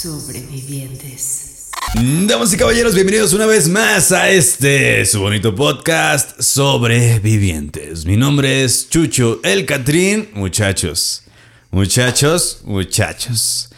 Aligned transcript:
Sobrevivientes. 0.00 1.68
Damas 2.26 2.54
y 2.54 2.56
caballeros, 2.56 2.94
bienvenidos 2.94 3.34
una 3.34 3.44
vez 3.44 3.68
más 3.68 4.12
a 4.12 4.30
este 4.30 5.04
su 5.04 5.20
bonito 5.20 5.54
podcast 5.54 6.40
Sobrevivientes. 6.40 8.06
Mi 8.06 8.16
nombre 8.16 8.64
es 8.64 8.88
Chucho 8.88 9.40
El 9.44 9.66
Catrín, 9.66 10.30
muchachos. 10.32 11.24
Muchachos, 11.70 12.62
muchachos. 12.64 13.68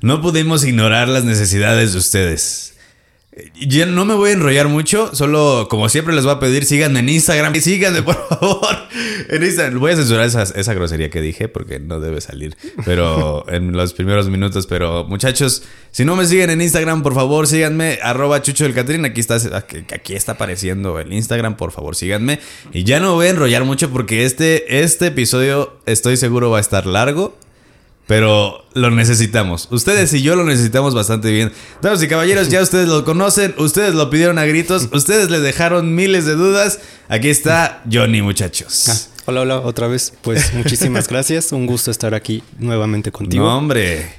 No 0.00 0.20
pudimos 0.20 0.64
ignorar 0.64 1.06
las 1.06 1.22
necesidades 1.22 1.92
de 1.92 1.98
ustedes. 2.00 2.74
Ya 3.60 3.86
no 3.86 4.04
me 4.04 4.14
voy 4.14 4.30
a 4.30 4.32
enrollar 4.34 4.68
mucho, 4.68 5.14
solo 5.14 5.66
como 5.68 5.88
siempre 5.88 6.14
les 6.14 6.24
voy 6.24 6.34
a 6.34 6.38
pedir, 6.38 6.64
síganme 6.64 7.00
en 7.00 7.08
Instagram. 7.08 7.54
Síganme, 7.60 8.02
por 8.02 8.28
favor. 8.28 8.76
En 9.28 9.42
Instagram. 9.42 9.78
Voy 9.78 9.92
a 9.92 9.96
censurar 9.96 10.26
esa, 10.26 10.42
esa 10.42 10.74
grosería 10.74 11.10
que 11.10 11.20
dije 11.20 11.48
porque 11.48 11.78
no 11.78 12.00
debe 12.00 12.20
salir. 12.20 12.56
Pero 12.84 13.44
en 13.52 13.72
los 13.72 13.92
primeros 13.92 14.28
minutos. 14.28 14.66
Pero 14.66 15.04
muchachos, 15.04 15.64
si 15.90 16.04
no 16.04 16.16
me 16.16 16.26
siguen 16.26 16.50
en 16.50 16.60
Instagram, 16.62 17.02
por 17.02 17.14
favor, 17.14 17.46
síganme. 17.46 17.98
Arroba 18.02 18.42
Chucho 18.42 18.64
del 18.64 18.74
Catrín. 18.74 19.04
Aquí 19.04 19.20
está, 19.20 19.36
aquí 19.36 20.14
está 20.14 20.32
apareciendo 20.32 20.98
el 20.98 21.12
Instagram. 21.12 21.56
Por 21.56 21.72
favor, 21.72 21.94
síganme. 21.94 22.40
Y 22.72 22.84
ya 22.84 23.00
no 23.00 23.08
me 23.08 23.14
voy 23.14 23.26
a 23.26 23.30
enrollar 23.30 23.64
mucho 23.64 23.90
porque 23.90 24.24
este, 24.24 24.80
este 24.80 25.08
episodio 25.08 25.78
estoy 25.86 26.16
seguro 26.16 26.50
va 26.50 26.58
a 26.58 26.62
estar 26.62 26.86
largo. 26.86 27.36
Pero 28.08 28.64
lo 28.72 28.90
necesitamos. 28.90 29.68
Ustedes 29.70 30.14
y 30.14 30.22
yo 30.22 30.34
lo 30.34 30.42
necesitamos 30.42 30.94
bastante 30.94 31.30
bien. 31.30 31.52
Damas 31.82 32.02
y 32.02 32.08
caballeros, 32.08 32.48
ya 32.48 32.62
ustedes 32.62 32.88
lo 32.88 33.04
conocen, 33.04 33.54
ustedes 33.58 33.94
lo 33.94 34.08
pidieron 34.08 34.38
a 34.38 34.46
gritos, 34.46 34.88
ustedes 34.92 35.30
le 35.30 35.40
dejaron 35.40 35.94
miles 35.94 36.24
de 36.24 36.34
dudas. 36.34 36.80
Aquí 37.08 37.28
está 37.28 37.82
Johnny, 37.92 38.22
muchachos. 38.22 38.88
Ah, 38.88 39.22
hola, 39.26 39.42
hola, 39.42 39.60
otra 39.60 39.88
vez. 39.88 40.14
Pues 40.22 40.54
muchísimas 40.54 41.06
gracias. 41.06 41.52
Un 41.52 41.66
gusto 41.66 41.90
estar 41.90 42.14
aquí 42.14 42.42
nuevamente 42.58 43.12
contigo. 43.12 43.44
No, 43.44 43.58
hombre. 43.58 44.10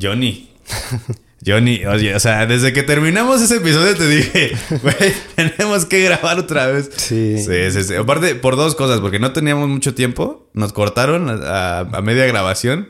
Johnny. 0.00 0.48
Johnny, 1.46 1.84
oye, 1.86 2.14
o 2.14 2.20
sea, 2.20 2.46
desde 2.46 2.72
que 2.72 2.82
terminamos 2.82 3.40
ese 3.40 3.56
episodio 3.56 3.94
te 3.96 4.08
dije, 4.08 4.52
güey, 4.82 5.12
tenemos 5.36 5.84
que 5.86 6.02
grabar 6.02 6.38
otra 6.38 6.66
vez. 6.66 6.90
Sí. 6.96 7.38
Sí, 7.38 7.70
sí, 7.70 7.84
sí. 7.84 7.94
Aparte, 7.94 8.34
por 8.34 8.56
dos 8.56 8.74
cosas, 8.74 9.00
porque 9.00 9.18
no 9.20 9.32
teníamos 9.32 9.68
mucho 9.68 9.94
tiempo, 9.94 10.46
nos 10.52 10.72
cortaron 10.72 11.28
a, 11.30 11.78
a 11.80 12.02
media 12.02 12.26
grabación 12.26 12.88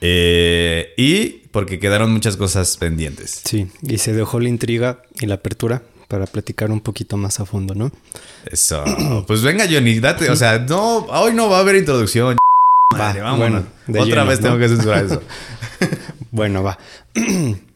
eh, 0.00 0.92
y 0.96 1.40
porque 1.50 1.78
quedaron 1.78 2.12
muchas 2.12 2.36
cosas 2.36 2.76
pendientes. 2.76 3.42
Sí, 3.44 3.66
y 3.82 3.98
se 3.98 4.12
dejó 4.12 4.38
la 4.40 4.48
intriga 4.48 5.02
y 5.20 5.26
la 5.26 5.34
apertura 5.34 5.82
para 6.08 6.26
platicar 6.26 6.70
un 6.70 6.80
poquito 6.80 7.16
más 7.16 7.40
a 7.40 7.46
fondo, 7.46 7.74
¿no? 7.74 7.90
Eso. 8.46 8.84
Pues 9.26 9.42
venga, 9.42 9.64
Johnny, 9.70 9.98
date, 9.98 10.30
o 10.30 10.36
sea, 10.36 10.58
no, 10.60 10.98
hoy 11.06 11.32
no 11.34 11.48
va 11.50 11.58
a 11.58 11.60
haber 11.60 11.76
introducción. 11.76 12.36
Madre, 12.96 13.20
Va, 13.22 13.32
vámonos. 13.32 13.64
bueno, 13.86 14.02
Otra 14.04 14.14
lleno, 14.22 14.26
vez 14.28 14.40
¿no? 14.40 14.46
tengo 14.48 14.58
que 14.58 14.68
censurar 14.68 15.04
eso. 15.04 15.22
Bueno, 16.30 16.62
va. 16.62 16.78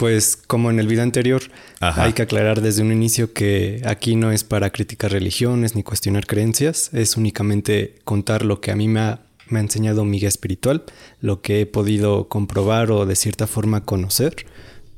Pues 0.00 0.34
como 0.34 0.70
en 0.70 0.80
el 0.80 0.86
video 0.86 1.02
anterior, 1.02 1.42
Ajá. 1.78 2.04
hay 2.04 2.14
que 2.14 2.22
aclarar 2.22 2.62
desde 2.62 2.80
un 2.80 2.90
inicio 2.90 3.34
que 3.34 3.82
aquí 3.84 4.16
no 4.16 4.32
es 4.32 4.44
para 4.44 4.70
criticar 4.70 5.12
religiones 5.12 5.74
ni 5.74 5.82
cuestionar 5.82 6.26
creencias, 6.26 6.88
es 6.94 7.18
únicamente 7.18 7.96
contar 8.04 8.46
lo 8.46 8.62
que 8.62 8.70
a 8.70 8.76
mí 8.76 8.88
me 8.88 9.00
ha, 9.00 9.20
me 9.50 9.58
ha 9.58 9.62
enseñado 9.62 10.06
mi 10.06 10.18
guía 10.18 10.30
espiritual, 10.30 10.84
lo 11.20 11.42
que 11.42 11.60
he 11.60 11.66
podido 11.66 12.28
comprobar 12.28 12.90
o 12.90 13.04
de 13.04 13.14
cierta 13.14 13.46
forma 13.46 13.84
conocer. 13.84 14.46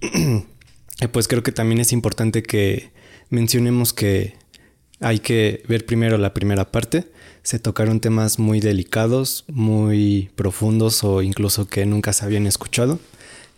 Pues 1.10 1.26
creo 1.26 1.42
que 1.42 1.50
también 1.50 1.80
es 1.80 1.90
importante 1.90 2.44
que 2.44 2.92
mencionemos 3.28 3.92
que 3.92 4.36
hay 5.00 5.18
que 5.18 5.64
ver 5.66 5.84
primero 5.84 6.16
la 6.16 6.32
primera 6.32 6.70
parte. 6.70 7.10
Se 7.42 7.58
tocaron 7.58 7.98
temas 7.98 8.38
muy 8.38 8.60
delicados, 8.60 9.44
muy 9.48 10.30
profundos 10.36 11.02
o 11.02 11.22
incluso 11.22 11.66
que 11.66 11.86
nunca 11.86 12.12
se 12.12 12.24
habían 12.24 12.46
escuchado. 12.46 13.00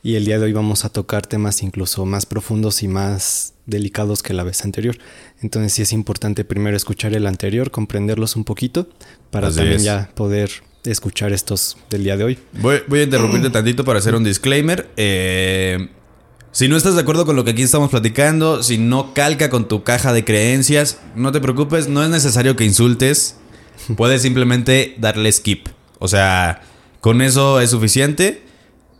Y 0.05 0.17
el 0.17 0.27
día 0.27 0.39
de 0.39 0.45
hoy 0.45 0.53
vamos 0.53 0.85
a 0.85 0.91
tocar 0.91 1.27
temas 1.27 1.63
incluso 1.63 2.05
más 2.05 2.27
profundos 2.27 2.83
y 2.83 2.89
más 2.89 3.55
delicados 3.65 4.23
que 4.23 4.35
la 4.35 4.45
vez 4.45 4.63
anterior. 4.63 4.99
Entonces 5.41 5.73
sí 5.73 5.81
es 5.81 5.95
importante 5.95 6.45
primero 6.45 6.77
escuchar 6.77 7.15
el 7.15 7.27
anterior, 7.27 7.71
comprenderlos 7.71 8.37
un 8.37 8.45
poquito, 8.45 8.87
para 9.31 9.49
Así 9.49 9.57
también 9.57 9.79
es. 9.79 9.85
ya 9.85 10.11
poder 10.15 10.51
escuchar 10.85 11.33
estos 11.33 11.79
del 11.89 12.05
día 12.05 12.19
de 12.19 12.25
hoy. 12.25 12.39
Voy, 12.61 12.83
voy 12.87 13.01
a 13.01 13.03
interrumpirte 13.05 13.49
tantito 13.51 13.83
para 13.83 13.99
hacer 13.99 14.15
un 14.15 14.25
disclaimer. 14.25 14.91
Eh, 14.99 15.89
si 16.53 16.69
no 16.69 16.77
estás 16.77 16.97
de 16.97 17.01
acuerdo 17.01 17.25
con 17.25 17.35
lo 17.35 17.45
que 17.47 17.53
aquí 17.53 17.63
estamos 17.63 17.89
platicando, 17.89 18.63
si 18.63 18.77
no 18.77 19.15
calca 19.15 19.49
con 19.49 19.69
tu 19.69 19.85
caja 19.85 20.13
de 20.13 20.23
creencias, 20.23 20.99
no 21.17 21.33
te 21.33 21.41
preocupes, 21.41 21.89
no 21.89 22.05
es 22.05 22.11
necesario 22.11 22.57
que 22.57 22.67
insultes. 22.67 23.37
Puedes 23.97 24.21
simplemente 24.21 24.97
darle 24.99 25.33
skip. 25.33 25.69
O 25.99 26.09
sea, 26.09 26.61
con 27.01 27.23
eso 27.23 27.59
es 27.63 27.71
suficiente. 27.71 28.45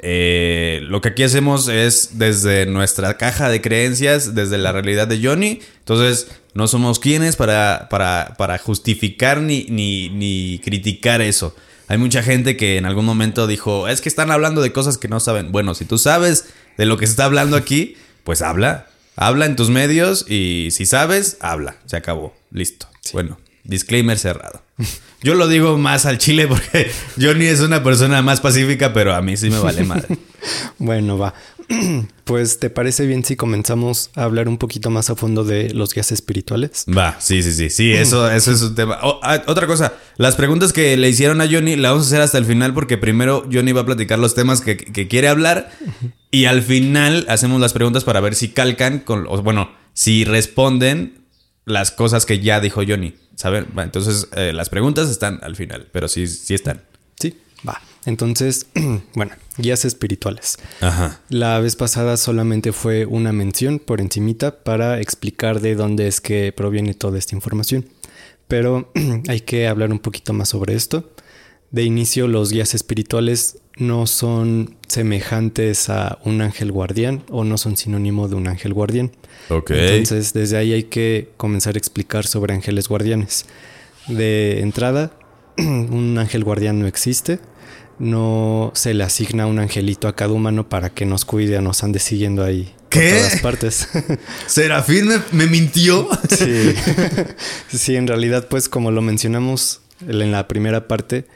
Eh, 0.07 0.81
lo 0.83 1.01
que 1.01 1.09
aquí 1.09 1.23
hacemos 1.23 1.67
es 1.69 2.19
desde 2.19 2.67
nuestra 2.67 3.17
caja 3.17 3.49
de 3.49 3.63
creencias, 3.63 4.35
desde 4.35 4.59
la 4.59 4.71
realidad 4.71 5.09
de 5.09 5.19
Johnny. 5.27 5.61
Entonces, 5.79 6.29
no 6.53 6.69
somos 6.69 6.99
quienes 6.99 7.37
para, 7.37 7.89
para, 7.89 8.35
para 8.37 8.59
justificar 8.59 9.41
ni, 9.41 9.65
ni, 9.71 10.11
ni 10.11 10.61
criticar 10.63 11.23
eso. 11.23 11.57
Hay 11.89 11.97
mucha 11.97 12.23
gente 12.23 12.55
que 12.59 12.77
en 12.77 12.85
algún 12.85 13.07
momento 13.07 13.47
dijo, 13.47 13.89
es 13.89 14.03
que 14.03 14.11
están 14.11 14.31
hablando 14.31 14.61
de 14.61 14.73
cosas 14.73 14.99
que 14.99 15.09
no 15.09 15.21
saben. 15.21 15.53
Bueno, 15.53 15.75
si 15.75 15.87
tú 15.87 15.97
sabes 15.97 16.51
de 16.77 16.85
lo 16.85 16.99
que 16.99 17.07
se 17.07 17.13
está 17.13 17.25
hablando 17.25 17.57
aquí, 17.57 17.97
pues 18.25 18.43
habla. 18.43 18.89
Habla 19.17 19.47
en 19.47 19.57
tus 19.57 19.71
medios 19.71 20.27
y 20.29 20.69
si 20.71 20.85
sabes, 20.85 21.39
habla. 21.41 21.77
Se 21.87 21.97
acabó. 21.97 22.37
Listo. 22.51 22.89
Bueno, 23.15 23.39
disclaimer 23.65 24.19
cerrado. 24.19 24.64
Yo 25.23 25.35
lo 25.35 25.49
digo 25.49 25.79
más 25.79 26.05
al 26.05 26.19
chile 26.19 26.47
porque 26.47 26.91
Johnny 27.21 27.47
es 27.47 27.61
una 27.61 27.83
persona 27.83 28.23
más 28.23 28.41
pacífica, 28.41 28.93
pero 28.93 29.15
a 29.15 29.23
mí 29.23 29.37
sí 29.37 29.51
me 29.51 29.59
vale 29.59 29.85
madre. 29.85 30.19
Bueno, 30.79 31.17
va. 31.17 31.35
Pues, 32.25 32.59
¿te 32.59 32.71
parece 32.71 33.07
bien 33.07 33.23
si 33.23 33.37
comenzamos 33.37 34.11
a 34.15 34.25
hablar 34.25 34.49
un 34.49 34.57
poquito 34.57 34.89
más 34.89 35.11
a 35.11 35.15
fondo 35.15 35.45
de 35.45 35.75
los 35.75 35.93
guías 35.93 36.11
espirituales? 36.11 36.87
Va, 36.89 37.17
sí, 37.21 37.43
sí, 37.43 37.53
sí. 37.53 37.69
Sí, 37.69 37.93
eso, 37.93 38.31
eso 38.31 38.51
es 38.51 38.63
un 38.63 38.75
tema. 38.75 38.99
Oh, 39.03 39.21
ah, 39.23 39.43
otra 39.47 39.67
cosa, 39.67 39.93
las 40.17 40.35
preguntas 40.35 40.73
que 40.73 40.97
le 40.97 41.11
hicieron 41.11 41.43
a 41.43 41.47
Johnny 41.47 41.77
las 41.77 41.93
vamos 41.93 42.07
a 42.07 42.09
hacer 42.09 42.23
hasta 42.23 42.39
el 42.39 42.47
final 42.47 42.73
porque 42.73 42.97
primero 42.97 43.47
Johnny 43.53 43.73
va 43.73 43.83
a 43.83 43.87
platicar 43.87 44.19
los 44.19 44.35
temas 44.35 44.63
que, 44.63 44.79
que 44.79 45.07
quiere 45.07 45.29
hablar 45.29 45.71
y 46.31 46.47
al 46.47 46.63
final 46.63 47.27
hacemos 47.29 47.61
las 47.61 47.75
preguntas 47.75 48.05
para 48.05 48.21
ver 48.21 48.35
si 48.35 48.49
calcan 48.49 49.01
con, 49.01 49.27
o, 49.29 49.43
bueno, 49.43 49.71
si 49.93 50.25
responden 50.25 51.27
las 51.67 51.91
cosas 51.91 52.25
que 52.25 52.41
ya 52.41 52.61
dijo 52.61 52.83
Johnny. 52.89 53.17
¿Saben? 53.37 53.67
Va, 53.77 53.83
entonces, 53.83 54.29
eh, 54.37 54.53
las 54.53 54.69
preguntas 54.69 55.11
están 55.11 55.41
al 55.43 55.57
final, 55.57 55.89
pero 55.93 56.09
sí, 56.09 56.27
sí 56.27 56.55
están. 56.55 56.83
Sí, 57.21 57.37
va. 57.67 57.81
Entonces, 58.05 58.67
bueno, 59.15 59.33
guías 59.59 59.85
espirituales. 59.85 60.59
Ajá. 60.81 61.21
La 61.29 61.59
vez 61.61 61.77
pasada 61.77 62.17
solamente 62.17 62.73
fue 62.73 63.07
una 63.07 63.33
mención 63.33 63.79
por 63.79 64.01
encimita 64.01 64.63
para 64.63 65.01
explicar 65.01 65.61
de 65.61 65.75
dónde 65.75 66.07
es 66.07 66.21
que 66.21 66.53
proviene 66.53 66.95
toda 66.95 67.19
esta 67.19 67.35
información. 67.35 67.87
Pero 68.49 68.93
hay 69.29 69.41
que 69.41 69.67
hablar 69.69 69.91
un 69.91 69.99
poquito 69.99 70.33
más 70.33 70.51
sobre 70.51 70.75
esto. 70.75 71.11
De 71.71 71.83
inicio, 71.83 72.29
los 72.29 72.53
guías 72.53 72.75
espirituales 72.75 73.59
no 73.77 74.07
son 74.07 74.77
semejantes 74.87 75.91
a 75.91 76.19
un 76.25 76.41
ángel 76.41 76.71
guardián 76.71 77.25
o 77.31 77.45
no 77.45 77.59
son 77.59 77.77
sinónimo 77.77 78.29
de 78.29 78.37
un 78.37 78.47
ángel 78.47 78.73
guardián. 78.73 79.11
Ok. 79.49 79.71
Entonces, 79.71 80.33
desde 80.33 80.57
ahí 80.57 80.73
hay 80.73 80.85
que 80.85 81.31
comenzar 81.37 81.75
a 81.75 81.79
explicar 81.79 82.27
sobre 82.27 82.55
ángeles 82.55 82.89
guardianes. 82.89 83.47
De 84.07 84.61
entrada, 84.61 85.13
un 85.59 86.17
ángel 86.19 86.45
guardián 86.45 86.79
no 86.79 86.87
existe. 86.87 87.41
No 87.99 88.73
se 88.75 88.93
le 88.93 89.05
asigna 89.05 89.47
un 89.47 89.59
angelito 89.59 90.09
a 90.09 90.17
cada 90.17 90.33
humano 90.33 90.69
para 90.69 90.91
que 90.91 91.07
nos 91.07 91.25
cuide 91.25 91.59
o 91.59 91.63
nos 91.63 91.85
ande 91.85 92.01
siguiendo 92.01 92.43
ahí 92.43 92.75
por 92.95 93.03
¿Qué? 93.03 93.11
todas 93.11 93.41
partes. 93.41 93.89
Serafín 94.47 95.07
me, 95.07 95.21
me 95.33 95.47
mintió. 95.47 96.09
sí. 96.29 96.75
sí, 97.77 97.97
en 97.97 98.07
realidad, 98.07 98.49
pues 98.49 98.69
como 98.69 98.91
lo 98.91 99.01
mencionamos 99.03 99.81
en 100.07 100.33
la 100.33 100.49
primera 100.49 100.89
parte, 100.89 101.27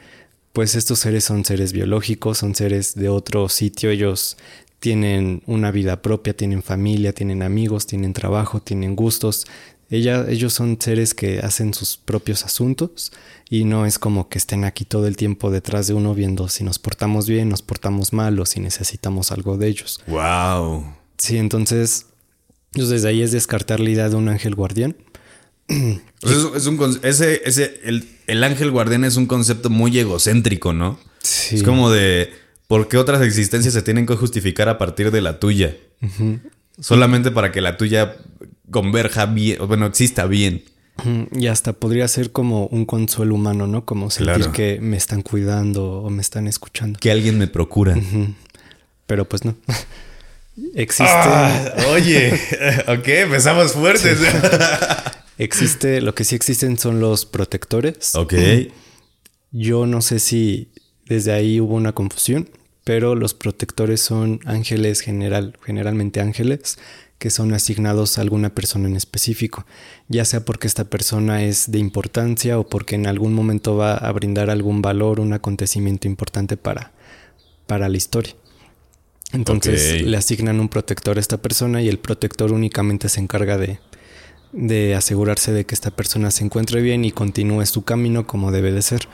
pues 0.58 0.74
estos 0.74 0.98
seres 0.98 1.22
son 1.22 1.44
seres 1.44 1.72
biológicos, 1.72 2.38
son 2.38 2.56
seres 2.56 2.96
de 2.96 3.08
otro 3.08 3.48
sitio, 3.48 3.90
ellos 3.90 4.36
tienen 4.80 5.40
una 5.46 5.70
vida 5.70 6.02
propia, 6.02 6.36
tienen 6.36 6.64
familia, 6.64 7.12
tienen 7.12 7.44
amigos, 7.44 7.86
tienen 7.86 8.12
trabajo, 8.12 8.60
tienen 8.60 8.96
gustos. 8.96 9.46
Ella, 9.88 10.26
ellos 10.28 10.52
son 10.52 10.76
seres 10.80 11.14
que 11.14 11.38
hacen 11.38 11.74
sus 11.74 11.96
propios 11.96 12.44
asuntos 12.44 13.12
y 13.48 13.66
no 13.66 13.86
es 13.86 14.00
como 14.00 14.28
que 14.28 14.38
estén 14.38 14.64
aquí 14.64 14.84
todo 14.84 15.06
el 15.06 15.16
tiempo 15.16 15.52
detrás 15.52 15.86
de 15.86 15.94
uno 15.94 16.12
viendo 16.12 16.48
si 16.48 16.64
nos 16.64 16.80
portamos 16.80 17.28
bien, 17.28 17.48
nos 17.48 17.62
portamos 17.62 18.12
mal 18.12 18.36
o 18.40 18.44
si 18.44 18.58
necesitamos 18.58 19.30
algo 19.30 19.58
de 19.58 19.68
ellos. 19.68 20.00
Wow. 20.08 20.92
Sí, 21.18 21.36
entonces, 21.36 22.06
pues 22.72 22.88
desde 22.88 23.10
ahí 23.10 23.22
es 23.22 23.30
descartar 23.30 23.78
la 23.78 23.90
idea 23.90 24.08
de 24.08 24.16
un 24.16 24.28
ángel 24.28 24.56
guardián. 24.56 24.96
Pues 26.20 26.34
es, 26.56 26.66
un 26.66 26.98
ese, 27.04 27.42
ese, 27.44 27.80
el, 27.84 28.08
el 28.26 28.42
ángel 28.42 28.72
guardián 28.72 29.04
es 29.04 29.14
un 29.16 29.26
concepto 29.26 29.70
muy 29.70 29.96
egocéntrico, 29.96 30.72
¿no? 30.72 30.98
Sí. 31.22 31.54
Es 31.56 31.62
como 31.62 31.90
de 31.92 32.32
por 32.66 32.88
qué 32.88 32.96
otras 32.96 33.22
existencias 33.22 33.72
se 33.72 33.82
tienen 33.82 34.04
que 34.04 34.16
justificar 34.16 34.68
a 34.68 34.78
partir 34.78 35.12
de 35.12 35.20
la 35.20 35.38
tuya. 35.38 35.76
Solamente 36.80 37.30
para 37.30 37.52
que 37.52 37.60
la 37.60 37.76
tuya 37.76 38.16
converja 38.70 39.26
bien, 39.26 39.58
bueno, 39.68 39.86
exista 39.86 40.26
bien. 40.26 40.64
Y 41.36 41.46
hasta 41.46 41.72
podría 41.74 42.08
ser 42.08 42.32
como 42.32 42.66
un 42.66 42.84
consuelo 42.84 43.36
humano, 43.36 43.68
¿no? 43.68 43.84
Como 43.84 44.10
sentir 44.10 44.34
Claro. 44.34 44.52
que 44.52 44.80
me 44.80 44.96
están 44.96 45.22
cuidando 45.22 46.02
o 46.02 46.10
me 46.10 46.20
están 46.22 46.48
escuchando. 46.48 46.98
Que 46.98 47.12
alguien 47.12 47.38
me 47.38 47.46
procura. 47.46 47.96
Pero 49.06 49.28
pues 49.28 49.44
no. 49.44 49.54
Existe, 50.74 51.04
Ah, 51.06 51.72
oye, 51.92 52.32
ok, 52.88 53.06
empezamos 53.06 53.72
fuertes. 53.72 54.18
existe, 55.38 56.00
lo 56.00 56.14
que 56.14 56.24
sí 56.24 56.34
existen 56.34 56.78
son 56.78 57.00
los 57.00 57.24
protectores. 57.26 58.14
ok. 58.14 58.34
Yo 59.50 59.86
no 59.86 60.02
sé 60.02 60.18
si 60.18 60.68
desde 61.06 61.32
ahí 61.32 61.60
hubo 61.60 61.74
una 61.74 61.94
confusión, 61.94 62.50
pero 62.84 63.14
los 63.14 63.34
protectores 63.34 64.00
son 64.00 64.40
ángeles 64.44 65.00
general, 65.00 65.58
generalmente 65.64 66.20
ángeles 66.20 66.78
que 67.18 67.30
son 67.30 67.52
asignados 67.52 68.16
a 68.16 68.20
alguna 68.20 68.54
persona 68.54 68.88
en 68.88 68.96
específico, 68.96 69.66
ya 70.06 70.24
sea 70.24 70.44
porque 70.44 70.68
esta 70.68 70.84
persona 70.84 71.42
es 71.42 71.70
de 71.70 71.78
importancia 71.78 72.58
o 72.58 72.68
porque 72.68 72.94
en 72.94 73.06
algún 73.06 73.34
momento 73.34 73.76
va 73.76 73.94
a 73.94 74.12
brindar 74.12 74.50
algún 74.50 74.82
valor, 74.82 75.18
un 75.18 75.32
acontecimiento 75.32 76.06
importante 76.06 76.56
para, 76.56 76.92
para 77.66 77.88
la 77.88 77.96
historia. 77.96 78.34
Entonces 79.32 80.02
le 80.02 80.16
asignan 80.16 80.60
un 80.60 80.68
protector 80.68 81.18
a 81.18 81.20
esta 81.20 81.38
persona 81.38 81.82
y 81.82 81.88
el 81.88 81.98
protector 81.98 82.52
únicamente 82.52 83.08
se 83.08 83.20
encarga 83.20 83.58
de, 83.58 83.80
de 84.52 84.94
asegurarse 84.94 85.52
de 85.52 85.66
que 85.66 85.74
esta 85.74 85.90
persona 85.90 86.30
se 86.30 86.44
encuentre 86.44 86.80
bien 86.80 87.04
y 87.04 87.12
continúe 87.12 87.66
su 87.66 87.84
camino 87.84 88.26
como 88.26 88.52
debe 88.52 88.72
de 88.72 88.82
ser. 88.82 89.08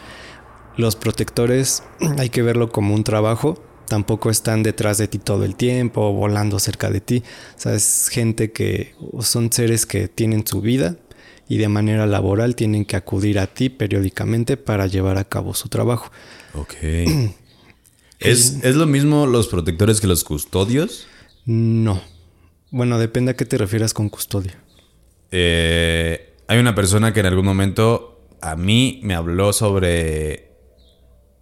Los 0.76 0.96
protectores 0.96 1.82
hay 2.18 2.30
que 2.30 2.42
verlo 2.42 2.70
como 2.70 2.94
un 2.94 3.04
trabajo, 3.04 3.62
tampoco 3.86 4.30
están 4.30 4.62
detrás 4.62 4.98
de 4.98 5.08
ti 5.08 5.18
todo 5.18 5.44
el 5.44 5.56
tiempo 5.56 6.12
volando 6.12 6.58
cerca 6.58 6.90
de 6.90 7.00
ti. 7.00 7.22
O 7.56 7.60
sea, 7.60 7.74
es 7.74 8.08
gente 8.08 8.52
que 8.52 8.94
son 9.20 9.52
seres 9.52 9.86
que 9.86 10.08
tienen 10.08 10.46
su 10.46 10.60
vida 10.60 10.96
y 11.48 11.58
de 11.58 11.68
manera 11.68 12.06
laboral 12.06 12.56
tienen 12.56 12.84
que 12.84 12.96
acudir 12.96 13.38
a 13.38 13.46
ti 13.46 13.68
periódicamente 13.68 14.56
para 14.56 14.86
llevar 14.86 15.18
a 15.18 15.24
cabo 15.24 15.54
su 15.54 15.68
trabajo. 15.68 16.10
Ok. 16.54 16.74
¿Es, 18.20 18.58
¿Es 18.62 18.76
lo 18.76 18.86
mismo 18.86 19.26
los 19.26 19.48
protectores 19.48 20.00
que 20.00 20.06
los 20.06 20.24
custodios? 20.24 21.06
No. 21.44 22.00
Bueno, 22.70 22.98
depende 22.98 23.32
a 23.32 23.36
qué 23.36 23.44
te 23.44 23.58
refieras 23.58 23.92
con 23.92 24.08
custodio. 24.08 24.52
Eh, 25.36 26.32
hay 26.46 26.58
una 26.58 26.76
persona 26.76 27.12
que 27.12 27.18
en 27.18 27.26
algún 27.26 27.44
momento 27.44 28.24
a 28.40 28.54
mí 28.54 29.00
me 29.02 29.14
habló 29.14 29.52
sobre 29.52 30.52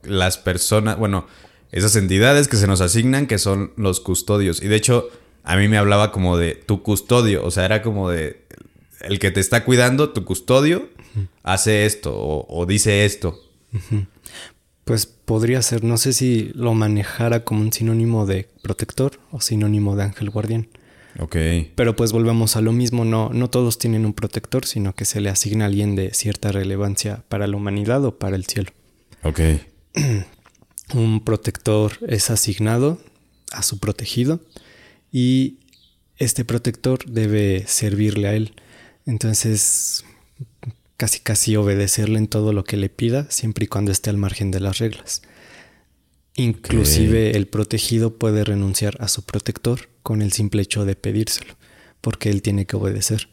las 0.02 0.38
personas, 0.38 0.96
bueno, 0.96 1.26
esas 1.72 1.94
entidades 1.96 2.48
que 2.48 2.56
se 2.56 2.66
nos 2.66 2.80
asignan 2.80 3.26
que 3.26 3.36
son 3.36 3.74
los 3.76 4.00
custodios. 4.00 4.62
Y 4.62 4.68
de 4.68 4.76
hecho, 4.76 5.10
a 5.44 5.56
mí 5.56 5.68
me 5.68 5.76
hablaba 5.76 6.10
como 6.10 6.38
de 6.38 6.54
tu 6.54 6.82
custodio, 6.82 7.44
o 7.44 7.50
sea, 7.50 7.66
era 7.66 7.82
como 7.82 8.08
de 8.08 8.46
el 9.02 9.18
que 9.18 9.30
te 9.30 9.40
está 9.40 9.62
cuidando, 9.62 10.08
tu 10.10 10.24
custodio, 10.24 10.88
hace 11.42 11.84
esto 11.84 12.16
o, 12.16 12.46
o 12.48 12.64
dice 12.64 13.04
esto. 13.04 13.38
Pues 14.84 15.04
podría 15.04 15.60
ser, 15.60 15.84
no 15.84 15.98
sé 15.98 16.14
si 16.14 16.50
lo 16.54 16.72
manejara 16.72 17.44
como 17.44 17.60
un 17.60 17.74
sinónimo 17.74 18.24
de 18.24 18.48
protector 18.62 19.20
o 19.30 19.42
sinónimo 19.42 19.96
de 19.96 20.04
ángel 20.04 20.30
guardián. 20.30 20.68
Ok. 21.18 21.36
Pero 21.74 21.94
pues 21.96 22.12
volvemos 22.12 22.56
a 22.56 22.60
lo 22.60 22.72
mismo, 22.72 23.04
no, 23.04 23.30
no 23.30 23.50
todos 23.50 23.78
tienen 23.78 24.06
un 24.06 24.14
protector, 24.14 24.64
sino 24.64 24.94
que 24.94 25.04
se 25.04 25.20
le 25.20 25.28
asigna 25.28 25.64
a 25.64 25.68
alguien 25.68 25.94
de 25.94 26.14
cierta 26.14 26.52
relevancia 26.52 27.24
para 27.28 27.46
la 27.46 27.56
humanidad 27.56 28.04
o 28.04 28.18
para 28.18 28.36
el 28.36 28.46
cielo. 28.46 28.70
Ok. 29.22 29.40
Un 30.94 31.24
protector 31.24 31.92
es 32.06 32.30
asignado 32.30 33.00
a 33.52 33.62
su 33.62 33.78
protegido 33.78 34.40
y 35.10 35.58
este 36.16 36.44
protector 36.44 37.04
debe 37.06 37.64
servirle 37.66 38.28
a 38.28 38.34
él. 38.34 38.54
Entonces, 39.06 40.04
casi 40.96 41.20
casi 41.20 41.56
obedecerle 41.56 42.18
en 42.18 42.28
todo 42.28 42.52
lo 42.52 42.64
que 42.64 42.76
le 42.76 42.88
pida, 42.88 43.26
siempre 43.30 43.64
y 43.64 43.68
cuando 43.68 43.90
esté 43.90 44.10
al 44.10 44.18
margen 44.18 44.50
de 44.50 44.60
las 44.60 44.78
reglas. 44.78 45.22
Inclusive 46.34 47.36
el 47.36 47.46
protegido 47.46 48.16
puede 48.16 48.44
renunciar 48.44 48.96
a 49.00 49.08
su 49.08 49.22
protector 49.22 49.91
con 50.02 50.22
el 50.22 50.32
simple 50.32 50.62
hecho 50.62 50.84
de 50.84 50.96
pedírselo, 50.96 51.54
porque 52.00 52.30
él 52.30 52.42
tiene 52.42 52.66
que 52.66 52.76
obedecer. 52.76 53.28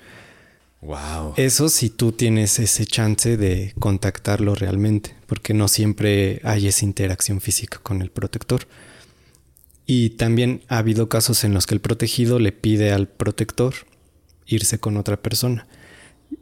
Wow. 0.81 1.33
Eso 1.35 1.67
si 1.67 1.89
tú 1.89 2.13
tienes 2.13 2.57
ese 2.59 2.85
chance 2.85 3.35
de 3.35 3.73
contactarlo 3.79 4.55
realmente, 4.55 5.15
porque 5.27 5.53
no 5.53 5.67
siempre 5.67 6.39
hay 6.43 6.67
esa 6.67 6.85
interacción 6.85 7.41
física 7.41 7.79
con 7.83 8.01
el 8.01 8.11
protector. 8.11 8.67
Y 9.85 10.11
también 10.11 10.61
ha 10.67 10.77
habido 10.77 11.09
casos 11.09 11.43
en 11.43 11.53
los 11.53 11.65
que 11.65 11.73
el 11.73 11.81
protegido 11.81 12.39
le 12.39 12.51
pide 12.51 12.91
al 12.91 13.07
protector 13.07 13.73
irse 14.45 14.79
con 14.79 14.97
otra 14.97 15.17
persona. 15.17 15.67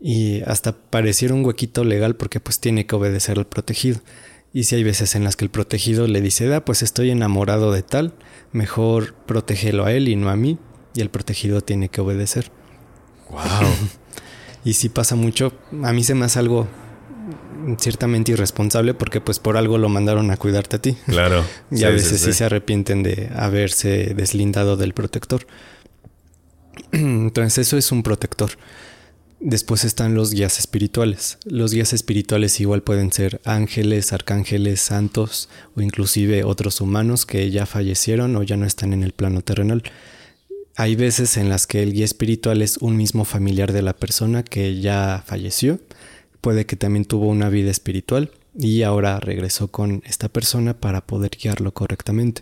Y 0.02 0.42
hasta 0.42 0.74
pareciera 0.74 1.34
un 1.34 1.46
huequito 1.46 1.84
legal 1.84 2.16
porque 2.16 2.40
pues 2.40 2.60
tiene 2.60 2.86
que 2.86 2.96
obedecer 2.96 3.38
al 3.40 3.48
protegido. 3.48 4.02
Y 4.54 4.64
si 4.64 4.76
hay 4.76 4.84
veces 4.84 5.16
en 5.16 5.24
las 5.24 5.36
que 5.36 5.46
el 5.46 5.52
protegido 5.52 6.08
le 6.08 6.22
dice, 6.22 6.48
da, 6.48 6.66
pues 6.66 6.84
estoy 6.84 7.10
enamorado 7.10 7.72
de 7.72 7.84
tal, 7.84 8.14
mejor 8.52 9.14
protégelo 9.14 9.86
a 9.86 9.94
él 9.94 10.08
y 10.08 10.16
no 10.16 10.30
a 10.30 10.36
mí. 10.36 10.58
Y 10.96 11.02
el 11.02 11.10
protegido 11.10 11.62
tiene 11.62 11.90
que 11.90 12.02
obedecer. 12.02 12.52
Wow. 13.30 13.42
Y 14.66 14.74
sí 14.74 14.90
pasa 14.90 15.16
mucho. 15.16 15.54
A 15.84 15.94
mí 15.94 16.04
se 16.04 16.14
me 16.14 16.26
hace 16.26 16.40
algo 16.40 16.68
ciertamente 17.80 18.32
irresponsable 18.32 18.94
porque 18.94 19.22
pues 19.22 19.40
por 19.40 19.56
algo 19.56 19.78
lo 19.78 19.88
mandaron 19.88 20.30
a 20.32 20.38
cuidarte 20.38 20.76
a 20.76 20.82
ti. 20.82 20.98
Claro. 21.06 21.46
Y 21.72 21.84
a 21.86 21.90
veces 21.90 22.20
sí, 22.22 22.34
se 22.34 22.44
arrepienten 22.44 23.02
de 23.04 23.30
haberse 23.36 24.14
deslindado 24.14 24.76
del 24.76 24.94
protector. 24.94 25.48
Entonces 26.92 27.68
eso 27.68 27.78
es 27.78 27.92
un 27.92 28.04
protector. 28.04 28.52
Después 29.40 29.86
están 29.86 30.16
los 30.16 30.32
guías 30.32 30.58
espirituales. 30.58 31.38
Los 31.46 31.72
guías 31.72 31.94
espirituales 31.94 32.60
igual 32.60 32.82
pueden 32.82 33.12
ser 33.12 33.40
ángeles, 33.46 34.12
arcángeles, 34.12 34.82
santos 34.82 35.48
o 35.76 35.82
inclusive 35.82 36.44
otros 36.44 36.82
humanos 36.82 37.28
que 37.28 37.52
ya 37.52 37.68
fallecieron 37.68 38.36
o 38.36 38.42
ya 38.42 38.58
no 38.58 38.66
están 38.66 38.94
en 38.94 39.04
el 39.04 39.14
plano 39.14 39.42
terrenal. 39.42 39.84
Hay 40.76 40.96
veces 40.96 41.38
en 41.38 41.50
las 41.50 41.68
que 41.68 41.84
el 41.84 41.94
guía 41.94 42.06
espiritual 42.06 42.64
es 42.64 42.78
un 42.78 42.98
mismo 42.98 43.26
familiar 43.26 43.74
de 43.74 43.84
la 43.84 43.96
persona 43.96 44.44
que 44.44 44.80
ya 44.82 45.24
falleció. 45.26 45.80
Puede 46.42 46.66
que 46.66 46.76
también 46.76 47.06
tuvo 47.06 47.28
una 47.28 47.50
vida 47.50 47.70
espiritual 47.70 48.32
y 48.58 48.82
ahora 48.82 49.20
regresó 49.20 49.68
con 49.68 50.02
esta 50.08 50.30
persona 50.30 50.74
para 50.74 51.06
poder 51.06 51.32
guiarlo 51.40 51.74
correctamente. 51.74 52.42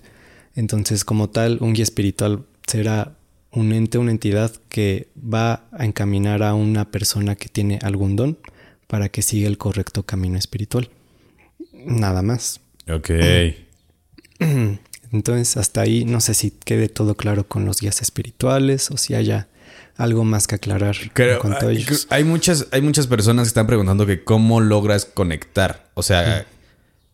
Entonces, 0.55 1.03
como 1.03 1.29
tal, 1.29 1.57
un 1.59 1.73
guía 1.73 1.83
espiritual 1.83 2.45
será 2.65 3.17
un 3.55 3.71
ente, 3.73 3.97
una 3.97 4.11
entidad 4.11 4.51
que 4.69 5.07
va 5.17 5.63
a 5.71 5.85
encaminar 5.85 6.43
a 6.43 6.53
una 6.53 6.91
persona 6.91 7.35
que 7.35 7.49
tiene 7.49 7.79
algún 7.81 8.15
don 8.15 8.37
para 8.87 9.09
que 9.09 9.21
siga 9.21 9.47
el 9.47 9.57
correcto 9.57 10.03
camino 10.03 10.37
espiritual. 10.37 10.89
Nada 11.73 12.21
más. 12.21 12.59
Ok. 12.89 13.09
Entonces, 15.11 15.57
hasta 15.57 15.81
ahí 15.81 16.03
no 16.05 16.19
sé 16.19 16.33
si 16.33 16.51
quede 16.51 16.89
todo 16.89 17.15
claro 17.15 17.47
con 17.47 17.65
los 17.65 17.79
guías 17.79 18.01
espirituales 18.01 18.91
o 18.91 18.97
si 18.97 19.13
haya 19.15 19.47
algo 19.95 20.25
más 20.25 20.45
que 20.47 20.55
aclarar 20.55 20.95
Creo- 21.13 21.35
en 21.35 21.39
cuanto 21.39 21.67
a 21.67 21.69
hay, 21.69 21.77
ellos. 21.77 22.07
hay 22.09 22.23
muchas, 22.25 22.67
hay 22.71 22.81
muchas 22.81 23.07
personas 23.07 23.45
que 23.45 23.49
están 23.49 23.67
preguntando 23.67 24.05
que 24.05 24.23
cómo 24.23 24.59
logras 24.59 25.05
conectar. 25.05 25.89
O 25.93 26.03
sea, 26.03 26.45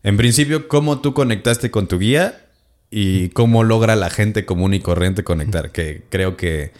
en 0.02 0.16
principio, 0.16 0.66
cómo 0.66 1.00
tú 1.00 1.14
conectaste 1.14 1.70
con 1.70 1.86
tu 1.86 1.98
guía 2.00 2.46
y 2.94 3.30
cómo 3.30 3.64
logra 3.64 3.96
la 3.96 4.10
gente 4.10 4.44
común 4.44 4.74
y 4.74 4.80
corriente 4.80 5.24
conectar. 5.24 5.72
Que 5.72 6.02
creo 6.10 6.36
que 6.36 6.72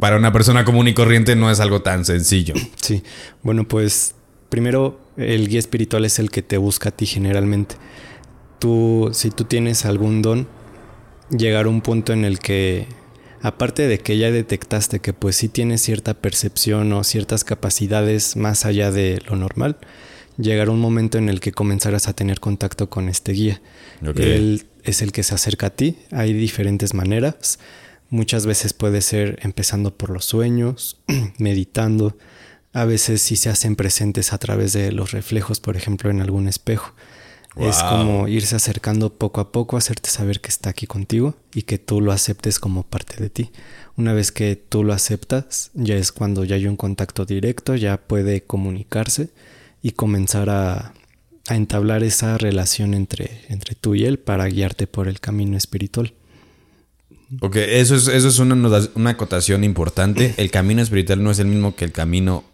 para 0.00 0.16
una 0.16 0.32
persona 0.32 0.64
común 0.64 0.88
y 0.88 0.94
corriente 0.94 1.36
no 1.36 1.50
es 1.50 1.60
algo 1.60 1.82
tan 1.82 2.06
sencillo. 2.06 2.54
Sí, 2.80 3.04
bueno, 3.42 3.68
pues 3.68 4.14
primero 4.48 4.98
el 5.18 5.48
guía 5.48 5.58
espiritual 5.58 6.06
es 6.06 6.18
el 6.18 6.30
que 6.30 6.40
te 6.42 6.56
busca 6.56 6.88
a 6.88 6.92
ti 6.92 7.04
generalmente. 7.04 7.76
Tú, 8.58 9.10
si 9.12 9.30
tú 9.30 9.44
tienes 9.44 9.84
algún 9.84 10.22
don, 10.22 10.48
llegar 11.30 11.66
a 11.66 11.68
un 11.68 11.82
punto 11.82 12.14
en 12.14 12.24
el 12.24 12.38
que, 12.38 12.86
aparte 13.42 13.86
de 13.86 13.98
que 13.98 14.16
ya 14.16 14.30
detectaste 14.30 15.00
que 15.00 15.12
pues 15.12 15.36
sí 15.36 15.50
tienes 15.50 15.82
cierta 15.82 16.14
percepción 16.14 16.90
o 16.94 17.04
ciertas 17.04 17.44
capacidades 17.44 18.36
más 18.36 18.64
allá 18.64 18.90
de 18.90 19.20
lo 19.26 19.36
normal, 19.36 19.76
llegará 20.38 20.70
un 20.70 20.80
momento 20.80 21.18
en 21.18 21.28
el 21.28 21.40
que 21.40 21.52
comenzarás 21.52 22.08
a 22.08 22.12
tener 22.12 22.40
contacto 22.40 22.88
con 22.88 23.08
este 23.08 23.32
guía. 23.32 23.60
Él 24.16 24.66
es 24.82 25.02
el 25.02 25.12
que 25.12 25.22
se 25.22 25.34
acerca 25.34 25.68
a 25.68 25.70
ti. 25.70 25.96
Hay 26.10 26.32
diferentes 26.32 26.94
maneras. 26.94 27.58
Muchas 28.10 28.46
veces 28.46 28.72
puede 28.72 29.00
ser 29.00 29.38
empezando 29.42 29.96
por 29.96 30.10
los 30.10 30.24
sueños, 30.24 31.00
meditando. 31.38 32.16
A 32.72 32.84
veces 32.84 33.22
sí 33.22 33.36
se 33.36 33.48
hacen 33.48 33.76
presentes 33.76 34.32
a 34.32 34.38
través 34.38 34.72
de 34.72 34.92
los 34.92 35.12
reflejos, 35.12 35.60
por 35.60 35.76
ejemplo, 35.76 36.10
en 36.10 36.20
algún 36.20 36.48
espejo. 36.48 36.94
Es 37.56 37.82
como 37.82 38.28
irse 38.28 38.56
acercando 38.56 39.12
poco 39.12 39.42
a 39.42 39.52
poco, 39.52 39.76
hacerte 39.76 40.08
saber 40.08 40.40
que 40.40 40.48
está 40.48 40.70
aquí 40.70 40.86
contigo 40.86 41.36
y 41.52 41.62
que 41.62 41.76
tú 41.76 42.00
lo 42.00 42.10
aceptes 42.10 42.58
como 42.58 42.82
parte 42.82 43.22
de 43.22 43.28
ti. 43.28 43.50
Una 43.94 44.14
vez 44.14 44.32
que 44.32 44.56
tú 44.56 44.84
lo 44.84 44.94
aceptas, 44.94 45.70
ya 45.74 45.96
es 45.96 46.12
cuando 46.12 46.44
ya 46.44 46.56
hay 46.56 46.66
un 46.66 46.78
contacto 46.78 47.26
directo, 47.26 47.76
ya 47.76 47.98
puede 47.98 48.42
comunicarse 48.42 49.28
y 49.82 49.92
comenzar 49.92 50.48
a, 50.48 50.94
a 51.48 51.56
entablar 51.56 52.02
esa 52.02 52.38
relación 52.38 52.94
entre, 52.94 53.42
entre 53.48 53.74
tú 53.74 53.94
y 53.94 54.04
él 54.04 54.18
para 54.18 54.46
guiarte 54.46 54.86
por 54.86 55.08
el 55.08 55.20
camino 55.20 55.56
espiritual. 55.56 56.14
Ok, 57.40 57.56
eso 57.56 57.96
es, 57.96 58.08
eso 58.08 58.28
es 58.28 58.38
una, 58.38 58.54
una 58.94 59.10
acotación 59.10 59.64
importante. 59.64 60.34
El 60.36 60.50
camino 60.50 60.82
espiritual 60.82 61.22
no 61.22 61.30
es 61.30 61.38
el 61.38 61.46
mismo 61.46 61.74
que 61.74 61.84
el 61.84 61.92
camino 61.92 62.44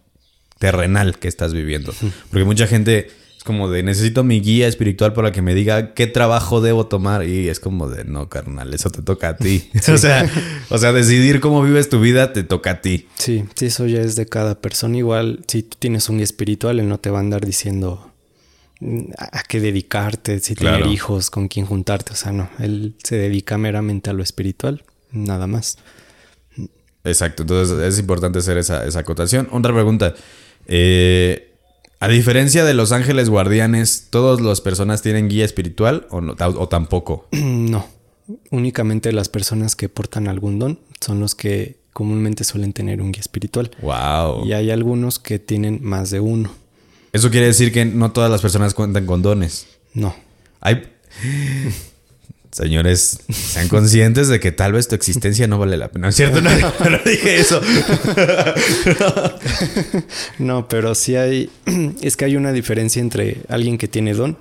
terrenal 0.59 1.19
que 1.19 1.29
estás 1.29 1.53
viviendo. 1.53 1.93
Porque 2.31 2.45
mucha 2.45 2.67
gente 2.67 3.11
como 3.49 3.71
de 3.71 3.83
necesito 3.83 4.25
mi 4.25 4.43
guía 4.43 4.69
espiritual 4.69 5.15
para 5.15 5.33
que 5.33 5.41
me 5.41 5.55
diga 5.55 5.95
qué 5.95 6.07
trabajo 6.07 6.61
debo 6.61 6.87
tomar. 6.87 7.27
Y 7.27 7.49
es 7.49 7.61
como 7.61 7.89
de 7.89 8.05
no, 8.05 8.29
carnal, 8.29 8.75
eso 8.75 8.91
te 8.91 9.01
toca 9.01 9.31
a 9.31 9.37
ti. 9.39 9.71
o, 9.91 9.97
sea, 9.97 10.31
o 10.69 10.77
sea, 10.77 10.93
decidir 10.93 11.41
cómo 11.41 11.63
vives 11.63 11.89
tu 11.89 11.99
vida 11.99 12.35
te 12.35 12.45
toca 12.45 12.73
a 12.73 12.81
ti. 12.83 13.09
Sí, 13.17 13.45
sí, 13.55 13.67
eso 13.67 13.87
ya 13.87 14.03
es 14.03 14.17
de 14.17 14.27
cada 14.27 14.61
persona. 14.61 14.99
Igual, 14.99 15.41
si 15.49 15.63
tú 15.63 15.79
tienes 15.81 16.11
un 16.11 16.17
guía 16.17 16.25
espiritual, 16.25 16.79
él 16.79 16.91
no 16.91 16.99
te 16.99 17.09
va 17.09 17.17
a 17.17 17.21
andar 17.21 17.47
diciendo 17.47 18.13
mm, 18.81 19.13
a 19.17 19.39
a 19.39 19.43
qué 19.45 19.61
dedicarte, 19.61 20.41
si 20.41 20.55
Claro. 20.55 20.77
tener 20.81 20.93
hijos, 20.93 21.31
con 21.31 21.49
quién 21.49 21.65
juntarte. 21.65 22.13
O 22.13 22.17
sea, 22.17 22.33
no, 22.33 22.51
él 22.59 22.97
se 23.03 23.17
dedica 23.17 23.57
meramente 23.57 24.11
a 24.11 24.13
lo 24.13 24.23
espiritual, 24.23 24.85
nada 25.11 25.47
más. 25.47 25.79
Exacto, 27.03 27.45
entonces 27.45 27.79
es 27.79 27.99
importante 27.99 28.41
hacer 28.41 28.59
esa, 28.59 28.85
esa 28.85 28.99
acotación. 28.99 29.49
Otra 29.53 29.73
pregunta. 29.73 30.15
Eh, 30.67 31.48
a 32.01 32.09
diferencia 32.09 32.65
de 32.65 32.75
los 32.75 32.93
ángeles 32.93 33.29
guardianes, 33.29 34.09
¿todas 34.11 34.41
las 34.41 34.61
personas 34.61 35.03
tienen 35.03 35.29
guía 35.29 35.45
espiritual 35.45 36.07
o, 36.11 36.21
no, 36.21 36.35
o 36.39 36.69
tampoco? 36.69 37.27
No, 37.33 37.87
únicamente 38.51 39.13
las 39.13 39.29
personas 39.29 39.75
que 39.75 39.89
portan 39.89 40.29
algún 40.29 40.59
don 40.59 40.81
son 41.01 41.21
los 41.21 41.35
que 41.35 41.79
comúnmente 41.93 42.45
suelen 42.45 42.73
tener 42.73 43.03
un 43.03 43.11
guía 43.11 43.21
espiritual. 43.21 43.71
Wow. 43.83 44.47
Y 44.47 44.53
hay 44.53 44.71
algunos 44.71 45.19
que 45.19 45.39
tienen 45.39 45.81
más 45.83 46.11
de 46.11 46.21
uno. 46.21 46.51
Eso 47.13 47.31
quiere 47.31 47.47
decir 47.47 47.73
que 47.73 47.85
no 47.85 48.13
todas 48.13 48.31
las 48.31 48.41
personas 48.41 48.75
cuentan 48.75 49.07
con 49.07 49.23
dones. 49.23 49.67
No. 49.95 50.15
Hay. 50.61 50.85
Señores, 52.51 53.21
sean 53.31 53.69
conscientes 53.69 54.29
de 54.29 54.41
que 54.41 54.53
tal 54.53 54.73
vez 54.73 54.89
tu 54.89 54.95
existencia 54.95 55.47
no 55.47 55.59
vale 55.59 55.77
la 55.77 55.89
pena. 55.89 56.07
¿No 56.07 56.09
es 56.09 56.17
cierto? 56.17 56.41
No, 56.41 56.51
no 56.51 56.99
dije 57.05 57.37
eso. 57.41 57.61
No, 60.39 60.69
pero 60.69 60.95
sí 60.95 61.17
hay, 61.17 61.51
es 62.03 62.17
que 62.17 62.25
hay 62.25 62.37
una 62.37 62.53
diferencia 62.53 63.01
entre 63.01 63.43
alguien 63.49 63.79
que 63.79 63.89
tiene 63.89 64.15
don 64.15 64.39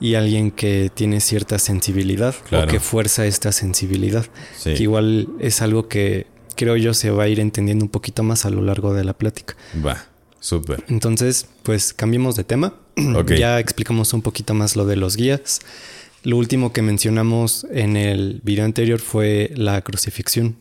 y 0.00 0.14
alguien 0.14 0.50
que 0.50 0.90
tiene 0.94 1.20
cierta 1.20 1.58
sensibilidad 1.58 2.34
Claro. 2.48 2.66
o 2.66 2.70
que 2.70 2.80
fuerza 2.80 3.26
esta 3.26 3.52
sensibilidad. 3.52 4.26
Sí. 4.58 4.74
Que 4.74 4.82
igual 4.82 5.28
es 5.40 5.62
algo 5.62 5.88
que 5.88 6.26
creo 6.56 6.76
yo 6.76 6.94
se 6.94 7.10
va 7.10 7.24
a 7.24 7.28
ir 7.28 7.40
entendiendo 7.40 7.84
un 7.84 7.90
poquito 7.90 8.22
más 8.22 8.44
a 8.46 8.50
lo 8.50 8.62
largo 8.62 8.94
de 8.94 9.04
la 9.04 9.12
plática. 9.14 9.56
Va, 9.84 10.06
súper. 10.40 10.84
Entonces, 10.88 11.46
pues 11.62 11.92
cambiemos 11.94 12.36
de 12.36 12.44
tema. 12.44 12.74
Ok. 13.16 13.32
Ya 13.32 13.58
explicamos 13.58 14.12
un 14.12 14.20
poquito 14.22 14.52
más 14.54 14.76
lo 14.76 14.84
de 14.84 14.96
los 14.96 15.16
guías. 15.16 15.60
Lo 16.22 16.36
último 16.36 16.72
que 16.72 16.82
mencionamos 16.82 17.66
en 17.72 17.96
el 17.96 18.40
video 18.44 18.64
anterior 18.64 19.00
fue 19.00 19.50
la 19.56 19.80
crucifixión. 19.82 20.56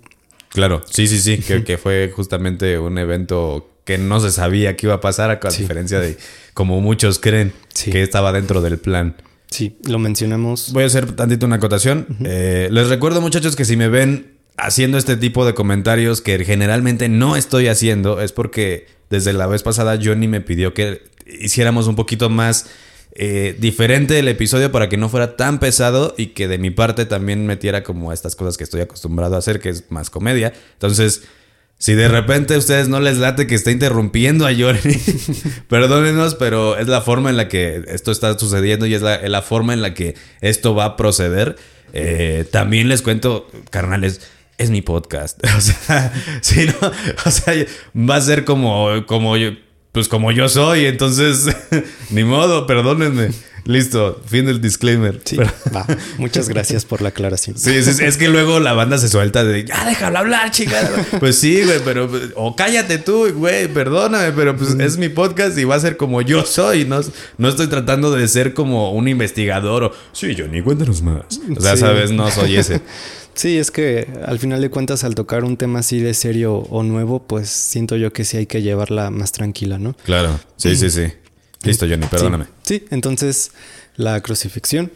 Claro, 0.49 0.81
sí, 0.89 1.07
sí, 1.07 1.19
sí, 1.19 1.37
que, 1.39 1.63
que 1.65 1.77
fue 1.77 2.11
justamente 2.15 2.79
un 2.79 2.97
evento 2.97 3.69
que 3.83 3.97
no 3.97 4.19
se 4.19 4.31
sabía 4.31 4.75
que 4.77 4.85
iba 4.87 4.95
a 4.95 5.01
pasar, 5.01 5.31
a 5.31 5.51
Sí. 5.51 5.61
diferencia 5.63 5.99
de 5.99 6.17
como 6.53 6.79
muchos 6.81 7.19
creen 7.19 7.53
Sí. 7.73 7.91
que 7.91 8.01
estaba 8.03 8.31
dentro 8.31 8.61
del 8.61 8.77
plan. 8.77 9.15
Sí, 9.49 9.77
lo 9.87 9.97
mencionamos. 9.99 10.71
Voy 10.73 10.83
a 10.83 10.87
hacer 10.87 11.11
tantito 11.13 11.45
una 11.47 11.55
acotación. 11.55 12.05
Eh, 12.23 12.69
les 12.71 12.87
recuerdo, 12.87 13.19
muchachos, 13.19 13.55
que 13.55 13.65
si 13.65 13.75
me 13.77 13.87
ven 13.89 14.33
haciendo 14.57 14.97
este 14.97 15.15
tipo 15.17 15.45
de 15.45 15.53
comentarios 15.55 16.21
que 16.21 16.43
generalmente 16.45 17.09
no 17.09 17.35
estoy 17.35 17.67
haciendo, 17.67 18.21
es 18.21 18.31
porque 18.31 18.85
desde 19.09 19.33
la 19.33 19.47
vez 19.47 19.63
pasada 19.63 19.97
Johnny 20.01 20.27
me 20.27 20.41
pidió 20.41 20.73
que 20.75 21.01
hiciéramos 21.25 21.87
un 21.87 21.95
poquito 21.95 22.29
más 22.29 22.67
eh, 23.13 23.55
diferente 23.59 24.19
el 24.19 24.27
episodio 24.27 24.71
para 24.71 24.87
que 24.87 24.97
no 24.97 25.09
fuera 25.09 25.35
tan 25.35 25.59
pesado 25.59 26.13
y 26.17 26.27
que 26.27 26.47
de 26.47 26.57
mi 26.57 26.69
parte 26.69 27.05
también 27.05 27.45
metiera 27.45 27.83
como 27.83 28.13
estas 28.13 28.35
cosas 28.35 28.57
que 28.57 28.63
estoy 28.63 28.81
acostumbrado 28.81 29.35
a 29.35 29.39
hacer, 29.39 29.59
que 29.59 29.69
es 29.69 29.89
más 29.89 30.09
comedia. 30.09 30.53
Entonces, 30.73 31.23
si 31.79 31.93
de 31.95 32.07
repente 32.09 32.55
a 32.55 32.57
ustedes 32.57 32.89
no 32.89 32.99
les 32.99 33.17
late 33.17 33.47
que 33.47 33.55
esté 33.55 33.71
interrumpiendo 33.71 34.45
a 34.45 34.51
Johnny, 34.53 35.01
perdónenos, 35.69 36.35
pero 36.35 36.77
es 36.77 36.87
la 36.87 37.01
forma 37.01 37.29
en 37.29 37.37
la 37.37 37.47
que 37.47 37.83
esto 37.87 38.11
está 38.11 38.37
sucediendo 38.37 38.85
y 38.85 38.93
es 38.93 39.01
la, 39.01 39.15
es 39.15 39.29
la 39.29 39.41
forma 39.41 39.73
en 39.73 39.81
la 39.81 39.93
que 39.93 40.15
esto 40.41 40.75
va 40.75 40.85
a 40.85 40.97
proceder. 40.97 41.55
Eh, 41.93 42.45
también 42.51 42.89
les 42.89 43.01
cuento, 43.01 43.47
carnales, 43.71 44.21
es 44.57 44.69
mi 44.69 44.81
podcast. 44.81 45.39
O 45.57 45.61
sea, 45.61 46.13
si 46.41 46.67
no, 46.67 46.91
o 47.25 47.31
sea, 47.31 47.65
va 47.95 48.15
a 48.17 48.21
ser 48.21 48.45
como, 48.45 49.05
como 49.07 49.37
yo, 49.37 49.51
pues 49.91 50.07
como 50.07 50.31
yo 50.31 50.49
soy, 50.49 50.85
entonces, 50.85 51.47
ni 52.11 52.23
modo, 52.23 52.67
perdónenme. 52.67 53.29
Listo, 53.69 54.19
fin 54.25 54.47
del 54.47 54.59
disclaimer. 54.61 55.21
Sí, 55.23 55.35
Pero- 55.35 55.51
va. 55.75 55.85
Muchas 56.17 56.49
gracias 56.49 56.85
por 56.85 57.03
la 57.03 57.09
aclaración. 57.09 57.55
Sí, 57.55 57.69
es 57.75 58.17
que 58.17 58.27
luego 58.27 58.59
la 58.59 58.73
banda 58.73 58.97
se 58.97 59.07
suelta 59.09 59.43
de 59.43 59.63
ya 59.65 59.85
déjalo 59.85 60.17
hablar, 60.17 60.49
chingada. 60.49 60.89
Pues 61.19 61.37
sí, 61.37 61.61
güey, 61.63 61.79
pero 61.85 62.09
o 62.35 62.55
cállate 62.55 62.97
tú, 62.97 63.31
güey, 63.33 63.67
perdóname, 63.67 64.31
pero 64.31 64.57
pues 64.57 64.71
es 64.79 64.97
mi 64.97 65.09
podcast 65.09 65.55
y 65.59 65.65
va 65.65 65.75
a 65.75 65.79
ser 65.79 65.97
como 65.97 66.23
yo 66.23 66.45
soy, 66.45 66.85
no, 66.85 66.99
no 67.37 67.47
estoy 67.49 67.67
tratando 67.67 68.11
de 68.11 68.27
ser 68.27 68.55
como 68.55 68.91
un 68.91 69.07
investigador 69.07 69.83
o 69.83 69.91
sí, 70.13 70.35
Johnny, 70.35 70.63
cuéntanos 70.63 71.03
más. 71.03 71.39
O 71.55 71.61
sea, 71.61 71.75
Sí. 71.75 71.81
sabes, 71.81 72.09
no 72.11 72.29
soy 72.31 72.55
ese. 72.57 72.81
Sí, 73.35 73.57
es 73.57 73.71
que 73.71 74.05
al 74.25 74.37
final 74.37 74.59
de 74.59 74.69
cuentas 74.69 75.05
al 75.05 75.15
tocar 75.15 75.45
un 75.45 75.55
tema 75.55 75.79
así 75.79 75.99
de 76.01 76.13
serio 76.13 76.55
o 76.55 76.83
nuevo, 76.83 77.21
pues 77.25 77.47
siento 77.49 77.95
yo 77.95 78.11
que 78.11 78.25
sí 78.25 78.35
hay 78.35 78.47
que 78.47 78.61
llevarla 78.61 79.11
más 79.11 79.31
tranquila, 79.31 79.77
¿no? 79.79 79.95
Claro, 80.03 80.37
sí, 80.57 80.75
sí, 80.75 80.89
sí. 80.89 81.03
Listo, 81.63 81.85
Johnny, 81.87 82.07
perdóname. 82.07 82.45
Sí, 82.63 82.79
sí, 82.79 82.85
entonces 82.89 83.51
la 83.95 84.21
crucifixión, 84.21 84.91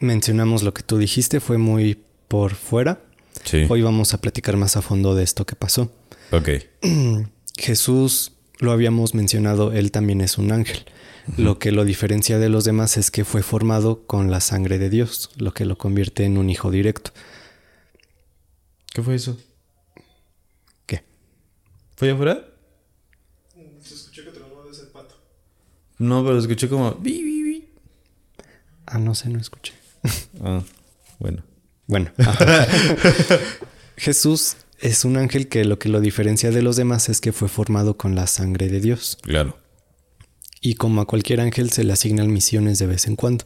mencionamos 0.00 0.62
lo 0.62 0.74
que 0.74 0.82
tú 0.82 0.98
dijiste, 0.98 1.40
fue 1.40 1.58
muy 1.58 1.98
por 2.26 2.54
fuera. 2.54 3.00
Sí. 3.44 3.66
Hoy 3.68 3.82
vamos 3.82 4.14
a 4.14 4.20
platicar 4.20 4.56
más 4.56 4.76
a 4.76 4.82
fondo 4.82 5.14
de 5.14 5.22
esto 5.22 5.46
que 5.46 5.54
pasó. 5.54 5.92
Ok. 6.32 6.48
Jesús, 7.56 8.32
lo 8.58 8.72
habíamos 8.72 9.14
mencionado, 9.14 9.72
él 9.72 9.92
también 9.92 10.20
es 10.20 10.38
un 10.38 10.52
ángel. 10.52 10.84
Lo 11.36 11.58
que 11.58 11.72
lo 11.72 11.84
diferencia 11.84 12.38
de 12.38 12.48
los 12.48 12.64
demás 12.64 12.96
es 12.96 13.10
que 13.10 13.24
fue 13.24 13.42
formado 13.42 14.06
con 14.06 14.30
la 14.30 14.40
sangre 14.40 14.78
de 14.78 14.88
Dios, 14.88 15.30
lo 15.36 15.52
que 15.52 15.66
lo 15.66 15.76
convierte 15.76 16.24
en 16.24 16.38
un 16.38 16.48
hijo 16.48 16.70
directo. 16.70 17.12
¿Qué 18.94 19.02
fue 19.02 19.14
eso? 19.14 19.38
¿Qué? 20.86 21.02
¿Fue 21.96 22.10
afuera? 22.10 22.46
No, 25.98 26.24
pero 26.24 26.38
escuché 26.38 26.68
como. 26.68 26.96
Ah, 28.86 28.98
no 28.98 29.14
sé, 29.14 29.28
no 29.28 29.38
escuché. 29.38 29.74
Ah, 30.42 30.62
bueno. 31.18 31.42
Bueno. 31.86 32.12
Jesús 33.96 34.56
es 34.78 35.04
un 35.04 35.16
ángel 35.16 35.48
que 35.48 35.64
lo 35.64 35.78
que 35.78 35.88
lo 35.88 36.00
diferencia 36.00 36.50
de 36.50 36.62
los 36.62 36.76
demás 36.76 37.08
es 37.08 37.20
que 37.20 37.32
fue 37.32 37.48
formado 37.48 37.96
con 37.96 38.14
la 38.14 38.26
sangre 38.26 38.68
de 38.68 38.80
Dios. 38.80 39.18
Claro. 39.22 39.58
Y 40.60 40.74
como 40.74 41.00
a 41.00 41.06
cualquier 41.06 41.40
ángel 41.40 41.70
se 41.70 41.82
le 41.82 41.92
asignan 41.92 42.32
misiones 42.32 42.78
de 42.78 42.86
vez 42.86 43.06
en 43.06 43.16
cuando. 43.16 43.44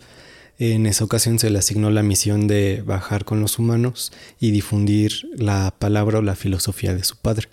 En 0.58 0.86
esa 0.86 1.04
ocasión 1.04 1.38
se 1.38 1.50
le 1.50 1.58
asignó 1.58 1.90
la 1.90 2.02
misión 2.02 2.46
de 2.46 2.82
bajar 2.82 3.24
con 3.24 3.40
los 3.40 3.58
humanos 3.58 4.12
y 4.38 4.50
difundir 4.50 5.28
la 5.34 5.74
palabra 5.78 6.18
o 6.18 6.22
la 6.22 6.36
filosofía 6.36 6.94
de 6.94 7.04
su 7.04 7.16
padre. 7.16 7.48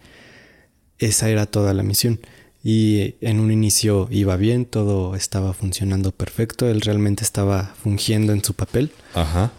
Esa 0.97 1.29
era 1.29 1.45
toda 1.45 1.73
la 1.73 1.83
misión. 1.83 2.19
Y 2.63 3.15
en 3.21 3.39
un 3.39 3.51
inicio 3.51 4.07
iba 4.11 4.35
bien, 4.35 4.65
todo 4.65 5.15
estaba 5.15 5.53
funcionando 5.53 6.11
perfecto, 6.11 6.67
él 6.69 6.81
realmente 6.81 7.23
estaba 7.23 7.73
fungiendo 7.81 8.33
en 8.33 8.43
su 8.43 8.53
papel 8.53 8.91
Ajá. 9.13 9.51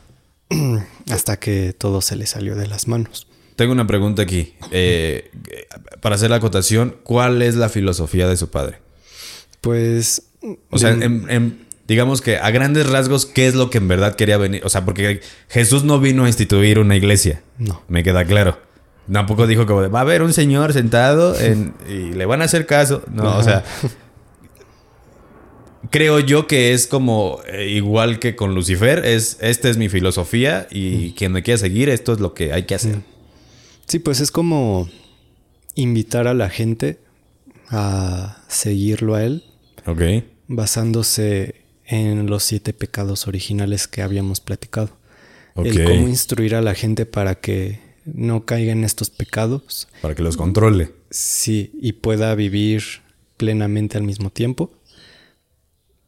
hasta 1.10 1.38
que 1.38 1.72
todo 1.72 2.00
se 2.02 2.16
le 2.16 2.26
salió 2.26 2.56
de 2.56 2.66
las 2.66 2.88
manos. 2.88 3.26
Tengo 3.56 3.72
una 3.72 3.86
pregunta 3.86 4.22
aquí. 4.22 4.54
Eh, 4.70 5.30
para 6.00 6.14
hacer 6.16 6.30
la 6.30 6.36
acotación, 6.36 6.96
¿cuál 7.02 7.42
es 7.42 7.54
la 7.56 7.68
filosofía 7.68 8.26
de 8.28 8.36
su 8.36 8.50
padre? 8.50 8.78
Pues... 9.60 10.22
O 10.70 10.78
sea, 10.78 10.94
de- 10.94 11.04
en- 11.04 11.26
en- 11.30 11.66
digamos 11.86 12.20
que 12.22 12.36
a 12.38 12.50
grandes 12.50 12.88
rasgos, 12.88 13.26
¿qué 13.26 13.46
es 13.46 13.54
lo 13.54 13.68
que 13.70 13.78
en 13.78 13.88
verdad 13.88 14.14
quería 14.16 14.38
venir? 14.38 14.62
O 14.64 14.68
sea, 14.70 14.84
porque 14.84 15.20
Jesús 15.48 15.84
no 15.84 16.00
vino 16.00 16.24
a 16.24 16.28
instituir 16.28 16.78
una 16.78 16.96
iglesia. 16.96 17.42
No. 17.58 17.82
Me 17.88 18.02
queda 18.02 18.24
claro. 18.24 18.58
Tampoco 19.12 19.46
dijo 19.46 19.66
como 19.66 19.82
de, 19.82 19.88
va 19.88 20.00
a 20.00 20.02
haber 20.02 20.22
un 20.22 20.32
señor 20.32 20.72
sentado 20.72 21.38
en- 21.38 21.74
y 21.88 22.12
le 22.12 22.26
van 22.26 22.42
a 22.42 22.44
hacer 22.44 22.66
caso. 22.66 23.02
No, 23.12 23.36
o 23.38 23.42
sea... 23.42 23.64
Creo 25.90 26.20
yo 26.20 26.46
que 26.46 26.72
es 26.72 26.86
como 26.86 27.40
eh, 27.48 27.68
igual 27.68 28.18
que 28.18 28.36
con 28.36 28.54
Lucifer, 28.54 29.04
es 29.04 29.38
esta 29.40 29.68
es 29.70 29.76
mi 29.78 29.88
filosofía 29.88 30.68
y 30.70 31.12
quien 31.12 31.32
me 31.32 31.42
quiera 31.42 31.58
seguir, 31.58 31.88
esto 31.88 32.12
es 32.12 32.20
lo 32.20 32.34
que 32.34 32.52
hay 32.52 32.64
que 32.64 32.74
hacer. 32.74 33.00
Sí, 33.86 33.98
pues 33.98 34.20
es 34.20 34.30
como 34.30 34.88
invitar 35.74 36.28
a 36.28 36.34
la 36.34 36.50
gente 36.50 37.00
a 37.70 38.42
seguirlo 38.46 39.14
a 39.14 39.24
él 39.24 39.44
Ok. 39.86 40.02
basándose 40.48 41.64
en 41.86 42.26
los 42.26 42.44
siete 42.44 42.72
pecados 42.74 43.26
originales 43.26 43.88
que 43.88 44.02
habíamos 44.02 44.40
platicado. 44.40 44.90
Ok. 45.54 45.66
El 45.66 45.84
cómo 45.84 46.08
instruir 46.08 46.54
a 46.54 46.60
la 46.60 46.74
gente 46.74 47.06
para 47.06 47.36
que 47.36 47.80
no 48.04 48.44
caiga 48.46 48.72
en 48.72 48.84
estos 48.84 49.10
pecados, 49.10 49.88
Para 50.02 50.14
que 50.14 50.22
los 50.22 50.36
controle. 50.36 50.92
sí, 51.10 51.72
y 51.80 51.92
pueda 51.92 52.34
vivir 52.34 52.82
plenamente 53.36 53.96
al 53.98 54.04
mismo 54.04 54.30
tiempo. 54.30 54.72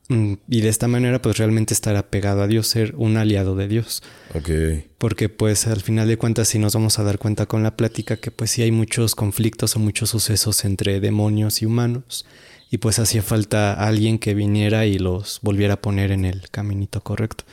Mm, 0.09 0.35
Y 0.49 0.61
de 0.61 0.69
esta 0.69 0.89
manera, 0.89 1.23
pues 1.23 1.39
realmente 1.39 1.73
estar 1.75 1.97
apegado 1.97 2.43
a 2.43 2.47
Dios, 2.47 2.67
ser 2.67 2.95
un 2.97 3.17
aliado 3.17 3.55
de 3.55 3.69
Dios. 3.69 4.03
Ok. 4.35 4.51
Porque 4.99 5.29
pues 5.29 5.67
al 5.67 5.81
final 5.81 6.09
de 6.09 6.19
cuentas 6.19 6.49
sí 6.49 6.59
nos 6.59 6.75
vamos 6.75 6.99
a 6.99 7.05
dar 7.05 7.19
cuenta 7.19 7.47
con 7.47 7.63
la 7.63 7.77
plática 7.77 8.17
que 8.17 8.31
pues 8.31 8.51
sí 8.51 8.63
hay 8.63 8.73
muchos 8.73 9.15
conflictos 9.15 9.77
o 9.77 9.79
muchos 9.79 10.11
sucesos 10.11 10.65
entre 10.65 11.01
demonios 11.01 11.63
y 11.63 11.67
humanos. 11.67 12.27
Y 12.71 12.79
pues 12.79 12.99
hacía 12.99 13.23
falta 13.23 13.75
alguien 13.75 14.19
que 14.19 14.35
viniera 14.35 14.87
y 14.87 14.99
los 14.99 15.39
volviera 15.43 15.75
a 15.75 15.81
poner 15.81 16.11
en 16.11 16.25
el 16.25 16.51
caminito 16.51 17.03
correcto. 17.03 17.45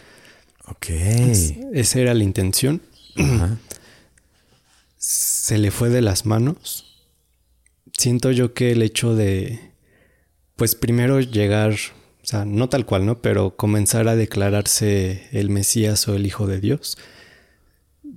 Ok. 0.67 0.87
Esa 0.89 1.99
era 1.99 2.13
la 2.13 2.23
intención. 2.23 2.81
Ajá. 3.15 3.57
Se 4.99 5.57
le 5.57 5.71
fue 5.71 5.89
de 5.89 6.01
las 6.01 6.25
manos. 6.25 6.85
Siento 7.97 8.31
yo 8.31 8.53
que 8.53 8.71
el 8.71 8.81
hecho 8.81 9.15
de, 9.15 9.59
pues 10.57 10.75
primero 10.75 11.21
llegar, 11.21 11.71
o 11.71 12.25
sea, 12.25 12.45
no 12.45 12.69
tal 12.69 12.85
cual, 12.85 13.05
¿no? 13.05 13.21
Pero 13.21 13.55
comenzar 13.55 14.07
a 14.09 14.15
declararse 14.15 15.27
el 15.31 15.49
Mesías 15.49 16.07
o 16.07 16.15
el 16.15 16.25
Hijo 16.25 16.47
de 16.47 16.59
Dios, 16.59 16.97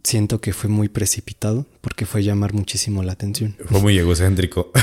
siento 0.03 0.41
que 0.41 0.53
fue 0.53 0.69
muy 0.69 0.89
precipitado 0.89 1.67
porque 1.81 2.05
fue 2.05 2.25
llamar 2.25 2.53
muchísimo 2.53 3.05
la 3.05 3.12
atención. 3.12 3.57
Fue 3.65 3.81
muy 3.81 3.97
egocéntrico. 3.99 4.71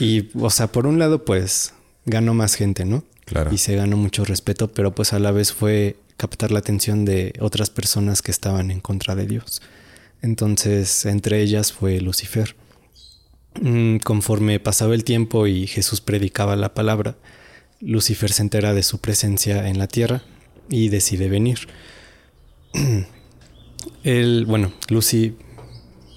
Y, 0.00 0.30
o 0.36 0.50
sea, 0.50 0.72
por 0.72 0.88
un 0.88 0.98
lado, 0.98 1.24
pues 1.24 1.72
ganó 2.04 2.34
más 2.34 2.56
gente, 2.56 2.84
¿no? 2.84 3.04
Claro. 3.26 3.52
Y 3.52 3.58
se 3.58 3.76
ganó 3.76 3.96
mucho 3.96 4.24
respeto, 4.24 4.72
pero 4.72 4.92
pues 4.92 5.12
a 5.12 5.20
la 5.20 5.30
vez 5.30 5.52
fue 5.52 5.96
captar 6.16 6.50
la 6.50 6.58
atención 6.58 7.04
de 7.04 7.32
otras 7.38 7.70
personas 7.70 8.20
que 8.20 8.32
estaban 8.32 8.72
en 8.72 8.80
contra 8.80 9.14
de 9.14 9.26
Dios. 9.26 9.62
Entonces, 10.24 11.04
entre 11.04 11.42
ellas 11.42 11.70
fue 11.70 12.00
Lucifer. 12.00 12.56
Mm, 13.60 13.98
Conforme 13.98 14.58
pasaba 14.58 14.94
el 14.94 15.04
tiempo 15.04 15.46
y 15.46 15.66
Jesús 15.66 16.00
predicaba 16.00 16.56
la 16.56 16.72
palabra, 16.72 17.18
Lucifer 17.78 18.32
se 18.32 18.40
entera 18.40 18.72
de 18.72 18.82
su 18.82 19.00
presencia 19.02 19.68
en 19.68 19.78
la 19.78 19.86
tierra 19.86 20.22
y 20.70 20.88
decide 20.88 21.28
venir. 21.28 21.68
Él, 24.02 24.46
bueno, 24.46 24.72
Lucy 24.88 25.36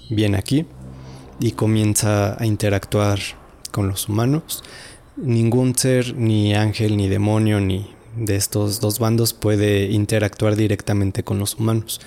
viene 0.08 0.38
aquí 0.38 0.64
y 1.38 1.50
comienza 1.52 2.42
a 2.42 2.46
interactuar 2.46 3.18
con 3.72 3.88
los 3.88 4.08
humanos. 4.08 4.64
Ningún 5.18 5.76
ser, 5.76 6.16
ni 6.16 6.54
ángel, 6.54 6.96
ni 6.96 7.08
demonio, 7.08 7.60
ni 7.60 7.90
de 8.16 8.36
estos 8.36 8.80
dos 8.80 9.00
bandos 9.00 9.34
puede 9.34 9.90
interactuar 9.90 10.56
directamente 10.56 11.24
con 11.24 11.38
los 11.38 11.56
humanos. 11.56 12.00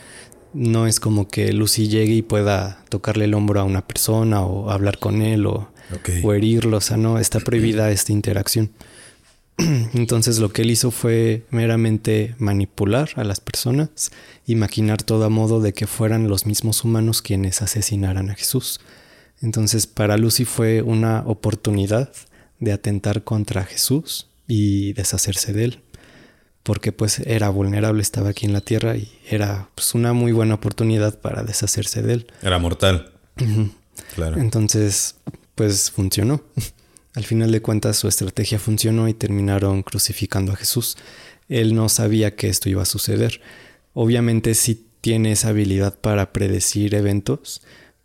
No 0.54 0.88
es 0.88 1.00
como 1.00 1.28
que 1.28 1.54
Lucy 1.54 1.88
llegue 1.88 2.14
y 2.14 2.22
pueda 2.22 2.84
tocarle 2.90 3.26
el 3.26 3.34
hombro 3.34 3.62
a 3.62 3.64
una 3.64 3.86
persona 3.86 4.42
o 4.42 4.70
hablar 4.70 5.00
con 5.00 5.22
él 5.22 5.46
o, 5.46 5.70
o 6.24 6.34
herirlo. 6.34 6.78
O 6.78 6.82
sea, 6.82 6.98
no, 6.98 7.20
está 7.20 7.40
prohibida 7.46 7.92
esta 7.92 8.12
interacción. 8.12 8.72
Entonces 9.94 10.40
lo 10.40 10.52
que 10.52 10.64
él 10.64 10.72
hizo 10.72 10.92
fue 10.92 11.46
meramente 11.52 12.36
manipular 12.38 13.10
a 13.16 13.24
las 13.24 13.40
personas 13.40 14.12
y 14.46 14.56
maquinar 14.56 15.04
todo 15.04 15.26
a 15.26 15.30
modo 15.30 15.62
de 15.62 15.74
que 15.74 15.88
fueran 15.88 16.28
los 16.28 16.46
mismos 16.46 16.84
humanos 16.84 17.22
quienes 17.22 17.62
asesinaran 17.62 18.30
a 18.30 18.36
Jesús. 18.36 18.80
Entonces 19.42 19.88
para 19.88 20.18
Lucy 20.18 20.46
fue 20.46 20.82
una 20.82 21.24
oportunidad 21.26 22.12
de 22.60 22.72
atentar 22.72 23.24
contra 23.24 23.66
Jesús 23.66 24.28
y 24.48 24.94
deshacerse 24.94 25.54
de 25.54 25.66
él, 25.66 25.80
porque 26.64 26.92
pues 26.92 27.20
era 27.20 27.50
vulnerable, 27.50 28.02
estaba 28.02 28.30
aquí 28.30 28.46
en 28.46 28.54
la 28.54 28.62
tierra 28.62 28.96
y 28.96 29.12
era 29.30 29.70
pues, 29.76 29.94
una 29.96 30.14
muy 30.14 30.32
buena 30.32 30.56
oportunidad 30.56 31.20
para 31.20 31.44
deshacerse 31.44 32.02
de 32.02 32.14
él. 32.14 32.28
Era 32.42 32.60
mortal. 32.60 33.12
Claro. 34.16 34.40
Entonces, 34.40 35.16
pues 35.56 35.92
funcionó. 35.92 36.44
Al 37.14 37.26
final 37.26 37.52
de 37.52 37.62
cuentas, 37.62 37.98
su 37.98 38.08
estrategia 38.08 38.58
funcionó 38.58 39.10
y 39.10 39.14
terminaron 39.14 39.84
crucificando 39.84 40.54
a 40.54 40.56
Jesús. 40.56 40.98
Él 41.50 41.76
no 41.76 41.90
sabía 41.90 42.36
que 42.36 42.48
esto 42.48 42.70
iba 42.70 42.84
a 42.84 42.86
suceder. 42.86 43.42
Obviamente 43.94 44.54
sí 44.54 44.88
tiene 45.02 45.34
esa 45.34 45.50
habilidad 45.50 46.00
para 46.00 46.32
predecir 46.32 46.96
eventos, 46.96 47.62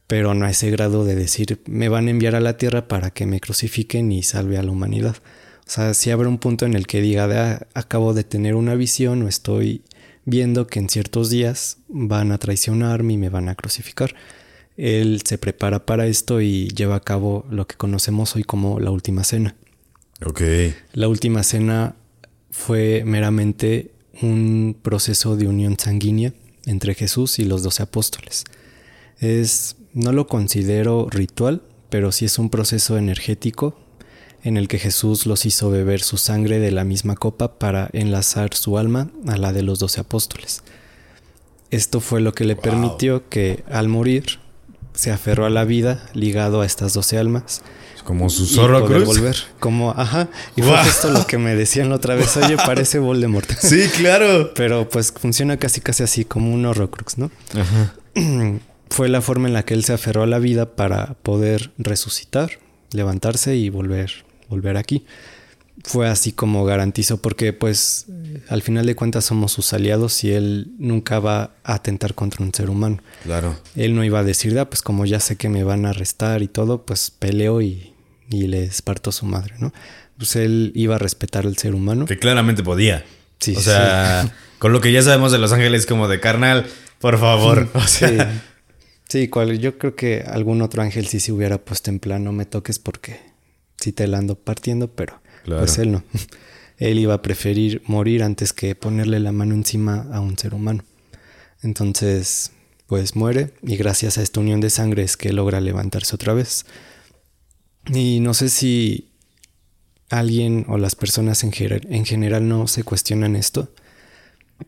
pero 0.06 0.34
no 0.34 0.46
a 0.46 0.50
ese 0.50 0.70
grado 0.70 1.04
de 1.04 1.14
decir, 1.14 1.60
me 1.66 1.88
van 1.88 2.08
a 2.08 2.10
enviar 2.10 2.34
a 2.34 2.40
la 2.40 2.56
tierra 2.56 2.88
para 2.88 3.10
que 3.10 3.26
me 3.26 3.38
crucifiquen 3.38 4.10
y 4.10 4.22
salve 4.22 4.58
a 4.58 4.62
la 4.62 4.72
humanidad. 4.72 5.16
O 5.66 5.70
sea, 5.70 5.94
si 5.94 6.10
habrá 6.10 6.28
un 6.28 6.38
punto 6.38 6.64
en 6.64 6.74
el 6.74 6.86
que 6.86 7.00
diga, 7.00 7.26
de, 7.26 7.38
"Ah, 7.38 7.66
acabo 7.74 8.14
de 8.14 8.22
tener 8.22 8.54
una 8.54 8.74
visión 8.76 9.22
o 9.22 9.28
estoy 9.28 9.82
viendo 10.24 10.66
que 10.66 10.78
en 10.78 10.88
ciertos 10.88 11.30
días 11.30 11.78
van 11.88 12.32
a 12.32 12.38
traicionarme 12.38 13.14
y 13.14 13.16
me 13.16 13.30
van 13.30 13.48
a 13.48 13.54
crucificar. 13.54 14.14
Él 14.76 15.22
se 15.24 15.38
prepara 15.38 15.86
para 15.86 16.06
esto 16.06 16.40
y 16.40 16.68
lleva 16.68 16.96
a 16.96 17.00
cabo 17.00 17.46
lo 17.50 17.66
que 17.66 17.76
conocemos 17.76 18.36
hoy 18.36 18.44
como 18.44 18.78
la 18.78 18.90
última 18.90 19.24
cena. 19.24 19.56
Ok. 20.24 20.42
La 20.92 21.08
última 21.08 21.42
cena 21.42 21.96
fue 22.50 23.02
meramente 23.04 23.92
un 24.20 24.76
proceso 24.82 25.36
de 25.36 25.46
unión 25.46 25.78
sanguínea 25.78 26.34
entre 26.66 26.94
Jesús 26.94 27.38
y 27.38 27.44
los 27.44 27.62
doce 27.62 27.82
apóstoles. 27.82 28.44
Es, 29.18 29.76
no 29.94 30.12
lo 30.12 30.26
considero 30.26 31.08
ritual, 31.10 31.62
pero 31.88 32.12
sí 32.12 32.24
es 32.24 32.38
un 32.38 32.50
proceso 32.50 32.98
energético 32.98 33.78
en 34.46 34.56
el 34.56 34.68
que 34.68 34.78
Jesús 34.78 35.26
los 35.26 35.44
hizo 35.44 35.70
beber 35.70 36.00
su 36.02 36.16
sangre 36.18 36.58
de 36.58 36.70
la 36.70 36.84
misma 36.84 37.16
copa 37.16 37.58
para 37.58 37.88
enlazar 37.92 38.54
su 38.54 38.78
alma 38.78 39.08
a 39.26 39.36
la 39.36 39.52
de 39.52 39.62
los 39.62 39.78
doce 39.80 40.00
apóstoles. 40.00 40.62
Esto 41.70 42.00
fue 42.00 42.20
lo 42.20 42.32
que 42.32 42.44
le 42.44 42.54
Wow. 42.54 42.62
permitió 42.62 43.28
que 43.28 43.64
al 43.70 43.88
morir 43.88 44.38
se 44.94 45.10
aferró 45.10 45.44
a 45.46 45.50
la 45.50 45.64
vida 45.64 46.06
ligado 46.14 46.60
a 46.60 46.66
estas 46.66 46.94
doce 46.94 47.18
almas 47.18 47.62
como 48.04 48.30
su 48.30 48.44
y 48.44 48.46
zorro 48.46 48.80
poder 48.82 49.02
cruz. 49.02 49.16
volver. 49.18 49.36
Como, 49.58 49.90
ajá. 49.90 50.28
Y 50.54 50.62
Guau. 50.62 50.76
fue 50.76 50.84
justo 50.84 51.10
lo 51.10 51.26
que 51.26 51.38
me 51.38 51.56
decían 51.56 51.88
la 51.90 51.96
otra 51.96 52.14
vez. 52.14 52.36
Oye, 52.36 52.56
parece 52.64 53.00
Voldemort. 53.00 53.50
Sí, 53.58 53.88
claro. 53.96 54.54
Pero 54.54 54.88
pues 54.88 55.10
funciona 55.12 55.56
casi 55.56 55.80
casi 55.80 56.04
así 56.04 56.24
como 56.24 56.54
un 56.54 56.64
Horrocrux, 56.66 57.18
¿no? 57.18 57.32
Ajá. 57.58 57.94
Fue 58.90 59.08
la 59.08 59.20
forma 59.22 59.48
en 59.48 59.54
la 59.54 59.64
que 59.64 59.74
él 59.74 59.84
se 59.84 59.92
aferró 59.92 60.22
a 60.22 60.26
la 60.28 60.38
vida 60.38 60.76
para 60.76 61.14
poder 61.24 61.72
resucitar, 61.78 62.52
levantarse 62.92 63.56
y 63.56 63.68
volver, 63.70 64.24
volver 64.48 64.76
aquí. 64.76 65.04
Fue 65.84 66.08
así 66.08 66.32
como 66.32 66.64
garantizó, 66.64 67.20
porque 67.20 67.52
pues 67.52 68.06
al 68.48 68.62
final 68.62 68.86
de 68.86 68.96
cuentas 68.96 69.26
somos 69.26 69.52
sus 69.52 69.72
aliados 69.72 70.24
y 70.24 70.32
él 70.32 70.72
nunca 70.78 71.20
va 71.20 71.50
a 71.64 71.74
atentar 71.74 72.14
contra 72.14 72.44
un 72.44 72.52
ser 72.52 72.70
humano. 72.70 72.98
Claro. 73.24 73.56
Él 73.76 73.94
no 73.94 74.02
iba 74.02 74.20
a 74.20 74.24
decir, 74.24 74.58
ah, 74.58 74.68
pues 74.68 74.80
como 74.82 75.04
ya 75.04 75.20
sé 75.20 75.36
que 75.36 75.48
me 75.48 75.64
van 75.64 75.84
a 75.84 75.90
arrestar 75.90 76.42
y 76.42 76.48
todo, 76.48 76.86
pues 76.86 77.10
peleo 77.10 77.60
y, 77.60 77.92
y 78.30 78.46
les 78.46 78.80
parto 78.82 79.12
su 79.12 79.26
madre, 79.26 79.54
¿no? 79.58 79.72
Pues 80.16 80.34
él 80.36 80.72
iba 80.74 80.96
a 80.96 80.98
respetar 80.98 81.46
al 81.46 81.58
ser 81.58 81.74
humano. 81.74 82.06
Que 82.06 82.18
claramente 82.18 82.62
podía. 82.62 83.04
Sí, 83.38 83.54
o 83.54 83.60
sea, 83.60 84.32
con 84.58 84.72
lo 84.72 84.80
que 84.80 84.92
ya 84.92 85.02
sabemos 85.02 85.30
de 85.30 85.38
Los 85.38 85.52
Ángeles, 85.52 85.84
como 85.84 86.08
de 86.08 86.20
carnal, 86.20 86.66
por 87.00 87.18
favor. 87.18 87.68
O 87.74 87.86
sea, 87.86 88.08
Sí. 88.08 88.40
Sí, 89.08 89.28
cual, 89.28 89.60
yo 89.60 89.78
creo 89.78 89.94
que 89.94 90.24
algún 90.26 90.62
otro 90.62 90.82
ángel 90.82 91.06
sí 91.06 91.20
se 91.20 91.30
hubiera 91.30 91.58
puesto 91.58 91.90
en 91.90 92.00
plan, 92.00 92.24
no 92.24 92.32
me 92.32 92.44
toques 92.44 92.80
porque 92.80 93.20
sí 93.80 93.92
te 93.92 94.06
la 94.06 94.18
ando 94.18 94.34
partiendo, 94.36 94.88
pero 94.88 95.20
Claro. 95.44 95.60
pues 95.62 95.78
él 95.78 95.92
no. 95.92 96.02
Él 96.78 96.98
iba 96.98 97.14
a 97.14 97.22
preferir 97.22 97.80
morir 97.86 98.22
antes 98.22 98.52
que 98.52 98.74
ponerle 98.74 99.18
la 99.18 99.32
mano 99.32 99.54
encima 99.54 100.06
a 100.12 100.20
un 100.20 100.36
ser 100.36 100.52
humano. 100.52 100.84
Entonces, 101.62 102.52
pues 102.86 103.16
muere 103.16 103.52
y 103.62 103.76
gracias 103.76 104.18
a 104.18 104.22
esta 104.22 104.40
unión 104.40 104.60
de 104.60 104.68
sangre 104.68 105.02
es 105.02 105.16
que 105.16 105.32
logra 105.32 105.60
levantarse 105.62 106.14
otra 106.14 106.34
vez. 106.34 106.66
Y 107.92 108.20
no 108.20 108.34
sé 108.34 108.50
si 108.50 109.08
alguien 110.10 110.66
o 110.68 110.76
las 110.76 110.94
personas 110.96 111.44
en, 111.44 111.52
en 111.58 112.04
general 112.04 112.46
no 112.46 112.66
se 112.66 112.82
cuestionan 112.84 113.36
esto, 113.36 113.72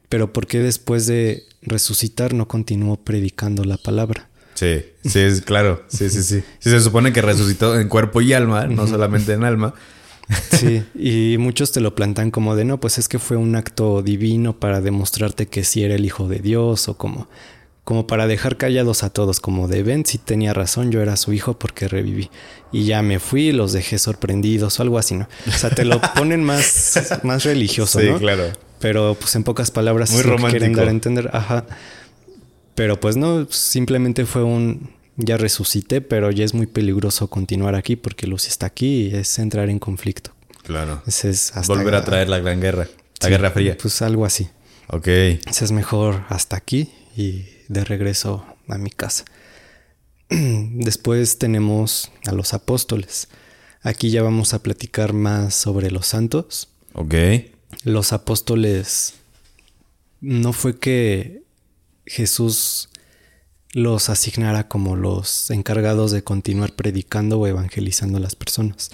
pero 0.09 0.33
¿por 0.33 0.47
qué 0.47 0.61
después 0.61 1.07
de 1.07 1.44
resucitar 1.61 2.33
no 2.33 2.49
continuó 2.49 2.97
predicando 2.97 3.64
la 3.64 3.77
palabra? 3.77 4.28
Sí, 4.59 4.85
sí, 5.05 5.21
es 5.21 5.40
claro. 5.42 5.85
Sí, 5.88 6.09
sí, 6.11 6.23
sí. 6.23 6.42
Sí, 6.59 6.71
se 6.71 6.81
supone 6.81 7.12
que 7.12 7.23
resucitó 7.23 7.79
en 7.79 7.88
cuerpo 7.88 8.21
y 8.21 8.33
alma, 8.33 8.66
no 8.66 8.87
solamente 8.87 9.33
en 9.33 9.44
alma. 9.44 9.75
Sí, 10.51 10.83
y 10.94 11.37
muchos 11.38 11.73
te 11.73 11.81
lo 11.81 11.94
plantan 11.94 12.31
como 12.31 12.57
de 12.57 12.64
no, 12.64 12.79
pues 12.81 12.99
es 12.99 13.09
que 13.09 13.18
fue 13.18 13.37
un 13.37 13.57
acto 13.57 14.03
divino 14.03 14.59
para 14.59 14.81
demostrarte 14.81 15.47
que 15.47 15.64
sí 15.64 15.85
era 15.85 15.94
el 15.94 16.05
hijo 16.05 16.29
de 16.29 16.40
Dios 16.40 16.88
o 16.88 16.97
como 16.97 17.29
como 17.85 18.07
para 18.07 18.27
dejar 18.27 18.59
callados 18.59 19.03
a 19.03 19.09
todos, 19.09 19.40
como 19.40 19.66
de 19.66 19.83
ven, 19.83 20.05
si 20.05 20.18
tenía 20.18 20.53
razón, 20.53 20.90
yo 20.90 21.01
era 21.01 21.16
su 21.16 21.33
hijo 21.33 21.59
porque 21.59 21.88
reviví. 21.88 22.29
Y 22.71 22.85
ya 22.85 23.01
me 23.01 23.18
fui 23.18 23.51
los 23.51 23.73
dejé 23.73 23.97
sorprendidos 23.97 24.79
o 24.79 24.83
algo 24.83 24.99
así, 24.99 25.14
¿no? 25.14 25.27
O 25.47 25.53
sea, 25.53 25.71
te 25.71 25.87
lo 25.87 25.99
ponen 26.14 26.44
más, 26.44 27.01
más 27.23 27.44
religioso, 27.44 27.99
Sí, 27.99 28.11
¿no? 28.11 28.18
claro. 28.18 28.44
Pero 28.79 29.16
pues 29.18 29.35
en 29.37 29.42
pocas 29.42 29.71
palabras 29.71 30.11
Muy 30.11 30.21
es 30.21 30.27
lo 30.27 30.37
que 30.37 30.44
quieren 30.49 30.75
dar 30.75 30.88
a 30.88 30.90
entender. 30.90 31.31
Ajá. 31.33 31.64
Pero 32.79 33.01
pues 33.01 33.17
no, 33.17 33.45
simplemente 33.51 34.25
fue 34.25 34.45
un 34.45 34.93
ya 35.17 35.37
resucité, 35.37 36.01
pero 36.01 36.31
ya 36.31 36.45
es 36.45 36.55
muy 36.55 36.67
peligroso 36.69 37.29
continuar 37.29 37.75
aquí 37.75 37.97
porque 37.97 38.29
Lucy 38.29 38.47
está 38.51 38.67
aquí 38.67 39.09
y 39.09 39.17
es 39.17 39.37
entrar 39.41 39.69
en 39.69 39.81
conflicto. 39.81 40.31
Claro. 40.62 41.03
Es 41.05 41.25
hasta 41.25 41.62
Volver 41.67 41.97
a 41.97 42.05
traer 42.05 42.29
la 42.29 42.38
gran 42.38 42.61
guerra. 42.61 42.87
La 43.21 43.27
Sí, 43.27 43.31
guerra 43.31 43.51
fría. 43.51 43.77
Pues 43.83 44.01
algo 44.01 44.25
así. 44.25 44.49
Ok. 44.87 45.09
Ese 45.09 45.64
es 45.64 45.73
mejor 45.73 46.23
hasta 46.29 46.57
aquí 46.57 46.93
y 47.17 47.47
de 47.67 47.83
regreso 47.83 48.47
a 48.69 48.79
mi 48.79 48.91
casa. 48.91 49.25
Después 50.29 51.38
tenemos 51.38 52.12
a 52.27 52.33
los 52.33 52.55
apóstoles. 52.55 53.27
Aquí 53.83 54.11
ya 54.11 54.23
vamos 54.23 54.55
a 54.55 54.62
platicar 54.62 55.14
más 55.14 55.53
sobre 55.53 55.91
los 55.91 56.07
santos. 56.07 56.69
Ok. 56.93 57.14
Los 57.83 58.12
apóstoles 58.12 59.14
no 60.21 60.53
fue 60.53 60.79
que 60.79 61.48
Jesús 62.09 62.88
los 63.73 64.09
asignara 64.09 64.68
como 64.68 64.97
los 64.97 65.51
encargados 65.51 66.11
de 66.11 66.25
continuar 66.25 66.73
predicando 66.75 67.38
o 67.38 67.47
evangelizando 67.47 68.18
a 68.18 68.21
las 68.21 68.35
personas. 68.35 68.90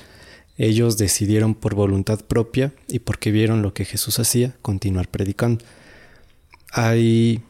Ellos 0.56 0.98
decidieron 0.98 1.54
por 1.54 1.74
voluntad 1.74 2.20
propia 2.20 2.72
y 2.88 3.00
porque 3.00 3.30
vieron 3.30 3.62
lo 3.62 3.74
que 3.74 3.84
Jesús 3.84 4.18
hacía, 4.18 4.54
continuar 4.62 5.08
predicando. 5.08 5.64
Hay 6.70 7.42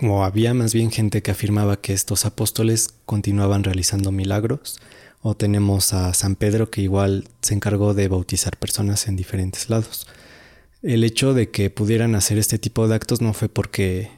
o 0.00 0.24
había 0.24 0.54
más 0.54 0.74
bien 0.74 0.90
gente 0.90 1.22
que 1.22 1.30
afirmaba 1.30 1.80
que 1.80 1.92
estos 1.92 2.24
apóstoles 2.26 2.94
continuaban 3.06 3.62
realizando 3.62 4.10
milagros, 4.10 4.80
o 5.20 5.36
tenemos 5.36 5.92
a 5.92 6.12
San 6.14 6.34
Pedro 6.34 6.70
que 6.70 6.80
igual 6.80 7.28
se 7.40 7.54
encargó 7.54 7.94
de 7.94 8.08
bautizar 8.08 8.56
personas 8.56 9.06
en 9.06 9.14
diferentes 9.14 9.70
lados. 9.70 10.08
El 10.82 11.04
hecho 11.04 11.34
de 11.34 11.50
que 11.50 11.70
pudieran 11.70 12.14
hacer 12.14 12.38
este 12.38 12.58
tipo 12.58 12.88
de 12.88 12.94
actos 12.94 13.20
no 13.20 13.32
fue 13.34 13.48
porque 13.48 14.10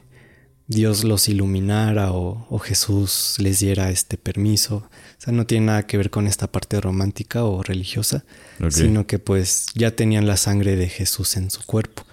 Dios 0.67 1.03
los 1.03 1.29
iluminara 1.29 2.11
o, 2.11 2.47
o 2.49 2.59
Jesús 2.59 3.35
les 3.37 3.59
diera 3.59 3.91
este 3.91 4.17
permiso. 4.17 4.77
O 4.77 4.89
sea, 5.21 5.31
no 5.31 5.45
tiene 5.45 5.67
nada 5.67 5.85
que 5.85 5.97
ver 5.97 6.09
con 6.09 6.25
esta 6.25 6.47
parte 6.47 6.81
romántica 6.81 7.43
o 7.45 7.61
religiosa, 7.61 8.25
sino 8.69 9.05
que 9.05 9.19
pues 9.19 9.67
ya 9.75 9.91
tenían 9.91 10.25
la 10.25 10.37
sangre 10.37 10.75
de 10.75 10.89
Jesús 10.89 11.37
en 11.37 11.51
su 11.51 11.63
cuerpo. 11.65 12.03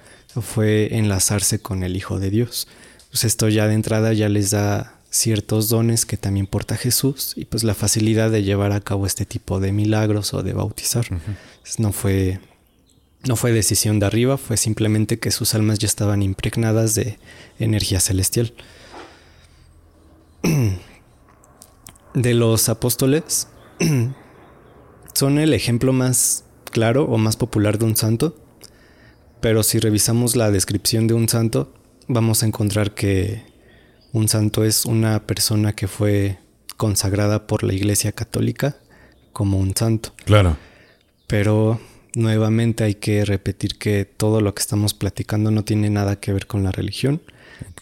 Fue 0.40 0.96
enlazarse 0.96 1.60
con 1.60 1.82
el 1.82 1.96
Hijo 1.96 2.18
de 2.18 2.30
Dios. 2.30 2.68
Pues 3.10 3.24
esto 3.24 3.48
ya 3.48 3.66
de 3.66 3.74
entrada 3.74 4.12
ya 4.12 4.28
les 4.28 4.50
da 4.50 4.98
ciertos 5.10 5.68
dones 5.68 6.06
que 6.06 6.16
también 6.16 6.46
porta 6.46 6.76
Jesús 6.76 7.34
y 7.36 7.44
pues 7.44 7.64
la 7.64 7.74
facilidad 7.74 8.30
de 8.30 8.42
llevar 8.42 8.72
a 8.72 8.80
cabo 8.80 9.06
este 9.06 9.26
tipo 9.26 9.60
de 9.60 9.72
milagros 9.72 10.32
o 10.32 10.42
de 10.42 10.54
bautizar. 10.54 11.06
Entonces, 11.10 11.78
no 11.78 11.92
fue 11.92 12.40
no 13.26 13.36
fue 13.36 13.52
decisión 13.52 14.00
de 14.00 14.06
arriba, 14.06 14.36
fue 14.36 14.56
simplemente 14.56 15.18
que 15.18 15.30
sus 15.30 15.54
almas 15.54 15.78
ya 15.78 15.86
estaban 15.86 16.22
impregnadas 16.22 16.94
de 16.94 17.18
energía 17.58 18.00
celestial. 18.00 18.52
De 22.14 22.34
los 22.34 22.68
apóstoles 22.68 23.48
son 25.14 25.38
el 25.38 25.54
ejemplo 25.54 25.94
más 25.94 26.44
claro 26.70 27.04
o 27.04 27.16
más 27.16 27.36
popular 27.36 27.78
de 27.78 27.86
un 27.86 27.96
santo, 27.96 28.36
pero 29.40 29.62
si 29.62 29.78
revisamos 29.78 30.36
la 30.36 30.50
descripción 30.50 31.06
de 31.06 31.14
un 31.14 31.28
santo, 31.28 31.72
vamos 32.08 32.42
a 32.42 32.46
encontrar 32.46 32.92
que 32.92 33.42
un 34.12 34.28
santo 34.28 34.62
es 34.64 34.84
una 34.84 35.26
persona 35.26 35.72
que 35.72 35.88
fue 35.88 36.38
consagrada 36.76 37.46
por 37.46 37.62
la 37.62 37.72
Iglesia 37.72 38.12
Católica 38.12 38.76
como 39.32 39.58
un 39.58 39.74
santo. 39.74 40.12
Claro. 40.26 40.58
Pero 41.26 41.80
nuevamente 42.14 42.84
hay 42.84 42.94
que 42.94 43.24
repetir 43.24 43.76
que 43.78 44.04
todo 44.04 44.40
lo 44.40 44.54
que 44.54 44.60
estamos 44.60 44.94
platicando 44.94 45.50
no 45.50 45.64
tiene 45.64 45.90
nada 45.90 46.16
que 46.16 46.32
ver 46.32 46.46
con 46.46 46.62
la 46.62 46.72
religión. 46.72 47.22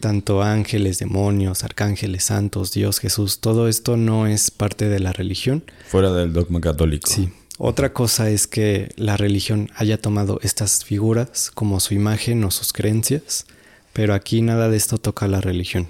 Tanto 0.00 0.42
ángeles, 0.42 0.98
demonios, 0.98 1.64
arcángeles, 1.64 2.24
santos, 2.24 2.72
Dios, 2.72 2.98
Jesús, 2.98 3.40
todo 3.40 3.68
esto 3.68 3.96
no 3.96 4.26
es 4.26 4.50
parte 4.50 4.88
de 4.88 5.00
la 5.00 5.12
religión. 5.12 5.64
Fuera 5.86 6.12
del 6.12 6.32
dogma 6.32 6.60
católico. 6.60 7.10
Sí. 7.10 7.30
Otra 7.58 7.92
cosa 7.92 8.30
es 8.30 8.46
que 8.46 8.92
la 8.96 9.16
religión 9.16 9.68
haya 9.74 10.00
tomado 10.00 10.38
estas 10.42 10.84
figuras 10.84 11.50
como 11.52 11.78
su 11.80 11.94
imagen 11.94 12.42
o 12.44 12.50
sus 12.50 12.72
creencias, 12.72 13.46
pero 13.92 14.14
aquí 14.14 14.40
nada 14.40 14.68
de 14.70 14.78
esto 14.78 14.98
toca 14.98 15.28
la 15.28 15.40
religión. 15.40 15.88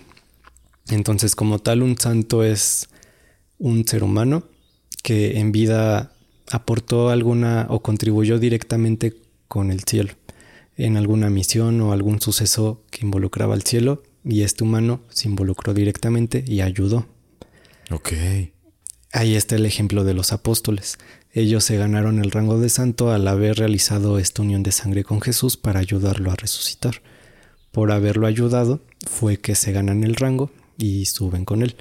Entonces, 0.89 1.37
como 1.37 1.61
tal, 1.61 1.83
un 1.83 1.97
santo 1.97 2.43
es 2.43 2.89
un 3.59 3.87
ser 3.87 4.03
humano 4.03 4.45
que 5.03 5.39
en 5.39 5.53
vida 5.53 6.13
aportó 6.51 7.11
alguna 7.11 7.67
o 7.71 7.83
contribuyó 7.83 8.39
directamente 8.39 9.17
con 9.49 9.71
el 9.71 9.85
cielo 9.85 10.13
en 10.77 10.97
alguna 10.97 11.29
misión 11.29 11.81
o 11.83 11.93
algún 11.93 12.21
suceso 12.21 12.83
que 12.91 13.05
involucraba 13.05 13.55
al 13.55 13.63
cielo 13.63 14.03
y 14.25 14.43
este 14.43 14.65
humano 14.65 15.03
se 15.11 15.29
involucró 15.29 15.75
directamente 15.75 16.43
y 16.47 16.63
ayudó. 16.63 17.07
Ok. 17.91 18.13
Ahí 19.13 19.35
está 19.35 19.57
el 19.57 19.67
ejemplo 19.67 20.05
de 20.05 20.15
los 20.15 20.33
apóstoles. 20.33 20.99
Ellos 21.33 21.65
se 21.65 21.77
ganaron 21.77 22.19
el 22.19 22.31
rango 22.31 22.59
de 22.59 22.71
santo 22.71 23.11
al 23.11 23.29
haber 23.29 23.59
realizado 23.59 24.19
esta 24.19 24.41
unión 24.41 24.63
de 24.63 24.73
sangre 24.73 25.05
con 25.05 25.21
Jesús 25.21 25.57
para 25.57 25.81
ayudarlo 25.81 26.31
a 26.31 26.37
resucitar. 26.37 27.03
Por 27.73 27.93
haberlo 27.93 28.27
ayudado 28.27 28.81
fue 29.07 29.37
que 29.37 29.55
se 29.55 29.73
ganan 29.73 30.03
el 30.03 30.17
rango 30.17 30.51
y 30.79 31.05
suben 31.07 31.45
con 31.45 31.63
él. 31.63 31.77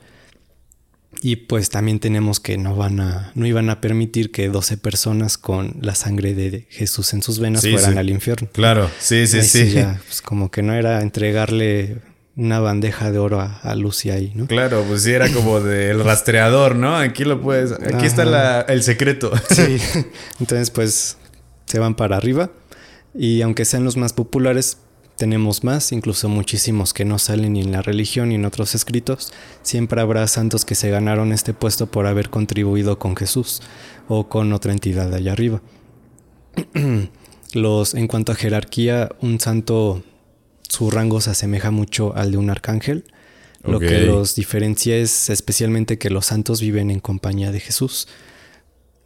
Y 1.21 1.35
pues 1.35 1.69
también 1.69 1.99
tenemos 1.99 2.39
que 2.39 2.57
no 2.57 2.75
van 2.75 3.01
a 3.01 3.31
no 3.35 3.45
iban 3.45 3.69
a 3.69 3.81
permitir 3.81 4.31
que 4.31 4.47
12 4.47 4.77
personas 4.77 5.37
con 5.37 5.75
la 5.81 5.93
sangre 5.95 6.33
de 6.33 6.65
Jesús 6.69 7.13
en 7.13 7.21
sus 7.21 7.39
venas 7.39 7.61
Sí, 7.61 7.71
fueran 7.73 7.93
sí. 7.93 7.97
al 7.97 8.09
infierno. 8.09 8.47
Claro. 8.53 8.89
Sí, 8.99 9.27
sí, 9.27 9.37
Ahí 9.39 9.43
sí. 9.43 9.71
ya, 9.71 9.99
pues 10.07 10.21
como 10.21 10.49
que 10.49 10.61
no 10.61 10.73
era 10.73 11.01
entregarle 11.01 11.97
una 12.37 12.61
bandeja 12.61 13.11
de 13.11 13.17
oro 13.19 13.41
a, 13.41 13.57
a 13.59 13.75
Lucy 13.75 14.11
ahí, 14.11 14.31
¿no? 14.33 14.47
Claro, 14.47 14.85
pues 14.87 15.03
sí, 15.03 15.11
era 15.11 15.29
como 15.33 15.59
del 15.59 16.01
rastreador, 16.05 16.77
¿no? 16.77 16.95
Aquí 16.95 17.25
lo 17.25 17.41
puedes. 17.41 17.73
Aquí 17.73 18.05
está 18.05 18.23
la- 18.23 18.61
el 18.61 18.81
secreto. 18.83 19.29
Sí. 19.49 19.77
Entonces, 20.39 20.71
pues 20.71 21.17
se 21.65 21.79
van 21.79 21.95
para 21.95 22.15
arriba. 22.15 22.49
Y 23.13 23.41
aunque 23.41 23.65
sean 23.65 23.83
los 23.83 23.97
más 23.97 24.13
populares, 24.13 24.77
tenemos 25.19 25.63
más, 25.63 25.91
incluso 25.91 26.29
muchísimos 26.29 26.93
que 26.93 27.05
no 27.05 27.19
salen 27.19 27.53
ni 27.53 27.61
en 27.61 27.71
la 27.71 27.83
religión 27.83 28.29
ni 28.29 28.35
en 28.35 28.45
otros 28.45 28.73
escritos. 28.73 29.31
Siempre 29.61 30.01
habrá 30.01 30.25
santos 30.27 30.65
que 30.65 30.73
se 30.73 30.89
ganaron 30.89 31.31
este 31.33 31.53
puesto 31.53 31.85
por 31.85 32.07
haber 32.07 32.29
contribuido 32.29 32.97
con 32.97 33.15
Jesús 33.15 33.61
o 34.07 34.29
con 34.29 34.53
otra 34.53 34.71
entidad 34.71 35.13
allá 35.13 35.33
arriba. 35.33 35.61
Los, 37.53 37.95
en 37.95 38.07
cuanto 38.07 38.31
a 38.31 38.35
jerarquía, 38.35 39.09
un 39.21 39.39
santo, 39.39 40.03
su 40.67 40.89
rango 40.89 41.19
se 41.19 41.31
asemeja 41.31 41.69
mucho 41.69 42.15
al 42.15 42.31
de 42.31 42.37
un 42.37 42.49
arcángel. 42.49 43.03
Lo 43.63 43.79
que 43.79 43.99
los 44.01 44.35
diferencia 44.35 44.95
es 44.95 45.29
especialmente 45.29 45.97
que 45.97 46.09
los 46.09 46.27
santos 46.27 46.61
viven 46.61 46.89
en 46.89 47.01
compañía 47.01 47.51
de 47.51 47.59
Jesús. 47.59 48.07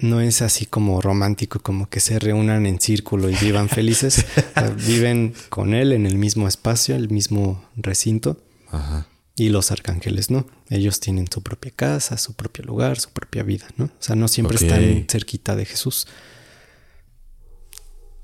No 0.03 0.19
es 0.19 0.41
así 0.41 0.65
como 0.65 0.99
romántico, 0.99 1.59
como 1.59 1.89
que 1.89 2.01
se 2.01 2.19
reúnan 2.19 2.65
en 2.65 2.81
círculo 2.81 3.29
y 3.29 3.35
vivan 3.35 3.69
felices. 3.69 4.25
O 4.55 4.59
sea, 4.59 4.69
viven 4.69 5.33
con 5.49 5.73
Él 5.73 5.93
en 5.93 6.05
el 6.05 6.17
mismo 6.17 6.47
espacio, 6.47 6.95
el 6.95 7.09
mismo 7.09 7.63
recinto. 7.77 8.43
Ajá. 8.69 9.07
Y 9.37 9.47
los 9.47 9.71
arcángeles 9.71 10.29
no. 10.29 10.45
Ellos 10.69 10.99
tienen 10.99 11.27
su 11.31 11.41
propia 11.41 11.71
casa, 11.71 12.17
su 12.17 12.33
propio 12.33 12.65
lugar, 12.65 12.99
su 12.99 13.11
propia 13.11 13.43
vida, 13.43 13.65
¿no? 13.77 13.85
O 13.85 13.91
sea, 13.99 14.17
no 14.17 14.27
siempre 14.27 14.57
están 14.57 15.05
cerquita 15.09 15.55
de 15.55 15.65
Jesús. 15.65 16.07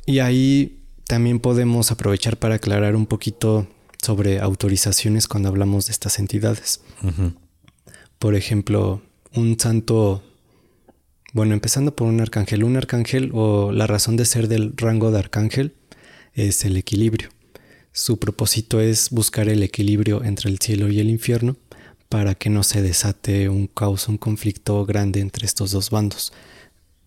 Y 0.05 0.19
ahí 0.19 0.83
también 1.07 1.39
podemos 1.39 1.91
aprovechar 1.91 2.37
para 2.37 2.55
aclarar 2.55 2.97
un 2.97 3.05
poquito 3.05 3.67
sobre 4.03 4.41
autorizaciones 4.41 5.29
cuando 5.29 5.47
hablamos 5.47 5.85
de 5.85 5.93
estas 5.93 6.19
entidades. 6.19 6.81
Por 8.19 8.35
ejemplo, 8.35 9.01
un 9.33 9.57
santo, 9.57 10.23
bueno, 11.33 11.53
empezando 11.53 11.95
por 11.95 12.07
un 12.07 12.21
arcángel, 12.21 12.63
un 12.63 12.77
arcángel 12.77 13.31
o 13.33 13.71
la 13.71 13.87
razón 13.87 14.17
de 14.17 14.25
ser 14.25 14.47
del 14.47 14.73
rango 14.75 15.11
de 15.11 15.19
arcángel 15.19 15.75
es 16.33 16.65
el 16.65 16.77
equilibrio. 16.77 17.29
Su 17.91 18.17
propósito 18.17 18.79
es 18.79 19.09
buscar 19.11 19.49
el 19.49 19.61
equilibrio 19.61 20.23
entre 20.23 20.49
el 20.49 20.59
cielo 20.59 20.89
y 20.89 20.99
el 20.99 21.09
infierno 21.09 21.57
para 22.07 22.33
que 22.33 22.49
no 22.49 22.63
se 22.63 22.81
desate 22.81 23.49
un 23.49 23.67
caos, 23.67 24.07
un 24.07 24.17
conflicto 24.17 24.85
grande 24.85 25.19
entre 25.19 25.45
estos 25.45 25.71
dos 25.71 25.91
bandos. 25.91 26.33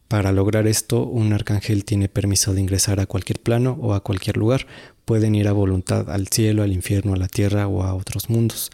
Para 0.07 0.31
lograr 0.31 0.67
esto, 0.67 1.05
un 1.05 1.33
arcángel 1.33 1.85
tiene 1.85 2.09
permiso 2.09 2.53
de 2.53 2.61
ingresar 2.61 3.01
a 3.01 3.07
cualquier 3.07 3.41
plano 3.41 3.79
o 3.81 3.95
a 3.95 4.03
cualquier 4.05 4.37
lugar. 4.37 4.67
Pueden 5.05 5.35
ir 5.35 5.49
a 5.49 5.53
voluntad 5.53 6.11
al 6.11 6.29
cielo, 6.29 6.63
al 6.63 6.73
infierno, 6.73 7.15
a 7.15 7.17
la 7.17 7.29
tierra 7.29 7.67
o 7.67 7.83
a 7.83 7.95
otros 7.95 8.29
mundos. 8.29 8.71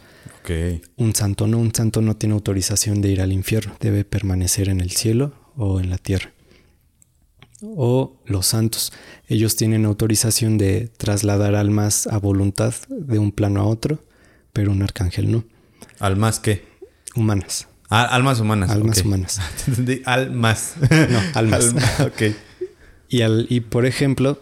Un 0.97 1.15
santo 1.15 1.47
no, 1.47 1.57
un 1.57 1.73
santo 1.73 2.01
no 2.01 2.15
tiene 2.15 2.35
autorización 2.35 3.01
de 3.01 3.09
ir 3.09 3.21
al 3.21 3.31
infierno, 3.31 3.75
debe 3.79 4.03
permanecer 4.03 4.67
en 4.67 4.81
el 4.81 4.91
cielo 4.91 5.33
o 5.59 5.79
en 5.79 5.89
la 5.89 5.97
tierra. 5.97 6.31
O 7.61 8.15
los 8.25 8.45
santos, 8.47 8.93
ellos 9.27 9.57
tienen 9.57 9.83
autorización 9.85 10.57
de 10.57 10.87
trasladar 10.87 11.55
almas 11.55 12.07
a 12.07 12.17
voluntad 12.17 12.73
de 12.87 13.19
un 13.19 13.33
plano 13.33 13.59
a 13.59 13.65
otro, 13.65 13.99
pero 14.53 14.71
un 14.71 14.81
arcángel 14.81 15.29
no. 15.29 15.43
¿Almas 15.99 16.39
qué? 16.39 16.65
Humanas. 17.15 17.67
Ah, 17.89 18.03
almas 18.03 18.39
humanas. 18.39 18.69
Almas 18.69 19.01
humanas. 19.03 19.39
Almas. 20.05 20.75
No, 21.09 21.19
almas. 21.33 21.65
Alma- 21.67 21.81
ok. 22.05 22.21
Y, 23.09 23.21
al, 23.23 23.45
y 23.49 23.59
por 23.59 23.85
ejemplo, 23.85 24.39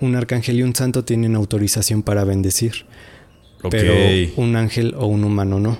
un 0.00 0.14
arcángel 0.14 0.58
y 0.58 0.62
un 0.62 0.74
santo 0.74 1.04
tienen 1.04 1.36
autorización 1.36 2.02
para 2.02 2.24
bendecir. 2.24 2.84
Pero 3.70 3.94
un 4.36 4.56
ángel 4.56 4.94
o 4.98 5.06
un 5.06 5.24
humano 5.24 5.58
no. 5.60 5.78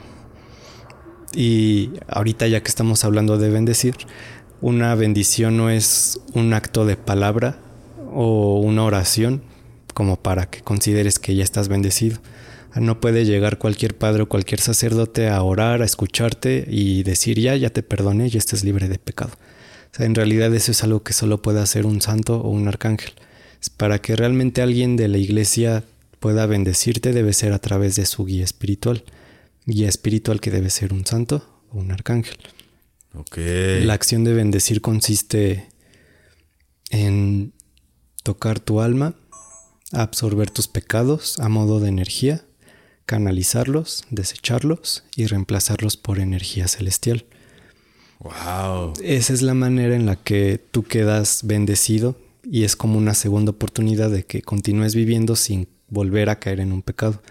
Y 1.35 1.90
ahorita 2.09 2.46
ya 2.46 2.62
que 2.62 2.68
estamos 2.68 3.05
hablando 3.05 3.37
de 3.37 3.50
bendecir, 3.50 3.96
una 4.64 4.94
bendición 4.94 5.59
no 5.59 5.68
es 5.68 6.18
un 6.33 6.55
acto 6.55 6.87
de 6.87 6.96
palabra 6.96 7.59
o 8.14 8.61
una 8.61 8.85
oración 8.85 9.42
como 9.92 10.16
para 10.16 10.48
que 10.48 10.62
consideres 10.62 11.18
que 11.18 11.35
ya 11.35 11.44
estás 11.44 11.68
bendecido. 11.68 12.16
No 12.74 12.98
puede 12.98 13.27
llegar 13.27 13.59
cualquier 13.59 13.94
padre 13.94 14.22
o 14.22 14.29
cualquier 14.31 14.62
sacerdote 14.62 15.29
a 15.29 15.42
orar, 15.42 15.83
a 15.83 15.85
escucharte 15.85 16.64
y 16.66 17.03
decir 17.03 17.38
ya, 17.38 17.55
ya 17.57 17.68
te 17.68 17.83
perdoné, 17.83 18.31
ya 18.31 18.38
estás 18.38 18.64
libre 18.64 18.88
de 18.88 18.98
pecado. 18.98 19.33
En 19.98 20.14
realidad 20.14 20.55
eso 20.55 20.72
es 20.72 20.83
algo 20.83 21.03
que 21.03 21.12
solo 21.12 21.42
puede 21.42 21.61
hacer 21.61 21.85
un 21.85 22.00
santo 22.00 22.40
o 22.40 22.48
un 22.48 22.66
arcángel. 22.66 23.12
Para 23.77 24.00
que 24.00 24.16
realmente 24.16 24.62
alguien 24.62 24.96
de 24.96 25.09
la 25.09 25.18
iglesia 25.18 25.85
pueda 26.20 26.46
bendecirte 26.46 27.12
debe 27.12 27.35
ser 27.35 27.53
a 27.53 27.59
través 27.59 27.96
de 27.96 28.07
su 28.07 28.24
guía 28.24 28.44
espiritual. 28.44 29.05
Guía 29.66 29.90
espiritual 29.90 30.40
que 30.40 30.50
debe 30.50 30.70
ser 30.70 30.94
un 30.94 31.05
santo 31.05 31.46
o 31.70 31.81
un 31.81 31.92
arcángel. 31.92 32.38
La 33.85 33.94
acción 33.94 34.24
de 34.24 34.33
bendecir 34.33 34.81
consiste 34.81 35.68
en 36.90 37.53
tocar 38.22 38.59
tu 38.61 38.81
alma, 38.81 39.14
absorber 39.92 40.50
tus 40.50 40.68
pecados 40.68 41.38
a 41.38 41.48
modo 41.48 41.81
de 41.81 41.88
energía, 41.88 42.44
canalizarlos, 43.07 44.05
desecharlos 44.11 45.05
y 45.14 45.27
reemplazarlos 45.27 45.96
por 45.96 46.18
energía 46.18 46.68
celestial. 46.68 47.27
Wow. 48.20 48.94
Esa 49.03 49.33
es 49.33 49.42
la 49.42 49.55
manera 49.55 49.94
en 49.94 50.07
la 50.07 50.16
que 50.16 50.61
tú 50.70 50.83
quedas 50.83 51.40
bendecido 51.44 52.16
y 52.42 52.64
es 52.64 52.77
como 52.77 52.98
una 52.98 53.14
segunda 53.14 53.50
oportunidad 53.50 54.11
de 54.11 54.24
que 54.24 54.42
continúes 54.42 54.94
viviendo 54.94 55.37
sin 55.37 55.68
volver 55.88 56.31
a 56.31 56.38
caer 56.38 56.61
en 56.61 56.72
un 56.72 56.83
pecado. 56.83 57.22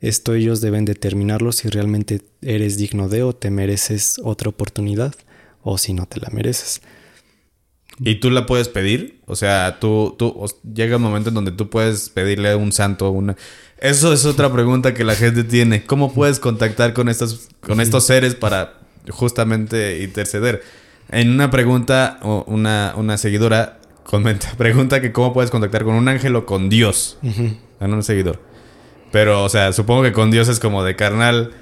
Esto 0.00 0.34
ellos 0.34 0.60
deben 0.60 0.86
determinarlo 0.86 1.52
si 1.52 1.68
realmente 1.68 2.22
eres 2.40 2.78
digno 2.78 3.08
de 3.08 3.22
o 3.22 3.34
te 3.34 3.50
mereces 3.50 4.20
otra 4.24 4.48
oportunidad 4.48 5.14
o 5.62 5.76
si 5.76 5.92
no 5.92 6.06
te 6.06 6.20
la 6.20 6.30
mereces. 6.30 6.80
¿Y 8.02 8.14
tú 8.14 8.30
la 8.30 8.46
puedes 8.46 8.68
pedir? 8.68 9.20
O 9.26 9.36
sea, 9.36 9.78
tú, 9.78 10.14
tú 10.18 10.46
llega 10.74 10.96
un 10.96 11.02
momento 11.02 11.28
en 11.28 11.34
donde 11.34 11.52
tú 11.52 11.68
puedes 11.68 12.08
pedirle 12.08 12.50
a 12.50 12.56
un 12.56 12.72
santo 12.72 13.10
una... 13.10 13.36
Eso 13.78 14.12
es 14.12 14.24
otra 14.24 14.50
pregunta 14.50 14.94
que 14.94 15.04
la 15.04 15.14
gente 15.14 15.44
tiene. 15.44 15.84
¿Cómo 15.84 16.12
puedes 16.14 16.40
contactar 16.40 16.94
con 16.94 17.10
estos, 17.10 17.48
con 17.60 17.80
estos 17.80 18.04
seres 18.04 18.34
para 18.34 18.80
justamente 19.10 20.02
interceder? 20.02 20.62
En 21.10 21.30
una 21.30 21.50
pregunta, 21.50 22.20
una, 22.46 22.94
una 22.96 23.18
seguidora 23.18 23.80
comenta, 24.04 24.50
pregunta 24.56 25.02
que 25.02 25.12
cómo 25.12 25.34
puedes 25.34 25.50
contactar 25.50 25.84
con 25.84 25.94
un 25.94 26.08
ángel 26.08 26.36
o 26.36 26.46
con 26.46 26.70
Dios. 26.70 27.18
En 27.22 27.92
un 27.92 28.02
seguidor. 28.02 28.49
Pero, 29.12 29.44
o 29.44 29.48
sea, 29.48 29.72
supongo 29.72 30.02
que 30.02 30.12
con 30.12 30.30
Dios 30.30 30.48
es 30.48 30.60
como 30.60 30.84
de 30.84 30.96
carnal. 30.96 31.52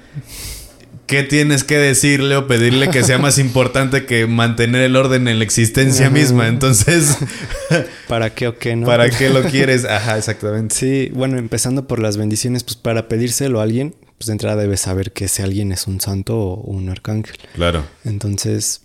¿Qué 1.09 1.23
tienes 1.23 1.63
que 1.63 1.77
decirle 1.79 2.35
o 2.35 2.45
pedirle 2.45 2.89
que 2.91 3.03
sea 3.03 3.17
más 3.17 3.39
importante 3.39 4.05
que 4.05 4.27
mantener 4.27 4.83
el 4.83 4.95
orden 4.95 5.27
en 5.27 5.39
la 5.39 5.43
existencia 5.43 6.11
misma? 6.11 6.47
Entonces. 6.47 7.17
¿Para 8.07 8.35
qué 8.35 8.47
o 8.47 8.59
qué 8.59 8.75
no? 8.75 8.85
¿Para 8.85 9.09
qué 9.09 9.29
lo 9.29 9.41
quieres? 9.41 9.85
Ajá, 9.85 10.19
exactamente. 10.19 10.75
Sí, 10.75 11.11
bueno, 11.15 11.39
empezando 11.39 11.87
por 11.87 11.97
las 11.99 12.17
bendiciones, 12.17 12.63
pues 12.63 12.75
para 12.75 13.07
pedírselo 13.07 13.59
a 13.59 13.63
alguien, 13.63 13.95
pues 14.19 14.27
de 14.27 14.33
entrada 14.33 14.61
debes 14.61 14.81
saber 14.81 15.11
que 15.11 15.25
ese 15.25 15.41
alguien 15.41 15.71
es 15.71 15.87
un 15.87 15.99
santo 15.99 16.37
o 16.37 16.61
un 16.61 16.89
arcángel. 16.89 17.37
Claro. 17.55 17.87
Entonces. 18.05 18.81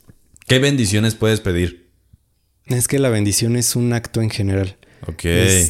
¿Qué 0.46 0.58
bendiciones 0.58 1.14
puedes 1.14 1.40
pedir? 1.40 1.90
Es 2.66 2.88
que 2.88 2.98
la 2.98 3.10
bendición 3.10 3.56
es 3.56 3.76
un 3.76 3.92
acto 3.92 4.22
en 4.22 4.30
general. 4.30 4.78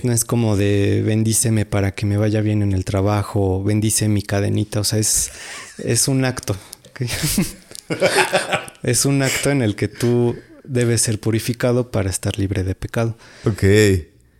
No 0.04 0.12
es 0.12 0.24
como 0.24 0.56
de 0.56 1.02
bendíceme 1.04 1.66
para 1.66 1.92
que 1.92 2.06
me 2.06 2.16
vaya 2.16 2.40
bien 2.40 2.62
en 2.62 2.72
el 2.72 2.84
trabajo, 2.84 3.62
bendice 3.62 4.08
mi 4.08 4.22
cadenita. 4.22 4.80
O 4.80 4.84
sea, 4.84 4.98
es, 4.98 5.30
es 5.78 6.08
un 6.08 6.24
acto. 6.24 6.56
es 8.82 9.04
un 9.04 9.22
acto 9.22 9.50
en 9.50 9.62
el 9.62 9.76
que 9.76 9.88
tú 9.88 10.36
debes 10.64 11.02
ser 11.02 11.20
purificado 11.20 11.90
para 11.90 12.10
estar 12.10 12.38
libre 12.38 12.64
de 12.64 12.74
pecado. 12.74 13.16
Ok. 13.44 13.64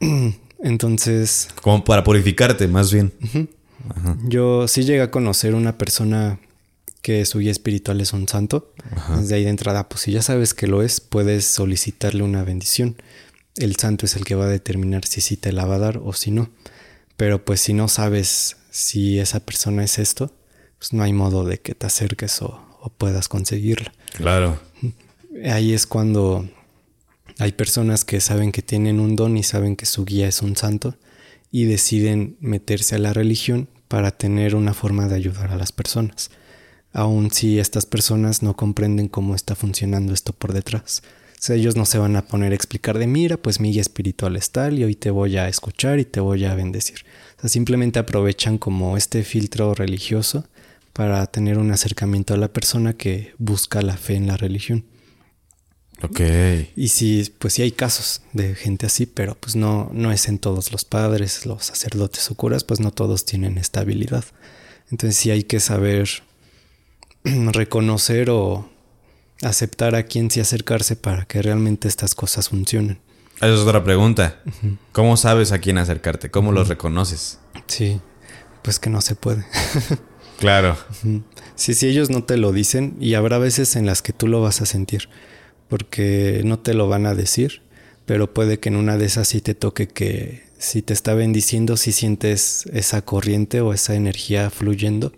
Entonces. 0.62 1.48
Como 1.60 1.84
para 1.84 2.04
purificarte, 2.04 2.68
más 2.68 2.92
bien. 2.92 3.12
Yo 4.26 4.66
sí 4.66 4.84
llegué 4.84 5.02
a 5.02 5.10
conocer 5.10 5.54
una 5.54 5.76
persona 5.76 6.38
que 7.02 7.26
su 7.26 7.40
guía 7.40 7.50
espiritual 7.50 8.00
es 8.00 8.14
un 8.14 8.26
santo. 8.26 8.72
Desde 9.18 9.34
ahí 9.34 9.44
de 9.44 9.50
entrada, 9.50 9.88
pues 9.90 10.02
si 10.02 10.12
ya 10.12 10.22
sabes 10.22 10.54
que 10.54 10.66
lo 10.66 10.82
es, 10.82 11.00
puedes 11.00 11.44
solicitarle 11.44 12.22
una 12.22 12.44
bendición. 12.44 12.96
El 13.56 13.76
santo 13.76 14.06
es 14.06 14.16
el 14.16 14.24
que 14.24 14.34
va 14.34 14.46
a 14.46 14.48
determinar 14.48 15.06
si 15.06 15.20
sí 15.20 15.36
te 15.36 15.52
la 15.52 15.64
va 15.64 15.76
a 15.76 15.78
dar 15.78 15.98
o 15.98 16.12
si 16.12 16.30
no. 16.30 16.50
Pero 17.16 17.44
pues 17.44 17.60
si 17.60 17.72
no 17.72 17.88
sabes 17.88 18.56
si 18.70 19.18
esa 19.18 19.40
persona 19.40 19.84
es 19.84 19.98
esto, 19.98 20.32
pues 20.78 20.92
no 20.92 21.02
hay 21.02 21.12
modo 21.12 21.44
de 21.44 21.60
que 21.60 21.74
te 21.74 21.86
acerques 21.86 22.42
o, 22.42 22.60
o 22.80 22.90
puedas 22.90 23.28
conseguirla. 23.28 23.92
Claro. 24.14 24.58
Ahí 25.44 25.72
es 25.72 25.86
cuando 25.86 26.48
hay 27.38 27.52
personas 27.52 28.04
que 28.04 28.20
saben 28.20 28.52
que 28.52 28.62
tienen 28.62 29.00
un 29.00 29.16
don 29.16 29.36
y 29.36 29.42
saben 29.42 29.76
que 29.76 29.86
su 29.86 30.04
guía 30.04 30.26
es 30.26 30.42
un 30.42 30.56
santo 30.56 30.96
y 31.50 31.64
deciden 31.64 32.36
meterse 32.40 32.96
a 32.96 32.98
la 32.98 33.12
religión 33.12 33.68
para 33.86 34.10
tener 34.10 34.56
una 34.56 34.74
forma 34.74 35.06
de 35.06 35.14
ayudar 35.14 35.52
a 35.52 35.56
las 35.56 35.70
personas 35.70 36.30
aun 36.94 37.30
si 37.32 37.58
estas 37.58 37.84
personas 37.84 38.42
no 38.42 38.54
comprenden 38.54 39.08
cómo 39.08 39.34
está 39.34 39.54
funcionando 39.54 40.14
esto 40.14 40.32
por 40.32 40.54
detrás. 40.54 41.02
O 41.44 41.46
sea, 41.46 41.56
ellos 41.56 41.76
no 41.76 41.84
se 41.84 41.98
van 41.98 42.16
a 42.16 42.24
poner 42.24 42.52
a 42.52 42.54
explicar 42.54 42.96
de 42.96 43.06
mira, 43.06 43.36
pues 43.36 43.60
mi 43.60 43.70
guía 43.70 43.82
espiritual 43.82 44.34
es 44.34 44.50
tal 44.50 44.78
y 44.78 44.84
hoy 44.84 44.94
te 44.94 45.10
voy 45.10 45.36
a 45.36 45.46
escuchar 45.46 45.98
y 45.98 46.06
te 46.06 46.18
voy 46.20 46.46
a 46.46 46.54
bendecir. 46.54 47.04
O 47.36 47.42
sea, 47.42 47.50
simplemente 47.50 47.98
aprovechan 47.98 48.56
como 48.56 48.96
este 48.96 49.22
filtro 49.24 49.74
religioso 49.74 50.46
para 50.94 51.26
tener 51.26 51.58
un 51.58 51.70
acercamiento 51.70 52.32
a 52.32 52.38
la 52.38 52.48
persona 52.48 52.94
que 52.94 53.34
busca 53.36 53.82
la 53.82 53.98
fe 53.98 54.14
en 54.14 54.26
la 54.26 54.38
religión. 54.38 54.86
Ok. 56.00 56.22
Y 56.76 56.88
sí, 56.88 57.30
pues 57.38 57.52
sí 57.52 57.60
hay 57.60 57.72
casos 57.72 58.22
de 58.32 58.54
gente 58.54 58.86
así, 58.86 59.04
pero 59.04 59.34
pues 59.34 59.54
no, 59.54 59.90
no 59.92 60.12
es 60.12 60.28
en 60.28 60.38
todos 60.38 60.72
los 60.72 60.86
padres, 60.86 61.44
los 61.44 61.66
sacerdotes 61.66 62.30
o 62.30 62.36
curas, 62.36 62.64
pues 62.64 62.80
no 62.80 62.90
todos 62.90 63.26
tienen 63.26 63.58
esta 63.58 63.80
habilidad. 63.80 64.24
Entonces 64.90 65.18
sí 65.18 65.30
hay 65.30 65.42
que 65.42 65.60
saber 65.60 66.08
reconocer 67.24 68.30
o 68.30 68.72
aceptar 69.42 69.94
a 69.94 70.04
quién 70.04 70.30
sí 70.30 70.40
acercarse 70.40 70.96
para 70.96 71.24
que 71.24 71.42
realmente 71.42 71.88
estas 71.88 72.14
cosas 72.14 72.48
funcionen. 72.48 72.98
Esa 73.36 73.54
es 73.54 73.60
otra 73.60 73.82
pregunta. 73.82 74.40
¿Cómo 74.92 75.16
sabes 75.16 75.52
a 75.52 75.58
quién 75.58 75.78
acercarte? 75.78 76.30
¿Cómo 76.30 76.52
los 76.52 76.68
reconoces? 76.68 77.38
Sí, 77.66 78.00
pues 78.62 78.78
que 78.78 78.90
no 78.90 79.00
se 79.00 79.16
puede. 79.16 79.44
claro. 80.38 80.76
Sí, 81.56 81.74
sí, 81.74 81.88
ellos 81.88 82.10
no 82.10 82.24
te 82.24 82.36
lo 82.36 82.52
dicen 82.52 82.96
y 83.00 83.14
habrá 83.14 83.38
veces 83.38 83.76
en 83.76 83.86
las 83.86 84.02
que 84.02 84.12
tú 84.12 84.28
lo 84.28 84.40
vas 84.40 84.60
a 84.60 84.66
sentir, 84.66 85.08
porque 85.68 86.42
no 86.44 86.58
te 86.58 86.74
lo 86.74 86.88
van 86.88 87.06
a 87.06 87.14
decir, 87.14 87.62
pero 88.06 88.32
puede 88.32 88.60
que 88.60 88.68
en 88.68 88.76
una 88.76 88.96
de 88.96 89.06
esas 89.06 89.28
sí 89.28 89.40
te 89.40 89.54
toque 89.54 89.88
que 89.88 90.44
si 90.58 90.82
te 90.82 90.94
está 90.94 91.14
bendiciendo, 91.14 91.76
si 91.76 91.92
sientes 91.92 92.66
esa 92.72 93.02
corriente 93.02 93.60
o 93.60 93.72
esa 93.72 93.94
energía 93.94 94.48
fluyendo 94.50 95.12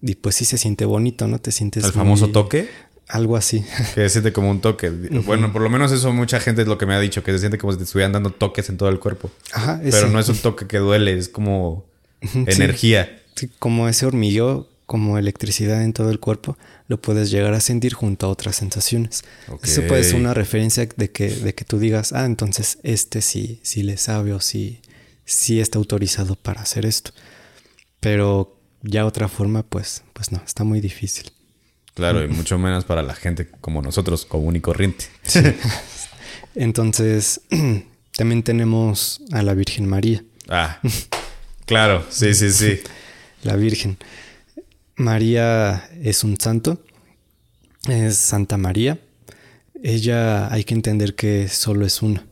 y 0.00 0.16
pues 0.16 0.34
sí 0.36 0.44
se 0.44 0.58
siente 0.58 0.84
bonito, 0.84 1.28
¿no? 1.28 1.38
Te 1.38 1.52
sientes... 1.52 1.84
¿El 1.84 1.92
famoso 1.92 2.30
toque? 2.30 2.68
Algo 3.08 3.36
así. 3.36 3.64
Que 3.94 4.02
se 4.02 4.08
siente 4.08 4.32
como 4.32 4.50
un 4.50 4.60
toque. 4.60 4.90
Bueno, 4.90 5.52
por 5.52 5.62
lo 5.62 5.68
menos 5.68 5.92
eso 5.92 6.12
mucha 6.12 6.40
gente 6.40 6.62
es 6.62 6.68
lo 6.68 6.78
que 6.78 6.86
me 6.86 6.94
ha 6.94 7.00
dicho, 7.00 7.22
que 7.22 7.32
se 7.32 7.40
siente 7.40 7.58
como 7.58 7.72
si 7.72 7.78
te 7.78 7.84
estuvieran 7.84 8.12
dando 8.12 8.30
toques 8.30 8.68
en 8.68 8.76
todo 8.76 8.88
el 8.88 8.98
cuerpo. 8.98 9.30
Ajá. 9.52 9.80
Pero 9.82 10.08
no 10.08 10.18
es 10.18 10.28
un 10.28 10.38
toque 10.38 10.66
que 10.66 10.78
duele, 10.78 11.18
es 11.18 11.28
como 11.28 11.84
energía. 12.46 13.20
Sí, 13.34 13.50
como 13.58 13.88
ese 13.88 14.06
hormigueo, 14.06 14.68
como 14.86 15.18
electricidad 15.18 15.82
en 15.82 15.92
todo 15.92 16.10
el 16.10 16.20
cuerpo, 16.20 16.56
lo 16.88 17.00
puedes 17.00 17.30
llegar 17.30 17.54
a 17.54 17.60
sentir 17.60 17.94
junto 17.94 18.26
a 18.26 18.28
otras 18.28 18.56
sensaciones. 18.56 19.24
Eso 19.62 19.82
puede 19.86 20.04
ser 20.04 20.16
una 20.16 20.34
referencia 20.34 20.86
de 20.96 21.10
que, 21.10 21.28
de 21.30 21.54
que 21.54 21.64
tú 21.64 21.78
digas, 21.78 22.12
ah, 22.12 22.24
entonces 22.24 22.78
este 22.82 23.22
sí, 23.22 23.60
sí 23.62 23.82
le 23.82 23.96
sabe 23.96 24.32
o 24.32 24.40
sí, 24.40 24.80
sí 25.24 25.60
está 25.60 25.78
autorizado 25.78 26.36
para 26.36 26.62
hacer 26.62 26.86
esto. 26.86 27.12
Pero 28.00 28.58
ya 28.82 29.06
otra 29.06 29.28
forma, 29.28 29.62
pues, 29.62 30.02
pues 30.12 30.32
no, 30.32 30.42
está 30.44 30.64
muy 30.64 30.80
difícil. 30.80 31.32
Claro, 31.94 32.24
y 32.24 32.28
mucho 32.28 32.58
menos 32.58 32.84
para 32.84 33.02
la 33.02 33.14
gente 33.14 33.48
como 33.60 33.82
nosotros, 33.82 34.24
común 34.24 34.56
y 34.56 34.60
corriente. 34.60 35.06
Entonces, 36.54 37.42
también 38.16 38.42
tenemos 38.42 39.20
a 39.30 39.42
la 39.42 39.54
Virgen 39.54 39.86
María. 39.86 40.24
Ah, 40.48 40.80
claro, 41.66 42.04
sí, 42.08 42.34
sí, 42.34 42.50
sí. 42.50 42.80
La 43.42 43.56
Virgen. 43.56 43.98
María 44.94 45.90
es 46.00 46.22
un 46.22 46.38
santo, 46.38 46.80
es 47.88 48.16
Santa 48.16 48.56
María. 48.56 49.00
Ella 49.82 50.52
hay 50.52 50.62
que 50.62 50.74
entender 50.74 51.16
que 51.16 51.48
solo 51.48 51.84
es 51.84 52.02
una. 52.02 52.24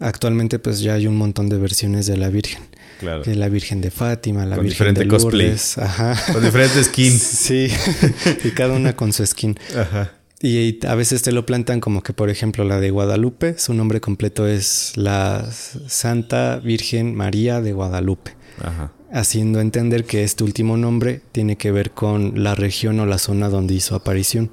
Actualmente 0.00 0.58
pues 0.58 0.80
ya 0.80 0.94
hay 0.94 1.06
un 1.06 1.16
montón 1.16 1.48
de 1.48 1.58
versiones 1.58 2.06
de 2.06 2.16
la 2.16 2.28
Virgen. 2.28 2.64
Que 3.22 3.34
la 3.34 3.48
Virgen 3.48 3.80
de 3.80 3.90
Fátima, 3.90 4.46
la 4.46 4.58
Virgen 4.58 4.94
de 4.94 5.04
Lourdes. 5.04 5.78
Ajá. 5.78 6.16
Con 6.32 6.42
diferentes 6.42 6.86
skins. 6.86 7.22
Sí, 7.42 7.68
y 8.44 8.50
cada 8.50 8.74
una 8.74 8.94
con 8.94 9.12
su 9.12 9.26
skin. 9.26 9.58
Ajá. 9.76 10.12
Y 10.40 10.84
a 10.86 10.94
veces 10.94 11.22
te 11.22 11.30
lo 11.30 11.46
plantan 11.46 11.80
como 11.80 12.02
que, 12.02 12.12
por 12.12 12.28
ejemplo, 12.28 12.64
la 12.64 12.80
de 12.80 12.90
Guadalupe, 12.90 13.58
su 13.58 13.74
nombre 13.74 14.00
completo 14.00 14.46
es 14.46 14.92
la 14.96 15.48
Santa 15.86 16.58
Virgen 16.58 17.14
María 17.14 17.60
de 17.60 17.72
Guadalupe. 17.72 18.34
Ajá. 18.60 18.92
Haciendo 19.12 19.60
entender 19.60 20.04
que 20.04 20.24
este 20.24 20.42
último 20.42 20.76
nombre 20.76 21.20
tiene 21.32 21.56
que 21.56 21.70
ver 21.70 21.92
con 21.92 22.42
la 22.42 22.54
región 22.54 22.98
o 23.00 23.06
la 23.06 23.18
zona 23.18 23.48
donde 23.48 23.74
hizo 23.74 23.94
aparición. 23.94 24.50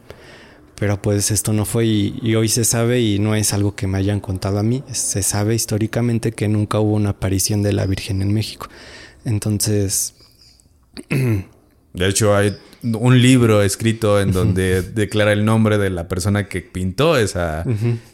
Pero 0.80 1.02
pues 1.02 1.30
esto 1.32 1.52
no 1.52 1.66
fue 1.66 1.86
y, 1.86 2.20
y 2.22 2.36
hoy 2.36 2.48
se 2.48 2.64
sabe 2.64 3.02
y 3.02 3.20
no 3.20 3.36
es 3.36 3.54
algo 3.54 3.76
que 3.76 3.86
me 3.88 3.98
hayan 3.98 4.20
contado 4.22 4.60
a 4.60 4.64
mí. 4.64 4.84
Se 4.92 5.24
sabe 5.24 5.54
históricamente 5.56 6.32
que 6.32 6.48
nunca 6.48 6.80
hubo 6.80 6.94
una 6.96 7.10
aparición 7.12 7.62
de 7.62 7.74
la 7.74 7.86
Virgen 7.86 8.22
en 8.22 8.34
México. 8.34 8.68
Entonces, 9.26 10.16
De 11.94 12.08
hecho, 12.08 12.36
hay 12.36 12.56
un 12.84 13.22
libro 13.22 13.62
escrito 13.62 14.22
en 14.22 14.32
donde 14.32 14.82
declara 14.82 15.34
el 15.34 15.44
nombre 15.44 15.78
de 15.78 15.90
la 15.90 16.08
persona 16.08 16.48
que 16.48 16.62
pintó 16.62 17.18
esa, 17.18 17.66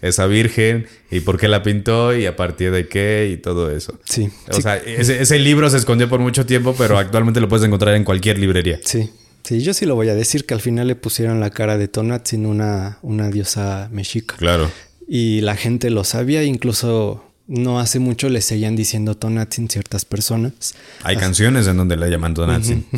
esa 0.02 0.26
virgen 0.28 0.88
y 1.12 1.20
por 1.20 1.38
qué 1.38 1.48
la 1.48 1.62
pintó 1.62 2.16
y 2.16 2.26
a 2.26 2.36
partir 2.36 2.72
de 2.72 2.88
qué 2.88 3.30
y 3.32 3.38
todo 3.38 3.70
eso. 3.70 4.00
sí. 4.06 4.30
O 4.50 4.54
sí, 4.54 4.62
sea, 4.62 4.78
ese, 4.78 5.22
ese 5.22 5.40
libro 5.40 5.70
se 5.70 5.78
escondió 5.78 6.10
por 6.10 6.20
mucho 6.20 6.46
tiempo, 6.46 6.74
pero 6.78 6.98
actualmente 6.98 7.40
lo 7.40 7.50
puedes 7.50 7.66
encontrar 7.66 7.96
en 7.96 8.04
cualquier 8.04 8.40
librería. 8.40 8.80
sí. 8.84 9.10
Sí, 9.46 9.62
yo 9.62 9.76
sí 9.76 9.86
lo 9.86 9.94
voy 9.94 10.10
a 10.10 10.16
decir 10.16 10.46
que 10.46 10.56
al 10.56 10.62
final 10.62 10.88
le 10.88 10.96
pusieron 10.96 11.40
la 11.40 11.52
cara 11.52 11.78
de 11.78 11.88
Tonatzin, 11.88 12.48
una, 12.48 12.98
una 13.04 13.30
diosa 13.30 13.90
mexica. 13.92 14.36
Claro. 14.38 14.72
Y 15.08 15.42
la 15.42 15.56
gente 15.56 15.92
lo 15.92 16.04
sabía, 16.04 16.44
incluso 16.44 17.24
no 17.46 17.80
hace 17.80 18.00
mucho 18.00 18.28
le 18.30 18.42
seguían 18.42 18.76
diciendo 18.76 19.16
Tonatzin 19.16 19.70
ciertas 19.70 20.04
personas. 20.04 20.74
Hay 21.04 21.18
canciones 21.18 21.68
en 21.68 21.78
donde 21.78 21.96
le 21.96 22.10
llaman 22.10 22.34
Donatzin. 22.34 22.86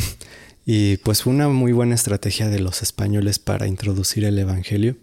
Y 0.70 0.98
pues 0.98 1.24
fue 1.24 1.32
una 1.32 1.48
muy 1.48 1.72
buena 1.72 1.96
estrategia 1.96 2.50
de 2.50 2.60
los 2.60 2.82
españoles 2.82 3.40
para 3.40 3.68
introducir 3.68 4.26
el 4.26 4.38
Evangelio. 4.38 4.98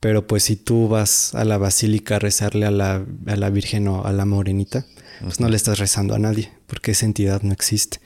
Pero 0.00 0.26
pues 0.26 0.44
si 0.44 0.56
tú 0.56 0.88
vas 0.88 1.34
a 1.34 1.44
la 1.44 1.58
basílica 1.58 2.16
a 2.16 2.18
rezarle 2.18 2.64
a 2.64 2.70
la, 2.70 3.04
a 3.26 3.36
la 3.36 3.50
Virgen 3.50 3.86
o 3.86 4.06
a 4.06 4.12
la 4.14 4.24
Morenita, 4.24 4.86
pues 5.20 5.40
no 5.40 5.50
le 5.50 5.56
estás 5.56 5.78
rezando 5.78 6.14
a 6.14 6.18
nadie, 6.18 6.52
porque 6.66 6.92
esa 6.92 7.04
entidad 7.04 7.42
no 7.42 7.52
existe. 7.52 8.00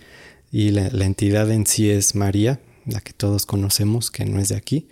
Y 0.51 0.71
la, 0.71 0.89
la 0.91 1.05
entidad 1.05 1.49
en 1.53 1.69
sí 1.69 1.89
es 1.89 2.17
María, 2.17 2.59
la 2.89 3.01
que 3.01 3.13
todos 3.13 3.47
conocemos, 3.47 4.11
que 4.11 4.25
no 4.25 4.41
es 4.41 4.49
de 4.49 4.57
aquí. 4.57 4.89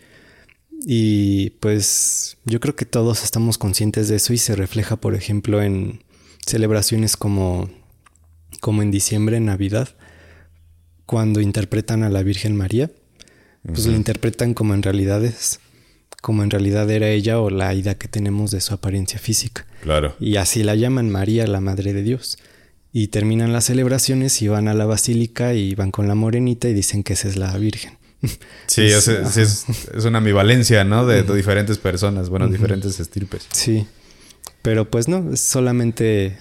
Y 0.86 1.50
pues 1.60 2.36
yo 2.44 2.60
creo 2.60 2.76
que 2.76 2.84
todos 2.84 3.24
estamos 3.24 3.58
conscientes 3.58 4.08
de 4.08 4.16
eso 4.16 4.32
y 4.32 4.38
se 4.38 4.54
refleja, 4.54 4.96
por 4.96 5.14
ejemplo, 5.14 5.62
en 5.62 6.04
celebraciones 6.46 7.16
como, 7.16 7.70
como 8.60 8.82
en 8.82 8.90
diciembre, 8.90 9.38
en 9.38 9.46
Navidad, 9.46 9.88
cuando 11.06 11.40
interpretan 11.40 12.02
a 12.02 12.10
la 12.10 12.22
Virgen 12.22 12.56
María, 12.56 12.90
pues 13.64 13.86
la 13.86 13.96
interpretan 13.96 14.54
como 14.54 14.74
en 14.74 14.82
realidad 14.82 15.24
es, 15.24 15.58
como 16.22 16.42
en 16.42 16.50
realidad 16.50 16.88
era 16.90 17.08
ella 17.08 17.40
o 17.40 17.50
la 17.50 17.74
idea 17.74 17.96
que 17.96 18.06
tenemos 18.06 18.50
de 18.50 18.60
su 18.60 18.74
apariencia 18.74 19.18
física. 19.18 19.66
Claro. 19.82 20.14
Y 20.20 20.36
así 20.36 20.62
la 20.62 20.74
llaman 20.74 21.10
María, 21.10 21.46
la 21.46 21.60
Madre 21.60 21.92
de 21.92 22.02
Dios. 22.02 22.38
Y 22.98 23.08
terminan 23.08 23.52
las 23.52 23.66
celebraciones 23.66 24.40
y 24.40 24.48
van 24.48 24.68
a 24.68 24.72
la 24.72 24.86
basílica 24.86 25.52
y 25.52 25.74
van 25.74 25.90
con 25.90 26.08
la 26.08 26.14
morenita 26.14 26.66
y 26.66 26.72
dicen 26.72 27.02
que 27.02 27.12
esa 27.12 27.28
es 27.28 27.36
la 27.36 27.54
Virgen. 27.58 27.98
Sí, 28.68 28.88
sí 28.88 29.40
es, 29.42 29.66
es 29.94 30.04
una 30.06 30.16
ambivalencia, 30.16 30.82
¿no? 30.82 31.04
De, 31.04 31.22
de 31.22 31.36
diferentes 31.36 31.76
personas, 31.76 32.30
bueno, 32.30 32.48
diferentes 32.48 32.98
estirpes. 32.98 33.48
Sí. 33.52 33.86
Pero 34.62 34.90
pues 34.90 35.08
no, 35.08 35.30
es 35.30 35.40
solamente 35.40 36.38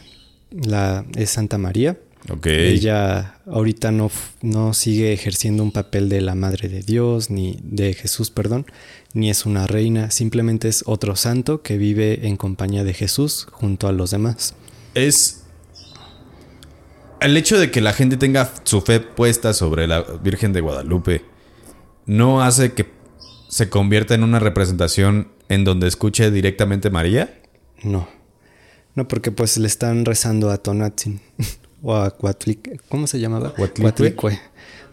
la 0.49 1.03
es 1.17 1.29
Santa 1.31 1.57
María. 1.57 1.97
Ok. 2.29 2.45
Ella 2.45 3.41
ahorita 3.47 3.91
no, 3.91 4.09
no 4.41 4.73
sigue 4.73 5.11
ejerciendo 5.11 5.61
un 5.61 5.73
papel 5.73 6.07
de 6.07 6.21
la 6.21 6.35
Madre 6.35 6.69
de 6.69 6.83
Dios, 6.83 7.29
ni 7.29 7.59
de 7.63 7.93
Jesús, 7.93 8.31
perdón, 8.31 8.65
ni 9.13 9.29
es 9.29 9.45
una 9.45 9.67
reina, 9.67 10.09
simplemente 10.09 10.69
es 10.69 10.83
otro 10.85 11.17
santo 11.17 11.61
que 11.63 11.77
vive 11.77 12.27
en 12.27 12.37
compañía 12.37 12.85
de 12.85 12.93
Jesús 12.93 13.45
junto 13.51 13.89
a 13.89 13.91
los 13.91 14.11
demás. 14.11 14.53
Es. 14.93 15.41
El 17.25 17.35
hecho 17.37 17.57
de 17.57 17.71
que 17.71 17.81
la 17.81 17.91
gente 17.91 18.17
tenga 18.17 18.53
su 18.65 18.81
fe 18.81 18.99
puesta 18.99 19.55
sobre 19.55 19.87
la 19.87 20.03
Virgen 20.03 20.53
de 20.53 20.61
Guadalupe 20.61 21.25
no 22.05 22.43
hace 22.43 22.73
que 22.73 22.85
se 23.49 23.67
convierta 23.67 24.13
en 24.13 24.23
una 24.23 24.37
representación 24.37 25.29
en 25.49 25.63
donde 25.63 25.87
escuche 25.87 26.29
directamente 26.29 26.91
María. 26.91 27.41
No. 27.81 28.07
No, 28.93 29.07
porque 29.07 29.31
pues 29.31 29.57
le 29.57 29.65
están 29.65 30.05
rezando 30.05 30.51
a 30.51 30.59
Tonatzin 30.59 31.19
o 31.81 31.95
a 31.95 32.11
Cuatlic, 32.11 32.79
¿cómo 32.89 33.07
se 33.07 33.19
llamaba? 33.19 33.55
Cuatlicue. 33.55 34.13
Cuatlicue. 34.13 34.39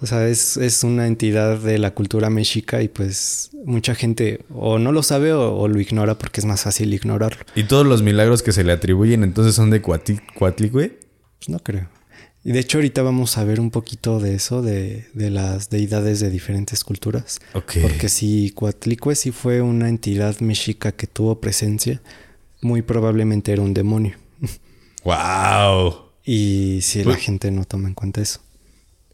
O 0.01 0.07
sea, 0.07 0.27
es, 0.27 0.57
es 0.57 0.85
una 0.85 1.09
entidad 1.09 1.59
de 1.59 1.79
la 1.79 1.91
cultura 1.91 2.31
mexica 2.31 2.81
y 2.81 2.89
pues 2.89 3.51
mucha 3.67 3.95
gente 3.95 4.47
o 4.55 4.79
no 4.79 4.91
lo 4.93 5.03
sabe 5.03 5.35
o, 5.35 5.55
o 5.55 5.69
lo 5.69 5.79
ignora 5.81 6.17
porque 6.17 6.41
es 6.41 6.47
más 6.47 6.63
fácil 6.63 6.95
ignorarlo. 6.95 7.45
Y 7.55 7.65
todos 7.65 7.87
los 7.87 8.01
milagros 8.01 8.43
que 8.43 8.53
se 8.53 8.65
le 8.65 8.73
atribuyen 8.73 9.23
entonces 9.23 9.55
son 9.55 9.69
de 9.69 9.83
Cuatlicue. 9.83 10.99
Pues 11.39 11.49
no 11.51 11.59
creo. 11.59 11.89
Y 12.45 12.53
de 12.53 12.59
hecho 12.59 12.79
ahorita 12.79 13.03
vamos 13.03 13.39
a 13.39 13.45
ver 13.45 13.61
un 13.61 13.71
poquito 13.71 14.19
de 14.19 14.35
eso, 14.35 14.63
de, 14.63 15.07
de 15.15 15.31
las 15.31 15.71
deidades 15.71 16.19
de 16.21 16.29
diferentes 16.29 16.83
culturas. 16.83 17.41
Ok. 17.55 17.75
Porque 17.83 18.09
si 18.09 18.51
Coatlicue 18.51 19.15
sí 19.15 19.31
fue 19.31 19.63
una 19.63 19.89
entidad 19.89 20.41
mexica 20.41 20.91
que 20.93 21.07
tuvo 21.07 21.41
presencia, 21.41 22.01
muy 22.61 22.83
probablemente 22.83 23.53
era 23.53 23.63
un 23.63 23.75
demonio. 23.75 24.17
¡Wow! 25.05 25.95
Y 26.25 26.81
si 26.83 27.05
la 27.05 27.13
Uy. 27.13 27.21
gente 27.21 27.51
no 27.51 27.65
toma 27.65 27.89
en 27.89 27.95
cuenta 27.95 28.21
eso. 28.21 28.41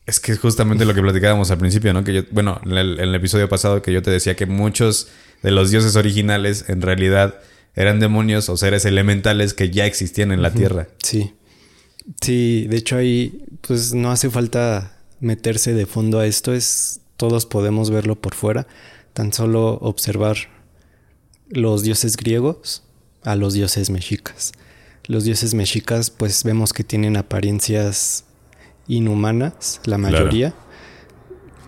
Es 0.06 0.20
que 0.20 0.32
es 0.32 0.38
justamente 0.38 0.86
lo 0.86 0.94
que 0.94 1.02
platicábamos 1.02 1.50
al 1.50 1.58
principio, 1.58 1.92
¿no? 1.92 2.02
Que 2.02 2.14
yo, 2.14 2.22
bueno, 2.30 2.60
en 2.64 2.72
el, 2.72 2.94
en 2.98 3.08
el 3.10 3.14
episodio 3.14 3.46
pasado 3.48 3.82
que 3.82 3.92
yo 3.92 4.00
te 4.00 4.10
decía 4.10 4.36
que 4.36 4.46
muchos 4.46 5.08
de 5.42 5.50
los 5.50 5.70
dioses 5.70 5.96
originales 5.96 6.64
en 6.68 6.80
realidad 6.80 7.40
eran 7.74 8.00
demonios 8.00 8.48
o 8.48 8.56
seres 8.56 8.86
elementales 8.86 9.52
que 9.52 9.70
ya 9.70 9.84
existían 9.84 10.32
en 10.32 10.40
la 10.40 10.52
Tierra. 10.52 10.88
Sí. 11.02 11.34
Sí, 12.20 12.66
de 12.68 12.76
hecho 12.76 12.96
ahí 12.96 13.44
pues 13.66 13.92
no 13.94 14.10
hace 14.10 14.30
falta 14.30 14.96
meterse 15.20 15.74
de 15.74 15.86
fondo 15.86 16.18
a 16.20 16.26
esto, 16.26 16.54
es 16.54 17.00
todos 17.16 17.46
podemos 17.46 17.90
verlo 17.90 18.14
por 18.20 18.34
fuera, 18.34 18.66
tan 19.12 19.32
solo 19.32 19.74
observar 19.80 20.36
los 21.48 21.82
dioses 21.82 22.16
griegos 22.16 22.82
a 23.22 23.34
los 23.36 23.54
dioses 23.54 23.90
mexicas. 23.90 24.52
Los 25.06 25.24
dioses 25.24 25.54
mexicas 25.54 26.10
pues 26.10 26.44
vemos 26.44 26.72
que 26.72 26.84
tienen 26.84 27.16
apariencias 27.16 28.24
inhumanas, 28.86 29.80
la 29.84 29.96
Claro. 29.98 30.12
mayoría. 30.24 30.54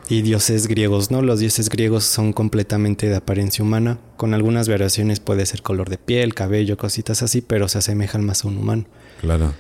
Y 0.09 0.23
dioses 0.23 0.67
griegos, 0.67 1.13
¿no? 1.13 1.23
Los 1.23 1.39
dioses 1.39 1.69
griegos 1.69 2.03
son 2.05 2.33
completamente 2.33 3.09
de 3.09 3.15
apariencia 3.15 3.65
humana. 3.65 3.99
Con 4.17 4.35
algunas 4.35 4.69
variaciones 4.69 5.21
puede 5.21 5.47
ser 5.47 5.63
color 5.63 5.89
de 5.89 5.99
piel, 5.99 6.35
cabello, 6.35 6.77
cositas 6.77 7.23
así, 7.23 7.41
pero 7.43 7.69
se 7.69 7.79
asemejan 7.79 8.25
más 8.25 8.45
a 8.45 8.49
un 8.49 8.57
humano. 8.57 8.87
Claro. 9.21 9.55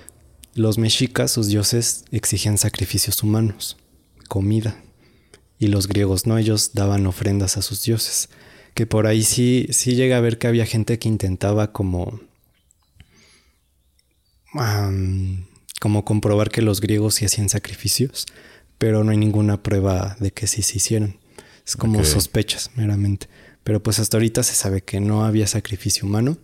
Los 0.54 0.78
mexicas, 0.78 1.30
sus 1.30 1.46
dioses, 1.46 2.04
exigían 2.10 2.58
sacrificios 2.58 3.22
humanos, 3.22 3.76
comida. 4.28 4.82
Y 5.58 5.68
los 5.68 5.86
griegos 5.86 6.26
no, 6.26 6.38
ellos 6.38 6.72
daban 6.74 7.06
ofrendas 7.06 7.56
a 7.56 7.62
sus 7.62 7.84
dioses. 7.84 8.28
Que 8.74 8.86
por 8.86 9.06
ahí 9.06 9.22
sí, 9.22 9.68
sí 9.70 9.94
llega 9.94 10.16
a 10.16 10.20
ver 10.20 10.38
que 10.38 10.48
había 10.48 10.66
gente 10.66 10.98
que 10.98 11.08
intentaba 11.08 11.72
como... 11.72 12.20
como 15.80 16.04
comprobar 16.04 16.50
que 16.50 16.62
los 16.62 16.80
griegos 16.80 17.14
sí 17.14 17.24
hacían 17.24 17.48
sacrificios, 17.48 18.26
pero 18.78 19.04
no 19.04 19.12
hay 19.12 19.18
ninguna 19.18 19.62
prueba 19.62 20.16
de 20.18 20.32
que 20.32 20.48
sí 20.48 20.62
se 20.62 20.78
hicieron. 20.78 21.20
Es 21.64 21.76
como 21.76 22.04
sospechas 22.04 22.72
meramente. 22.74 23.28
Pero 23.62 23.80
pues 23.80 24.00
hasta 24.00 24.16
ahorita 24.16 24.42
se 24.42 24.54
sabe 24.54 24.82
que 24.82 24.98
no 24.98 25.24
había 25.24 25.46
sacrificio 25.46 26.08
humano, 26.08 26.38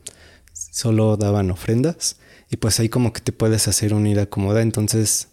solo 0.52 1.16
daban 1.16 1.50
ofrendas 1.50 2.16
y 2.50 2.56
pues 2.56 2.78
ahí 2.80 2.88
como 2.88 3.12
que 3.12 3.20
te 3.20 3.32
puedes 3.32 3.68
hacer 3.68 3.94
una 3.94 4.08
idea 4.08 4.26
cómoda. 4.28 4.62
Entonces 4.62 5.28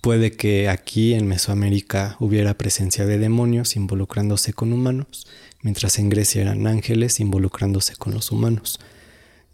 puede 0.00 0.32
que 0.32 0.68
aquí 0.68 1.14
en 1.14 1.26
Mesoamérica 1.26 2.16
hubiera 2.20 2.58
presencia 2.58 3.06
de 3.06 3.18
demonios 3.18 3.76
involucrándose 3.76 4.52
con 4.52 4.72
humanos, 4.72 5.26
mientras 5.62 5.98
en 5.98 6.08
Grecia 6.08 6.42
eran 6.42 6.66
ángeles 6.66 7.20
involucrándose 7.20 7.96
con 7.96 8.14
los 8.14 8.32
humanos. 8.32 8.80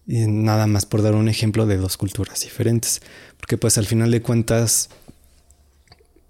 Y 0.07 0.27
nada 0.27 0.67
más 0.67 0.87
por 0.87 1.03
dar 1.03 1.15
un 1.15 1.29
ejemplo 1.29 1.67
de 1.67 1.77
dos 1.77 1.97
culturas 1.97 2.41
diferentes, 2.41 3.03
porque 3.39 3.57
pues 3.57 3.79
al 3.79 3.87
final 3.87 4.11
de 4.11 4.23
cuentas 4.23 4.89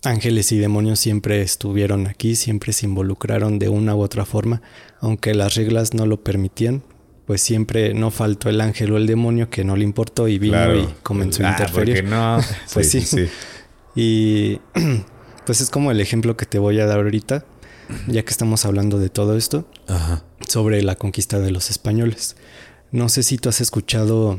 ángeles 0.05 0.51
y 0.53 0.59
demonios 0.59 0.99
siempre 0.99 1.43
estuvieron 1.43 2.07
aquí, 2.07 2.35
siempre 2.35 2.73
se 2.73 2.87
involucraron 2.87 3.59
de 3.59 3.69
una 3.69 3.95
u 3.95 4.01
otra 4.01 4.25
forma, 4.25 4.61
aunque 5.01 5.35
las 5.35 5.55
reglas 5.55 5.95
no 5.95 6.07
lo 6.07 6.23
permitían, 6.23 6.83
pues 7.33 7.41
siempre 7.41 7.95
no 7.95 8.11
faltó 8.11 8.51
el 8.51 8.61
ángel 8.61 8.93
o 8.93 8.99
el 8.99 9.07
demonio 9.07 9.49
que 9.49 9.65
no 9.65 9.75
le 9.75 9.85
importó 9.85 10.29
y 10.29 10.39
vino 10.39 10.53
Claro. 10.53 10.79
y 10.81 10.89
comenzó 11.03 11.43
a 11.43 11.49
Ah, 11.49 11.51
interferir. 11.53 12.05
no. 12.05 12.39
Pues 12.75 12.91
sí. 12.91 13.03
Y 13.95 14.59
pues 15.47 15.63
es 15.63 15.71
como 15.71 15.91
el 15.91 15.99
ejemplo 16.01 16.37
que 16.37 16.45
te 16.45 16.59
voy 16.59 16.79
a 16.79 16.85
dar 16.85 16.99
ahorita, 16.99 17.47
ya 18.07 18.23
que 18.23 18.31
estamos 18.31 18.67
hablando 18.67 18.99
de 18.99 19.09
todo 19.09 19.35
esto, 19.35 19.67
Ajá. 19.89 20.25
sobre 20.47 20.83
la 20.83 20.95
conquista 20.97 21.41
de 21.41 21.51
los 21.53 21.71
españoles. 21.71 22.37
No 22.91 23.09
sé 23.09 23.23
si 23.23 23.39
tú 23.39 23.49
has 23.49 23.63
escuchado 23.63 24.39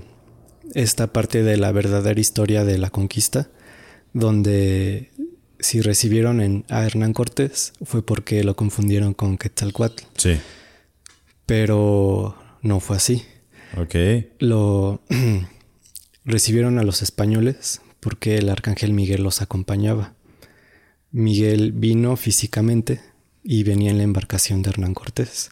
esta 0.76 1.07
parte 1.11 1.41
de 1.41 1.57
la 1.57 1.72
verdadera 1.72 2.20
historia 2.22 2.63
de 2.63 2.78
la 2.78 2.91
conquista, 2.91 3.49
donde 4.13 5.09
si 5.59 5.82
recibieron 5.82 6.41
en, 6.41 6.63
a 6.70 6.86
Hernán 6.86 7.13
Cortés 7.13 7.74
fue 7.84 8.05
porque 8.05 8.43
lo 8.43 8.55
confundieron 8.55 9.15
con 9.15 9.39
Quetzalcoatl, 9.39 10.03
Sí. 10.15 10.38
pero 11.47 12.36
no 12.64 12.80
fue 12.80 12.97
así. 12.97 13.24
Ok. 13.78 13.95
Lo 14.39 15.03
recibieron 16.26 16.80
a 16.80 16.84
los 16.84 17.03
españoles 17.03 17.82
porque 17.99 18.38
el 18.38 18.49
arcángel 18.49 18.93
Miguel 18.93 19.22
los 19.22 19.41
acompañaba. 19.43 20.16
Miguel 21.11 21.72
vino 21.74 22.16
físicamente 22.16 23.01
y 23.43 23.64
venía 23.64 23.91
en 23.91 23.97
la 23.97 24.03
embarcación 24.03 24.64
de 24.64 24.72
Hernán 24.72 24.95
Cortés. 24.95 25.51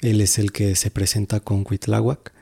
Él 0.00 0.22
es 0.22 0.38
el 0.38 0.52
que 0.52 0.74
se 0.76 0.90
presenta 0.90 1.40
con 1.40 1.64
Cuitláhuac. 1.64 2.32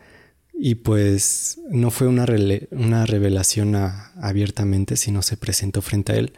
Y 0.61 0.76
pues 0.76 1.61
no 1.70 1.91
fue 1.91 2.09
una, 2.09 2.26
una 2.72 3.07
revelación 3.07 3.76
abiertamente, 3.76 4.97
sino 4.97 5.22
se 5.22 5.36
presentó 5.36 5.82
frente 5.82 6.12
a 6.12 6.16
él 6.16 6.32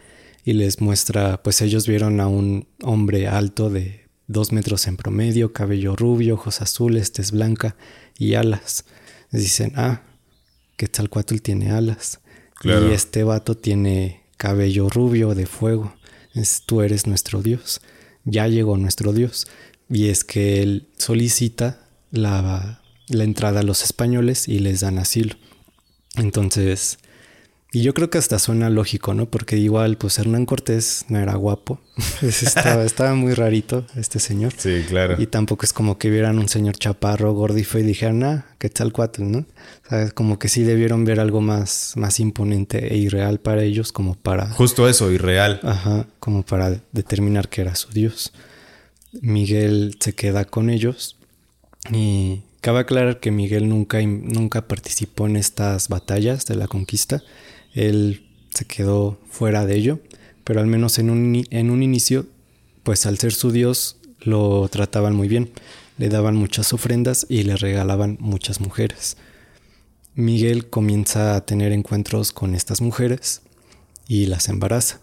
y 0.44 0.52
les 0.52 0.80
muestra, 0.80 1.42
pues 1.42 1.62
ellos 1.62 1.86
vieron 1.86 2.20
a 2.20 2.28
un 2.28 2.66
hombre 2.82 3.28
alto 3.28 3.70
de 3.70 3.99
dos 4.30 4.52
metros 4.52 4.86
en 4.86 4.96
promedio, 4.96 5.52
cabello 5.52 5.96
rubio, 5.96 6.34
ojos 6.34 6.62
azules, 6.62 7.12
tez 7.12 7.32
blanca 7.32 7.76
y 8.16 8.34
alas. 8.34 8.84
Dicen, 9.32 9.72
ah, 9.74 10.02
Quetzalcoatl 10.76 11.38
tiene 11.38 11.72
alas. 11.72 12.20
Y 12.62 12.92
este 12.92 13.24
vato 13.24 13.56
tiene 13.56 14.22
cabello 14.36 14.88
rubio 14.88 15.34
de 15.34 15.46
fuego. 15.46 15.94
Es, 16.34 16.62
tú 16.64 16.82
eres 16.82 17.06
nuestro 17.06 17.42
Dios. 17.42 17.80
Ya 18.24 18.46
llegó 18.46 18.76
nuestro 18.76 19.12
Dios. 19.12 19.48
Y 19.88 20.08
es 20.08 20.22
que 20.22 20.62
él 20.62 20.88
solicita 20.96 21.88
la, 22.12 22.82
la 23.08 23.24
entrada 23.24 23.60
a 23.60 23.64
los 23.64 23.82
españoles 23.82 24.46
y 24.46 24.60
les 24.60 24.80
dan 24.80 24.98
asilo. 24.98 25.34
Entonces, 26.14 26.98
y 27.72 27.82
yo 27.82 27.94
creo 27.94 28.10
que 28.10 28.18
hasta 28.18 28.40
suena 28.40 28.68
lógico, 28.68 29.14
¿no? 29.14 29.26
Porque 29.26 29.56
igual, 29.56 29.96
pues 29.96 30.18
Hernán 30.18 30.44
Cortés 30.44 31.04
no 31.08 31.20
era 31.20 31.36
guapo. 31.36 31.80
estaba, 32.22 32.84
estaba, 32.84 33.14
muy 33.14 33.32
rarito 33.32 33.86
este 33.94 34.18
señor. 34.18 34.52
Sí, 34.56 34.84
claro. 34.88 35.14
Y 35.18 35.28
tampoco 35.28 35.64
es 35.64 35.72
como 35.72 35.96
que 35.96 36.10
vieran 36.10 36.40
un 36.40 36.48
señor 36.48 36.76
chaparro, 36.76 37.32
gordo 37.32 37.58
y 37.58 37.82
dijeran, 37.82 38.24
ah, 38.24 38.46
qué 38.58 38.70
tal. 38.70 38.92
O 38.96 39.44
sea, 39.88 40.10
como 40.10 40.40
que 40.40 40.48
sí 40.48 40.64
debieron 40.64 41.04
ver 41.04 41.20
algo 41.20 41.40
más, 41.40 41.92
más 41.94 42.18
imponente 42.18 42.92
e 42.92 42.96
irreal 42.96 43.38
para 43.38 43.62
ellos, 43.62 43.92
como 43.92 44.16
para. 44.16 44.50
Justo 44.50 44.88
eso, 44.88 45.12
irreal. 45.12 45.60
Ajá, 45.62 46.06
como 46.18 46.42
para 46.42 46.80
determinar 46.90 47.48
que 47.48 47.60
era 47.60 47.76
su 47.76 47.90
Dios. 47.92 48.32
Miguel 49.12 49.96
se 50.00 50.12
queda 50.12 50.44
con 50.44 50.70
ellos 50.70 51.16
y 51.92 52.42
cabe 52.60 52.80
aclarar 52.80 53.20
que 53.20 53.30
Miguel 53.30 53.68
nunca, 53.68 54.00
nunca 54.02 54.66
participó 54.66 55.26
en 55.26 55.36
estas 55.36 55.88
batallas 55.88 56.46
de 56.46 56.56
la 56.56 56.66
conquista 56.66 57.22
él 57.74 58.26
se 58.50 58.64
quedó 58.64 59.18
fuera 59.28 59.66
de 59.66 59.76
ello, 59.76 60.00
pero 60.44 60.60
al 60.60 60.66
menos 60.66 60.98
en 60.98 61.10
un, 61.10 61.44
en 61.50 61.70
un 61.70 61.82
inicio, 61.82 62.26
pues 62.82 63.06
al 63.06 63.18
ser 63.18 63.32
su 63.32 63.52
dios, 63.52 63.96
lo 64.20 64.68
trataban 64.68 65.14
muy 65.14 65.28
bien, 65.28 65.50
le 65.98 66.08
daban 66.08 66.36
muchas 66.36 66.72
ofrendas 66.72 67.26
y 67.28 67.42
le 67.42 67.56
regalaban 67.56 68.16
muchas 68.20 68.60
mujeres. 68.60 69.16
Miguel 70.14 70.68
comienza 70.68 71.36
a 71.36 71.46
tener 71.46 71.72
encuentros 71.72 72.32
con 72.32 72.54
estas 72.54 72.80
mujeres 72.80 73.42
y 74.08 74.26
las 74.26 74.48
embaraza. 74.48 75.00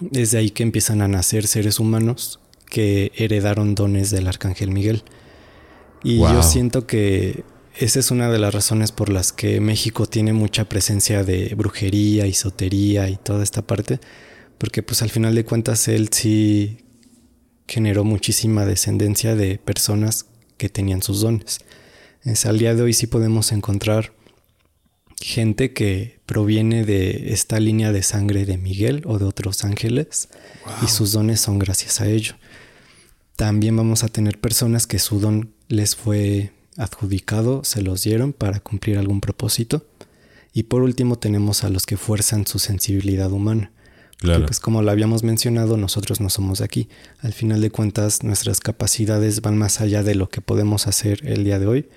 Desde 0.00 0.38
ahí 0.38 0.50
que 0.50 0.62
empiezan 0.62 1.02
a 1.02 1.08
nacer 1.08 1.46
seres 1.46 1.80
humanos 1.80 2.40
que 2.68 3.12
heredaron 3.16 3.74
dones 3.74 4.10
del 4.10 4.28
arcángel 4.28 4.70
Miguel. 4.70 5.02
Y 6.02 6.18
yo 6.18 6.42
siento 6.42 6.86
que 6.86 7.44
esa 7.78 8.00
es 8.00 8.10
una 8.10 8.30
de 8.30 8.38
las 8.38 8.52
razones 8.52 8.92
por 8.92 9.08
las 9.08 9.32
que 9.32 9.60
México 9.60 10.06
tiene 10.06 10.32
mucha 10.32 10.68
presencia 10.68 11.24
de 11.24 11.54
brujería, 11.54 12.26
esotería 12.26 13.08
y 13.08 13.16
toda 13.16 13.42
esta 13.42 13.62
parte, 13.62 14.00
porque 14.58 14.82
pues 14.82 15.02
al 15.02 15.10
final 15.10 15.34
de 15.34 15.44
cuentas 15.44 15.88
él 15.88 16.10
sí 16.10 16.78
generó 17.66 18.04
muchísima 18.04 18.66
descendencia 18.66 19.34
de 19.34 19.58
personas 19.58 20.26
que 20.58 20.68
tenían 20.68 21.02
sus 21.02 21.22
dones. 21.22 21.60
Es, 22.24 22.46
al 22.46 22.58
día 22.58 22.74
de 22.74 22.82
hoy 22.82 22.92
sí 22.92 23.06
podemos 23.06 23.50
encontrar 23.52 24.12
gente 25.20 25.72
que 25.72 26.20
proviene 26.26 26.84
de 26.84 27.32
esta 27.32 27.60
línea 27.60 27.92
de 27.92 28.02
sangre 28.02 28.44
de 28.44 28.58
Miguel 28.58 29.02
o 29.06 29.18
de 29.18 29.24
otros 29.24 29.64
ángeles 29.64 30.28
y 30.82 30.88
sus 30.88 31.12
dones 31.12 31.40
son 31.40 31.58
gracias 31.58 32.00
a 32.00 32.06
ello. 32.06 32.34
También 33.36 33.76
vamos 33.76 34.04
a 34.04 34.08
tener 34.08 34.40
personas 34.40 34.86
que 34.86 34.98
su 34.98 35.20
don 35.20 35.54
les 35.68 35.96
fue 35.96 36.52
adjudicado 36.76 37.64
se 37.64 37.82
los 37.82 38.02
dieron 38.02 38.32
para 38.32 38.60
cumplir 38.60 38.98
algún 38.98 39.20
propósito. 39.20 39.86
Y 40.52 40.64
por 40.64 40.82
último 40.82 41.16
tenemos 41.16 41.64
a 41.64 41.70
los 41.70 41.86
que 41.86 41.96
fuerzan 41.96 42.46
su 42.46 42.58
sensibilidad 42.58 43.30
humana. 43.32 43.72
Claro. 44.18 44.46
pues 44.46 44.60
como 44.60 44.82
lo 44.82 44.90
habíamos 44.92 45.24
mencionado, 45.24 45.76
nosotros 45.76 46.20
no 46.20 46.30
somos 46.30 46.60
aquí. 46.60 46.88
Al 47.22 47.32
final 47.32 47.60
de 47.60 47.70
cuentas, 47.70 48.22
nuestras 48.22 48.60
capacidades 48.60 49.42
van 49.42 49.58
más 49.58 49.80
allá 49.80 50.04
de 50.04 50.14
lo 50.14 50.28
que 50.28 50.40
podemos 50.40 50.86
hacer 50.86 51.26
el 51.26 51.42
día 51.42 51.58
de 51.58 51.66
hoy. 51.66 51.88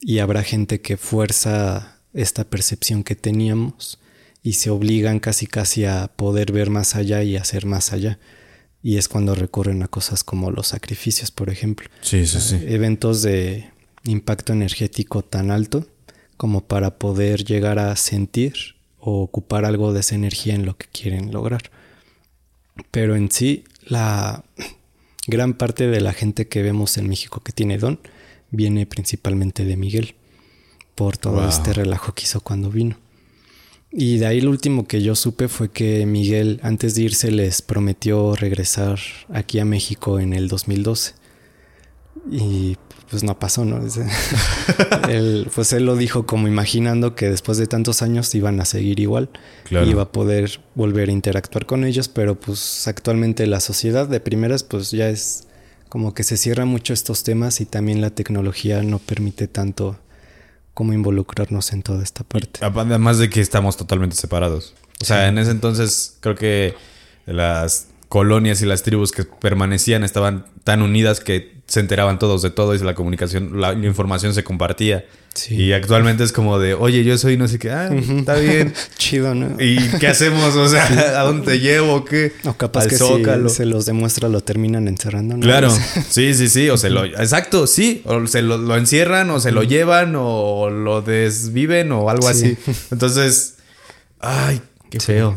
Y 0.00 0.18
habrá 0.18 0.42
gente 0.42 0.80
que 0.80 0.96
fuerza 0.96 2.00
esta 2.12 2.42
percepción 2.44 3.04
que 3.04 3.14
teníamos 3.14 4.00
y 4.42 4.54
se 4.54 4.70
obligan 4.70 5.20
casi 5.20 5.46
casi 5.46 5.84
a 5.84 6.08
poder 6.08 6.50
ver 6.50 6.68
más 6.68 6.96
allá 6.96 7.22
y 7.22 7.36
hacer 7.36 7.64
más 7.64 7.92
allá. 7.92 8.18
Y 8.82 8.96
es 8.96 9.06
cuando 9.06 9.34
recurren 9.36 9.82
a 9.84 9.88
cosas 9.88 10.24
como 10.24 10.50
los 10.50 10.68
sacrificios, 10.68 11.30
por 11.30 11.50
ejemplo. 11.50 11.88
Sí, 12.00 12.26
sí, 12.26 12.40
sí. 12.40 12.58
Eventos 12.66 13.22
de 13.22 13.70
impacto 14.06 14.52
energético 14.52 15.22
tan 15.22 15.50
alto 15.50 15.86
como 16.36 16.62
para 16.62 16.98
poder 16.98 17.44
llegar 17.44 17.78
a 17.78 17.94
sentir 17.96 18.76
o 18.98 19.22
ocupar 19.22 19.64
algo 19.64 19.92
de 19.92 20.00
esa 20.00 20.14
energía 20.14 20.54
en 20.54 20.66
lo 20.66 20.76
que 20.76 20.86
quieren 20.86 21.32
lograr. 21.32 21.70
Pero 22.90 23.16
en 23.16 23.30
sí, 23.30 23.64
la 23.84 24.44
gran 25.26 25.54
parte 25.54 25.86
de 25.86 26.00
la 26.00 26.12
gente 26.12 26.48
que 26.48 26.62
vemos 26.62 26.98
en 26.98 27.08
México 27.08 27.40
que 27.40 27.52
tiene 27.52 27.78
don 27.78 28.00
viene 28.50 28.86
principalmente 28.86 29.64
de 29.64 29.76
Miguel, 29.76 30.14
por 30.94 31.16
todo 31.16 31.46
este 31.48 31.72
relajo 31.72 32.14
que 32.14 32.24
hizo 32.24 32.40
cuando 32.40 32.70
vino. 32.70 32.96
Y 33.92 34.18
de 34.18 34.26
ahí 34.26 34.40
lo 34.40 34.50
último 34.50 34.86
que 34.86 35.02
yo 35.02 35.14
supe 35.14 35.48
fue 35.48 35.70
que 35.70 36.04
Miguel 36.06 36.60
antes 36.62 36.94
de 36.94 37.02
irse 37.02 37.30
les 37.30 37.62
prometió 37.62 38.34
regresar 38.34 38.98
aquí 39.28 39.58
a 39.58 39.64
México 39.64 40.18
en 40.18 40.32
el 40.32 40.48
2012. 40.48 41.14
Y 42.30 42.76
pues 43.10 43.22
no 43.22 43.38
pasó, 43.38 43.64
¿no? 43.64 43.80
él, 45.08 45.48
pues 45.54 45.72
él 45.72 45.86
lo 45.86 45.96
dijo 45.96 46.26
como 46.26 46.48
imaginando 46.48 47.14
que 47.14 47.30
después 47.30 47.58
de 47.58 47.66
tantos 47.66 48.02
años 48.02 48.34
iban 48.34 48.60
a 48.60 48.64
seguir 48.64 49.00
igual. 49.00 49.28
Claro. 49.64 49.86
Iba 49.86 50.02
a 50.02 50.12
poder 50.12 50.60
volver 50.74 51.08
a 51.08 51.12
interactuar 51.12 51.66
con 51.66 51.84
ellos, 51.84 52.08
pero 52.08 52.34
pues 52.34 52.88
actualmente 52.88 53.46
la 53.46 53.60
sociedad 53.60 54.08
de 54.08 54.20
primeras 54.20 54.64
pues 54.64 54.90
ya 54.90 55.08
es 55.08 55.46
como 55.88 56.14
que 56.14 56.24
se 56.24 56.36
cierra 56.36 56.64
mucho 56.64 56.92
estos 56.92 57.22
temas 57.22 57.60
y 57.60 57.66
también 57.66 58.00
la 58.00 58.10
tecnología 58.10 58.82
no 58.82 58.98
permite 58.98 59.46
tanto 59.46 59.98
como 60.74 60.92
involucrarnos 60.92 61.72
en 61.72 61.82
toda 61.82 62.02
esta 62.02 62.24
parte. 62.24 62.60
Además 62.62 63.18
de 63.18 63.30
que 63.30 63.40
estamos 63.40 63.76
totalmente 63.76 64.16
separados. 64.16 64.74
O 65.00 65.04
sea, 65.04 65.28
en 65.28 65.38
ese 65.38 65.52
entonces 65.52 66.16
creo 66.20 66.34
que 66.34 66.74
las 67.24 67.88
colonias 68.08 68.62
y 68.62 68.66
las 68.66 68.82
tribus 68.82 69.12
que 69.12 69.24
permanecían 69.24 70.04
estaban 70.04 70.46
tan 70.64 70.82
unidas 70.82 71.20
que 71.20 71.55
se 71.66 71.80
enteraban 71.80 72.18
todos 72.18 72.42
de 72.42 72.50
todo 72.50 72.74
y 72.74 72.78
la 72.78 72.94
comunicación, 72.94 73.60
la, 73.60 73.72
información 73.72 74.34
se 74.34 74.44
compartía. 74.44 75.04
Y 75.50 75.72
actualmente 75.72 76.24
es 76.24 76.32
como 76.32 76.58
de, 76.58 76.72
oye, 76.72 77.04
yo 77.04 77.18
soy 77.18 77.36
no 77.36 77.46
sé 77.46 77.58
qué, 77.58 77.70
ah, 77.70 77.90
está 77.92 78.36
bien. 78.36 78.72
Chido, 78.96 79.34
¿no? 79.34 79.60
¿Y 79.60 79.76
qué 80.00 80.06
hacemos? 80.06 80.56
O 80.56 80.66
sea, 80.66 80.86
¿a 81.20 81.24
dónde 81.24 81.44
te 81.44 81.58
llevo? 81.58 82.06
¿Qué? 82.06 82.32
O 82.44 82.54
capaz 82.54 82.86
que 82.86 82.96
si 82.96 83.04
se 83.48 83.66
los 83.66 83.84
demuestra, 83.84 84.30
lo 84.30 84.40
terminan 84.40 84.88
encerrando. 84.88 85.38
Claro, 85.40 85.70
sí, 86.08 86.32
sí, 86.32 86.48
sí. 86.48 86.70
O 86.70 86.78
se 86.78 86.88
lo, 86.88 87.04
exacto, 87.04 87.66
sí. 87.66 88.00
O 88.06 88.26
se 88.26 88.40
lo, 88.40 88.76
encierran, 88.76 89.28
o 89.28 89.38
se 89.38 89.52
lo 89.52 89.62
llevan, 89.62 90.14
o 90.16 90.70
lo 90.70 91.02
desviven, 91.02 91.92
o 91.92 92.08
algo 92.08 92.28
así. 92.28 92.56
Entonces, 92.90 93.56
ay, 94.20 94.62
qué 94.88 95.00
feo. 95.00 95.34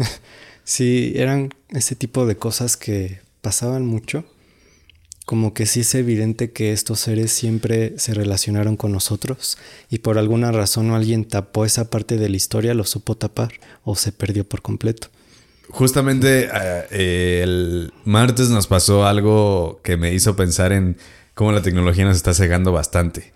Sí, 0.63 1.11
eran 1.15 1.49
ese 1.71 1.95
tipo 1.95 2.25
de 2.25 2.37
cosas 2.37 2.77
que 2.77 3.19
pasaban 3.41 3.85
mucho. 3.85 4.23
Como 5.29 5.53
que 5.53 5.67
sí 5.67 5.81
es 5.81 5.93
evidente 5.93 6.53
que 6.53 6.71
estos 6.71 7.01
seres 7.01 7.31
siempre 7.31 7.93
se 7.99 8.15
relacionaron 8.15 8.75
con 8.75 8.91
nosotros 8.91 9.59
y 9.87 9.99
por 9.99 10.17
alguna 10.17 10.51
razón 10.51 10.89
o 10.89 10.95
alguien 10.95 11.23
tapó 11.23 11.65
esa 11.65 11.91
parte 11.91 12.17
de 12.17 12.29
la 12.29 12.35
historia, 12.35 12.73
lo 12.73 12.83
supo 12.83 13.15
tapar 13.15 13.51
o 13.83 13.95
se 13.95 14.11
perdió 14.11 14.43
por 14.43 14.63
completo. 14.63 15.09
Justamente 15.69 16.49
eh, 16.89 17.41
el 17.43 17.93
martes 18.05 18.49
nos 18.49 18.65
pasó 18.65 19.05
algo 19.05 19.81
que 19.83 19.97
me 19.97 20.15
hizo 20.15 20.35
pensar 20.35 20.71
en 20.71 20.97
cómo 21.35 21.51
la 21.51 21.61
tecnología 21.61 22.05
nos 22.05 22.17
está 22.17 22.33
cegando 22.33 22.71
bastante. 22.71 23.31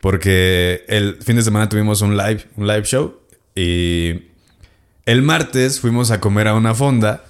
Porque 0.00 0.84
el 0.88 1.22
fin 1.22 1.36
de 1.36 1.42
semana 1.42 1.68
tuvimos 1.68 2.00
un 2.00 2.16
live, 2.16 2.44
un 2.56 2.66
live 2.66 2.82
show 2.82 3.20
y 3.54 4.32
el 5.04 5.22
martes 5.22 5.78
fuimos 5.78 6.10
a 6.10 6.18
comer 6.18 6.48
a 6.48 6.56
una 6.56 6.74
fonda 6.74 7.24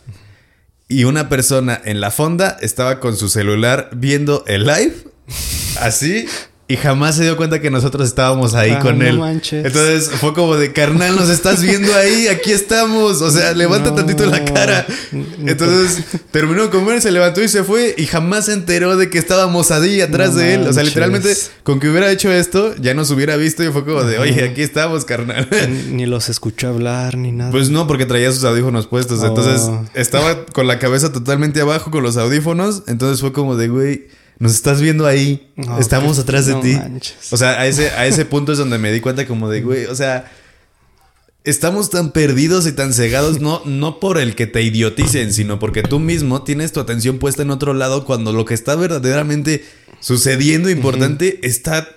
y 0.89 1.05
una 1.05 1.29
persona 1.29 1.81
en 1.85 2.01
la 2.01 2.11
fonda 2.11 2.57
estaba 2.61 3.01
con 3.01 3.17
su 3.17 3.29
celular 3.29 3.91
viendo 3.93 4.45
el 4.47 4.67
live, 4.67 4.95
así, 5.81 6.27
y 6.69 6.77
jamás 6.77 7.15
se 7.15 7.23
dio 7.23 7.37
cuenta 7.37 7.61
que 7.61 7.71
nosotros 7.71 8.09
estábamos 8.09 8.55
ahí 8.55 8.73
ah, 8.73 8.81
con 8.81 9.01
él. 9.01 9.21
Entonces 9.53 10.11
fue 10.11 10.35
como 10.35 10.57
de 10.57 10.73
carnal, 10.73 11.15
nos 11.15 11.29
estás 11.29 11.63
viendo 11.63 11.95
ahí, 11.95 12.27
aquí 12.27 12.51
estamos. 12.51 13.23
O 13.23 13.31
sea, 13.31 13.53
levanta 13.55 13.95
tantito 13.95 14.27
la 14.27 14.45
cara. 14.45 14.85
Entonces 15.47 16.03
terminó 16.33 16.65
de 16.65 16.71
comer, 16.71 17.01
se 17.01 17.13
levantó 17.13 17.41
y 17.41 17.47
se 17.47 17.63
fue. 17.63 17.95
Y 17.97 18.07
jamás 18.07 18.47
se 18.47 18.53
enteró 18.53 18.97
de 18.97 19.11
que 19.11 19.19
estábamos 19.19 19.71
ahí 19.71 20.01
atrás 20.01 20.35
de 20.35 20.55
él. 20.55 20.67
O 20.67 20.73
sea, 20.73 20.83
literalmente, 20.83 21.33
con 21.63 21.79
que 21.79 21.89
hubiera 21.89 22.11
hecho 22.11 22.33
esto, 22.33 22.75
ya 22.81 22.95
nos 22.95 23.13
hubiera 23.13 23.37
visto 23.37 23.63
y 23.63 23.71
fue 23.71 23.85
como 23.85 24.03
de, 24.03 24.19
oye, 24.19 24.43
aquí 24.43 24.63
estamos, 24.63 25.05
carnal. 25.05 25.49
Ni 25.93 26.05
los 26.07 26.29
escuchó 26.29 26.67
hablar 26.69 27.17
ni 27.17 27.31
nada. 27.31 27.53
Pues 27.53 27.71
no, 27.71 27.87
porque 27.87 28.07
traía 28.07 28.33
sus 28.33 28.43
audífonos 28.43 28.89
puestos. 28.89 29.23
Entonces 29.23 29.61
oh. 29.63 29.85
estaba 29.95 30.45
con 30.47 30.67
la 30.67 30.81
cabeza 30.81 31.13
totalmente 31.13 31.61
abajo 31.61 31.93
con 31.93 32.03
los 32.03 32.17
audífonos. 32.17 32.83
Entonces 32.89 33.21
fue 33.21 33.33
como 33.33 33.55
de, 33.55 33.69
güey 33.69 34.16
nos 34.39 34.53
estás 34.55 34.81
viendo 34.81 35.07
ahí, 35.07 35.51
No, 35.57 35.79
estamos 35.79 36.19
atrás 36.19 36.47
de 36.47 36.53
no 36.53 36.61
ti. 36.61 36.73
manches. 36.75 37.33
O 37.33 37.37
sea, 37.37 37.61
a 37.61 37.67
ese, 37.67 37.91
a 37.91 38.07
ese 38.07 38.25
punto 38.25 38.53
es 38.53 38.59
donde 38.59 38.79
me 38.79 38.93
di 38.93 39.01
cuenta 39.01 39.27
como 39.27 39.49
de, 39.49 39.63
güey, 39.63 39.87
o 39.87 39.95
sea, 39.95 40.31
estamos 41.45 41.91
tan 41.91 42.13
perdidos 42.13 42.67
y 42.67 42.73
tan 42.73 42.93
cegados, 42.93 43.41
no, 43.41 43.63
no 43.65 44.01
por 44.01 44.19
el 44.19 44.35
que 44.35 44.47
te 44.47 44.63
idioticen, 44.63 45.33
sino 45.33 45.59
porque 45.59 45.83
tú 45.83 46.01
mismo 46.01 46.43
tienes 46.43 46.73
tu 46.73 46.81
atención 46.81 47.19
puesta 47.19 47.43
en 47.43 47.51
otro 47.51 47.73
lado 47.73 48.05
cuando 48.05 48.33
lo 48.33 48.45
que 48.45 48.55
está 48.55 48.75
verdaderamente 48.75 49.65
sucediendo 50.01 50.69
importante 50.71 51.39
está 51.43 51.89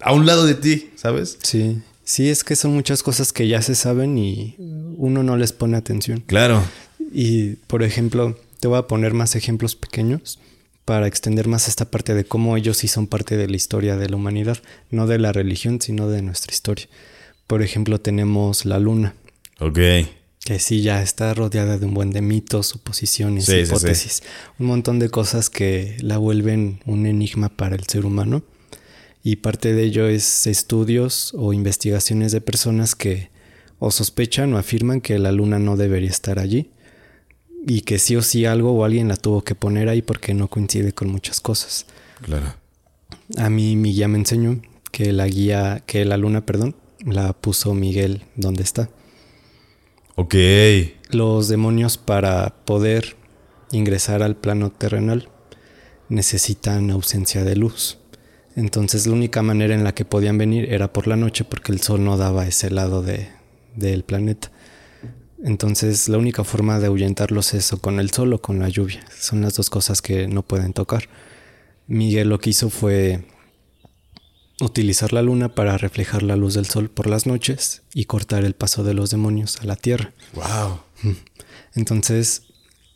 a 0.00 0.12
un 0.12 0.26
lado 0.26 0.44
de 0.44 0.54
ti, 0.54 0.90
¿sabes? 0.96 1.38
Sí, 1.42 1.78
sí, 2.04 2.28
es 2.28 2.44
que 2.44 2.56
son 2.56 2.74
muchas 2.74 3.02
cosas 3.02 3.32
que 3.32 3.48
ya 3.48 3.62
se 3.62 3.74
saben 3.74 4.18
y 4.18 4.56
uno 4.58 5.22
no 5.22 5.36
les 5.36 5.52
pone 5.52 5.76
atención. 5.76 6.22
Claro. 6.26 6.62
Y, 7.12 7.54
por 7.68 7.82
ejemplo, 7.82 8.38
te 8.60 8.68
voy 8.68 8.78
a 8.78 8.82
poner 8.88 9.14
más 9.14 9.36
ejemplos 9.36 9.76
pequeños 9.76 10.38
para 10.86 11.06
extender 11.06 11.48
más 11.48 11.68
esta 11.68 11.84
parte 11.90 12.14
de 12.14 12.24
cómo 12.24 12.56
ellos 12.56 12.78
sí 12.78 12.88
son 12.88 13.06
parte 13.08 13.36
de 13.36 13.48
la 13.48 13.56
historia 13.56 13.96
de 13.96 14.08
la 14.08 14.16
humanidad, 14.16 14.56
no 14.90 15.06
de 15.06 15.18
la 15.18 15.32
religión, 15.32 15.80
sino 15.82 16.08
de 16.08 16.22
nuestra 16.22 16.54
historia. 16.54 16.86
Por 17.46 17.60
ejemplo, 17.62 18.00
tenemos 18.00 18.64
la 18.64 18.78
luna, 18.78 19.14
Ok. 19.60 19.78
que 20.44 20.58
sí 20.60 20.82
ya 20.82 21.02
está 21.02 21.34
rodeada 21.34 21.76
de 21.76 21.86
un 21.86 21.92
buen 21.94 22.10
de 22.12 22.22
mitos, 22.22 22.68
suposiciones, 22.68 23.46
Sí, 23.46 23.52
sí, 23.52 23.66
sí. 23.66 23.72
hipótesis, 23.72 24.22
un 24.60 24.66
montón 24.66 24.98
de 25.00 25.10
cosas 25.10 25.50
que 25.50 25.96
la 26.00 26.18
vuelven 26.18 26.80
un 26.86 27.04
enigma 27.06 27.48
para 27.48 27.74
el 27.76 27.84
ser 27.88 28.06
humano. 28.06 28.42
Y 29.24 29.36
parte 29.36 29.72
de 29.72 29.82
ello 29.82 30.06
es 30.06 30.46
estudios 30.46 31.32
o 31.36 31.52
investigaciones 31.52 32.30
de 32.30 32.40
personas 32.40 32.94
que 32.94 33.30
o 33.80 33.90
sospechan 33.90 34.54
o 34.54 34.58
afirman 34.58 35.00
que 35.00 35.18
la 35.18 35.32
luna 35.32 35.58
no 35.58 35.76
debería 35.76 36.10
estar 36.10 36.38
allí 36.38 36.70
y 37.66 37.80
que 37.80 37.98
sí 37.98 38.14
o 38.14 38.22
sí 38.22 38.46
algo 38.46 38.72
o 38.72 38.84
alguien 38.84 39.08
la 39.08 39.16
tuvo 39.16 39.42
que 39.42 39.56
poner 39.56 39.88
ahí 39.88 40.00
porque 40.00 40.32
no 40.32 40.48
coincide 40.48 40.92
con 40.92 41.08
muchas 41.08 41.40
cosas. 41.40 41.86
Claro. 42.22 42.54
A 43.36 43.50
mí 43.50 43.74
mi 43.74 43.92
guía 43.92 44.06
me 44.06 44.18
enseñó 44.18 44.62
que 44.92 45.12
la 45.12 45.26
guía, 45.26 45.82
que 45.84 46.04
la 46.04 46.16
luna, 46.16 46.46
perdón, 46.46 46.76
la 47.04 47.32
puso 47.32 47.74
Miguel 47.74 48.22
donde 48.36 48.62
está. 48.62 48.88
Ok. 50.14 50.34
Los 51.10 51.48
demonios 51.48 51.98
para 51.98 52.54
poder 52.64 53.16
ingresar 53.72 54.22
al 54.22 54.36
plano 54.36 54.70
terrenal 54.70 55.28
necesitan 56.08 56.90
ausencia 56.92 57.42
de 57.42 57.56
luz. 57.56 57.98
Entonces 58.54 59.08
la 59.08 59.14
única 59.14 59.42
manera 59.42 59.74
en 59.74 59.82
la 59.82 59.92
que 59.92 60.04
podían 60.04 60.38
venir 60.38 60.72
era 60.72 60.92
por 60.92 61.08
la 61.08 61.16
noche 61.16 61.44
porque 61.44 61.72
el 61.72 61.80
sol 61.80 62.04
no 62.04 62.16
daba 62.16 62.46
ese 62.46 62.70
lado 62.70 63.02
de, 63.02 63.28
del 63.74 64.04
planeta. 64.04 64.52
Entonces 65.44 66.08
la 66.08 66.18
única 66.18 66.44
forma 66.44 66.78
de 66.78 66.86
ahuyentarlos 66.86 67.54
es 67.54 67.72
o 67.72 67.78
con 67.78 68.00
el 68.00 68.10
sol 68.10 68.32
o 68.32 68.40
con 68.40 68.58
la 68.58 68.68
lluvia. 68.68 69.04
Son 69.18 69.42
las 69.42 69.54
dos 69.54 69.70
cosas 69.70 70.02
que 70.02 70.28
no 70.28 70.42
pueden 70.42 70.72
tocar. 70.72 71.08
Miguel 71.86 72.28
lo 72.30 72.38
que 72.40 72.50
hizo 72.50 72.70
fue 72.70 73.24
utilizar 74.60 75.12
la 75.12 75.22
luna 75.22 75.54
para 75.54 75.76
reflejar 75.76 76.22
la 76.22 76.36
luz 76.36 76.54
del 76.54 76.66
sol 76.66 76.88
por 76.88 77.06
las 77.06 77.26
noches 77.26 77.82
y 77.92 78.06
cortar 78.06 78.44
el 78.44 78.54
paso 78.54 78.82
de 78.84 78.94
los 78.94 79.10
demonios 79.10 79.60
a 79.60 79.64
la 79.64 79.76
tierra. 79.76 80.12
Wow. 80.34 80.80
Entonces, 81.74 82.42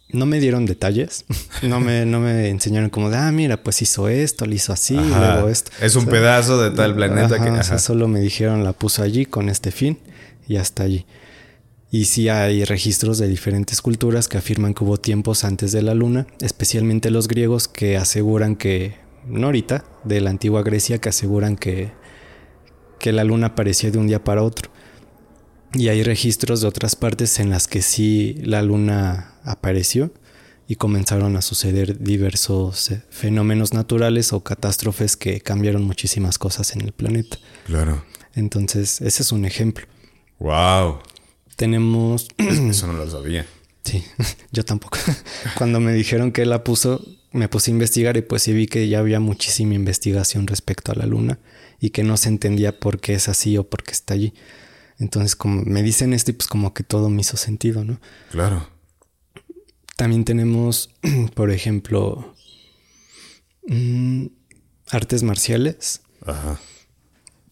no 0.09 0.25
me 0.27 0.41
dieron 0.41 0.65
detalles, 0.67 1.27
no 1.63 1.79
me, 1.81 2.07
no 2.07 2.19
me 2.21 2.49
enseñaron 2.49 2.89
como 2.91 3.11
de, 3.11 3.19
ah, 3.19 3.31
mira, 3.31 3.63
pues 3.63 3.83
hizo 3.83 4.09
esto, 4.09 4.47
lo 4.47 4.55
hizo 4.55 4.73
así, 4.73 4.97
Ajá. 4.97 5.35
luego 5.35 5.49
esto. 5.51 5.71
Es 5.81 5.95
un 5.97 6.03
O 6.03 6.05
sea, 6.07 6.13
pedazo 6.13 6.63
de 6.63 6.71
tal 6.71 6.95
planeta 6.95 7.35
ajá, 7.37 7.45
que. 7.45 7.51
o 7.51 7.55
sea, 7.63 7.63
ajá. 7.63 7.79
solo 7.79 8.09
me 8.09 8.21
dijeron 8.21 8.65
la 8.65 8.73
puso 8.73 9.03
allí 9.03 9.27
con 9.27 9.49
este 9.51 9.71
fin 9.71 9.99
y 10.49 10.57
hasta 10.57 10.83
allí. 10.85 11.05
Y 11.91 12.05
sí 12.05 12.29
hay 12.29 12.65
registros 12.65 13.19
de 13.19 13.27
diferentes 13.27 13.83
culturas 13.83 14.29
que 14.29 14.39
afirman 14.39 14.75
que 14.75 14.85
hubo 14.85 14.97
tiempos 14.97 15.43
antes 15.43 15.73
de 15.73 15.83
la 15.83 15.95
luna, 15.95 16.27
especialmente 16.41 17.11
los 17.11 17.27
griegos 17.27 17.67
que 17.67 17.97
aseguran 17.97 18.55
que, 18.55 18.95
no 19.27 19.47
ahorita, 19.47 19.85
de 20.05 20.21
la 20.21 20.31
antigua 20.31 20.63
Grecia 20.63 21.01
que 21.01 21.09
aseguran 21.09 21.57
que, 21.57 21.91
que 23.01 23.13
la 23.13 23.25
luna 23.25 23.49
apareció 23.49 23.91
de 23.91 23.99
un 23.99 24.07
día 24.07 24.23
para 24.23 24.43
otro. 24.43 24.71
Y 25.75 25.89
hay 25.89 26.03
registros 26.03 26.61
de 26.61 26.69
otras 26.69 26.95
partes 26.95 27.41
en 27.41 27.51
las 27.51 27.67
que 27.67 27.83
sí 27.83 28.37
la 28.43 28.63
luna 28.63 29.35
apareció 29.45 30.13
y 30.71 30.77
comenzaron 30.77 31.37
a 31.37 31.43
suceder 31.43 31.99
diversos 31.99 32.93
eh, 32.93 33.03
fenómenos 33.11 33.73
naturales 33.73 34.33
o 34.33 34.45
catástrofes 34.45 35.17
que 35.17 35.41
cambiaron 35.41 35.83
muchísimas 35.83 36.39
cosas 36.39 36.77
en 36.77 36.83
el 36.83 36.93
planeta. 36.93 37.39
Claro. 37.67 38.05
Entonces, 38.35 39.01
ese 39.01 39.25
es 39.25 39.33
un 39.33 39.45
ejemplo. 39.45 39.87
Wow. 40.39 41.01
Tenemos... 41.61 42.27
Eso 42.39 42.87
no 42.87 42.95
lo 42.95 43.11
sabía. 43.11 43.45
Sí, 43.85 44.03
yo 44.51 44.65
tampoco. 44.65 44.97
Cuando 45.59 45.79
me 45.79 45.93
dijeron 45.93 46.33
que 46.33 46.47
la 46.47 46.65
puso, 46.65 47.07
me 47.33 47.51
puse 47.51 47.71
a 47.71 47.75
investigar 47.75 48.17
y 48.17 48.23
pues 48.23 48.45
sí 48.45 48.55
vi 48.55 48.67
que 48.67 48.89
ya 48.89 48.99
había 48.99 49.21
muchísima 49.21 49.75
investigación 49.75 50.47
respecto 50.47 50.91
a 50.91 50.95
la 50.95 51.05
luna 51.05 51.39
y 51.79 51.91
que 51.91 52.03
no 52.03 52.17
se 52.17 52.31
entendía 52.31 52.81
por 52.81 52.99
qué 52.99 53.13
es 53.13 53.29
así 53.29 53.59
o 53.59 53.69
por 53.69 53.83
qué 53.83 53.93
está 53.93 54.15
allí. 54.15 54.33
Entonces, 54.99 55.37
como 55.37 55.61
me 55.61 55.83
dicen 55.83 56.15
esto 56.15 56.31
y 56.31 56.35
pues 56.35 56.49
como 56.49 56.73
que 56.73 56.83
todo 56.83 57.11
me 57.11 57.21
hizo 57.21 57.37
sentido, 57.37 57.85
¿no? 57.85 58.01
Claro. 58.31 58.67
También 59.99 60.25
tenemos, 60.25 60.95
por 61.35 61.51
ejemplo, 61.51 62.35
mm, 63.67 64.29
artes 64.89 65.23
marciales. 65.25 66.01
Ajá. 66.25 66.59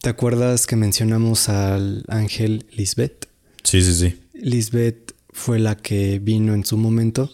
¿Te 0.01 0.09
acuerdas 0.09 0.65
que 0.65 0.75
mencionamos 0.75 1.47
al 1.47 2.05
ángel 2.07 2.65
Lisbeth? 2.71 3.28
Sí, 3.63 3.81
sí, 3.81 3.93
sí. 3.93 4.19
Lisbeth 4.33 5.13
fue 5.31 5.59
la 5.59 5.75
que 5.75 6.19
vino 6.19 6.53
en 6.53 6.65
su 6.65 6.77
momento 6.77 7.31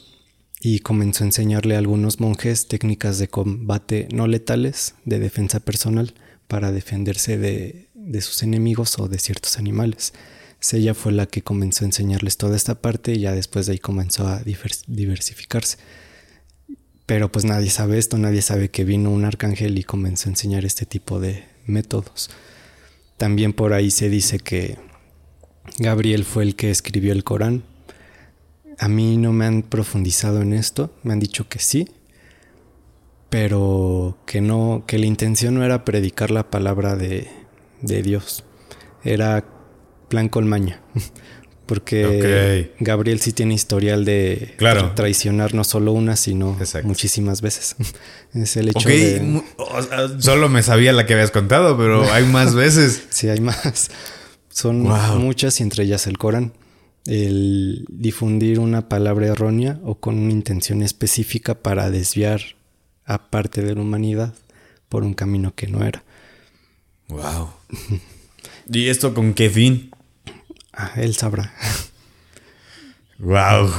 y 0.60 0.80
comenzó 0.80 1.24
a 1.24 1.28
enseñarle 1.28 1.76
a 1.76 1.80
algunos 1.80 2.20
monjes 2.20 2.68
técnicas 2.68 3.20
de 3.20 3.28
combate 3.28 4.08
no 4.12 4.28
letales, 4.28 4.96
de 5.06 5.20
defensa 5.20 5.60
personal, 5.60 6.14
para 6.48 6.72
defenderse 6.72 7.38
de, 7.38 7.90
de 7.94 8.22
sus 8.22 8.44
enemigos 8.44 8.98
o 9.00 9.08
de 9.08 9.20
ciertos 9.20 9.58
animales. 9.58 10.14
Es 10.62 10.74
Ella 10.74 10.94
fue 10.94 11.12
la 11.12 11.28
que 11.28 11.42
comenzó 11.42 11.84
a 11.84 11.88
enseñarles 11.88 12.38
toda 12.38 12.56
esta 12.56 12.76
parte 12.82 13.14
y 13.14 13.20
ya 13.20 13.34
después 13.34 13.66
de 13.66 13.74
ahí 13.74 13.80
comenzó 13.80 14.28
a 14.28 14.44
divers- 14.44 14.84
diversificarse. 14.88 15.78
Pero 17.06 17.32
pues 17.32 17.46
nadie 17.46 17.70
sabe 17.70 18.00
esto, 18.00 18.18
nadie 18.18 18.42
sabe 18.42 18.70
que 18.70 18.84
vino 18.84 19.12
un 19.12 19.26
arcángel 19.26 19.78
y 19.78 19.84
comenzó 19.84 20.28
a 20.28 20.32
enseñar 20.32 20.66
este 20.66 20.86
tipo 20.88 21.20
de 21.20 21.44
métodos. 21.68 22.32
También 23.18 23.54
por 23.54 23.74
ahí 23.74 23.92
se 23.92 24.10
dice 24.10 24.40
que 24.40 24.78
Gabriel 25.80 26.24
fue 26.26 26.44
el 26.44 26.56
que 26.56 26.72
escribió 26.72 27.12
el 27.14 27.24
Corán. 27.24 27.64
A 28.78 28.88
mí 28.88 29.18
no 29.18 29.32
me 29.34 29.46
han 29.46 29.62
profundizado 29.64 30.42
en 30.42 30.54
esto, 30.54 30.92
me 31.04 31.14
han 31.14 31.20
dicho 31.20 31.48
que 31.48 31.60
sí, 31.60 31.88
pero 33.30 34.18
que 34.26 34.42
no, 34.42 34.84
que 34.88 34.98
la 35.00 35.06
intención 35.06 35.56
no 35.56 35.64
era 35.64 35.84
predicar 35.86 36.32
la 36.32 36.50
palabra 36.50 36.96
de, 36.96 37.28
de 37.82 38.02
Dios, 38.02 38.44
era 39.04 39.46
plan 40.10 40.30
colmaña. 40.30 40.82
Porque. 41.66 42.74
Gabriel 42.80 43.20
sí 43.20 43.34
tiene 43.34 43.56
historial 43.56 44.06
de 44.06 44.54
Claro. 44.58 44.92
traicionar 44.94 45.56
no 45.56 45.64
solo 45.64 45.94
una, 45.94 46.16
sino 46.16 46.56
Exacto. 46.60 46.88
muchísimas 46.88 47.42
veces. 47.42 47.76
es 48.36 48.56
el 48.58 48.70
hecho 48.70 48.88
de... 48.88 49.20
mu- 49.22 49.42
o 49.58 49.82
sea, 49.82 50.22
solo 50.22 50.48
me 50.48 50.62
sabía 50.62 50.94
la 50.94 51.08
que 51.08 51.14
habías 51.16 51.32
contado, 51.32 51.76
pero 51.76 52.04
hay 52.14 52.24
más 52.26 52.54
veces. 52.56 53.06
Sí, 53.10 53.30
hay 53.30 53.40
más. 53.40 53.90
Son 54.56 54.84
Wow. 54.86 55.20
muchas 55.20 55.60
y 55.60 55.64
entre 55.64 55.84
ellas 55.84 56.08
el 56.08 56.18
Corán. 56.18 56.54
El 57.06 57.86
difundir 57.90 58.58
una 58.60 58.88
palabra 58.88 59.28
errónea 59.28 59.82
o 59.84 59.96
con 59.96 60.18
una 60.18 60.32
intención 60.32 60.82
específica 60.82 61.56
para 61.56 61.90
desviar 61.92 62.42
a 63.06 63.30
parte 63.30 63.62
de 63.62 63.76
la 63.76 63.82
humanidad 63.82 64.34
por 64.88 65.04
un 65.04 65.14
camino 65.14 65.54
que 65.54 65.68
no 65.68 65.84
era. 65.84 66.04
Wow. 67.10 67.50
¿Y 68.72 68.88
esto 68.88 69.14
con 69.14 69.34
qué 69.34 69.50
fin? 69.50 69.92
Ah, 70.72 70.94
él 70.96 71.16
sabrá. 71.16 71.54
Wow. 73.20 73.70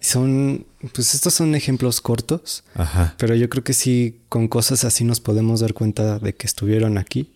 Son, 0.00 0.66
pues 0.92 1.14
estos 1.14 1.34
son 1.34 1.54
ejemplos 1.54 2.00
cortos, 2.00 2.64
Ajá. 2.74 3.14
pero 3.16 3.34
yo 3.36 3.48
creo 3.48 3.62
que 3.62 3.72
sí, 3.74 4.18
con 4.28 4.48
cosas 4.48 4.84
así 4.84 5.04
nos 5.04 5.20
podemos 5.20 5.60
dar 5.60 5.72
cuenta 5.72 6.18
de 6.18 6.34
que 6.34 6.46
estuvieron 6.48 6.98
aquí. 6.98 7.30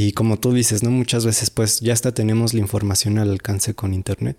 Y 0.00 0.12
como 0.12 0.38
tú 0.38 0.52
dices, 0.52 0.84
¿no? 0.84 0.92
Muchas 0.92 1.26
veces 1.26 1.50
pues 1.50 1.80
ya 1.80 1.92
hasta 1.92 2.14
tenemos 2.14 2.54
la 2.54 2.60
información 2.60 3.18
al 3.18 3.32
alcance 3.32 3.74
con 3.74 3.92
internet, 3.92 4.36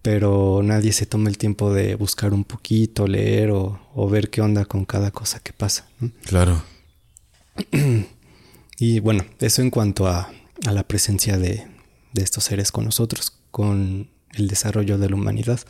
pero 0.00 0.62
nadie 0.64 0.94
se 0.94 1.04
toma 1.04 1.28
el 1.28 1.36
tiempo 1.36 1.74
de 1.74 1.94
buscar 1.94 2.32
un 2.32 2.42
poquito, 2.42 3.06
leer 3.06 3.50
o, 3.50 3.78
o 3.94 4.08
ver 4.08 4.30
qué 4.30 4.40
onda 4.40 4.64
con 4.64 4.86
cada 4.86 5.10
cosa 5.10 5.40
que 5.40 5.52
pasa. 5.52 5.86
¿no? 6.00 6.10
Claro. 6.24 6.62
Y 8.80 9.00
bueno, 9.00 9.26
eso 9.40 9.60
en 9.60 9.70
cuanto 9.70 10.06
a, 10.06 10.30
a 10.64 10.72
la 10.72 10.84
presencia 10.84 11.36
de, 11.36 11.66
de 12.12 12.22
estos 12.22 12.44
seres 12.44 12.70
con 12.72 12.84
nosotros, 12.84 13.36
con 13.50 14.08
el 14.34 14.48
desarrollo 14.48 14.96
de 14.96 15.10
la 15.10 15.16
humanidad. 15.16 15.60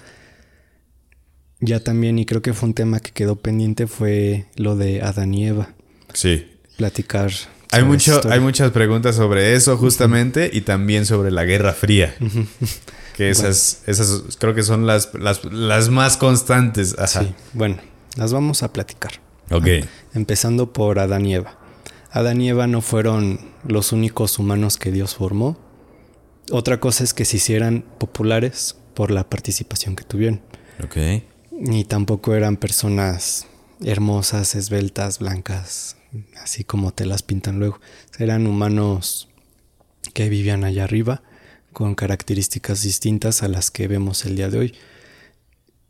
Ya 1.58 1.80
también, 1.80 2.18
y 2.20 2.26
creo 2.26 2.42
que 2.42 2.52
fue 2.52 2.68
un 2.68 2.74
tema 2.74 3.00
que 3.00 3.12
quedó 3.12 3.36
pendiente, 3.36 3.86
fue 3.88 4.46
lo 4.56 4.76
de 4.76 5.00
Adán 5.00 5.32
y 5.32 5.46
Eva. 5.46 5.74
Sí. 6.12 6.46
Platicar. 6.76 7.32
Hay, 7.70 7.84
mucho, 7.84 8.20
hay 8.30 8.40
muchas 8.40 8.70
preguntas 8.70 9.16
sobre 9.16 9.54
eso 9.54 9.76
justamente 9.76 10.50
y 10.52 10.62
también 10.62 11.06
sobre 11.06 11.30
la 11.30 11.44
Guerra 11.44 11.72
Fría. 11.72 12.14
Que 13.18 13.30
esas, 13.30 13.82
esas 13.88 14.36
creo 14.38 14.54
que 14.54 14.62
son 14.62 14.86
las, 14.86 15.12
las, 15.12 15.44
las 15.46 15.88
más 15.88 16.16
constantes. 16.16 16.96
Ajá. 17.00 17.24
Sí, 17.24 17.34
bueno, 17.52 17.78
las 18.14 18.32
vamos 18.32 18.62
a 18.62 18.72
platicar. 18.72 19.14
Ok. 19.50 19.66
Empezando 20.14 20.72
por 20.72 21.00
Adán 21.00 21.26
y 21.26 21.34
Eva. 21.34 21.58
Adán 22.12 22.40
y 22.40 22.48
Eva 22.48 22.68
no 22.68 22.80
fueron 22.80 23.40
los 23.66 23.90
únicos 23.90 24.38
humanos 24.38 24.76
que 24.76 24.92
Dios 24.92 25.16
formó. 25.16 25.58
Otra 26.52 26.78
cosa 26.78 27.02
es 27.02 27.12
que 27.12 27.24
se 27.24 27.38
hicieran 27.38 27.84
populares 27.98 28.76
por 28.94 29.10
la 29.10 29.28
participación 29.28 29.96
que 29.96 30.04
tuvieron. 30.04 30.40
Ok. 30.84 31.24
Ni 31.50 31.84
tampoco 31.84 32.36
eran 32.36 32.56
personas 32.56 33.46
hermosas, 33.82 34.54
esbeltas, 34.54 35.18
blancas, 35.18 35.96
así 36.42 36.64
como 36.64 36.92
te 36.92 37.06
las 37.06 37.22
pintan 37.22 37.58
luego. 37.58 37.80
Eran 38.18 38.46
humanos 38.46 39.28
que 40.14 40.28
vivían 40.28 40.64
allá 40.64 40.84
arriba 40.84 41.22
con 41.72 41.94
características 41.94 42.82
distintas 42.82 43.42
a 43.42 43.48
las 43.48 43.70
que 43.70 43.88
vemos 43.88 44.24
el 44.24 44.36
día 44.36 44.48
de 44.48 44.58
hoy. 44.58 44.74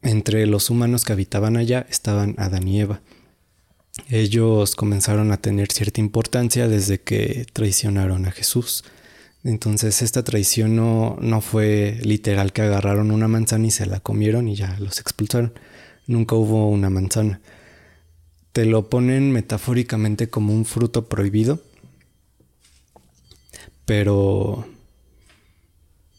Entre 0.02 0.46
los 0.46 0.70
humanos 0.70 1.04
que 1.04 1.12
habitaban 1.12 1.56
allá 1.56 1.86
estaban 1.88 2.34
Adán 2.38 2.68
y 2.68 2.80
Eva. 2.80 3.00
Ellos 4.08 4.76
comenzaron 4.76 5.32
a 5.32 5.38
tener 5.38 5.72
cierta 5.72 6.00
importancia 6.00 6.68
desde 6.68 7.00
que 7.00 7.46
traicionaron 7.52 8.26
a 8.26 8.30
Jesús. 8.30 8.84
Entonces 9.44 10.02
esta 10.02 10.22
traición 10.22 10.76
no, 10.76 11.16
no 11.20 11.40
fue 11.40 11.98
literal 12.02 12.52
que 12.52 12.62
agarraron 12.62 13.10
una 13.10 13.28
manzana 13.28 13.66
y 13.66 13.70
se 13.70 13.86
la 13.86 14.00
comieron 14.00 14.48
y 14.48 14.54
ya 14.54 14.76
los 14.78 15.00
expulsaron. 15.00 15.52
Nunca 16.06 16.36
hubo 16.36 16.68
una 16.68 16.90
manzana. 16.90 17.40
Te 18.52 18.64
lo 18.64 18.88
ponen 18.88 19.30
metafóricamente 19.32 20.28
como 20.28 20.52
un 20.54 20.64
fruto 20.64 21.08
prohibido. 21.08 21.62
Pero... 23.84 24.66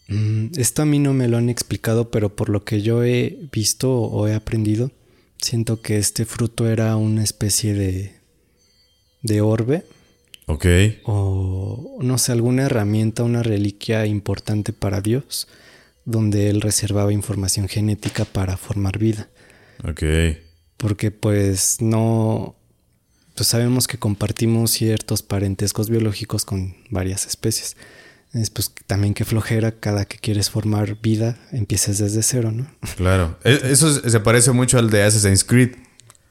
mm, 0.08 0.48
Esto 0.58 0.82
a 0.82 0.86
mí 0.86 1.00
no 1.00 1.14
me 1.14 1.28
lo 1.28 1.38
han 1.38 1.50
explicado, 1.50 2.10
pero 2.12 2.36
por 2.36 2.50
lo 2.50 2.64
que 2.64 2.82
yo 2.82 3.04
he 3.04 3.38
visto 3.52 3.92
o 4.02 4.28
he 4.28 4.34
aprendido, 4.34 4.92
siento 5.42 5.82
que 5.82 5.98
este 5.98 6.26
fruto 6.26 6.68
era 6.68 6.96
una 6.96 7.24
especie 7.24 7.74
de, 7.74 8.14
de 9.22 9.42
orbe 9.42 9.86
Ok. 10.48 10.66
o 11.04 12.00
no 12.02 12.18
sé, 12.18 12.32
alguna 12.32 12.64
herramienta, 12.64 13.24
una 13.24 13.44
reliquia 13.44 14.06
importante 14.06 14.74
para 14.74 15.02
Dios, 15.02 15.48
donde 16.06 16.50
él 16.50 16.62
reservaba 16.62 17.14
información 17.14 17.68
genética 17.68 18.26
para 18.26 18.58
formar 18.58 18.98
vida. 18.98 19.30
Ok. 19.88 20.04
Porque 20.80 21.12
pues 21.12 21.82
no, 21.82 22.56
pues 23.36 23.48
sabemos 23.50 23.86
que 23.88 23.98
compartimos 24.00 24.72
ciertos 24.72 25.22
parentescos 25.22 25.90
biológicos 25.90 26.46
con 26.46 26.76
varias 26.90 27.28
especies. 27.28 27.76
Es 28.34 28.50
pues 28.50 28.72
también 28.88 29.14
que 29.14 29.26
flojera 29.26 29.72
cada 29.74 30.06
que 30.06 30.18
quieres 30.18 30.50
formar 30.50 30.98
vida, 31.02 31.38
empieces 31.52 31.98
desde 31.98 32.24
cero, 32.24 32.52
¿no? 32.52 32.68
Claro. 32.98 33.38
E- 33.44 33.60
Eso 33.72 33.94
se 33.94 34.10
se 34.10 34.20
parece 34.22 34.52
mucho 34.52 34.80
al 34.80 34.90
de 34.90 35.04
Assassin's 35.04 35.44
Creed. 35.44 35.76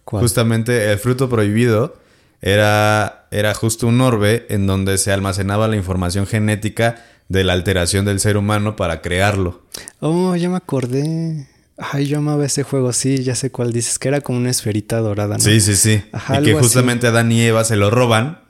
¿Cuál? 0.04 0.22
Justamente 0.22 0.90
el 0.90 0.98
fruto 0.98 1.28
prohibido 1.28 1.96
era, 2.40 3.26
era 3.30 3.52
justo 3.54 3.86
un 3.86 4.00
orbe 4.00 4.46
en 4.48 4.66
donde 4.66 4.96
se 4.96 5.12
almacenaba 5.12 5.68
la 5.68 5.76
información 5.76 6.26
genética 6.26 7.04
de 7.28 7.44
la 7.44 7.52
alteración 7.52 8.06
del 8.06 8.20
ser 8.20 8.38
humano 8.38 8.76
para 8.76 9.02
crearlo. 9.02 9.62
Oh, 10.00 10.34
ya 10.36 10.48
me 10.48 10.56
acordé. 10.56 11.46
Ay, 11.78 12.06
yo 12.06 12.18
amaba 12.18 12.44
ese 12.44 12.64
juego, 12.64 12.92
sí, 12.92 13.22
ya 13.22 13.34
sé 13.36 13.50
cuál 13.52 13.72
dices, 13.72 13.98
que 14.00 14.08
era 14.08 14.20
como 14.20 14.38
una 14.38 14.50
esferita 14.50 14.98
dorada, 14.98 15.34
¿no? 15.38 15.40
Sí, 15.44 15.60
sí, 15.60 15.76
sí. 15.76 16.02
Ajá, 16.12 16.40
y 16.40 16.44
que 16.44 16.50
así. 16.52 16.58
justamente 16.60 17.06
Adán 17.06 17.30
y 17.30 17.40
Eva 17.42 17.62
se 17.64 17.76
lo 17.76 17.88
roban 17.90 18.40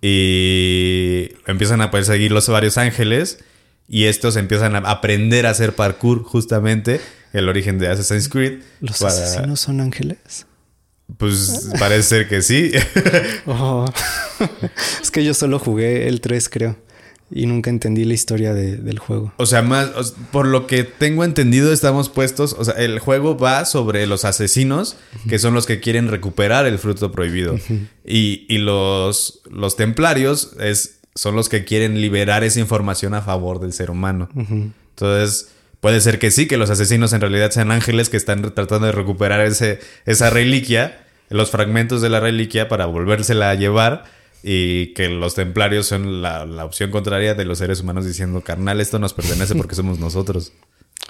y 0.00 1.30
empiezan 1.46 1.80
a 1.80 1.90
perseguirlos 1.90 2.48
varios 2.48 2.78
ángeles 2.78 3.38
y 3.88 4.04
estos 4.04 4.36
empiezan 4.36 4.76
a 4.76 4.78
aprender 4.90 5.46
a 5.46 5.50
hacer 5.50 5.74
parkour 5.74 6.22
justamente 6.22 7.00
el 7.32 7.48
origen 7.48 7.78
de 7.78 7.88
Assassin's 7.88 8.28
Creed. 8.28 8.60
¿Los 8.80 8.98
para- 8.98 9.12
asesinos 9.12 9.60
son 9.60 9.80
ángeles? 9.80 10.46
Pues 11.16 11.70
parece 11.78 12.02
ser 12.04 12.28
que 12.28 12.40
sí. 12.40 12.70
Oh. 13.46 13.84
es 15.02 15.10
que 15.10 15.24
yo 15.24 15.34
solo 15.34 15.58
jugué 15.58 16.06
el 16.06 16.20
3, 16.20 16.48
creo. 16.48 16.76
Y 17.32 17.46
nunca 17.46 17.70
entendí 17.70 18.04
la 18.04 18.14
historia 18.14 18.52
de- 18.54 18.76
del 18.76 18.98
juego. 18.98 19.32
O 19.36 19.46
sea, 19.46 19.62
más 19.62 19.88
o 19.96 20.02
por 20.32 20.46
lo 20.46 20.66
que 20.66 20.82
tengo 20.84 21.22
entendido, 21.24 21.72
estamos 21.72 22.08
puestos. 22.08 22.56
O 22.58 22.64
sea, 22.64 22.74
el 22.74 22.98
juego 22.98 23.38
va 23.38 23.64
sobre 23.66 24.06
los 24.06 24.24
asesinos, 24.24 24.96
que 25.28 25.38
son 25.38 25.54
los 25.54 25.66
que 25.66 25.78
quieren 25.80 26.08
recuperar 26.08 26.66
el 26.66 26.78
fruto 26.78 27.12
prohibido. 27.12 27.56
y, 28.04 28.46
y 28.48 28.58
los, 28.58 29.42
los 29.50 29.76
templarios 29.76 30.52
es, 30.58 30.98
son 31.14 31.36
los 31.36 31.48
que 31.48 31.64
quieren 31.64 32.00
liberar 32.00 32.42
esa 32.42 32.58
información 32.60 33.14
a 33.14 33.22
favor 33.22 33.60
del 33.60 33.72
ser 33.72 33.90
humano. 33.90 34.28
Entonces, 34.34 35.50
puede 35.80 36.00
ser 36.00 36.18
que 36.18 36.30
sí, 36.30 36.46
que 36.46 36.56
los 36.56 36.70
asesinos 36.70 37.12
en 37.12 37.20
realidad 37.20 37.50
sean 37.52 37.70
ángeles 37.70 38.08
que 38.08 38.16
están 38.16 38.42
tratando 38.54 38.86
de 38.86 38.92
recuperar 38.92 39.40
ese, 39.40 39.78
esa 40.04 40.30
reliquia, 40.30 41.06
los 41.28 41.50
fragmentos 41.50 42.02
de 42.02 42.08
la 42.08 42.20
reliquia 42.20 42.68
para 42.68 42.86
volvérsela 42.86 43.50
a 43.50 43.54
llevar. 43.54 44.04
Y 44.42 44.94
que 44.94 45.08
los 45.08 45.34
templarios 45.34 45.86
son 45.86 46.22
la, 46.22 46.46
la 46.46 46.64
opción 46.64 46.90
contraria 46.90 47.34
de 47.34 47.44
los 47.44 47.58
seres 47.58 47.80
humanos 47.80 48.06
diciendo, 48.06 48.40
carnal, 48.40 48.80
esto 48.80 48.98
nos 48.98 49.12
pertenece 49.12 49.54
porque 49.54 49.74
somos 49.74 49.98
nosotros. 49.98 50.52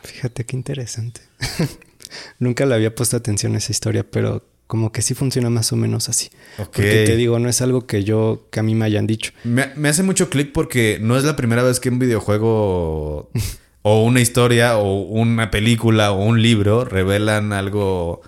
Fíjate 0.03 0.45
qué 0.45 0.57
interesante. 0.57 1.20
nunca 2.39 2.66
le 2.66 2.74
había 2.74 2.95
puesto 2.95 3.16
atención 3.16 3.55
a 3.55 3.59
esa 3.59 3.72
historia, 3.72 4.05
pero 4.09 4.45
como 4.66 4.93
que 4.93 5.03
sí 5.03 5.14
funciona 5.14 5.51
más 5.51 5.72
o 5.72 5.76
menos 5.76 6.09
así. 6.09 6.31
Porque 6.57 7.05
te 7.05 7.16
digo, 7.16 7.39
no 7.39 7.49
es 7.49 7.61
algo 7.61 7.87
que 7.87 8.05
yo, 8.05 8.47
que 8.51 8.61
a 8.61 8.62
mí 8.62 8.74
me 8.74 8.85
hayan 8.85 9.07
dicho. 9.07 9.33
Me, 9.43 9.72
me 9.74 9.89
hace 9.89 10.03
mucho 10.03 10.31
clic 10.31 10.53
porque 10.53 10.99
no 11.01 11.16
es 11.16 11.24
la 11.24 11.37
primera 11.37 11.62
vez 11.62 11.81
que 11.81 11.89
un 11.89 11.99
videojuego 11.99 13.31
o 13.83 14.05
una 14.05 14.20
historia 14.20 14.76
o 14.78 15.01
una 15.03 15.51
película 15.51 16.12
o 16.12 16.24
un 16.24 16.41
libro 16.41 16.85
revelan 16.85 17.53
algo, 17.53 18.22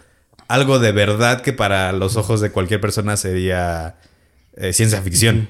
algo 0.48 0.78
de 0.80 0.92
verdad 0.92 1.42
que 1.42 1.52
para 1.52 1.92
los 1.92 2.16
ojos 2.16 2.40
de 2.40 2.50
cualquier 2.50 2.80
persona 2.80 3.16
sería 3.16 3.96
eh, 4.56 4.72
ciencia 4.72 5.00
ficción. 5.02 5.48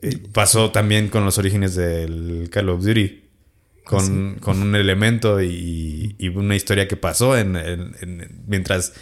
Eh, 0.00 0.18
pasó 0.32 0.70
también 0.70 1.08
con 1.08 1.24
los 1.24 1.38
orígenes 1.38 1.74
del 1.74 2.48
Call 2.50 2.68
of 2.70 2.82
Duty. 2.84 3.20
Con, 3.84 4.36
con 4.40 4.62
un 4.62 4.76
elemento 4.76 5.42
y, 5.42 6.14
y 6.16 6.28
una 6.28 6.54
historia 6.54 6.86
que 6.86 6.96
pasó 6.96 7.36
en, 7.36 7.56
en- 7.56 7.94
en- 8.00 8.42
mientras 8.46 8.92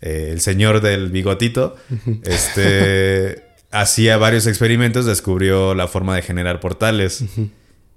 eh, 0.00 0.30
el 0.32 0.40
señor 0.40 0.80
del 0.80 1.10
bigotito 1.10 1.76
este, 2.24 3.42
hacía 3.70 4.16
varios 4.16 4.46
experimentos, 4.46 5.04
descubrió 5.04 5.74
la 5.74 5.86
forma 5.86 6.16
de 6.16 6.22
generar 6.22 6.60
portales. 6.60 7.22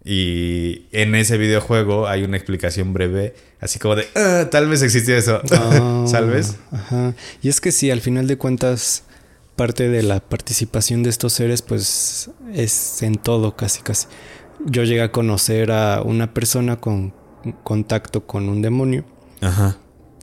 Y 0.04 0.84
en 0.92 1.16
ese 1.16 1.38
videojuego 1.38 2.08
hay 2.08 2.24
una 2.24 2.36
explicación 2.38 2.94
breve, 2.94 3.34
así 3.60 3.80
como 3.80 3.96
de, 3.96 4.06
"Ah, 4.16 4.50
tal 4.52 4.68
vez 4.68 4.82
existió 4.84 5.16
eso, 5.18 5.42
Ah, 5.52 6.06
¿sabes? 6.08 6.58
Ajá. 6.72 7.16
Y 7.42 7.48
es 7.50 7.60
que 7.62 7.72
sí, 7.72 7.90
al 7.90 8.02
final 8.02 8.28
de 8.28 8.38
cuentas, 8.38 9.05
parte 9.56 9.90
de 9.90 10.04
la 10.04 10.20
participación 10.20 11.04
de 11.04 11.10
estos 11.10 11.34
seres, 11.34 11.62
pues 11.62 12.32
es 12.54 13.02
en 13.02 13.16
todo, 13.16 13.56
casi, 13.56 13.82
casi. 13.82 14.08
Yo 14.66 14.84
llegué 14.84 15.02
a 15.02 15.12
conocer 15.12 15.72
a 15.72 16.02
una 16.02 16.34
persona 16.34 16.80
con 16.80 17.14
contacto 17.64 18.26
con 18.26 18.50
un 18.50 18.62
demonio 18.62 19.06
Ajá. 19.42 19.78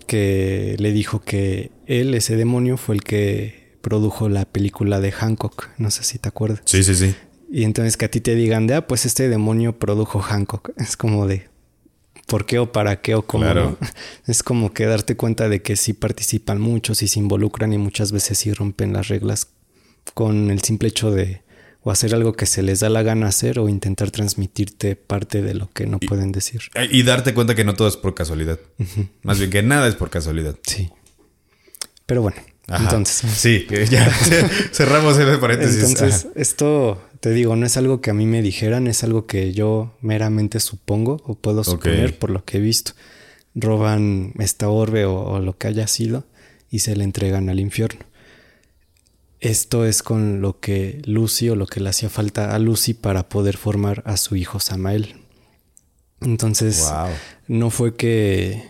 que 0.07 0.77
le 0.79 0.93
dijo 0.93 1.21
que 1.21 1.71
él, 1.87 2.15
ese 2.15 2.37
demonio, 2.37 2.77
fue 2.77 2.95
el 2.95 3.03
que 3.03 3.77
produjo 3.81 4.29
la 4.29 4.45
película 4.45 5.01
de 5.01 5.13
Hancock. 5.13 5.69
No 5.79 5.91
sé 5.91 6.05
si 6.05 6.19
te 6.19 6.29
acuerdas. 6.29 6.63
Sí, 6.65 6.83
sí, 6.83 6.95
sí. 6.95 7.15
Y 7.51 7.65
entonces 7.65 7.97
que 7.97 8.07
a 8.07 8.11
ti 8.11 8.21
te 8.21 8.35
digan 8.35 8.67
de, 8.67 8.75
ah, 8.75 8.87
pues 8.87 9.05
este 9.05 9.29
demonio 9.29 9.79
produjo 9.79 10.21
Hancock. 10.21 10.71
Es 10.77 10.97
como 10.97 11.27
de, 11.27 11.49
¿por 12.27 12.47
qué 12.47 12.59
o 12.59 12.73
para 12.73 13.01
qué 13.01 13.15
o 13.15 13.23
cómo? 13.23 13.45
Claro. 13.45 13.77
no? 13.81 13.89
Es 14.27 14.43
como 14.43 14.73
que 14.73 14.87
darte 14.87 15.17
cuenta 15.17 15.49
de 15.49 15.63
que 15.63 15.77
sí 15.77 15.93
participan 15.93 16.61
muchos 16.61 17.03
y 17.03 17.09
se 17.09 17.19
involucran 17.19 17.73
y 17.73 17.79
muchas 17.79 18.13
veces 18.13 18.39
sí 18.39 18.53
rompen 18.53 18.93
las 18.93 19.09
reglas 19.09 19.49
con 20.15 20.51
el 20.51 20.63
simple 20.63 20.89
hecho 20.89 21.11
de 21.11 21.43
o 21.85 21.91
hacer 21.91 22.15
algo 22.15 22.35
que 22.35 22.47
se 22.47 22.63
les 22.63 22.79
da 22.81 22.89
la 22.89 23.03
gana 23.03 23.27
hacer 23.27 23.59
o 23.59 23.69
intentar 23.69 24.13
transmitirte 24.13 24.95
parte 24.95 25.43
de 25.43 25.55
lo 25.55 25.69
que 25.71 25.87
no 25.87 25.99
pueden 25.99 26.31
decir. 26.31 26.61
Eh, 26.75 26.89
Y 26.93 27.03
darte 27.03 27.35
cuenta 27.35 27.57
que 27.57 27.65
no 27.65 27.75
todo 27.75 27.89
es 27.89 27.97
por 27.97 28.15
casualidad. 28.15 28.61
Más 29.25 29.39
bien 29.41 29.51
que 29.51 29.63
nada 29.65 29.89
es 29.89 29.97
por 29.97 30.09
casualidad. 30.09 30.55
Sí. 30.65 30.91
Pero 32.07 32.23
bueno, 32.23 32.37
Ajá. 32.69 32.85
entonces... 32.85 33.29
Sí, 33.33 33.67
ya 33.91 34.09
cerramos 34.73 35.19
el 35.19 35.39
paréntesis. 35.41 35.83
Entonces, 35.83 36.25
Ajá. 36.27 36.29
esto, 36.37 37.03
te 37.23 37.31
digo, 37.31 37.55
no 37.55 37.65
es 37.65 37.77
algo 37.77 38.01
que 38.01 38.11
a 38.11 38.15
mí 38.15 38.27
me 38.27 38.43
dijeran, 38.43 38.89
es 38.89 39.05
algo 39.05 39.27
que 39.27 39.53
yo 39.53 39.97
meramente 40.01 40.59
supongo 40.59 41.23
o 41.25 41.37
puedo 41.37 41.63
suponer 41.63 42.19
por 42.19 42.31
lo 42.31 42.45
que 42.45 42.57
he 42.57 42.61
visto. 42.61 42.93
Roban 43.55 44.33
esta 44.41 44.69
orbe 44.69 45.05
o, 45.05 45.15
o 45.23 45.39
lo 45.39 45.57
que 45.57 45.69
haya 45.69 45.87
sido 45.87 46.25
y 46.69 46.81
se 46.81 46.97
le 46.97 47.05
entregan 47.05 47.49
al 47.49 47.61
infierno. 47.61 48.01
Esto 49.39 49.85
es 49.87 50.03
con 50.03 50.41
lo 50.41 50.59
que 50.59 51.01
Lucy 51.05 51.49
o 51.49 51.55
lo 51.55 51.67
que 51.69 51.79
le 51.79 51.91
hacía 51.91 52.09
falta 52.09 52.57
a 52.57 52.59
Lucy 52.59 52.93
para 52.93 53.29
poder 53.29 53.57
formar 53.57 54.03
a 54.05 54.17
su 54.17 54.35
hijo 54.35 54.59
Samael. 54.59 55.15
Entonces, 56.23 56.81
Wow. 56.91 57.09
no 57.47 57.71
fue 57.71 57.95
que, 57.95 58.65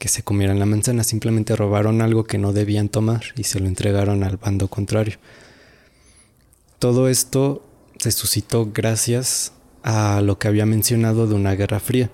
que 0.00 0.08
se 0.08 0.24
comieran 0.24 0.58
la 0.58 0.66
manzana, 0.66 1.04
simplemente 1.04 1.54
robaron 1.54 2.02
algo 2.02 2.24
que 2.24 2.38
no 2.38 2.52
debían 2.52 2.88
tomar 2.88 3.22
y 3.36 3.44
se 3.44 3.60
lo 3.60 3.66
entregaron 3.68 4.24
al 4.24 4.38
bando 4.38 4.66
contrario. 4.66 5.18
Todo 6.80 7.08
esto 7.08 7.62
se 7.98 8.10
suscitó 8.10 8.70
gracias 8.72 9.52
a 9.82 10.22
lo 10.22 10.38
que 10.38 10.48
había 10.48 10.64
mencionado 10.64 11.26
de 11.26 11.34
una 11.34 11.54
guerra 11.54 11.78
fría. 11.78 12.10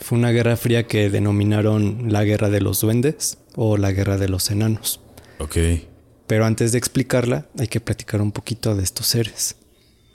Fue 0.00 0.16
una 0.18 0.30
guerra 0.30 0.56
fría 0.56 0.86
que 0.86 1.10
denominaron 1.10 2.10
la 2.10 2.24
guerra 2.24 2.48
de 2.48 2.62
los 2.62 2.80
duendes 2.80 3.36
o 3.56 3.76
la 3.76 3.92
guerra 3.92 4.16
de 4.16 4.28
los 4.30 4.50
enanos. 4.50 5.00
Ok. 5.38 5.56
Pero 6.26 6.46
antes 6.46 6.72
de 6.72 6.78
explicarla, 6.78 7.46
hay 7.58 7.68
que 7.68 7.80
platicar 7.80 8.22
un 8.22 8.32
poquito 8.32 8.74
de 8.74 8.82
estos 8.84 9.06
seres. 9.06 9.56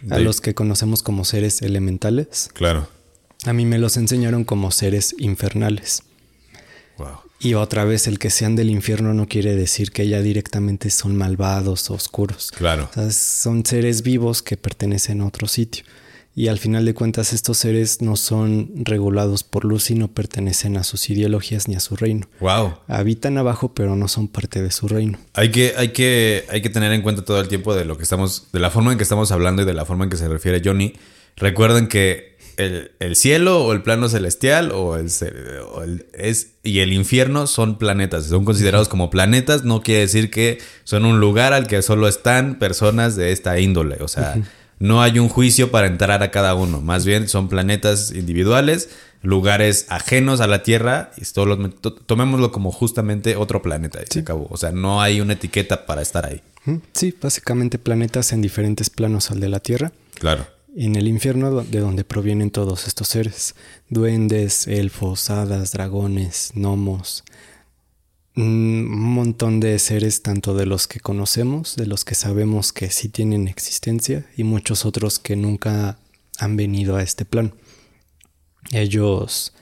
A 0.09 0.17
los 0.17 0.41
que 0.41 0.55
conocemos 0.55 1.01
como 1.03 1.23
seres 1.23 1.61
elementales, 1.61 2.49
Claro. 2.53 2.87
a 3.45 3.53
mí 3.53 3.65
me 3.65 3.77
los 3.77 3.97
enseñaron 3.97 4.43
como 4.45 4.71
seres 4.71 5.15
infernales. 5.19 6.01
Y 7.43 7.55
otra 7.55 7.83
vez, 7.83 8.07
el 8.07 8.19
que 8.19 8.29
sean 8.29 8.55
del 8.55 8.69
infierno 8.69 9.13
no 9.13 9.27
quiere 9.27 9.53
decir 9.53 9.91
que 9.91 10.07
ya 10.07 10.21
directamente 10.21 10.89
son 10.89 11.17
malvados 11.17 11.89
o 11.89 11.93
oscuros. 11.93 12.51
Claro. 12.55 12.89
O 12.89 12.93
sea, 12.93 13.11
son 13.11 13.65
seres 13.65 14.01
vivos 14.01 14.41
que 14.41 14.55
pertenecen 14.55 15.19
a 15.19 15.27
otro 15.27 15.49
sitio. 15.49 15.83
Y 16.35 16.47
al 16.47 16.57
final 16.57 16.85
de 16.85 16.93
cuentas, 16.93 17.33
estos 17.33 17.57
seres 17.57 18.01
no 18.01 18.15
son 18.15 18.71
regulados 18.75 19.43
por 19.43 19.65
luz 19.65 19.91
y 19.91 19.95
no 19.95 20.07
pertenecen 20.07 20.77
a 20.77 20.83
sus 20.85 21.09
ideologías 21.09 21.67
ni 21.67 21.75
a 21.75 21.81
su 21.81 21.97
reino. 21.97 22.27
Wow. 22.39 22.75
Habitan 22.87 23.37
abajo, 23.37 23.73
pero 23.73 23.97
no 23.97 24.07
son 24.07 24.29
parte 24.29 24.61
de 24.61 24.71
su 24.71 24.87
reino. 24.87 25.19
Hay 25.33 25.51
que, 25.51 25.73
hay, 25.77 25.89
que, 25.89 26.45
hay 26.49 26.61
que 26.61 26.69
tener 26.69 26.93
en 26.93 27.01
cuenta 27.01 27.23
todo 27.23 27.41
el 27.41 27.49
tiempo 27.49 27.75
de 27.75 27.83
lo 27.83 27.97
que 27.97 28.03
estamos, 28.03 28.47
de 28.53 28.59
la 28.61 28.71
forma 28.71 28.93
en 28.93 28.97
que 28.97 29.03
estamos 29.03 29.31
hablando 29.33 29.61
y 29.63 29.65
de 29.65 29.73
la 29.73 29.85
forma 29.85 30.05
en 30.05 30.09
que 30.09 30.17
se 30.17 30.29
refiere 30.29 30.61
Johnny. 30.63 30.93
Recuerden 31.35 31.87
que 31.87 32.32
el, 32.57 32.91
el 32.99 33.15
cielo 33.15 33.63
o 33.65 33.73
el 33.73 33.81
plano 33.81 34.09
celestial 34.09 34.71
o 34.71 34.95
el, 34.97 35.09
ce- 35.09 35.33
o 35.73 35.83
el- 35.83 36.05
es 36.13 36.51
y 36.63 36.79
el 36.79 36.93
infierno 36.93 37.47
son 37.47 37.77
planetas, 37.77 38.25
son 38.25 38.45
considerados 38.45 38.87
como 38.89 39.09
planetas, 39.09 39.63
no 39.63 39.81
quiere 39.81 40.01
decir 40.01 40.29
que 40.31 40.59
son 40.83 41.05
un 41.05 41.19
lugar 41.19 41.53
al 41.53 41.67
que 41.67 41.81
solo 41.81 42.07
están 42.07 42.59
personas 42.59 43.15
de 43.15 43.31
esta 43.31 43.59
índole, 43.59 43.97
o 44.01 44.07
sea, 44.07 44.35
no 44.79 45.01
hay 45.01 45.19
un 45.19 45.29
juicio 45.29 45.71
para 45.71 45.87
entrar 45.87 46.23
a 46.23 46.31
cada 46.31 46.55
uno, 46.55 46.81
más 46.81 47.05
bien 47.05 47.27
son 47.29 47.47
planetas 47.49 48.11
individuales, 48.11 48.89
lugares 49.21 49.85
ajenos 49.89 50.41
a 50.41 50.47
la 50.47 50.63
Tierra 50.63 51.11
y 51.17 51.21
esto 51.21 51.45
lo- 51.45 51.69
to- 51.69 51.93
tomémoslo 51.93 52.51
como 52.51 52.71
justamente 52.71 53.35
otro 53.35 53.61
planeta 53.61 53.99
y 54.01 54.05
se 54.11 54.19
acabó, 54.19 54.47
o 54.49 54.57
sea, 54.57 54.71
no 54.71 55.01
hay 55.01 55.21
una 55.21 55.33
etiqueta 55.33 55.85
para 55.85 56.01
estar 56.01 56.25
ahí. 56.25 56.41
Sí, 56.93 57.13
básicamente 57.21 57.77
planetas 57.77 58.31
en 58.33 58.41
diferentes 58.41 58.89
planos 58.89 59.31
al 59.31 59.39
de 59.41 59.49
la 59.49 59.59
Tierra. 59.59 59.91
Claro. 60.19 60.47
En 60.75 60.95
el 60.95 61.07
infierno 61.07 61.63
de 61.63 61.79
donde 61.79 62.03
provienen 62.03 62.49
todos 62.49 62.87
estos 62.87 63.07
seres. 63.09 63.53
Duendes, 63.89 64.67
elfos, 64.67 65.29
hadas, 65.29 65.71
dragones, 65.71 66.51
gnomos. 66.55 67.23
mm, 68.35 68.41
Un 68.41 69.13
montón 69.13 69.59
de 69.59 69.77
seres, 69.77 70.23
tanto 70.23 70.55
de 70.55 70.65
los 70.65 70.87
que 70.87 70.99
conocemos, 70.99 71.75
de 71.75 71.85
los 71.85 72.03
que 72.05 72.15
sabemos 72.15 72.73
que 72.73 72.89
sí 72.89 73.07
tienen 73.09 73.47
existencia, 73.47 74.25
y 74.35 74.43
muchos 74.43 74.85
otros 74.85 75.19
que 75.19 75.35
nunca 75.35 75.99
han 76.39 76.55
venido 76.57 76.95
a 76.95 77.03
este 77.03 77.25
plano. 77.25 77.51
Ellos... 78.71 79.53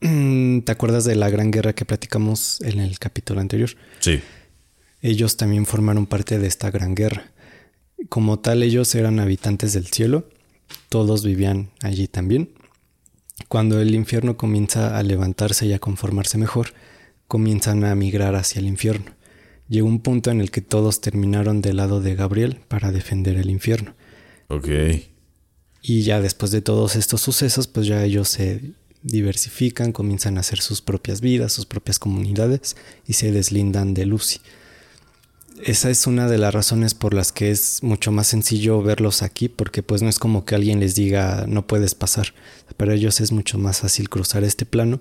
mm, 0.00 0.60
¿Te 0.62 0.72
acuerdas 0.72 1.04
de 1.04 1.14
la 1.14 1.30
gran 1.30 1.52
guerra 1.52 1.72
que 1.74 1.84
platicamos 1.84 2.60
en 2.62 2.80
el 2.80 2.98
capítulo 2.98 3.40
anterior? 3.40 3.70
Sí. 4.00 4.20
ellos 5.02 5.36
también 5.36 5.66
formaron 5.66 6.06
parte 6.06 6.38
de 6.38 6.46
esta 6.48 6.70
gran 6.70 6.94
guerra. 6.94 7.30
Como 8.08 8.38
tal, 8.38 8.62
ellos 8.62 8.94
eran 8.94 9.18
habitantes 9.20 9.72
del 9.72 9.86
cielo, 9.86 10.28
todos 10.88 11.24
vivían 11.24 11.70
allí 11.80 12.08
también. 12.08 12.50
Cuando 13.48 13.80
el 13.80 13.94
infierno 13.94 14.36
comienza 14.36 14.96
a 14.96 15.02
levantarse 15.02 15.66
y 15.66 15.72
a 15.72 15.78
conformarse 15.78 16.38
mejor, 16.38 16.74
comienzan 17.26 17.84
a 17.84 17.94
migrar 17.94 18.34
hacia 18.34 18.60
el 18.60 18.66
infierno. 18.66 19.12
Llegó 19.68 19.88
un 19.88 20.00
punto 20.00 20.30
en 20.30 20.40
el 20.40 20.50
que 20.50 20.60
todos 20.60 21.00
terminaron 21.00 21.62
del 21.62 21.78
lado 21.78 22.00
de 22.00 22.14
Gabriel 22.14 22.60
para 22.68 22.92
defender 22.92 23.36
el 23.36 23.50
infierno. 23.50 23.94
Ok. 24.48 24.68
Y 25.82 26.02
ya 26.02 26.20
después 26.20 26.50
de 26.50 26.62
todos 26.62 26.96
estos 26.96 27.20
sucesos, 27.20 27.66
pues 27.66 27.86
ya 27.86 28.04
ellos 28.04 28.28
se 28.28 28.72
diversifican, 29.02 29.92
comienzan 29.92 30.36
a 30.36 30.40
hacer 30.40 30.60
sus 30.60 30.80
propias 30.80 31.20
vidas, 31.20 31.52
sus 31.52 31.66
propias 31.66 31.98
comunidades 31.98 32.76
y 33.06 33.14
se 33.14 33.32
deslindan 33.32 33.94
de 33.94 34.06
Lucy. 34.06 34.40
Esa 35.62 35.88
es 35.88 36.06
una 36.06 36.28
de 36.28 36.38
las 36.38 36.52
razones 36.52 36.94
por 36.94 37.14
las 37.14 37.32
que 37.32 37.50
es 37.50 37.82
mucho 37.82 38.10
más 38.10 38.26
sencillo 38.26 38.82
verlos 38.82 39.22
aquí, 39.22 39.48
porque 39.48 39.82
pues 39.82 40.02
no 40.02 40.08
es 40.08 40.18
como 40.18 40.44
que 40.44 40.54
alguien 40.54 40.80
les 40.80 40.94
diga 40.94 41.44
no 41.48 41.66
puedes 41.66 41.94
pasar. 41.94 42.34
Para 42.76 42.94
ellos 42.94 43.20
es 43.20 43.30
mucho 43.30 43.58
más 43.58 43.80
fácil 43.80 44.08
cruzar 44.08 44.42
este 44.42 44.66
plano 44.66 45.00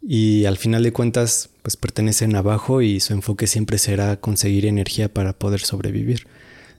y 0.00 0.44
al 0.44 0.58
final 0.58 0.82
de 0.82 0.92
cuentas 0.92 1.48
pues 1.62 1.76
pertenecen 1.76 2.36
abajo 2.36 2.82
y 2.82 3.00
su 3.00 3.14
enfoque 3.14 3.46
siempre 3.46 3.78
será 3.78 4.20
conseguir 4.20 4.66
energía 4.66 5.12
para 5.12 5.32
poder 5.32 5.60
sobrevivir. 5.60 6.26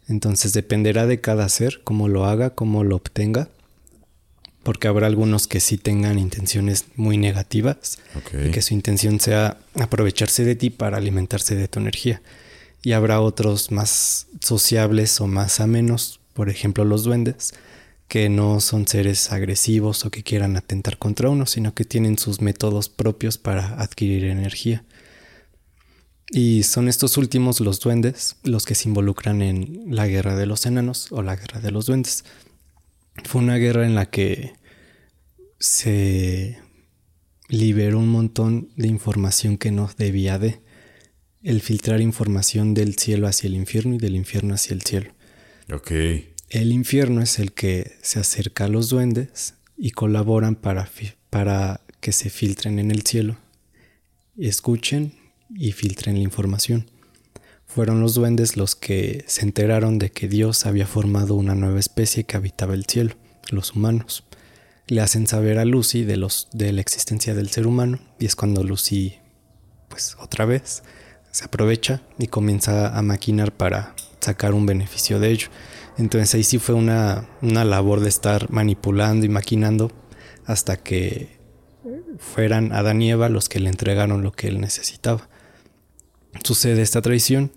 Entonces 0.07 0.53
dependerá 0.53 1.05
de 1.07 1.19
cada 1.19 1.49
ser, 1.49 1.81
cómo 1.83 2.07
lo 2.07 2.25
haga, 2.25 2.51
cómo 2.51 2.83
lo 2.83 2.95
obtenga, 2.95 3.49
porque 4.63 4.87
habrá 4.87 5.07
algunos 5.07 5.47
que 5.47 5.59
sí 5.59 5.77
tengan 5.77 6.17
intenciones 6.17 6.85
muy 6.95 7.17
negativas, 7.17 7.99
Ok. 8.15 8.51
que 8.51 8.61
su 8.61 8.73
intención 8.73 9.19
sea 9.19 9.57
aprovecharse 9.73 10.43
de 10.45 10.55
ti 10.55 10.69
para 10.69 10.97
alimentarse 10.97 11.55
de 11.55 11.67
tu 11.67 11.79
energía. 11.79 12.21
Y 12.86 12.91
habrá 12.93 13.19
otros 13.19 13.71
más 13.71 14.27
sociables 14.41 15.19
o 15.19 15.25
más 15.25 15.59
amenos, 15.59 16.19
por 16.33 16.49
ejemplo 16.49 16.86
los 16.86 17.03
duendes, 17.03 17.55
que 18.07 18.29
no 18.29 18.61
son 18.61 18.88
seres 18.88 19.31
agresivos 19.31 20.05
o 20.05 20.11
que 20.11 20.21
quieran 20.21 20.55
atentar 20.55 20.99
contra 20.99 21.31
uno, 21.31 21.47
sino 21.47 21.73
que 21.73 21.83
tienen 21.83 22.19
sus 22.19 22.41
métodos 22.41 22.88
propios 22.88 23.39
para 23.39 23.81
adquirir 23.81 24.25
energía. 24.25 24.86
Y 26.29 26.61
son 26.61 26.88
estos 26.88 27.17
últimos, 27.17 27.59
los 27.59 27.79
duendes, 27.79 28.36
los 28.43 28.67
que 28.67 28.75
se 28.75 28.88
involucran 28.88 29.41
en 29.41 29.86
la 29.88 30.05
guerra 30.05 30.36
de 30.36 30.45
los 30.45 30.67
enanos 30.67 31.11
o 31.11 31.23
la 31.23 31.36
guerra 31.38 31.61
de 31.61 31.71
los 31.71 31.88
duendes. 31.88 32.23
Fue 33.23 33.41
una 33.41 33.55
guerra 33.55 33.88
en 33.88 33.95
la 33.95 34.11
que 34.11 34.53
se 35.57 36.59
liberó 37.47 37.97
un 37.97 38.09
montón 38.09 38.69
de 38.75 38.88
información 38.89 39.57
que 39.57 39.71
no 39.71 39.89
debía 39.97 40.38
de. 40.38 40.63
El 41.45 41.61
filtrar 41.61 42.01
información 42.01 42.73
del 42.73 42.95
cielo 42.95 43.27
hacia 43.27 43.45
el 43.45 43.53
infierno 43.53 43.93
y 43.93 43.97
del 43.99 44.15
infierno 44.15 44.55
hacia 44.55 44.73
el 44.73 44.81
cielo. 44.81 45.11
Ok. 45.71 45.91
El 46.49 46.71
infierno 46.71 47.21
es 47.21 47.37
el 47.37 47.51
que 47.51 47.91
se 48.01 48.19
acerca 48.19 48.65
a 48.65 48.67
los 48.67 48.89
duendes 48.89 49.53
y 49.77 49.91
colaboran 49.91 50.55
para, 50.55 50.89
para 51.29 51.81
que 52.01 52.13
se 52.13 52.31
filtren 52.31 52.79
en 52.79 52.89
el 52.89 53.03
cielo, 53.03 53.37
escuchen 54.35 55.13
y 55.53 55.73
filtren 55.73 56.15
la 56.15 56.23
información. 56.23 56.89
Fueron 57.67 58.01
los 58.01 58.15
duendes 58.15 58.57
los 58.57 58.75
que 58.75 59.23
se 59.27 59.43
enteraron 59.43 59.99
de 59.99 60.09
que 60.09 60.27
Dios 60.27 60.65
había 60.65 60.87
formado 60.87 61.35
una 61.35 61.53
nueva 61.53 61.79
especie 61.79 62.23
que 62.23 62.37
habitaba 62.37 62.73
el 62.73 62.85
cielo, 62.85 63.13
los 63.51 63.73
humanos. 63.73 64.23
Le 64.87 64.99
hacen 64.99 65.27
saber 65.27 65.59
a 65.59 65.65
Lucy 65.65 66.05
de, 66.05 66.17
los, 66.17 66.47
de 66.53 66.73
la 66.73 66.81
existencia 66.81 67.35
del 67.35 67.51
ser 67.51 67.67
humano 67.67 67.99
y 68.17 68.25
es 68.25 68.35
cuando 68.35 68.63
Lucy, 68.63 69.19
pues 69.89 70.17
otra 70.19 70.45
vez, 70.45 70.81
se 71.36 71.43
aprovecha 71.43 72.01
y 72.17 72.27
comienza 72.27 72.97
a 72.97 73.01
maquinar 73.01 73.51
para 73.51 73.93
sacar 74.21 74.53
un 74.53 74.65
beneficio 74.65 75.19
de 75.19 75.31
ello. 75.31 75.49
Entonces 75.97 76.33
ahí 76.33 76.45
sí 76.45 76.59
fue 76.59 76.75
una, 76.75 77.27
una 77.41 77.65
labor 77.65 77.99
de 77.99 78.07
estar 78.07 78.49
manipulando 78.49 79.25
y 79.25 79.29
maquinando 79.29 79.91
hasta 80.45 80.77
que 80.77 81.38
fueran 82.19 82.71
Adán 82.71 83.01
y 83.01 83.11
Eva 83.11 83.27
los 83.27 83.49
que 83.49 83.59
le 83.59 83.67
entregaron 83.67 84.23
lo 84.23 84.31
que 84.31 84.47
él 84.47 84.61
necesitaba. 84.61 85.27
Sucede 86.41 86.81
esta 86.81 87.01
traición 87.01 87.51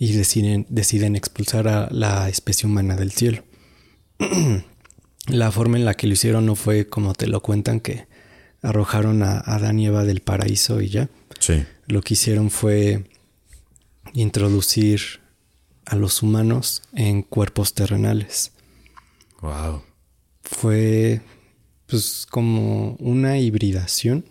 y 0.00 0.12
deciden, 0.12 0.66
deciden 0.68 1.14
expulsar 1.14 1.68
a 1.68 1.88
la 1.92 2.28
especie 2.28 2.68
humana 2.68 2.96
del 2.96 3.12
cielo. 3.12 3.44
la 5.28 5.52
forma 5.52 5.76
en 5.76 5.84
la 5.84 5.94
que 5.94 6.08
lo 6.08 6.14
hicieron 6.14 6.44
no 6.44 6.56
fue 6.56 6.88
como 6.88 7.14
te 7.14 7.28
lo 7.28 7.40
cuentan, 7.40 7.78
que 7.78 8.08
arrojaron 8.62 9.22
a 9.22 9.38
Adán 9.38 9.78
y 9.78 9.86
Eva 9.86 10.02
del 10.02 10.22
paraíso 10.22 10.80
y 10.80 10.88
ya. 10.88 11.08
Sí. 11.38 11.62
Lo 11.86 12.02
que 12.02 12.14
hicieron 12.14 12.50
fue 12.50 13.04
introducir 14.12 15.00
a 15.84 15.94
los 15.96 16.22
humanos 16.22 16.82
en 16.92 17.22
cuerpos 17.22 17.74
terrenales. 17.74 18.52
Wow. 19.40 19.82
Fue 20.42 21.20
pues 21.86 22.26
como 22.28 22.96
una 22.98 23.38
hibridación 23.38 24.24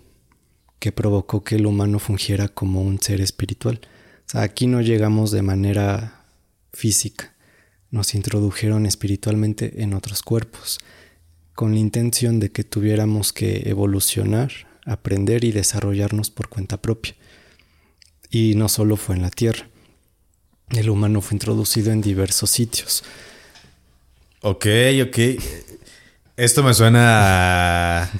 que 0.80 0.91
provocó 0.91 1.43
que 1.43 1.56
el 1.56 1.66
humano 1.66 1.99
fungiera 1.99 2.49
como 2.49 2.82
un 2.82 3.01
ser 3.01 3.22
espiritual. 3.22 3.80
O 4.28 4.30
sea, 4.30 4.41
aquí 4.41 4.68
no 4.68 4.82
llegamos 4.82 5.32
de 5.32 5.41
manera 5.41 6.26
física, 6.74 7.34
nos 7.89 8.14
introdujeron 8.14 8.86
espiritualmente 8.86 9.82
en 9.82 9.93
otros 9.93 10.22
cuerpos, 10.22 10.80
con 11.53 11.74
la 11.74 11.80
intención 11.80 12.39
de 12.39 12.51
que 12.51 12.66
tuviéramos 12.66 13.32
que 13.32 13.70
evolucionar, 13.70 14.51
aprender 14.86 15.45
y 15.45 15.51
desarrollarnos 15.51 16.30
por 16.30 16.49
cuenta 16.49 16.82
propia. 16.82 17.16
Y 18.36 18.53
no 18.55 18.67
solo 18.67 18.97
fue 18.97 19.15
en 19.15 19.21
la 19.21 19.29
Tierra, 19.29 19.65
el 20.71 20.89
humano 20.89 21.21
fue 21.21 21.36
introducido 21.36 21.93
en 21.93 22.01
diversos 22.01 22.49
sitios. 22.49 23.01
Ok, 24.41 24.65
ok. 25.07 25.17
Esto 26.36 26.61
me 26.61 26.73
suena 26.73 28.01
a 28.01 28.11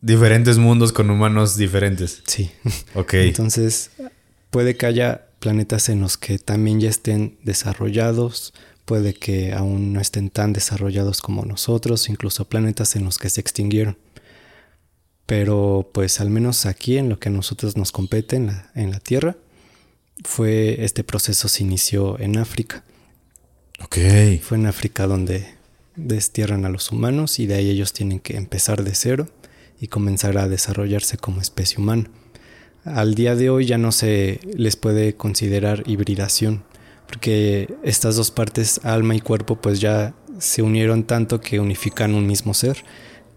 diferentes 0.00 0.58
mundos 0.58 0.92
con 0.92 1.10
humanos 1.10 1.56
diferentes. 1.56 2.22
Sí. 2.24 2.52
Ok. 2.94 3.14
Entonces, 3.14 3.90
puede 4.50 4.76
que 4.76 4.86
haya 4.86 5.26
planetas 5.40 5.88
en 5.88 6.00
los 6.00 6.16
que 6.16 6.38
también 6.38 6.78
ya 6.78 6.88
estén 6.88 7.36
desarrollados, 7.42 8.54
puede 8.84 9.12
que 9.12 9.54
aún 9.54 9.92
no 9.92 10.00
estén 10.00 10.30
tan 10.30 10.52
desarrollados 10.52 11.20
como 11.20 11.44
nosotros, 11.44 12.08
incluso 12.08 12.44
planetas 12.44 12.94
en 12.94 13.04
los 13.06 13.18
que 13.18 13.28
se 13.28 13.40
extinguieron. 13.40 13.98
Pero 15.32 15.88
pues 15.94 16.20
al 16.20 16.28
menos 16.28 16.66
aquí 16.66 16.98
en 16.98 17.08
lo 17.08 17.18
que 17.18 17.30
a 17.30 17.32
nosotros 17.32 17.74
nos 17.78 17.90
compete 17.90 18.36
en 18.36 18.48
la, 18.48 18.70
en 18.74 18.90
la 18.90 19.00
Tierra, 19.00 19.34
fue 20.22 20.84
este 20.84 21.04
proceso 21.04 21.48
se 21.48 21.62
inició 21.62 22.20
en 22.20 22.36
África. 22.36 22.84
Ok. 23.82 23.96
Fue 24.42 24.58
en 24.58 24.66
África 24.66 25.06
donde 25.06 25.54
destierran 25.96 26.66
a 26.66 26.68
los 26.68 26.92
humanos 26.92 27.38
y 27.38 27.46
de 27.46 27.54
ahí 27.54 27.70
ellos 27.70 27.94
tienen 27.94 28.20
que 28.20 28.36
empezar 28.36 28.84
de 28.84 28.94
cero 28.94 29.26
y 29.80 29.86
comenzar 29.88 30.36
a 30.36 30.48
desarrollarse 30.48 31.16
como 31.16 31.40
especie 31.40 31.78
humana. 31.78 32.10
Al 32.84 33.14
día 33.14 33.34
de 33.34 33.48
hoy 33.48 33.64
ya 33.64 33.78
no 33.78 33.90
se 33.90 34.38
les 34.54 34.76
puede 34.76 35.16
considerar 35.16 35.82
hibridación, 35.86 36.62
porque 37.06 37.74
estas 37.82 38.16
dos 38.16 38.30
partes, 38.30 38.82
alma 38.84 39.14
y 39.14 39.20
cuerpo, 39.22 39.56
pues 39.56 39.80
ya 39.80 40.14
se 40.38 40.60
unieron 40.60 41.04
tanto 41.04 41.40
que 41.40 41.58
unifican 41.58 42.14
un 42.14 42.26
mismo 42.26 42.52
ser 42.52 42.84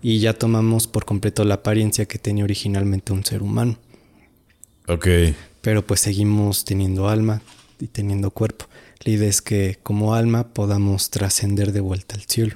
y 0.08 0.20
ya 0.20 0.34
tomamos 0.34 0.86
por 0.86 1.04
completo 1.04 1.44
la 1.46 1.56
apariencia 1.56 2.06
que 2.06 2.20
tenía 2.20 2.44
originalmente 2.44 3.12
un 3.12 3.26
ser 3.26 3.42
humano. 3.42 3.80
Ok. 4.88 5.08
Pero 5.62 5.84
pues 5.84 6.00
seguimos 6.02 6.64
teniendo 6.64 7.10
alma 7.10 7.42
y 7.80 7.88
teniendo 7.88 8.30
cuerpo. 8.30 8.68
La 9.04 9.12
idea 9.14 9.28
es 9.28 9.42
que 9.42 9.80
como 9.82 10.14
alma 10.14 10.54
podamos 10.54 11.10
trascender 11.10 11.72
de 11.72 11.80
vuelta 11.80 12.14
al 12.14 12.22
cielo. 12.22 12.56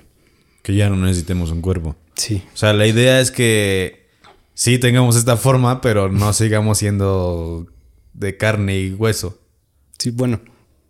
Que 0.61 0.75
ya 0.75 0.91
no 0.91 0.95
necesitemos 0.95 1.49
un 1.49 1.61
cuerpo. 1.61 1.95
Sí, 2.13 2.43
O 2.53 2.57
sea, 2.57 2.71
la 2.73 2.85
idea 2.85 3.19
es 3.19 3.31
que 3.31 4.05
sí 4.53 4.77
tengamos 4.77 5.15
esta 5.15 5.35
forma, 5.35 5.81
pero 5.81 6.07
no 6.07 6.31
sigamos 6.33 6.77
siendo 6.77 7.65
de 8.13 8.37
carne 8.37 8.77
y 8.79 8.93
hueso. 8.93 9.39
sí, 9.97 10.11
bueno, 10.11 10.39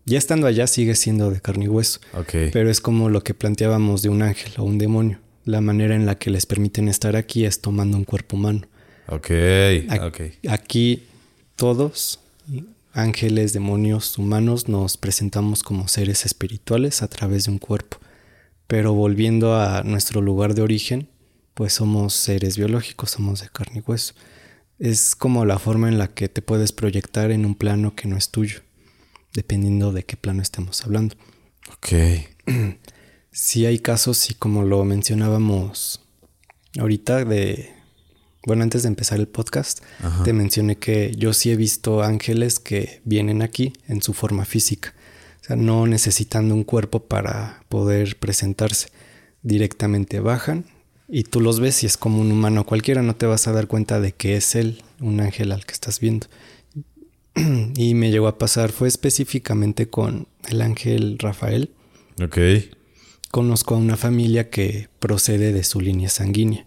ya 0.04 0.18
estando 0.18 0.46
allá 0.46 0.68
sigue 0.68 0.96
siendo 0.96 1.32
de 1.32 1.40
carne 1.40 1.66
y 1.66 1.70
hueso. 1.70 2.02
Ok. 2.16 2.34
Pero 2.52 2.70
es 2.70 2.82
como 2.82 3.08
lo 3.08 3.24
que 3.24 3.34
planteábamos 3.34 4.02
de 4.02 4.10
un 4.10 4.24
ángel 4.24 4.52
o 4.58 4.64
un 4.64 4.78
demonio. 4.78 5.20
La 5.46 5.62
manera 5.62 5.96
en 5.96 6.06
la 6.06 6.16
que 6.18 6.30
les 6.30 6.46
permiten 6.46 6.88
estar 6.88 7.16
aquí 7.16 7.46
es 7.46 7.62
tomando 7.62 7.98
un 7.98 8.04
cuerpo 8.04 8.36
humano. 8.38 8.62
Ok. 9.08 9.30
Ac- 9.30 10.08
Ok. 10.08 10.48
Aquí 10.50 11.04
todos, 11.56 12.20
ángeles, 12.94 13.54
demonios, 13.54 14.18
humanos, 14.18 14.68
nos 14.68 14.98
presentamos 14.98 15.64
como 15.64 15.88
seres 15.88 16.26
espirituales 16.26 17.02
a 17.02 17.08
través 17.08 17.46
de 17.46 17.52
un 17.52 17.58
cuerpo. 17.58 17.98
Pero 18.68 18.94
volviendo 18.94 19.56
a 19.56 19.84
nuestro 19.84 20.22
lugar 20.22 20.54
de 20.54 20.62
origen, 20.62 21.08
pues 21.56 21.74
somos 21.74 22.14
seres 22.14 22.56
biológicos, 22.58 23.12
somos 23.12 23.42
de 23.42 23.50
carne 23.50 23.80
y 23.86 23.90
hueso. 23.90 24.14
Es 24.78 25.16
como 25.16 25.44
la 25.46 25.58
forma 25.60 25.90
en 25.90 25.98
la 25.98 26.08
que 26.08 26.30
te 26.30 26.42
puedes 26.42 26.72
proyectar 26.72 27.32
en 27.32 27.46
un 27.46 27.56
plano 27.56 27.96
que 27.96 28.08
no 28.08 28.16
es 28.16 28.30
tuyo, 28.30 28.60
dependiendo 29.34 29.92
de 29.92 30.04
qué 30.04 30.16
plano 30.16 30.42
estemos 30.42 30.84
hablando. 30.86 31.16
Ok. 31.74 31.88
Sí 33.32 33.66
hay 33.66 33.80
casos, 33.80 34.30
y 34.30 34.34
como 34.34 34.64
lo 34.64 34.84
mencionábamos 34.86 36.02
ahorita, 36.80 37.26
de. 37.26 37.72
Bueno, 38.46 38.64
antes 38.64 38.84
de 38.84 38.88
empezar 38.88 39.20
el 39.20 39.28
podcast, 39.28 39.82
Ajá. 40.02 40.24
te 40.24 40.34
mencioné 40.34 40.78
que 40.78 41.14
yo 41.16 41.34
sí 41.34 41.52
he 41.52 41.56
visto 41.56 42.02
ángeles 42.02 42.60
que 42.60 43.02
vienen 43.04 43.42
aquí 43.42 43.74
en 43.88 44.02
su 44.02 44.14
forma 44.14 44.46
física. 44.46 44.94
O 45.42 45.44
sea, 45.44 45.56
no 45.56 45.86
necesitando 45.88 46.56
un 46.56 46.64
cuerpo 46.64 47.02
para 47.02 47.64
poder 47.70 48.18
presentarse. 48.18 48.90
Directamente 49.42 50.20
bajan 50.20 50.66
y 51.08 51.24
tú 51.24 51.42
los 51.42 51.60
ves 51.60 51.84
y 51.84 51.86
es 51.86 51.98
como 51.98 52.22
un 52.22 52.32
humano 52.32 52.66
cualquiera. 52.66 53.02
No 53.02 53.16
te 53.16 53.26
vas 53.26 53.48
a 53.48 53.52
dar 53.52 53.68
cuenta 53.68 54.00
de 54.00 54.14
que 54.14 54.36
es 54.38 54.56
él, 54.56 54.84
un 55.00 55.20
ángel 55.20 55.52
al 55.52 55.66
que 55.66 55.74
estás 55.74 56.00
viendo. 56.00 56.28
y 57.76 57.94
me 57.94 58.10
llegó 58.10 58.28
a 58.28 58.38
pasar, 58.38 58.72
fue 58.72 58.88
específicamente 58.88 59.90
con 59.90 60.28
el 60.48 60.62
ángel 60.62 61.18
Rafael 61.20 61.72
Ok. 62.22 62.38
Conozco 63.32 63.76
a 63.76 63.78
una 63.78 63.98
familia 63.98 64.50
que 64.50 64.90
procede 65.00 65.54
de 65.54 65.64
su 65.64 65.82
línea 65.82 66.10
sanguínea. 66.10 66.66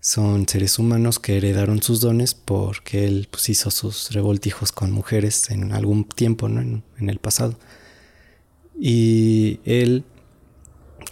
Son 0.00 0.46
seres 0.46 0.78
humanos 0.78 1.18
que 1.18 1.36
heredaron 1.36 1.82
sus 1.82 2.00
dones 2.00 2.34
porque 2.34 3.06
él 3.06 3.28
pues, 3.30 3.48
hizo 3.48 3.70
sus 3.70 4.12
revoltijos 4.12 4.70
con 4.70 4.92
mujeres 4.92 5.50
en 5.50 5.72
algún 5.72 6.04
tiempo, 6.04 6.48
¿no? 6.48 6.60
En, 6.60 6.84
en 6.98 7.10
el 7.10 7.18
pasado. 7.18 7.58
Y 8.78 9.58
él 9.64 10.04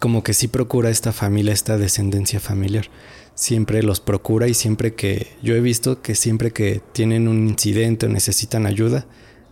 como 0.00 0.22
que 0.22 0.34
sí 0.34 0.48
procura 0.48 0.90
esta 0.90 1.12
familia, 1.12 1.52
esta 1.52 1.78
descendencia 1.78 2.38
familiar. 2.38 2.90
Siempre 3.34 3.82
los 3.82 4.00
procura 4.00 4.48
y 4.48 4.54
siempre 4.54 4.94
que 4.94 5.28
yo 5.42 5.54
he 5.54 5.60
visto 5.60 6.02
que 6.02 6.14
siempre 6.14 6.52
que 6.52 6.80
tienen 6.92 7.26
un 7.26 7.48
incidente 7.48 8.06
o 8.06 8.08
necesitan 8.08 8.66
ayuda, 8.66 9.06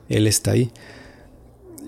él 0.08 0.26
está 0.26 0.52
ahí. 0.52 0.70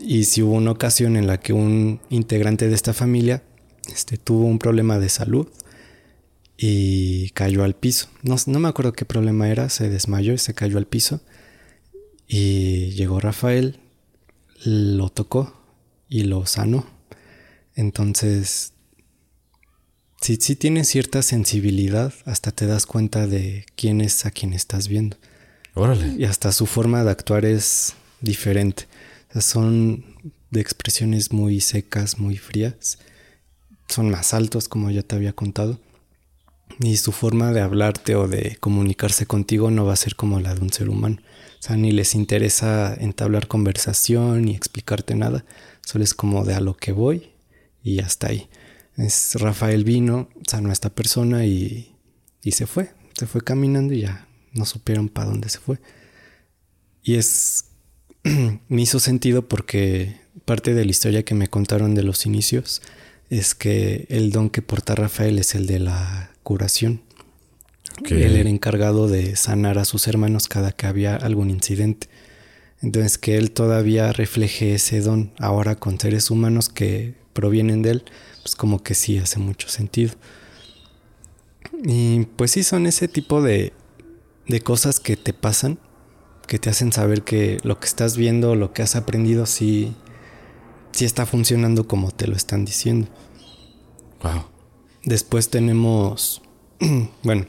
Y 0.07 0.25
si 0.25 0.43
hubo 0.43 0.53
una 0.53 0.71
ocasión 0.71 1.17
en 1.17 1.27
la 1.27 1.41
que 1.41 1.55
un 1.55 1.99
integrante 2.11 2.69
de 2.69 2.75
esta 2.75 2.93
familia 2.93 3.43
este, 3.91 4.19
tuvo 4.19 4.45
un 4.45 4.59
problema 4.59 4.99
de 4.99 5.09
salud 5.09 5.49
y 6.59 7.31
cayó 7.31 7.65
al 7.65 7.75
piso. 7.75 8.09
No, 8.23 8.37
no 8.47 8.61
me 8.61 8.69
acuerdo 8.69 8.93
qué 8.93 9.07
problema 9.07 9.49
era, 9.49 9.71
se 9.71 9.89
desmayó 9.89 10.35
y 10.35 10.39
se 10.39 10.53
cayó 10.53 10.77
al 10.77 10.87
piso. 10.87 11.23
Y 12.29 12.91
llegó 12.91 13.19
Rafael, 13.19 13.81
lo 14.65 15.09
tocó 15.09 15.55
y 16.09 16.25
lo 16.25 16.45
sanó. 16.45 16.87
Entonces, 17.75 18.75
si, 20.21 20.37
si 20.37 20.55
tienes 20.55 20.89
cierta 20.89 21.23
sensibilidad, 21.23 22.13
hasta 22.27 22.51
te 22.51 22.67
das 22.67 22.85
cuenta 22.85 23.27
de 23.27 23.65
quién 23.75 24.03
es 24.03 24.27
a 24.27 24.31
quien 24.31 24.53
estás 24.53 24.89
viendo. 24.89 25.17
Órale. 25.73 26.15
Y 26.19 26.25
hasta 26.25 26.53
su 26.53 26.67
forma 26.67 27.05
de 27.05 27.11
actuar 27.11 27.47
es 27.47 27.95
diferente. 28.21 28.85
Son 29.41 30.05
de 30.51 30.61
expresiones 30.61 31.33
muy 31.33 31.61
secas, 31.61 32.19
muy 32.19 32.37
frías. 32.37 32.99
Son 33.89 34.11
más 34.11 34.35
altos, 34.35 34.69
como 34.69 34.91
ya 34.91 35.03
te 35.03 35.17
había 35.17 35.33
contado. 35.33 35.81
Y 36.81 36.97
su 36.97 37.13
forma 37.13 37.53
de 37.53 37.61
hablarte 37.61 38.17
o 38.17 38.27
de 38.27 38.57
comunicarse 38.61 39.27
contigo 39.27 39.71
no 39.71 39.85
va 39.85 39.93
a 39.93 39.97
ser 39.97 40.17
como 40.17 40.41
la 40.41 40.55
de 40.55 40.61
un 40.61 40.73
ser 40.73 40.89
humano. 40.89 41.19
O 41.59 41.63
sea, 41.63 41.77
ni 41.77 41.93
les 41.93 42.15
interesa 42.15 42.95
entablar 42.95 43.49
conversación 43.49 44.43
ni 44.43 44.55
explicarte 44.55 45.15
nada. 45.15 45.45
Solo 45.85 46.05
es 46.05 46.15
como 46.15 46.45
de 46.45 46.55
a 46.55 46.61
lo 46.61 46.77
que 46.77 46.93
voy 46.93 47.31
y 47.83 48.01
hasta 48.01 48.29
ahí. 48.29 48.49
Es 48.97 49.35
Rafael 49.37 49.85
vino, 49.85 50.29
sanó 50.47 50.71
a 50.71 50.73
esta 50.73 50.91
persona 50.91 51.47
y, 51.47 51.95
y 52.43 52.53
se 52.53 52.67
fue. 52.67 52.93
Se 53.19 53.27
fue 53.27 53.43
caminando 53.43 53.95
y 53.95 54.03
ya 54.03 54.29
no 54.53 54.65
supieron 54.65 55.09
para 55.09 55.31
dónde 55.31 55.49
se 55.49 55.59
fue. 55.59 55.79
Y 57.03 57.17
es. 57.17 57.67
me 58.69 58.83
hizo 58.83 59.01
sentido 59.01 59.47
porque 59.47 60.21
parte 60.45 60.75
de 60.75 60.85
la 60.85 60.91
historia 60.91 61.25
que 61.25 61.35
me 61.35 61.49
contaron 61.49 61.95
de 61.95 62.03
los 62.03 62.27
inicios 62.27 62.83
es 63.31 63.55
que 63.55 64.07
el 64.09 64.31
don 64.33 64.51
que 64.51 64.63
porta 64.63 64.95
Rafael 64.95 65.39
es 65.39 65.55
el 65.55 65.67
de 65.67 65.79
la 65.79 66.31
curación. 66.43 67.03
Él 68.11 68.37
era 68.37 68.49
encargado 68.49 69.09
de 69.09 69.37
sanar 69.37 69.79
a 69.79 69.85
sus 69.85 70.09
hermanos 70.09 70.49
cada 70.49 70.73
que 70.73 70.87
había 70.87 71.17
algún 71.17 71.51
incidente. 71.51 72.09
Entonces 72.83 73.19
que 73.19 73.37
él 73.37 73.53
todavía 73.53 74.13
refleje 74.13 74.75
ese 74.75 75.01
don 75.01 75.33
ahora 75.39 75.77
con 75.77 75.99
seres 75.99 76.31
humanos 76.31 76.69
que 76.69 77.15
provienen 77.33 77.83
de 77.83 77.91
él, 77.91 78.05
pues 78.43 78.57
como 78.57 78.83
que 78.83 78.95
sí 78.95 79.19
hace 79.19 79.39
mucho 79.39 79.69
sentido. 79.69 80.13
Y 81.85 82.27
pues 82.37 82.53
sí 82.53 82.63
son 82.63 82.87
ese 82.87 83.09
tipo 83.09 83.43
de, 83.43 83.73
de 84.49 84.61
cosas 84.61 85.01
que 85.01 85.17
te 85.17 85.33
pasan, 85.33 85.79
que 86.47 86.59
te 86.59 86.71
hacen 86.71 86.93
saber 86.93 87.23
que 87.23 87.59
lo 87.63 87.79
que 87.81 87.87
estás 87.87 88.17
viendo, 88.17 88.55
lo 88.55 88.73
que 88.73 88.83
has 88.83 88.97
aprendido, 88.97 89.47
sí, 89.47 89.95
sí 90.93 91.05
está 91.05 91.27
funcionando 91.27 91.87
como 91.87 92.11
te 92.11 92.27
lo 92.27 92.37
están 92.37 92.65
diciendo. 92.65 93.09
Wow. 94.23 94.47
Después 95.05 95.51
tenemos, 95.51 96.43
bueno, 97.23 97.47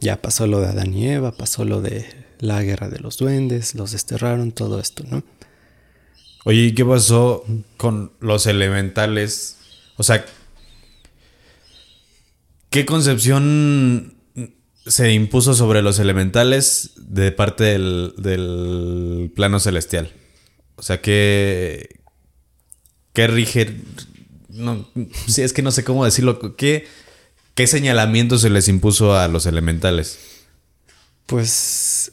ya 0.00 0.20
pasó 0.20 0.46
lo 0.46 0.60
de 0.60 0.68
Adán 0.68 0.94
y 0.94 1.08
Eva, 1.08 1.32
pasó 1.32 1.64
lo 1.64 1.80
de 1.80 2.06
la 2.38 2.62
guerra 2.62 2.88
de 2.88 2.98
los 2.98 3.16
duendes, 3.18 3.74
los 3.74 3.92
desterraron, 3.92 4.52
todo 4.52 4.80
esto, 4.80 5.04
¿no? 5.08 5.22
Oye, 6.44 6.60
¿y 6.62 6.74
qué 6.74 6.84
pasó 6.84 7.44
con 7.76 8.12
los 8.20 8.46
elementales? 8.46 9.56
O 9.96 10.02
sea, 10.02 10.24
¿qué 12.70 12.86
concepción 12.86 14.15
se 14.86 15.12
impuso 15.12 15.54
sobre 15.54 15.82
los 15.82 15.98
elementales 15.98 16.92
de 16.96 17.32
parte 17.32 17.64
del, 17.64 18.14
del 18.16 19.32
plano 19.34 19.60
celestial? 19.60 20.12
O 20.76 20.82
sea, 20.82 21.00
¿qué, 21.00 22.00
qué 23.12 23.26
rige? 23.26 23.76
No, 24.48 24.88
sí, 25.26 25.42
es 25.42 25.52
que 25.52 25.62
no 25.62 25.70
sé 25.70 25.84
cómo 25.84 26.04
decirlo. 26.04 26.56
¿Qué, 26.56 26.86
¿Qué 27.54 27.66
señalamiento 27.66 28.38
se 28.38 28.50
les 28.50 28.68
impuso 28.68 29.16
a 29.16 29.28
los 29.28 29.46
elementales? 29.46 30.18
Pues, 31.26 32.12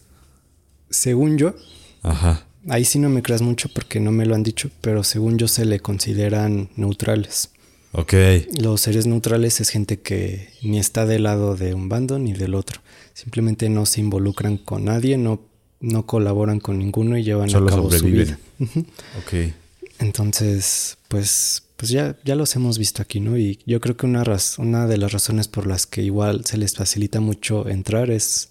según 0.89 1.37
yo, 1.37 1.55
Ajá. 2.01 2.45
ahí 2.69 2.85
sí 2.85 2.97
no 2.99 3.09
me 3.09 3.21
creas 3.21 3.41
mucho 3.41 3.69
porque 3.69 3.99
no 3.99 4.11
me 4.11 4.25
lo 4.25 4.35
han 4.35 4.43
dicho, 4.43 4.71
pero 4.81 5.03
según 5.03 5.37
yo 5.37 5.47
se 5.47 5.65
le 5.65 5.79
consideran 5.79 6.69
neutrales. 6.75 7.49
Ok. 7.93 8.13
Los 8.59 8.81
seres 8.81 9.05
neutrales 9.05 9.61
es 9.61 9.69
gente 9.69 9.99
que 10.01 10.49
ni 10.61 10.79
está 10.79 11.05
del 11.05 11.23
lado 11.23 11.55
de 11.55 11.73
un 11.73 11.89
bando 11.89 12.19
ni 12.19 12.33
del 12.33 12.55
otro. 12.55 12.81
Simplemente 13.13 13.69
no 13.69 13.85
se 13.85 14.01
involucran 14.01 14.57
con 14.57 14.85
nadie, 14.85 15.17
no, 15.17 15.41
no 15.79 16.05
colaboran 16.05 16.59
con 16.59 16.79
ninguno 16.79 17.17
y 17.17 17.23
llevan 17.23 17.49
Solo 17.49 17.67
a 17.67 17.69
cabo 17.69 17.91
su 17.91 18.05
vida. 18.05 18.39
Ok. 18.59 19.53
Entonces, 19.99 20.97
pues, 21.07 21.63
pues 21.77 21.91
ya, 21.91 22.17
ya 22.25 22.35
los 22.35 22.55
hemos 22.55 22.77
visto 22.79 23.01
aquí, 23.01 23.19
¿no? 23.19 23.37
Y 23.37 23.59
yo 23.65 23.79
creo 23.79 23.95
que 23.95 24.05
una, 24.07 24.23
raz- 24.23 24.57
una 24.57 24.87
de 24.87 24.97
las 24.97 25.11
razones 25.13 25.47
por 25.47 25.67
las 25.67 25.85
que 25.85 26.01
igual 26.01 26.45
se 26.45 26.57
les 26.57 26.73
facilita 26.75 27.19
mucho 27.19 27.69
entrar 27.69 28.09
es 28.09 28.49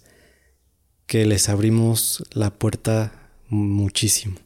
que 1.05 1.25
les 1.25 1.49
abrimos 1.49 2.23
la 2.31 2.49
puerta 2.51 3.29
muchísimo. 3.49 4.37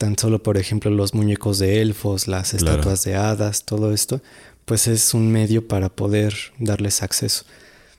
Tan 0.00 0.16
solo 0.16 0.42
por 0.42 0.56
ejemplo 0.56 0.90
los 0.90 1.12
muñecos 1.12 1.58
de 1.58 1.82
elfos, 1.82 2.26
las 2.26 2.52
Claro. 2.52 2.70
estatuas 2.72 3.04
de 3.04 3.16
hadas, 3.16 3.66
todo 3.66 3.92
esto, 3.92 4.22
pues 4.64 4.86
es 4.88 5.12
un 5.12 5.30
medio 5.30 5.68
para 5.68 5.90
poder 5.90 6.34
darles 6.58 7.02
acceso. 7.02 7.44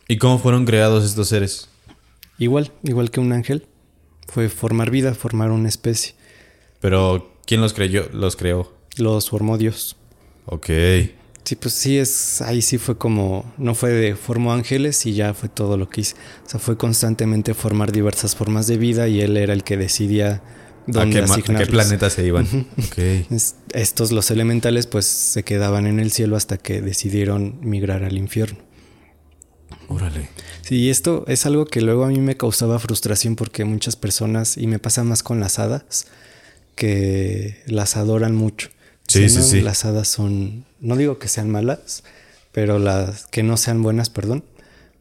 ¿Y 0.07 0.17
cómo 0.17 0.39
fueron 0.39 0.65
creados 0.65 1.05
estos 1.05 1.27
seres? 1.29 1.69
Igual, 2.39 2.71
igual 2.81 3.11
que 3.11 3.19
un 3.19 3.31
ángel, 3.33 3.67
fue 4.27 4.49
formar 4.49 4.89
vida, 4.89 5.13
formar 5.13 5.51
una 5.51 5.69
especie. 5.69 6.15
Pero, 6.79 7.35
¿quién 7.45 7.61
los 7.61 7.73
creyó? 7.73 8.09
Los 8.11 8.35
creó. 8.35 8.73
Los 8.97 9.29
formó 9.29 9.59
Dios. 9.59 9.95
Ok. 10.47 10.69
Sí, 11.43 11.55
pues 11.55 11.75
sí 11.75 11.99
es, 11.99 12.41
ahí 12.41 12.63
sí 12.63 12.79
fue 12.79 12.97
como, 12.97 13.45
no 13.59 13.75
fue 13.75 13.91
de 13.91 14.15
formó 14.15 14.53
ángeles 14.53 15.05
y 15.05 15.13
ya 15.13 15.35
fue 15.35 15.49
todo 15.49 15.77
lo 15.77 15.87
que 15.87 16.01
hice. 16.01 16.15
O 16.47 16.49
sea, 16.49 16.59
fue 16.59 16.77
constantemente 16.77 17.53
formar 17.53 17.91
diversas 17.91 18.35
formas 18.35 18.65
de 18.65 18.77
vida 18.77 19.07
y 19.07 19.21
él 19.21 19.37
era 19.37 19.53
el 19.53 19.63
que 19.63 19.77
decidía 19.77 20.41
¿A 20.88 21.05
qué, 21.09 21.19
a 21.19 21.65
planeta 21.67 22.09
se 22.09 22.25
iban? 22.25 22.47
Estos, 23.73 24.11
los 24.11 24.32
elementales, 24.32 24.88
pues 24.88 25.05
se 25.05 25.43
quedaban 25.43 25.86
en 25.88 25.99
el 25.99 26.11
cielo 26.11 26.36
hasta 26.36 26.57
que 26.57 26.82
decidieron 26.82 27.59
migrar 27.61 28.03
al 28.03 28.17
infierno. 28.17 28.59
Órale. 29.88 30.29
Sí, 30.61 30.75
y 30.77 30.89
esto 30.89 31.25
es 31.27 31.45
algo 31.45 31.65
que 31.65 31.82
luego 31.82 32.05
a 32.05 32.07
mí 32.07 32.19
me 32.19 32.36
causaba 32.38 32.79
frustración 32.79 33.36
porque 33.36 33.65
muchas 33.65 33.95
personas, 33.95 34.57
y 34.57 34.67
me 34.67 34.79
pasa 34.79 35.03
más 35.03 35.23
con 35.23 35.39
las 35.39 35.59
hadas, 35.59 36.07
que 36.75 37.61
las 37.67 37.97
adoran 37.97 38.36
mucho. 38.36 38.69
Sí, 39.07 39.27
sí, 39.29 39.38
no, 39.38 39.43
sí. 39.43 39.61
Las 39.61 39.86
hadas 39.86 40.07
son, 40.07 40.65
no 40.79 40.95
digo 40.95 41.19
que 41.19 41.27
sean 41.27 41.49
malas, 41.49 42.03
pero 42.51 42.79
las 42.79 43.25
que 43.27 43.43
no 43.43 43.57
sean 43.57 43.84
buenas, 43.84 44.09
perdón, 44.09 44.43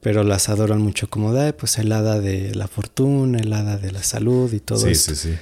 pero 0.00 0.24
las 0.24 0.48
adoran 0.48 0.80
mucho 0.80 1.08
como 1.08 1.32
de, 1.32 1.42
"Ay, 1.46 1.52
pues 1.52 1.78
el 1.78 1.92
hada 1.92 2.20
de 2.20 2.54
la 2.54 2.66
fortuna, 2.68 3.38
el 3.38 3.52
hada 3.52 3.76
de 3.76 3.92
la 3.92 4.02
salud 4.02 4.52
y 4.52 4.60
todo 4.60 4.78
Sí, 4.80 4.90
eso. 4.90 5.14
sí, 5.14 5.30
sí. 5.30 5.34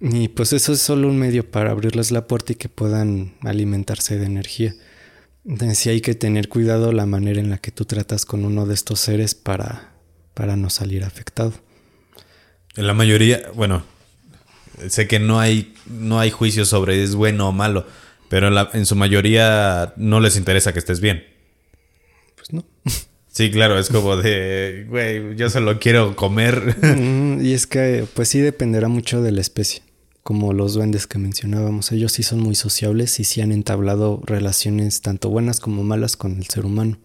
Y 0.00 0.28
pues 0.28 0.52
eso 0.52 0.72
es 0.72 0.80
solo 0.80 1.08
un 1.08 1.18
medio 1.18 1.50
para 1.50 1.72
abrirles 1.72 2.10
la 2.10 2.26
puerta 2.26 2.52
y 2.52 2.56
que 2.56 2.68
puedan 2.68 3.34
alimentarse 3.42 4.18
de 4.18 4.26
energía. 4.26 4.74
Entonces 5.46 5.78
sí 5.78 5.90
hay 5.90 6.00
que 6.00 6.14
tener 6.14 6.48
cuidado 6.48 6.92
la 6.92 7.06
manera 7.06 7.40
en 7.40 7.50
la 7.50 7.58
que 7.58 7.70
tú 7.70 7.84
tratas 7.84 8.24
con 8.24 8.44
uno 8.44 8.66
de 8.66 8.74
estos 8.74 9.00
seres 9.00 9.34
para, 9.34 9.92
para 10.34 10.56
no 10.56 10.70
salir 10.70 11.04
afectado. 11.04 11.52
En 12.76 12.86
la 12.86 12.94
mayoría, 12.94 13.42
bueno, 13.54 13.82
sé 14.88 15.06
que 15.06 15.18
no 15.18 15.38
hay, 15.40 15.74
no 15.86 16.18
hay 16.20 16.30
juicio 16.30 16.64
sobre 16.64 17.02
es 17.02 17.14
bueno 17.14 17.48
o 17.48 17.52
malo, 17.52 17.86
pero 18.28 18.48
en, 18.48 18.54
la- 18.54 18.70
en 18.72 18.86
su 18.86 18.96
mayoría 18.96 19.92
no 19.96 20.20
les 20.20 20.36
interesa 20.36 20.72
que 20.72 20.78
estés 20.78 21.00
bien. 21.00 21.24
Pues 22.36 22.52
no. 22.52 22.64
Sí, 23.32 23.48
claro, 23.52 23.78
es 23.78 23.88
como 23.90 24.16
de, 24.16 24.86
güey, 24.88 25.36
yo 25.36 25.48
solo 25.50 25.78
quiero 25.78 26.16
comer. 26.16 26.74
Mm, 26.82 27.40
y 27.46 27.52
es 27.52 27.68
que 27.68 28.04
pues 28.12 28.28
sí 28.28 28.40
dependerá 28.40 28.88
mucho 28.88 29.22
de 29.22 29.30
la 29.30 29.40
especie. 29.40 29.82
Como 30.30 30.52
los 30.52 30.74
duendes 30.74 31.08
que 31.08 31.18
mencionábamos, 31.18 31.90
ellos 31.90 32.12
sí 32.12 32.22
son 32.22 32.38
muy 32.38 32.54
sociables 32.54 33.18
y 33.18 33.24
sí 33.24 33.40
han 33.40 33.50
entablado 33.50 34.22
relaciones 34.24 35.00
tanto 35.02 35.28
buenas 35.28 35.58
como 35.58 35.82
malas 35.82 36.16
con 36.16 36.36
el 36.36 36.46
ser 36.46 36.66
humano. 36.66 37.00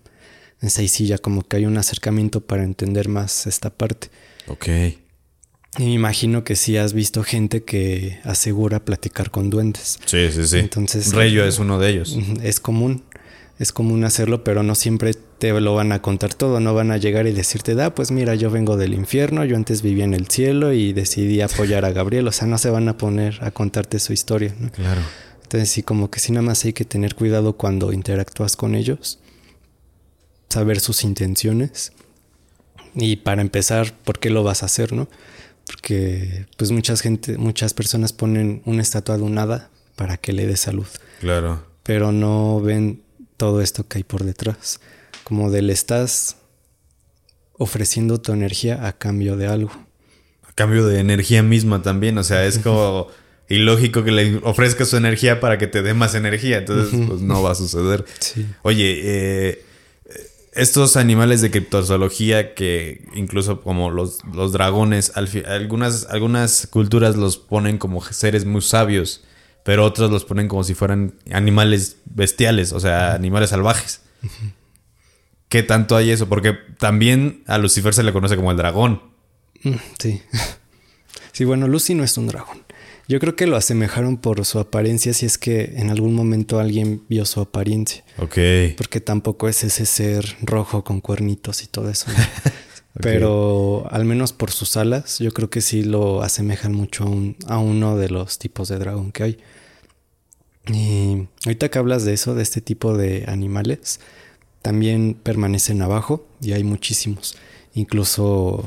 Entonces 0.54 0.78
ahí 0.78 0.88
sí 0.88 1.08
ya 1.08 1.18
como 1.18 1.42
que 1.42 1.56
hay 1.58 1.66
un 1.66 1.76
acercamiento 1.76 2.42
para 2.42 2.64
entender 2.64 3.10
más 3.10 3.48
esta 3.48 3.72
parte. 3.72 4.12
ok. 4.46 4.68
Y 5.80 5.86
me 5.86 5.94
imagino 5.94 6.44
que 6.44 6.56
sí 6.56 6.78
has 6.78 6.94
visto 6.94 7.24
gente 7.24 7.64
que 7.64 8.20
asegura 8.26 8.86
platicar 8.86 9.32
con 9.32 9.50
duendes. 9.50 9.98
Sí, 10.06 10.28
sí, 10.32 10.46
sí. 10.46 10.60
Entonces- 10.60 11.12
Rayo 11.12 11.44
es 11.46 11.58
uno 11.58 11.80
de 11.80 11.90
ellos. 11.90 12.16
Es 12.44 12.60
común, 12.60 13.06
es 13.58 13.72
común 13.72 14.04
hacerlo, 14.04 14.44
pero 14.44 14.64
no 14.64 14.76
siempre 14.76 15.14
te 15.14 15.52
lo 15.60 15.76
van 15.76 15.92
a 15.92 16.02
contar 16.02 16.34
todo, 16.34 16.60
no 16.60 16.74
van 16.74 16.92
a 16.92 16.98
llegar 16.98 17.26
y 17.28 17.32
decirte, 17.32 17.74
da, 17.76 17.96
pues 17.96 18.12
mira, 18.12 18.36
yo 18.36 18.52
vengo 18.52 18.76
del 18.78 18.94
infierno, 18.94 19.46
yo 19.46 19.56
antes 19.56 19.82
vivía 19.82 20.04
en 20.04 20.14
el 20.14 20.28
cielo 20.28 20.74
y 20.74 20.92
decidí 20.94 21.40
apoyar 21.42 21.86
a 21.86 21.92
Gabriel, 21.92 22.28
o 22.28 22.32
sea, 22.32 22.48
no 22.48 22.58
se 22.58 22.70
van 22.70 22.90
a 22.90 22.98
poner 22.98 23.38
a 23.42 23.52
contarte 23.52 24.00
su 24.00 24.12
historia, 24.14 24.54
¿no? 24.60 24.70
Claro. 24.72 25.02
Entonces 25.44 25.70
sí, 25.70 25.84
como 25.84 26.10
que 26.10 26.20
sí 26.20 26.32
nada 26.32 26.42
más 26.42 26.66
hay 26.66 26.74
que 26.74 26.86
tener 26.86 27.16
cuidado 27.16 27.54
cuando 27.54 27.94
interactúas 27.94 28.56
con 28.58 28.76
ellos, 28.76 29.20
saber 30.50 30.80
sus 30.80 31.04
intenciones 31.04 31.92
y 32.96 33.18
para 33.18 33.42
empezar, 33.42 33.94
¿por 34.04 34.20
qué 34.20 34.30
lo 34.30 34.44
vas 34.44 34.64
a 34.64 34.68
hacer, 34.68 34.94
no? 34.94 35.08
Porque 35.68 36.46
pues 36.58 36.72
muchas 36.72 37.02
gente, 37.02 37.38
muchas 37.38 37.74
personas 37.74 38.14
ponen 38.14 38.62
una 38.66 38.82
estatua 38.82 39.18
de 39.18 39.24
un 39.24 39.38
hada 39.38 39.70
para 39.96 40.18
que 40.18 40.34
le 40.34 40.46
dé 40.46 40.58
salud 40.58 40.86
Claro. 41.22 41.66
pero 41.84 42.12
no 42.12 42.60
ven 42.62 43.02
todo 43.38 43.62
esto 43.62 43.88
que 43.88 44.00
hay 44.00 44.04
por 44.04 44.24
detrás. 44.24 44.80
Como 45.24 45.52
de 45.52 45.62
le 45.62 45.74
estás 45.74 46.38
ofreciendo 47.54 48.20
tu 48.22 48.32
energía 48.32 48.88
a 48.88 48.94
cambio 48.94 49.38
de 49.38 49.48
algo. 49.48 49.72
A 50.44 50.54
cambio 50.54 50.86
de 50.86 51.00
energía 51.00 51.44
misma 51.44 51.82
también. 51.82 52.18
O 52.18 52.24
sea, 52.24 52.46
es 52.46 52.60
como 52.60 53.08
ilógico 53.50 54.04
que 54.04 54.12
le 54.12 54.38
ofrezcas 54.44 54.90
su 54.90 54.98
energía 54.98 55.40
para 55.40 55.58
que 55.58 55.68
te 55.68 55.82
dé 55.82 55.94
más 55.94 56.16
energía. 56.16 56.58
Entonces, 56.58 57.00
pues 57.08 57.22
no 57.22 57.42
va 57.42 57.52
a 57.52 57.56
suceder. 57.56 58.06
Sí. 58.20 58.46
Oye, 58.64 59.02
eh, 59.04 59.66
estos 60.56 60.96
animales 60.96 61.42
de 61.42 61.52
criptozoología 61.52 62.56
que 62.56 63.06
incluso 63.14 63.62
como 63.62 63.92
los, 63.92 64.20
los 64.34 64.54
dragones, 64.54 65.12
al 65.16 65.30
algunas, 65.48 66.08
algunas 66.10 66.68
culturas 66.68 67.18
los 67.18 67.38
ponen 67.38 67.78
como 67.78 68.02
seres 68.02 68.46
muy 68.46 68.62
sabios, 68.62 69.25
pero 69.66 69.84
otros 69.84 70.12
los 70.12 70.26
ponen 70.26 70.48
como 70.48 70.64
si 70.64 70.76
fueran 70.76 71.16
animales 71.32 71.98
bestiales, 72.06 72.72
o 72.72 72.80
sea, 72.80 73.16
animales 73.16 73.50
salvajes. 73.50 74.02
¿Qué 75.50 75.64
tanto 75.64 75.96
hay 75.96 76.12
eso? 76.12 76.30
Porque 76.30 76.54
también 76.78 77.42
a 77.48 77.58
Lucifer 77.58 77.92
se 77.92 78.04
le 78.04 78.14
conoce 78.14 78.36
como 78.36 78.52
el 78.52 78.58
dragón. 78.58 79.02
Mm, 79.64 79.74
Sí. 80.00 80.22
Sí, 81.32 81.44
bueno, 81.44 81.68
Lucy 81.68 81.96
no 81.96 82.06
es 82.06 82.18
un 82.18 82.28
dragón. 82.28 82.64
Yo 83.10 83.20
creo 83.20 83.36
que 83.36 83.46
lo 83.46 83.58
asemejaron 83.58 84.16
por 84.16 84.46
su 84.46 84.58
apariencia 84.58 85.14
si 85.14 85.26
es 85.26 85.38
que 85.38 85.74
en 85.76 85.90
algún 85.90 86.16
momento 86.16 86.60
alguien 86.60 87.04
vio 87.10 87.26
su 87.26 87.42
apariencia. 87.42 88.06
Ok. 88.20 88.38
Porque 88.78 89.02
tampoco 89.02 89.50
es 89.50 89.66
ese 89.66 89.86
ser 89.86 90.38
rojo 90.44 90.86
con 90.86 91.02
cuernitos 91.02 91.62
y 91.62 91.68
todo 91.68 91.90
eso. 91.90 92.10
¿no? 92.10 92.18
Pero 93.02 93.86
al 93.92 94.06
menos 94.06 94.32
por 94.34 94.52
sus 94.52 94.78
alas, 94.78 95.20
yo 95.20 95.32
creo 95.34 95.50
que 95.50 95.62
sí 95.62 95.84
lo 95.84 96.22
asemejan 96.22 96.74
mucho 96.74 97.04
a, 97.04 97.08
un- 97.10 97.36
a 97.48 97.58
uno 97.58 97.98
de 97.98 98.10
los 98.10 98.40
tipos 98.40 98.70
de 98.70 98.78
dragón 98.80 99.12
que 99.12 99.24
hay. 99.24 99.38
Y 100.72 101.28
ahorita 101.46 101.70
que 101.70 101.78
hablas 101.80 102.06
de 102.06 102.14
eso, 102.14 102.34
de 102.34 102.42
este 102.44 102.62
tipo 102.62 102.98
de 102.98 103.26
animales, 103.28 104.00
también 104.62 105.16
permanecen 105.22 105.82
abajo 105.82 106.26
y 106.42 106.54
hay 106.54 106.64
muchísimos. 106.64 107.38
Incluso, 107.76 108.64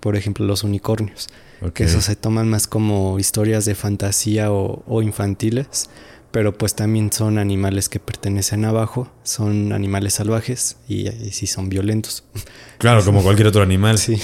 por 0.00 0.16
ejemplo, 0.16 0.44
los 0.46 0.62
unicornios. 0.62 1.28
Ok. 1.60 1.72
Que 1.72 1.84
esos 1.84 2.04
se 2.04 2.14
toman 2.16 2.48
más 2.48 2.66
como 2.66 3.18
historias 3.18 3.64
de 3.64 3.74
fantasía 3.74 4.52
o, 4.52 4.84
o 4.86 5.02
infantiles. 5.02 5.88
Pero 6.32 6.56
pues 6.56 6.74
también 6.74 7.12
son 7.12 7.38
animales 7.38 7.88
que 7.88 8.00
pertenecen 8.00 8.64
abajo. 8.64 9.12
Son 9.22 9.72
animales 9.72 10.14
salvajes 10.14 10.76
y, 10.88 11.08
y 11.08 11.30
sí 11.30 11.46
son 11.46 11.68
violentos. 11.68 12.24
Claro, 12.78 13.04
como 13.04 13.22
cualquier 13.22 13.46
otro 13.46 13.62
animal. 13.62 13.96
Sí. 13.96 14.18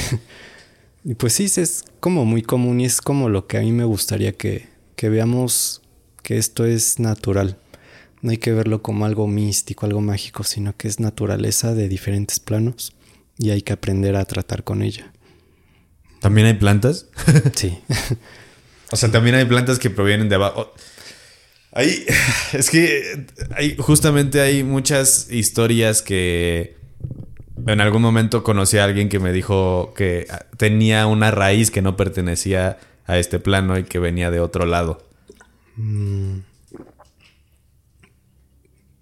Y 1.04 1.14
pues 1.14 1.32
sí, 1.34 1.44
es 1.44 1.84
como 2.00 2.24
muy 2.24 2.42
común 2.42 2.80
y 2.80 2.86
es 2.86 3.00
como 3.00 3.28
lo 3.28 3.46
que 3.46 3.56
a 3.56 3.61
mí 3.61 3.70
me 3.70 3.84
gustaría 3.84 4.32
que, 4.32 4.68
que 4.96 5.09
veamos 5.09 5.80
que 6.24 6.38
esto 6.38 6.66
es 6.66 6.98
natural. 6.98 7.56
No 8.20 8.32
hay 8.32 8.38
que 8.38 8.52
verlo 8.52 8.82
como 8.82 9.06
algo 9.06 9.28
místico, 9.28 9.86
algo 9.86 10.00
mágico, 10.00 10.42
sino 10.42 10.76
que 10.76 10.88
es 10.88 10.98
naturaleza 10.98 11.72
de 11.72 11.88
diferentes 11.88 12.40
planos 12.40 12.92
y 13.38 13.50
hay 13.50 13.62
que 13.62 13.72
aprender 13.72 14.16
a 14.16 14.24
tratar 14.24 14.64
con 14.64 14.82
ella. 14.82 15.12
¿También 16.20 16.48
hay 16.48 16.54
plantas? 16.54 17.06
Sí. 17.54 17.78
O 18.90 18.96
sea, 18.96 19.11
también 19.11 19.36
hay 19.36 19.44
plantas 19.44 19.78
que 19.78 19.90
provienen 19.90 20.30
de 20.30 20.36
abajo. 20.36 20.72
Hay, 21.78 22.04
es 22.54 22.70
que 22.70 23.26
hay, 23.56 23.76
justamente 23.76 24.40
hay 24.40 24.64
muchas 24.64 25.30
historias 25.30 26.02
que 26.02 26.76
en 27.68 27.80
algún 27.80 28.02
momento 28.02 28.42
conocí 28.42 28.78
a 28.78 28.84
alguien 28.84 29.08
que 29.08 29.20
me 29.20 29.32
dijo 29.32 29.94
que 29.94 30.26
tenía 30.56 31.06
una 31.06 31.30
raíz 31.30 31.70
que 31.70 31.80
no 31.80 31.96
pertenecía 31.96 32.80
a 33.06 33.18
este 33.18 33.38
plano 33.38 33.78
y 33.78 33.84
que 33.84 34.00
venía 34.00 34.32
de 34.32 34.40
otro 34.40 34.66
lado. 34.66 35.06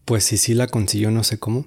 Pues 0.04 0.24
sí, 0.24 0.36
sí 0.36 0.52
la 0.52 0.66
consiguió, 0.66 1.10
no 1.10 1.24
sé 1.24 1.38
cómo. 1.38 1.66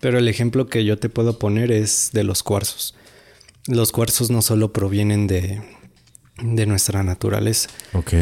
Pero 0.00 0.18
el 0.18 0.26
ejemplo 0.26 0.66
que 0.66 0.84
yo 0.84 0.98
te 0.98 1.08
puedo 1.08 1.38
poner 1.38 1.70
es 1.70 2.10
de 2.12 2.24
los 2.24 2.42
cuarzos. 2.42 2.96
Los 3.68 3.92
cuarzos 3.92 4.30
no 4.30 4.42
solo 4.42 4.72
provienen 4.72 5.28
de, 5.28 5.62
de 6.42 6.66
nuestra 6.66 7.04
naturaleza. 7.04 7.70
Ok. 7.92 8.14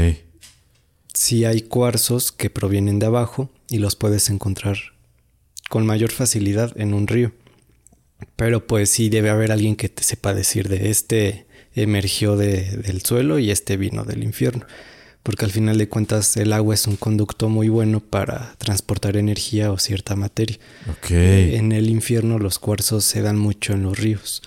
Sí 1.19 1.47
hay 1.47 1.63
cuarzos 1.63 2.31
que 2.31 2.51
provienen 2.51 2.99
de 2.99 3.07
abajo 3.07 3.51
y 3.71 3.79
los 3.79 3.97
puedes 3.97 4.29
encontrar 4.29 4.77
con 5.71 5.87
mayor 5.87 6.11
facilidad 6.13 6.79
en 6.79 6.93
un 6.93 7.07
río. 7.07 7.33
Pero 8.37 8.67
pues 8.67 8.91
sí 8.91 9.09
debe 9.09 9.31
haber 9.31 9.51
alguien 9.51 9.77
que 9.77 9.89
te 9.89 10.03
sepa 10.03 10.35
decir 10.35 10.69
de 10.69 10.91
este 10.91 11.47
emergió 11.75 12.37
de- 12.37 12.77
del 12.77 13.03
suelo 13.03 13.39
y 13.39 13.51
este 13.51 13.77
vino 13.79 14.05
del 14.05 14.25
infierno. 14.25 14.67
Porque 15.23 15.47
al 15.47 15.51
final 15.51 15.79
de 15.79 15.89
cuentas 15.89 16.37
el 16.37 16.53
agua 16.53 16.75
es 16.75 16.87
un 16.87 16.97
conducto 16.97 17.49
muy 17.49 17.69
bueno 17.71 18.01
para 18.01 18.55
transportar 18.59 19.17
energía 19.17 19.73
o 19.73 19.79
cierta 19.79 20.17
materia. 20.17 20.59
Ok. 20.91 21.11
En 21.13 21.73
el 21.73 21.89
infierno 21.89 22.39
los 22.39 22.59
cuarzos 22.59 23.05
se 23.05 23.23
dan 23.23 23.39
mucho 23.39 23.73
en 23.73 23.83
los 23.85 23.99
ríos. 23.99 24.43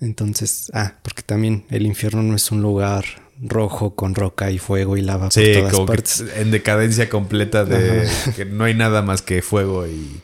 Entonces, 0.00 0.70
ah, 0.74 0.94
porque 1.02 1.22
también 1.22 1.64
el 1.70 1.84
infierno 1.86 2.22
no 2.22 2.34
es 2.34 2.50
un 2.50 2.60
lugar 2.62 3.04
rojo 3.40 3.94
con 3.94 4.14
roca 4.14 4.50
y 4.50 4.58
fuego 4.58 4.96
y 4.96 5.02
lava 5.02 5.30
Sí, 5.30 5.40
por 5.40 5.54
todas 5.58 5.72
como 5.72 5.86
que 5.86 5.92
partes. 5.92 6.24
en 6.36 6.50
decadencia 6.50 7.08
completa 7.08 7.64
de 7.64 8.08
que 8.34 8.44
no 8.44 8.64
hay 8.64 8.74
nada 8.74 9.02
más 9.02 9.22
que 9.22 9.42
fuego 9.42 9.86
y, 9.86 10.22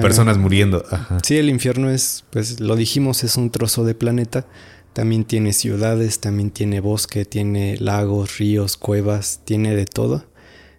personas 0.00 0.38
muriendo. 0.38 0.84
Ajá. 0.90 1.18
Sí, 1.22 1.36
el 1.38 1.48
infierno 1.48 1.90
es, 1.90 2.24
pues 2.30 2.60
lo 2.60 2.76
dijimos, 2.76 3.24
es 3.24 3.36
un 3.36 3.50
trozo 3.50 3.84
de 3.84 3.94
planeta. 3.94 4.46
También 4.92 5.24
tiene 5.24 5.52
ciudades, 5.54 6.20
también 6.20 6.50
tiene 6.50 6.80
bosque, 6.80 7.24
tiene 7.24 7.78
lagos, 7.78 8.38
ríos, 8.38 8.76
cuevas, 8.76 9.40
tiene 9.44 9.74
de 9.74 9.86
todo. 9.86 10.26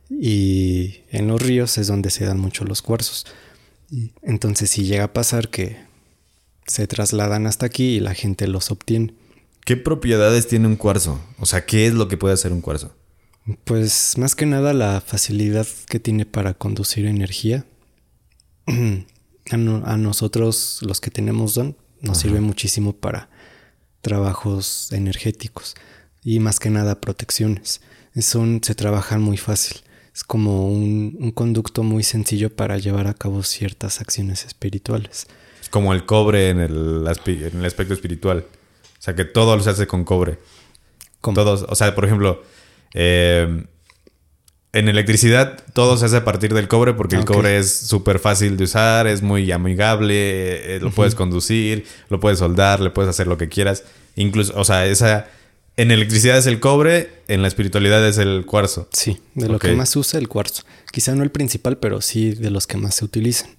Y 0.10 1.02
en 1.10 1.28
los 1.28 1.42
ríos 1.42 1.78
es 1.78 1.88
donde 1.88 2.12
se 2.12 2.26
dan 2.26 2.40
mucho 2.40 2.66
los 2.66 2.82
cuarzos. 2.82 3.26
Entonces 4.22 4.70
si 4.70 4.84
llega 4.86 5.06
a 5.06 5.14
pasar 5.14 5.50
que 5.50 5.78
se 6.68 6.88
trasladan 6.88 7.48
hasta 7.48 7.66
aquí 7.66 7.96
y 7.96 8.00
la 8.00 8.14
gente 8.14 8.48
los 8.48 8.72
obtiene. 8.72 9.14
¿Qué 9.66 9.78
propiedades 9.78 10.48
tiene 10.48 10.68
un 10.68 10.76
cuarzo? 10.76 11.20
O 11.40 11.46
sea, 11.46 11.66
¿qué 11.66 11.88
es 11.88 11.94
lo 11.94 12.08
que 12.08 12.18
puede 12.18 12.34
hacer 12.34 12.52
un 12.52 12.62
cuarzo? 12.62 12.94
Pues 13.66 14.18
más 14.18 14.36
que 14.36 14.46
nada 14.46 14.74
la 14.74 15.02
facilidad 15.02 15.68
que 15.90 16.00
tiene 16.00 16.26
para 16.26 16.54
conducir 16.54 17.06
energía. 17.06 17.66
A, 19.52 19.58
no- 19.58 19.84
a 19.86 19.98
nosotros 19.98 20.80
los 20.84 21.02
que 21.02 21.12
tenemos 21.12 21.54
don 21.54 21.76
nos 22.00 22.18
sirve 22.20 22.40
muchísimo 22.40 22.94
para 22.94 23.30
trabajos 24.02 24.90
energéticos 24.94 25.76
y 26.24 26.40
más 26.40 26.60
que 26.62 26.70
nada 26.70 27.02
protecciones. 27.02 27.82
Son, 28.18 28.62
se 28.64 28.74
trabajan 28.74 29.22
muy 29.22 29.36
fácil. 29.36 29.82
Es 30.16 30.24
como 30.24 30.70
un, 30.70 31.18
un 31.20 31.32
conducto 31.32 31.84
muy 31.84 32.04
sencillo 32.04 32.56
para 32.56 32.78
llevar 32.78 33.08
a 33.08 33.14
cabo 33.16 33.44
ciertas 33.44 34.00
acciones 34.00 34.46
espirituales. 34.46 35.28
Es 35.62 35.68
como 35.68 35.94
el 35.94 36.06
cobre 36.06 36.50
en 36.50 36.62
el, 36.62 37.04
aspe- 37.06 37.52
en 37.52 37.60
el 37.60 37.66
aspecto 37.66 37.94
espiritual. 37.94 38.46
O 39.04 39.06
sea, 39.06 39.16
que 39.16 39.26
todo 39.26 39.60
se 39.60 39.70
hace 39.70 39.86
con 39.86 40.06
cobre. 40.06 40.40
Todos, 41.20 41.66
o 41.68 41.76
sea, 41.76 41.94
por 41.94 42.06
ejemplo, 42.06 42.42
eh, 42.94 43.66
en 44.72 44.88
electricidad 44.88 45.62
todo 45.74 45.98
se 45.98 46.06
hace 46.06 46.16
a 46.16 46.24
partir 46.24 46.54
del 46.54 46.70
cobre 46.70 46.94
porque 46.94 47.18
el 47.18 47.26
cobre 47.26 47.58
es 47.58 47.70
súper 47.80 48.20
fácil 48.20 48.56
de 48.56 48.64
usar, 48.64 49.08
es 49.08 49.22
muy 49.22 49.52
amigable, 49.52 50.76
eh, 50.78 50.80
lo 50.80 50.90
puedes 50.90 51.16
conducir, 51.16 51.86
lo 52.08 52.22
puedes 52.22 52.40
soldar, 52.40 52.80
le 52.80 52.92
puedes 52.92 53.10
hacer 53.10 53.28
lo 53.28 53.38
que 53.38 53.50
quieras. 53.50 53.84
Incluso, 54.16 54.58
o 54.58 54.64
sea, 54.64 54.86
esa 54.86 55.28
en 55.76 55.92
electricidad 55.92 56.38
es 56.38 56.46
el 56.46 56.62
cobre, 56.62 57.10
en 57.28 57.42
la 57.42 57.50
espiritualidad 57.50 58.08
es 58.08 58.18
el 58.18 58.46
cuarzo. 58.46 58.88
Sí, 58.94 59.20
de 59.36 59.50
lo 59.50 59.60
que 59.60 59.74
más 59.74 59.90
se 59.90 60.00
usa 60.00 60.18
el 60.18 60.30
cuarzo. 60.30 60.64
Quizá 60.94 61.14
no 61.14 61.24
el 61.24 61.32
principal, 61.32 61.78
pero 61.78 62.00
sí 62.00 62.36
de 62.36 62.52
los 62.52 62.68
que 62.68 62.78
más 62.78 62.96
se 62.96 63.04
utilizan. 63.04 63.50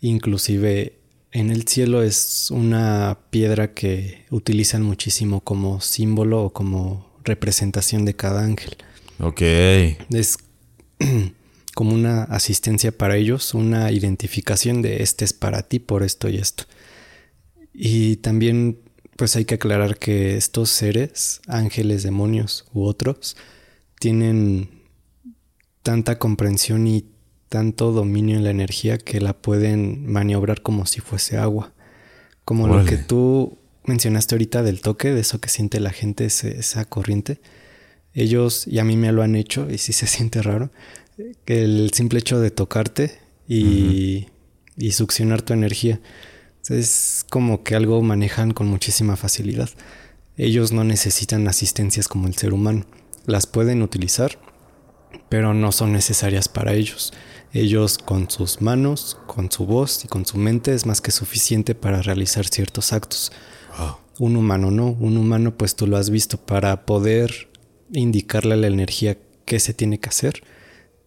Inclusive 0.00 0.95
en 1.36 1.50
el 1.50 1.68
cielo 1.68 2.02
es 2.02 2.50
una 2.50 3.18
piedra 3.28 3.74
que 3.74 4.24
utilizan 4.30 4.82
muchísimo 4.82 5.42
como 5.42 5.82
símbolo 5.82 6.44
o 6.44 6.52
como 6.54 7.10
representación 7.24 8.06
de 8.06 8.16
cada 8.16 8.42
ángel. 8.42 8.78
Ok. 9.20 9.42
Es 9.42 10.38
como 11.74 11.92
una 11.92 12.22
asistencia 12.22 12.90
para 12.90 13.18
ellos, 13.18 13.52
una 13.52 13.92
identificación 13.92 14.80
de 14.80 15.02
este 15.02 15.26
es 15.26 15.34
para 15.34 15.62
ti 15.62 15.78
por 15.78 16.02
esto 16.02 16.30
y 16.30 16.36
esto. 16.38 16.64
Y 17.74 18.16
también 18.16 18.78
pues 19.16 19.36
hay 19.36 19.44
que 19.44 19.56
aclarar 19.56 19.98
que 19.98 20.38
estos 20.38 20.70
seres, 20.70 21.42
ángeles, 21.46 22.02
demonios 22.02 22.64
u 22.72 22.84
otros, 22.84 23.36
tienen 24.00 24.70
tanta 25.82 26.18
comprensión 26.18 26.86
y 26.86 27.04
tanto 27.48 27.92
dominio 27.92 28.36
en 28.36 28.44
la 28.44 28.50
energía 28.50 28.98
que 28.98 29.20
la 29.20 29.32
pueden 29.32 30.06
maniobrar 30.10 30.62
como 30.62 30.86
si 30.86 31.00
fuese 31.00 31.36
agua. 31.38 31.72
Como 32.44 32.66
lo 32.68 32.84
que 32.84 32.96
tú 32.98 33.58
mencionaste 33.84 34.34
ahorita 34.34 34.62
del 34.62 34.80
toque, 34.80 35.12
de 35.12 35.20
eso 35.20 35.40
que 35.40 35.48
siente 35.48 35.80
la 35.80 35.90
gente, 35.90 36.24
ese- 36.26 36.58
esa 36.58 36.84
corriente. 36.84 37.40
Ellos, 38.14 38.66
y 38.66 38.78
a 38.78 38.84
mí 38.84 38.96
me 38.96 39.12
lo 39.12 39.22
han 39.22 39.34
hecho, 39.36 39.68
y 39.70 39.78
sí 39.78 39.92
se 39.92 40.06
siente 40.06 40.42
raro, 40.42 40.70
que 41.44 41.62
el 41.62 41.90
simple 41.94 42.18
hecho 42.18 42.40
de 42.40 42.50
tocarte 42.50 43.18
y, 43.48 44.26
y 44.76 44.92
succionar 44.92 45.42
tu 45.42 45.52
energía. 45.52 46.00
Es 46.68 47.24
como 47.30 47.62
que 47.62 47.76
algo 47.76 48.02
manejan 48.02 48.50
con 48.52 48.66
muchísima 48.66 49.16
facilidad. 49.16 49.70
Ellos 50.36 50.72
no 50.72 50.82
necesitan 50.84 51.46
asistencias 51.48 52.08
como 52.08 52.26
el 52.26 52.34
ser 52.36 52.52
humano. 52.52 52.84
Las 53.24 53.46
pueden 53.46 53.82
utilizar, 53.82 54.38
pero 55.28 55.54
no 55.54 55.70
son 55.72 55.92
necesarias 55.92 56.48
para 56.48 56.74
ellos. 56.74 57.12
Ellos 57.56 57.96
con 57.96 58.28
sus 58.28 58.60
manos, 58.60 59.16
con 59.26 59.50
su 59.50 59.64
voz 59.64 60.04
y 60.04 60.08
con 60.08 60.26
su 60.26 60.36
mente 60.36 60.74
es 60.74 60.84
más 60.84 61.00
que 61.00 61.10
suficiente 61.10 61.74
para 61.74 62.02
realizar 62.02 62.46
ciertos 62.46 62.92
actos. 62.92 63.32
Un 64.18 64.36
humano 64.36 64.70
no, 64.70 64.90
un 64.90 65.16
humano 65.16 65.56
pues 65.56 65.74
tú 65.74 65.86
lo 65.86 65.96
has 65.96 66.10
visto 66.10 66.36
para 66.36 66.84
poder 66.84 67.48
indicarle 67.94 68.52
a 68.52 68.56
la 68.58 68.66
energía 68.66 69.16
qué 69.46 69.58
se 69.58 69.72
tiene 69.72 69.98
que 69.98 70.10
hacer. 70.10 70.42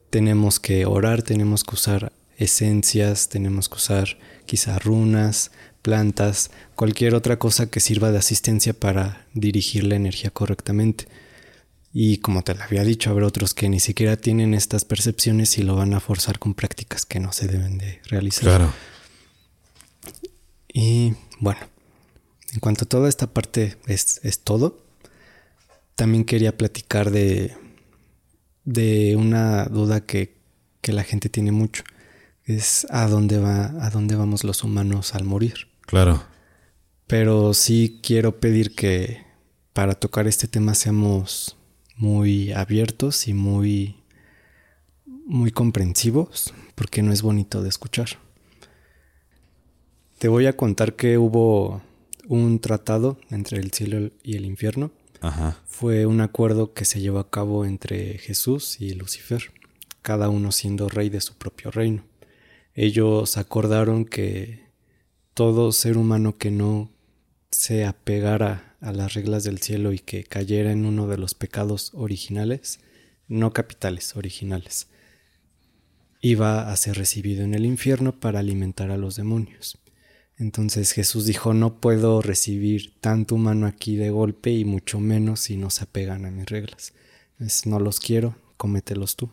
Tenemos 0.10 0.60
que 0.60 0.88
orar, 0.88 1.22
tenemos 1.22 1.64
que 1.64 1.76
usar 1.76 2.14
esencias, 2.36 3.30
tenemos 3.30 3.70
que 3.70 3.76
usar 3.76 4.18
quizá 4.47 4.80
runas, 4.80 5.52
plantas, 5.84 6.50
cualquier 6.76 7.14
otra 7.14 7.38
cosa 7.38 7.70
que 7.70 7.80
sirva 7.80 8.10
de 8.10 8.18
asistencia 8.18 8.74
para 8.74 9.28
dirigir 9.36 9.84
la 9.84 9.97
energía 9.97 10.32
correctamente. 10.32 11.06
Y 11.92 12.18
como 12.18 12.44
te 12.44 12.54
lo 12.54 12.64
había 12.64 12.84
dicho, 12.84 13.10
habrá 13.10 13.26
otros 13.26 13.54
que 13.54 13.68
ni 13.68 13.80
siquiera 13.80 14.16
tienen 14.16 14.54
estas 14.54 14.86
percepciones 14.86 15.58
y 15.58 15.64
lo 15.64 15.76
van 15.76 15.94
a 15.94 16.00
forzar 16.00 16.38
con 16.38 16.54
prácticas 16.54 17.06
que 17.06 17.20
no 17.20 17.32
se 17.32 17.48
deben 17.48 17.78
de 17.78 18.00
realizar. 18.06 18.44
Claro. 18.44 18.74
Y 20.72 21.14
bueno, 21.40 21.62
en 22.54 22.60
cuanto 22.60 22.86
a 22.86 22.88
toda 22.88 23.10
esta 23.10 23.28
parte 23.28 23.78
es, 23.88 24.20
es 24.24 24.40
todo, 24.40 24.84
también 25.96 26.26
quería 26.26 26.56
platicar 26.58 27.10
de, 27.10 27.56
de 28.66 29.16
una 29.16 29.66
duda 29.66 30.06
que, 30.06 30.38
que 30.82 30.94
la 30.94 31.04
gente 31.04 31.30
tiene 31.30 31.52
mucho. 31.52 31.84
Es 32.46 32.86
a 32.90 33.08
dónde 33.08 33.40
va, 33.40 33.66
a 33.84 33.90
dónde 33.90 34.16
vamos 34.16 34.44
los 34.44 34.64
humanos 34.64 35.16
al 35.16 35.24
morir. 35.24 35.68
Claro. 35.82 36.24
Pero 37.08 37.56
sí 37.56 38.00
quiero 38.04 38.40
pedir 38.40 38.76
que 38.76 39.26
para 39.74 39.96
tocar 39.96 40.28
este 40.28 40.48
tema 40.48 40.76
seamos 40.76 41.58
muy 42.00 42.54
abiertos 42.54 43.28
y 43.28 43.34
muy, 43.34 43.97
muy 45.06 45.52
comprensivos, 45.52 46.54
porque 46.74 47.04
no 47.04 47.12
es 47.12 47.22
bonito 47.22 47.62
de 47.62 47.68
escuchar. 47.68 48.08
Te 50.18 50.30
voy 50.30 50.47
a 50.47 50.56
contar 50.56 50.95
que 50.95 51.18
hubo 51.18 51.82
un 52.28 52.60
tratado 52.60 53.20
entre 53.30 53.60
el 53.60 53.72
cielo 53.72 54.12
y 54.24 54.38
el 54.38 54.45
infierno. 54.45 54.91
Ajá. 55.20 55.58
Fue 55.66 56.06
un 56.06 56.22
acuerdo 56.22 56.74
que 56.74 56.86
se 56.86 57.02
llevó 57.02 57.20
a 57.20 57.30
cabo 57.30 57.66
entre 57.66 58.18
Jesús 58.18 58.80
y 58.80 58.93
Lucifer, 58.93 59.52
cada 60.02 60.30
uno 60.30 60.54
siendo 60.54 60.88
rey 60.88 61.10
de 61.10 61.19
su 61.19 61.36
propio 61.36 61.69
reino. 61.69 62.03
Ellos 62.76 63.36
acordaron 63.36 64.06
que 64.06 64.64
todo 65.34 65.73
ser 65.73 65.98
humano 65.98 66.38
que 66.38 66.49
no 66.49 66.90
se 67.52 67.86
apegara 67.86 68.69
a 68.81 68.91
las 68.91 69.14
reglas 69.14 69.43
del 69.43 69.60
cielo 69.60 69.91
y 69.93 69.99
que 69.99 70.23
cayera 70.23 70.72
en 70.72 70.85
uno 70.85 71.07
de 71.07 71.18
los 71.18 71.34
pecados 71.34 71.91
originales, 71.93 72.80
no 73.27 73.51
capitales, 73.53 74.15
originales, 74.15 74.88
iba 76.22 76.72
a 76.72 76.76
ser 76.76 76.97
recibido 76.97 77.43
en 77.43 77.53
el 77.53 77.65
infierno 77.65 78.19
para 78.19 78.39
alimentar 78.39 78.91
a 78.91 78.97
los 78.97 79.15
demonios. 79.15 79.77
Entonces 80.38 80.93
Jesús 80.93 81.26
dijo, 81.26 81.53
no 81.53 81.81
puedo 81.81 82.22
recibir 82.22 82.93
tanto 83.01 83.35
humano 83.35 83.68
aquí 83.68 83.97
de 83.97 84.10
golpe 84.10 84.51
y 84.51 84.64
mucho 84.64 84.99
menos 84.99 85.41
si 85.41 85.57
no 85.57 85.69
se 85.69 85.84
apegan 85.84 86.26
a 86.26 86.31
mis 86.31 86.45
reglas. 86.45 86.93
No 87.65 87.80
los 87.80 87.99
quiero, 87.99 88.35
cómetelos 88.57 89.15
tú. 89.15 89.30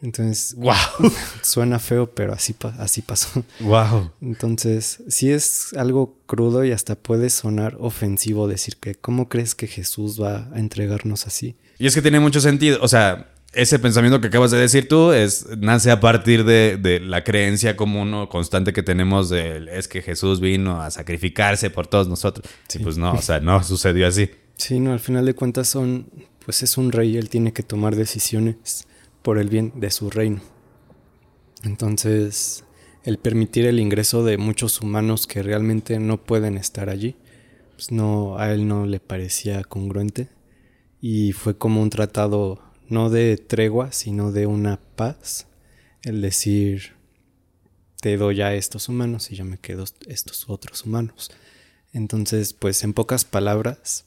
Entonces, 0.00 0.54
Wow. 0.56 0.74
suena 1.42 1.78
feo, 1.78 2.12
pero 2.14 2.32
así, 2.32 2.52
pa- 2.52 2.74
así 2.78 3.02
pasó. 3.02 3.44
Wow. 3.60 4.10
Entonces, 4.20 5.02
sí 5.08 5.30
es 5.30 5.72
algo 5.76 6.16
crudo 6.26 6.64
y 6.64 6.72
hasta 6.72 6.94
puede 6.94 7.30
sonar 7.30 7.76
ofensivo 7.80 8.48
decir 8.48 8.76
que, 8.78 8.94
¿cómo 8.94 9.28
crees 9.28 9.54
que 9.54 9.66
Jesús 9.66 10.20
va 10.20 10.48
a 10.52 10.58
entregarnos 10.58 11.26
así? 11.26 11.56
Y 11.78 11.86
es 11.86 11.94
que 11.94 12.02
tiene 12.02 12.20
mucho 12.20 12.40
sentido. 12.40 12.78
O 12.82 12.88
sea, 12.88 13.28
ese 13.52 13.78
pensamiento 13.78 14.20
que 14.20 14.28
acabas 14.28 14.50
de 14.50 14.58
decir 14.58 14.88
tú 14.88 15.12
es, 15.12 15.46
nace 15.58 15.90
a 15.90 16.00
partir 16.00 16.44
de, 16.44 16.78
de 16.78 17.00
la 17.00 17.22
creencia 17.22 17.76
común 17.76 18.14
o 18.14 18.28
constante 18.28 18.72
que 18.72 18.82
tenemos 18.82 19.28
de 19.28 19.66
es 19.72 19.88
que 19.88 20.00
Jesús 20.00 20.40
vino 20.40 20.80
a 20.80 20.90
sacrificarse 20.90 21.68
por 21.70 21.86
todos 21.86 22.08
nosotros. 22.08 22.46
Sí. 22.68 22.78
Pues 22.78 22.96
no, 22.96 23.12
o 23.12 23.20
sea, 23.22 23.40
no 23.40 23.62
sucedió 23.64 24.06
así. 24.06 24.30
Sí, 24.56 24.80
no, 24.80 24.92
al 24.92 25.00
final 25.00 25.26
de 25.26 25.34
cuentas 25.34 25.68
son, 25.68 26.06
pues 26.44 26.62
es 26.62 26.78
un 26.78 26.92
rey, 26.92 27.16
él 27.16 27.28
tiene 27.28 27.52
que 27.52 27.62
tomar 27.62 27.94
decisiones 27.96 28.86
por 29.22 29.38
el 29.38 29.48
bien 29.48 29.72
de 29.76 29.90
su 29.90 30.10
reino. 30.10 30.40
Entonces, 31.64 32.64
el 33.04 33.18
permitir 33.18 33.66
el 33.66 33.80
ingreso 33.80 34.24
de 34.24 34.38
muchos 34.38 34.80
humanos 34.80 35.26
que 35.26 35.42
realmente 35.42 35.98
no 35.98 36.22
pueden 36.22 36.56
estar 36.56 36.88
allí, 36.88 37.16
pues 37.74 37.90
no, 37.90 38.38
a 38.38 38.52
él 38.52 38.68
no 38.68 38.86
le 38.86 39.00
parecía 39.00 39.64
congruente 39.64 40.28
y 41.00 41.32
fue 41.32 41.56
como 41.56 41.82
un 41.82 41.90
tratado 41.90 42.62
no 42.88 43.10
de 43.10 43.36
tregua, 43.36 43.92
sino 43.92 44.32
de 44.32 44.46
una 44.46 44.78
paz, 44.96 45.46
el 46.02 46.20
decir, 46.20 46.92
te 48.00 48.16
doy 48.16 48.42
a 48.42 48.54
estos 48.54 48.88
humanos 48.88 49.30
y 49.30 49.36
yo 49.36 49.44
me 49.44 49.58
quedo 49.58 49.84
estos 50.06 50.48
otros 50.48 50.84
humanos. 50.84 51.30
Entonces, 51.92 52.52
pues 52.52 52.84
en 52.84 52.92
pocas 52.92 53.24
palabras, 53.24 54.06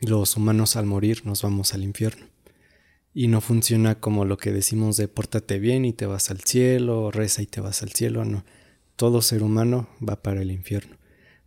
los 0.00 0.36
humanos 0.36 0.76
al 0.76 0.86
morir 0.86 1.24
nos 1.24 1.42
vamos 1.42 1.74
al 1.74 1.82
infierno. 1.82 2.26
Y 3.14 3.28
no 3.28 3.40
funciona 3.40 3.96
como 3.96 4.24
lo 4.24 4.36
que 4.36 4.52
decimos 4.52 4.96
de 4.96 5.08
pórtate 5.08 5.58
bien 5.58 5.84
y 5.84 5.92
te 5.92 6.06
vas 6.06 6.30
al 6.30 6.40
cielo, 6.40 7.10
reza 7.10 7.42
y 7.42 7.46
te 7.46 7.60
vas 7.60 7.82
al 7.82 7.90
cielo, 7.90 8.24
no. 8.24 8.44
Todo 8.96 9.22
ser 9.22 9.42
humano 9.42 9.88
va 10.06 10.22
para 10.22 10.42
el 10.42 10.50
infierno. 10.50 10.96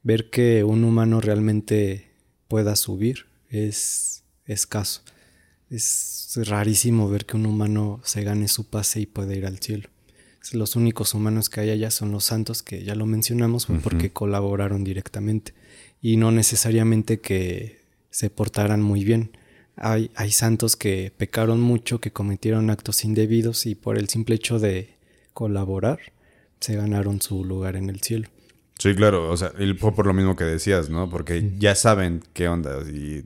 Ver 0.03 0.29
que 0.29 0.63
un 0.63 0.83
humano 0.83 1.21
realmente 1.21 2.11
pueda 2.47 2.75
subir 2.75 3.27
es 3.49 4.23
escaso. 4.45 5.03
Es 5.69 6.33
rarísimo 6.35 7.09
ver 7.09 7.25
que 7.25 7.37
un 7.37 7.45
humano 7.45 8.01
se 8.03 8.23
gane 8.23 8.47
su 8.47 8.69
pase 8.69 8.99
y 8.99 9.05
pueda 9.05 9.33
ir 9.35 9.45
al 9.45 9.59
cielo. 9.59 9.89
Los 10.53 10.75
únicos 10.75 11.13
humanos 11.13 11.49
que 11.49 11.61
hay 11.61 11.69
allá 11.69 11.91
son 11.91 12.11
los 12.11 12.25
santos, 12.25 12.63
que 12.63 12.83
ya 12.83 12.95
lo 12.95 13.05
mencionamos, 13.05 13.67
porque 13.83 14.11
colaboraron 14.11 14.83
directamente. 14.83 15.53
Y 16.01 16.17
no 16.17 16.31
necesariamente 16.31 17.21
que 17.21 17.81
se 18.09 18.29
portaran 18.29 18.81
muy 18.81 19.05
bien. 19.05 19.37
Hay, 19.75 20.11
hay 20.15 20.31
santos 20.31 20.75
que 20.75 21.11
pecaron 21.15 21.61
mucho, 21.61 21.99
que 21.99 22.11
cometieron 22.11 22.69
actos 22.69 23.03
indebidos 23.03 23.65
y 23.65 23.75
por 23.75 23.97
el 23.97 24.09
simple 24.09 24.35
hecho 24.35 24.59
de 24.59 24.95
colaborar 25.33 25.99
se 26.59 26.75
ganaron 26.75 27.21
su 27.21 27.43
lugar 27.43 27.75
en 27.75 27.89
el 27.89 28.01
cielo. 28.01 28.29
Sí, 28.81 28.95
claro, 28.95 29.29
o 29.29 29.37
sea, 29.37 29.51
y 29.59 29.73
por 29.75 30.07
lo 30.07 30.13
mismo 30.13 30.35
que 30.35 30.43
decías, 30.43 30.89
¿no? 30.89 31.07
Porque 31.07 31.51
ya 31.59 31.75
saben 31.75 32.23
qué 32.33 32.47
onda 32.47 32.79
y 32.89 33.23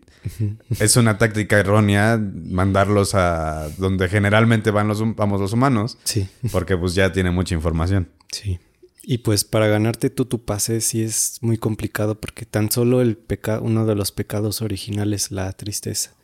es 0.82 0.98
una 0.98 1.18
táctica 1.18 1.58
errónea 1.58 2.18
mandarlos 2.18 3.16
a 3.16 3.70
donde 3.78 4.10
generalmente 4.10 4.70
van 4.72 4.90
los 4.90 5.16
vamos 5.16 5.40
los 5.40 5.54
humanos. 5.54 5.98
Sí. 6.04 6.28
Porque 6.52 6.76
pues 6.76 6.94
ya 6.94 7.14
tiene 7.14 7.32
mucha 7.32 7.56
información. 7.56 8.10
Sí. 8.34 8.60
Y 9.02 9.20
pues 9.20 9.46
para 9.46 9.68
ganarte 9.68 10.10
tú 10.10 10.26
tu 10.26 10.44
pase 10.44 10.82
sí 10.82 11.04
es 11.04 11.38
muy 11.40 11.58
complicado 11.58 12.20
porque 12.20 12.46
tan 12.46 12.70
solo 12.70 13.02
el 13.02 13.16
pecado, 13.16 13.62
uno 13.64 13.86
de 13.86 13.96
los 13.96 14.12
pecados 14.12 14.62
originales, 14.62 15.32
la 15.32 15.54
tristeza. 15.54 16.16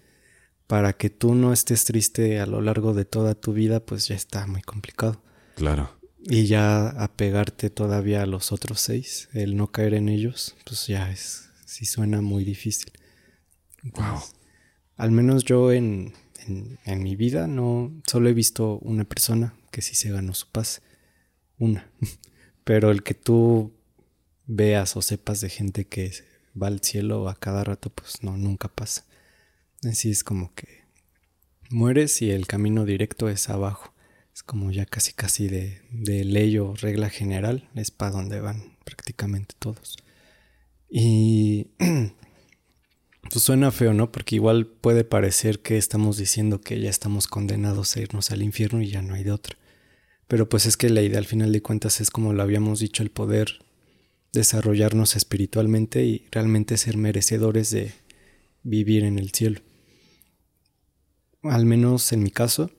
Para 0.72 0.94
que 0.94 1.10
tú 1.10 1.36
no 1.36 1.52
estés 1.52 1.84
triste 1.84 2.40
a 2.40 2.46
lo 2.46 2.62
largo 2.62 2.94
de 2.94 3.04
toda 3.04 3.36
tu 3.36 3.52
vida, 3.52 3.82
pues 3.82 4.08
ya 4.08 4.16
está 4.16 4.48
muy 4.48 4.62
complicado. 4.62 5.22
Claro. 5.58 6.00
Y 6.24 6.46
ya 6.46 6.88
apegarte 6.92 7.70
todavía 7.70 8.24
a 8.24 8.26
los 8.26 8.54
otros 8.54 8.80
seis, 8.80 9.28
el 9.34 9.58
no 9.58 9.74
caer 9.74 9.96
en 9.96 10.08
ellos, 10.08 10.56
pues 10.64 10.88
ya 10.88 11.12
es, 11.12 11.50
sí 11.66 11.84
suena 11.84 12.22
muy 12.22 12.46
difícil. 12.46 12.94
wow. 13.84 14.22
Al 14.96 15.12
menos 15.12 15.44
yo 15.44 15.74
en, 15.74 16.14
en, 16.48 16.80
en 16.86 17.04
mi 17.04 17.18
vida 17.18 17.48
no, 17.48 17.92
solo 18.08 18.30
he 18.30 18.34
visto 18.34 18.78
una 18.78 19.04
persona 19.04 19.54
que 19.72 19.82
sí 19.82 19.94
se 19.94 20.10
ganó 20.10 20.34
su 20.34 20.48
paz. 20.48 20.82
Una. 21.58 21.92
Pero 22.64 22.92
el 22.92 23.04
que 23.04 23.14
tú 23.14 23.74
veas 24.46 24.96
o 24.96 25.02
sepas 25.02 25.42
de 25.42 25.50
gente 25.50 25.84
que 25.84 26.14
va 26.56 26.68
al 26.68 26.80
cielo 26.80 27.28
a 27.28 27.36
cada 27.36 27.66
rato, 27.66 27.90
pues 27.90 28.24
no, 28.24 28.38
nunca 28.38 28.70
pasa. 28.70 29.04
Así 29.84 30.12
es 30.12 30.24
como 30.24 30.54
que 30.54 30.82
mueres 31.70 32.22
y 32.22 32.32
el 32.32 32.48
camino 32.48 32.86
directo 32.86 33.30
es 33.30 33.50
abajo. 33.50 33.94
Es 34.34 34.44
como 34.44 34.72
ya 34.72 34.86
casi 34.86 35.14
casi 35.14 35.48
de, 35.48 35.82
de 35.92 36.24
ley 36.24 36.58
o 36.58 36.76
regla 36.76 37.10
general, 37.10 37.70
es 37.76 37.92
para 37.92 38.12
donde 38.12 38.40
van 38.40 38.78
prácticamente 38.86 39.56
todos. 39.60 39.98
Y 40.90 41.68
pues 43.30 43.44
suena 43.44 43.72
feo, 43.72 43.94
¿no? 43.94 44.12
Porque 44.12 44.36
igual 44.36 44.68
puede 44.68 45.04
parecer 45.04 45.60
que 45.60 45.78
estamos 45.78 46.18
diciendo 46.18 46.62
que 46.62 46.80
ya 46.80 46.90
estamos 46.90 47.28
condenados 47.28 47.96
a 47.96 48.02
irnos 48.02 48.32
al 48.32 48.44
infierno 48.44 48.82
y 48.82 48.88
ya 48.90 49.02
no 49.02 49.16
hay 49.16 49.24
de 49.24 49.32
otra. 49.32 49.58
Pero 50.28 50.48
pues 50.48 50.66
es 50.66 50.78
que 50.78 50.90
la 50.90 51.02
idea 51.02 51.18
al 51.18 51.26
final 51.26 51.52
de 51.52 51.62
cuentas 51.62 52.00
es 52.00 52.10
como 52.10 52.34
lo 52.34 52.44
habíamos 52.44 52.80
dicho, 52.80 53.04
el 53.04 53.10
poder 53.10 53.60
desarrollarnos 54.32 55.16
espiritualmente 55.16 56.06
y 56.06 56.26
realmente 56.32 56.78
ser 56.78 56.98
merecedores 56.98 57.72
de 57.72 57.94
vivir 58.64 59.04
en 59.04 59.20
el 59.20 59.32
cielo. 59.32 59.62
Al 61.44 61.66
menos 61.66 62.12
en 62.12 62.24
mi 62.24 62.32
caso, 62.32 62.72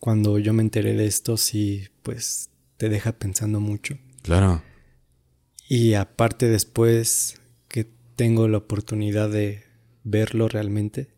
cuando 0.00 0.38
yo 0.38 0.52
me 0.52 0.62
enteré 0.62 0.94
de 0.94 1.06
esto, 1.06 1.36
sí, 1.36 1.88
pues 2.02 2.50
te 2.76 2.88
deja 2.88 3.12
pensando 3.12 3.60
mucho. 3.60 3.98
Claro. 4.22 4.62
Y 5.68 5.94
aparte 5.94 6.48
después 6.48 7.40
que 7.68 7.84
tengo 8.16 8.48
la 8.48 8.58
oportunidad 8.58 9.30
de 9.30 9.64
verlo 10.02 10.48
realmente, 10.48 11.08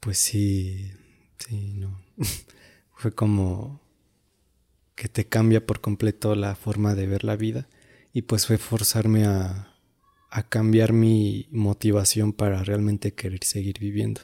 pues 0.00 0.18
sí, 0.18 0.92
sí, 1.38 1.72
no. 1.74 2.00
Fue 2.94 3.12
como 3.12 3.80
que 4.94 5.08
te 5.08 5.26
cambia 5.26 5.66
por 5.66 5.80
completo 5.80 6.34
la 6.34 6.54
forma 6.54 6.94
de 6.94 7.06
ver 7.06 7.24
la 7.24 7.34
vida 7.34 7.68
y 8.12 8.22
pues 8.22 8.46
fue 8.46 8.58
forzarme 8.58 9.24
a, 9.24 9.74
a 10.30 10.48
cambiar 10.48 10.92
mi 10.92 11.48
motivación 11.50 12.32
para 12.32 12.62
realmente 12.62 13.12
querer 13.12 13.42
seguir 13.42 13.80
viviendo. 13.80 14.20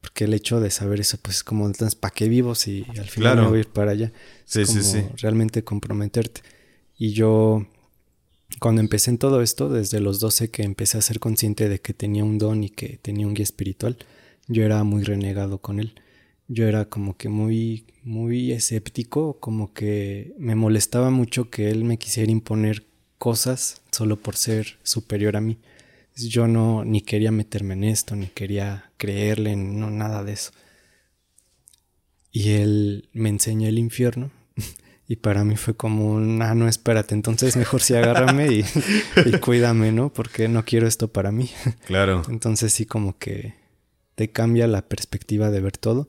Porque 0.00 0.24
el 0.24 0.34
hecho 0.34 0.60
de 0.60 0.70
saber 0.70 1.00
eso, 1.00 1.18
pues 1.22 1.36
es 1.38 1.44
como, 1.44 1.66
entonces, 1.66 1.94
¿para 1.94 2.14
qué 2.14 2.28
vivo 2.28 2.54
si 2.54 2.84
al 2.98 3.08
final 3.08 3.34
Claro. 3.34 3.42
me 3.42 3.48
voy 3.48 3.58
a 3.58 3.60
ir 3.60 3.68
para 3.68 3.92
allá? 3.92 4.12
Sí, 4.46 4.62
Es 4.62 4.68
sí, 4.70 4.78
como 4.80 4.84
sí. 4.92 5.04
Realmente 5.18 5.62
comprometerte. 5.64 6.42
Y 6.98 7.12
yo, 7.12 7.66
cuando 8.60 8.80
empecé 8.80 9.10
en 9.10 9.18
todo 9.18 9.42
esto, 9.42 9.68
desde 9.68 10.00
los 10.00 10.20
12 10.20 10.50
que 10.50 10.62
empecé 10.62 10.98
a 10.98 11.02
ser 11.02 11.20
consciente 11.20 11.68
de 11.68 11.80
que 11.80 11.94
tenía 11.94 12.24
un 12.24 12.38
don 12.38 12.64
y 12.64 12.70
que 12.70 12.98
tenía 13.02 13.26
un 13.26 13.34
guía 13.34 13.44
espiritual, 13.44 13.96
yo 14.48 14.64
era 14.64 14.82
muy 14.84 15.02
renegado 15.04 15.58
con 15.58 15.78
él. 15.80 15.94
Yo 16.48 16.66
era 16.66 16.86
como 16.86 17.16
que 17.16 17.28
muy, 17.28 17.84
muy 18.02 18.52
escéptico, 18.52 19.38
como 19.38 19.72
que 19.72 20.34
me 20.38 20.56
molestaba 20.56 21.10
mucho 21.10 21.48
que 21.50 21.70
él 21.70 21.84
me 21.84 21.98
quisiera 21.98 22.30
imponer 22.32 22.86
cosas 23.18 23.82
solo 23.92 24.16
por 24.16 24.36
ser 24.36 24.78
superior 24.82 25.36
a 25.36 25.40
mí. 25.40 25.58
Yo 26.28 26.46
no 26.46 26.84
ni 26.84 27.00
quería 27.00 27.30
meterme 27.30 27.74
en 27.74 27.84
esto, 27.84 28.16
ni 28.16 28.26
quería 28.26 28.92
creerle, 28.96 29.56
no 29.56 29.90
nada 29.90 30.24
de 30.24 30.32
eso. 30.32 30.52
Y 32.32 32.50
él 32.52 33.08
me 33.12 33.28
enseñó 33.28 33.68
el 33.68 33.78
infierno 33.78 34.30
y 35.08 35.16
para 35.16 35.44
mí 35.44 35.56
fue 35.56 35.74
como 35.74 36.12
un, 36.12 36.40
ah, 36.42 36.54
no, 36.54 36.68
espérate, 36.68 37.14
entonces 37.14 37.56
mejor 37.56 37.82
sí 37.82 37.94
agárrame 37.94 38.52
y, 38.52 38.64
y 39.26 39.38
cuídame, 39.38 39.92
¿no? 39.92 40.12
Porque 40.12 40.48
no 40.48 40.64
quiero 40.64 40.86
esto 40.86 41.08
para 41.08 41.32
mí. 41.32 41.50
Claro. 41.86 42.22
Entonces 42.28 42.72
sí 42.72 42.86
como 42.86 43.18
que 43.18 43.54
te 44.14 44.30
cambia 44.30 44.66
la 44.66 44.88
perspectiva 44.88 45.50
de 45.50 45.60
ver 45.60 45.76
todo. 45.76 46.08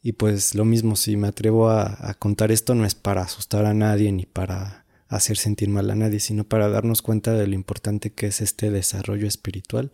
Y 0.00 0.12
pues 0.12 0.54
lo 0.54 0.64
mismo, 0.64 0.96
si 0.96 1.16
me 1.16 1.28
atrevo 1.28 1.68
a, 1.68 2.08
a 2.08 2.14
contar 2.14 2.52
esto, 2.52 2.74
no 2.74 2.86
es 2.86 2.94
para 2.94 3.22
asustar 3.22 3.66
a 3.66 3.74
nadie 3.74 4.12
ni 4.12 4.26
para 4.26 4.86
hacer 5.08 5.36
sentir 5.36 5.68
mal 5.68 5.90
a 5.90 5.94
nadie, 5.94 6.20
sino 6.20 6.44
para 6.44 6.68
darnos 6.68 7.02
cuenta 7.02 7.32
de 7.32 7.46
lo 7.46 7.54
importante 7.54 8.12
que 8.12 8.26
es 8.26 8.40
este 8.40 8.70
desarrollo 8.70 9.26
espiritual 9.26 9.90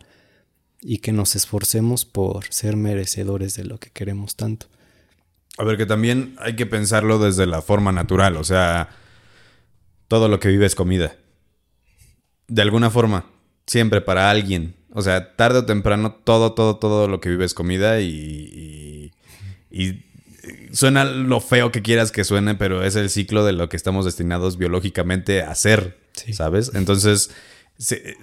y 0.81 0.99
que 0.99 1.11
nos 1.11 1.35
esforcemos 1.35 2.05
por 2.05 2.45
ser 2.51 2.75
merecedores 2.75 3.55
de 3.55 3.63
lo 3.63 3.79
que 3.79 3.89
queremos 3.89 4.35
tanto. 4.35 4.67
A 5.57 5.63
ver, 5.63 5.77
que 5.77 5.85
también 5.85 6.35
hay 6.37 6.55
que 6.55 6.65
pensarlo 6.65 7.17
desde 7.17 7.45
la 7.45 7.61
forma 7.61 7.91
natural, 7.91 8.35
o 8.35 8.43
sea, 8.43 8.89
todo 10.07 10.27
lo 10.27 10.39
que 10.39 10.49
vive 10.49 10.65
es 10.65 10.75
comida. 10.75 11.15
De 12.47 12.61
alguna 12.61 12.89
forma, 12.89 13.25
siempre 13.65 14.01
para 14.01 14.29
alguien. 14.29 14.75
O 14.93 15.01
sea, 15.01 15.35
tarde 15.35 15.59
o 15.59 15.65
temprano, 15.65 16.13
todo, 16.13 16.53
todo, 16.53 16.77
todo 16.77 17.07
lo 17.07 17.19
que 17.19 17.29
vive 17.29 17.45
es 17.45 17.53
comida 17.53 17.99
y, 17.99 19.11
y, 19.69 20.05
suena 20.71 21.03
lo 21.05 21.39
feo 21.41 21.71
que 21.71 21.81
quieras 21.81 22.11
que 22.11 22.23
suene, 22.23 22.55
pero 22.55 22.83
es 22.83 22.95
el 22.95 23.09
ciclo 23.09 23.45
de 23.45 23.53
lo 23.53 23.69
que 23.69 23.77
estamos 23.77 24.05
destinados 24.05 24.57
biológicamente 24.57 25.41
a 25.43 25.51
hacer, 25.51 25.97
Sí. 26.13 26.33
¿sabes? 26.33 26.71
Entonces, 26.73 27.31
se- 27.77 28.15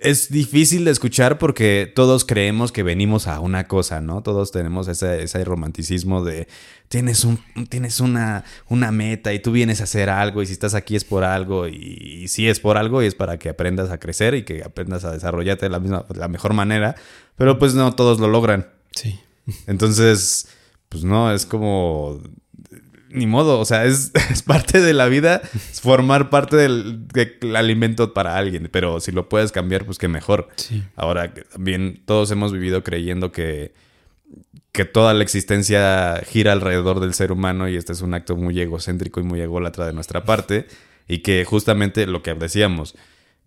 es 0.00 0.28
difícil 0.30 0.84
de 0.84 0.90
escuchar 0.90 1.38
porque 1.38 1.90
todos 1.94 2.26
creemos 2.26 2.72
que 2.72 2.82
venimos 2.82 3.26
a 3.26 3.40
una 3.40 3.66
cosa, 3.68 4.00
¿no? 4.02 4.22
Todos 4.22 4.50
tenemos 4.52 4.86
ese, 4.88 5.22
ese 5.22 5.42
romanticismo 5.44 6.22
de 6.22 6.46
tienes, 6.88 7.24
un, 7.24 7.38
tienes 7.70 8.00
una, 8.00 8.44
una 8.68 8.90
meta 8.90 9.32
y 9.32 9.38
tú 9.38 9.50
vienes 9.52 9.80
a 9.80 9.84
hacer 9.84 10.10
algo 10.10 10.42
y 10.42 10.46
si 10.46 10.52
estás 10.52 10.74
aquí 10.74 10.94
es 10.94 11.04
por 11.04 11.24
algo 11.24 11.68
y, 11.68 12.20
y 12.24 12.28
si 12.28 12.48
es 12.48 12.60
por 12.60 12.76
algo 12.76 13.02
y 13.02 13.06
es 13.06 13.14
para 13.14 13.38
que 13.38 13.48
aprendas 13.48 13.90
a 13.90 13.98
crecer 13.98 14.34
y 14.34 14.42
que 14.44 14.62
aprendas 14.62 15.04
a 15.06 15.10
desarrollarte 15.12 15.64
de 15.66 15.70
la, 15.70 15.80
misma, 15.80 16.04
de 16.06 16.18
la 16.20 16.28
mejor 16.28 16.52
manera, 16.52 16.96
pero 17.36 17.58
pues 17.58 17.72
no 17.74 17.94
todos 17.94 18.20
lo 18.20 18.28
logran. 18.28 18.68
Sí. 18.94 19.18
Entonces, 19.66 20.48
pues 20.94 21.02
no, 21.02 21.32
es 21.32 21.44
como... 21.44 22.22
Ni 23.08 23.26
modo, 23.26 23.58
o 23.58 23.64
sea, 23.64 23.84
es, 23.84 24.12
es 24.30 24.42
parte 24.42 24.80
de 24.80 24.92
la 24.92 25.06
vida 25.06 25.42
es 25.54 25.80
formar 25.80 26.30
parte 26.30 26.56
del, 26.56 27.08
del 27.08 27.56
alimento 27.56 28.14
para 28.14 28.36
alguien, 28.36 28.68
pero 28.70 29.00
si 29.00 29.10
lo 29.10 29.28
puedes 29.28 29.50
cambiar, 29.50 29.84
pues 29.84 29.98
qué 29.98 30.06
mejor. 30.06 30.48
Sí. 30.54 30.84
Ahora, 30.94 31.34
que 31.34 31.42
también 31.42 32.02
todos 32.06 32.30
hemos 32.30 32.52
vivido 32.52 32.84
creyendo 32.84 33.32
que, 33.32 33.72
que 34.70 34.84
toda 34.84 35.14
la 35.14 35.24
existencia 35.24 36.22
gira 36.28 36.52
alrededor 36.52 37.00
del 37.00 37.12
ser 37.12 37.32
humano 37.32 37.68
y 37.68 37.74
este 37.74 37.92
es 37.92 38.02
un 38.02 38.14
acto 38.14 38.36
muy 38.36 38.60
egocéntrico 38.60 39.18
y 39.18 39.24
muy 39.24 39.40
ególatra 39.40 39.86
de 39.86 39.92
nuestra 39.92 40.24
parte 40.24 40.66
y 41.08 41.18
que 41.18 41.44
justamente 41.44 42.06
lo 42.06 42.22
que 42.22 42.34
decíamos, 42.34 42.94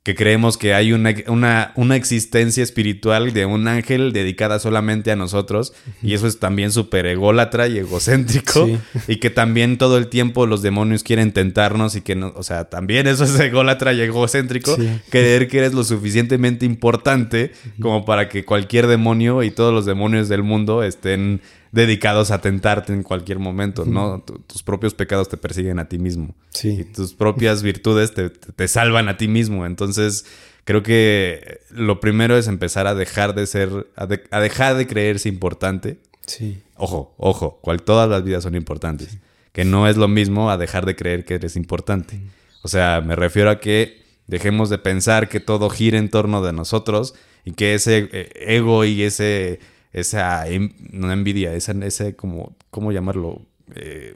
que 0.07 0.15
creemos 0.15 0.57
que 0.57 0.73
hay 0.73 0.93
una, 0.93 1.13
una, 1.27 1.73
una 1.75 1.97
existencia 1.97 2.63
espiritual 2.63 3.33
de 3.33 3.45
un 3.45 3.67
ángel 3.67 4.13
dedicada 4.13 4.57
solamente 4.57 5.11
a 5.11 5.17
nosotros. 5.17 5.73
Y 6.01 6.13
eso 6.13 6.27
es 6.27 6.39
también 6.39 6.71
súper 6.71 7.07
ególatra 7.07 7.67
y 7.67 7.77
egocéntrico. 7.77 8.67
Sí. 8.67 8.77
Y 9.09 9.17
que 9.17 9.29
también 9.29 9.77
todo 9.77 9.97
el 9.97 10.07
tiempo 10.07 10.45
los 10.45 10.61
demonios 10.61 11.03
quieren 11.03 11.33
tentarnos 11.33 11.97
y 11.97 12.01
que 12.03 12.15
no, 12.15 12.31
o 12.37 12.43
sea, 12.43 12.69
también 12.69 13.05
eso 13.05 13.25
es 13.25 13.37
ególatra 13.37 13.91
y 13.91 13.99
egocéntrico. 13.99 14.77
Sí. 14.77 14.87
Creer 15.09 15.49
que 15.49 15.57
eres 15.57 15.73
lo 15.73 15.83
suficientemente 15.83 16.65
importante 16.65 17.51
como 17.81 18.05
para 18.05 18.29
que 18.29 18.45
cualquier 18.45 18.87
demonio 18.87 19.43
y 19.43 19.51
todos 19.51 19.73
los 19.73 19.85
demonios 19.85 20.29
del 20.29 20.41
mundo 20.41 20.83
estén 20.83 21.41
dedicados 21.77 22.31
a 22.31 22.41
tentarte 22.41 22.91
en 22.91 23.03
cualquier 23.03 23.39
momento, 23.39 23.85
¿no? 23.85 24.21
Tu- 24.25 24.39
tus 24.39 24.63
propios 24.63 24.93
pecados 24.93 25.29
te 25.29 25.37
persiguen 25.37 25.79
a 25.79 25.87
ti 25.87 25.97
mismo. 25.97 26.35
Sí. 26.49 26.79
Y 26.81 26.83
tus 26.83 27.13
propias 27.13 27.63
virtudes 27.63 28.13
te, 28.13 28.29
te 28.29 28.67
salvan 28.67 29.07
a 29.07 29.15
ti 29.17 29.27
mismo. 29.29 29.65
Entonces, 29.65 30.25
creo 30.65 30.83
que 30.83 31.61
lo 31.69 31.99
primero 32.01 32.37
es 32.37 32.47
empezar 32.47 32.87
a 32.87 32.95
dejar 32.95 33.33
de 33.35 33.47
ser, 33.47 33.87
a, 33.95 34.05
de- 34.07 34.23
a 34.31 34.39
dejar 34.41 34.75
de 34.75 34.87
creerse 34.87 35.29
importante. 35.29 35.99
Sí. 36.25 36.61
Ojo, 36.75 37.13
ojo, 37.17 37.59
cual 37.61 37.81
todas 37.83 38.09
las 38.09 38.23
vidas 38.23 38.43
son 38.43 38.55
importantes. 38.55 39.17
Que 39.53 39.63
no 39.63 39.87
es 39.87 39.95
lo 39.97 40.07
mismo 40.07 40.51
a 40.51 40.57
dejar 40.57 40.85
de 40.85 40.95
creer 40.95 41.23
que 41.25 41.35
eres 41.35 41.55
importante. 41.55 42.19
O 42.63 42.67
sea, 42.67 43.01
me 43.01 43.15
refiero 43.15 43.49
a 43.49 43.59
que 43.59 44.03
dejemos 44.27 44.69
de 44.69 44.77
pensar 44.77 45.29
que 45.29 45.39
todo 45.39 45.69
gira 45.69 45.97
en 45.97 46.09
torno 46.09 46.41
de 46.43 46.51
nosotros 46.53 47.13
y 47.45 47.53
que 47.53 47.73
ese 47.75 48.09
eh, 48.11 48.29
ego 48.57 48.83
y 48.83 49.03
ese 49.03 49.59
esa 49.99 50.45
no 50.91 51.11
envidia, 51.11 51.53
esa 51.53 51.73
ese 51.85 52.15
como 52.15 52.55
cómo 52.69 52.91
llamarlo 52.91 53.45
Eh, 53.75 54.15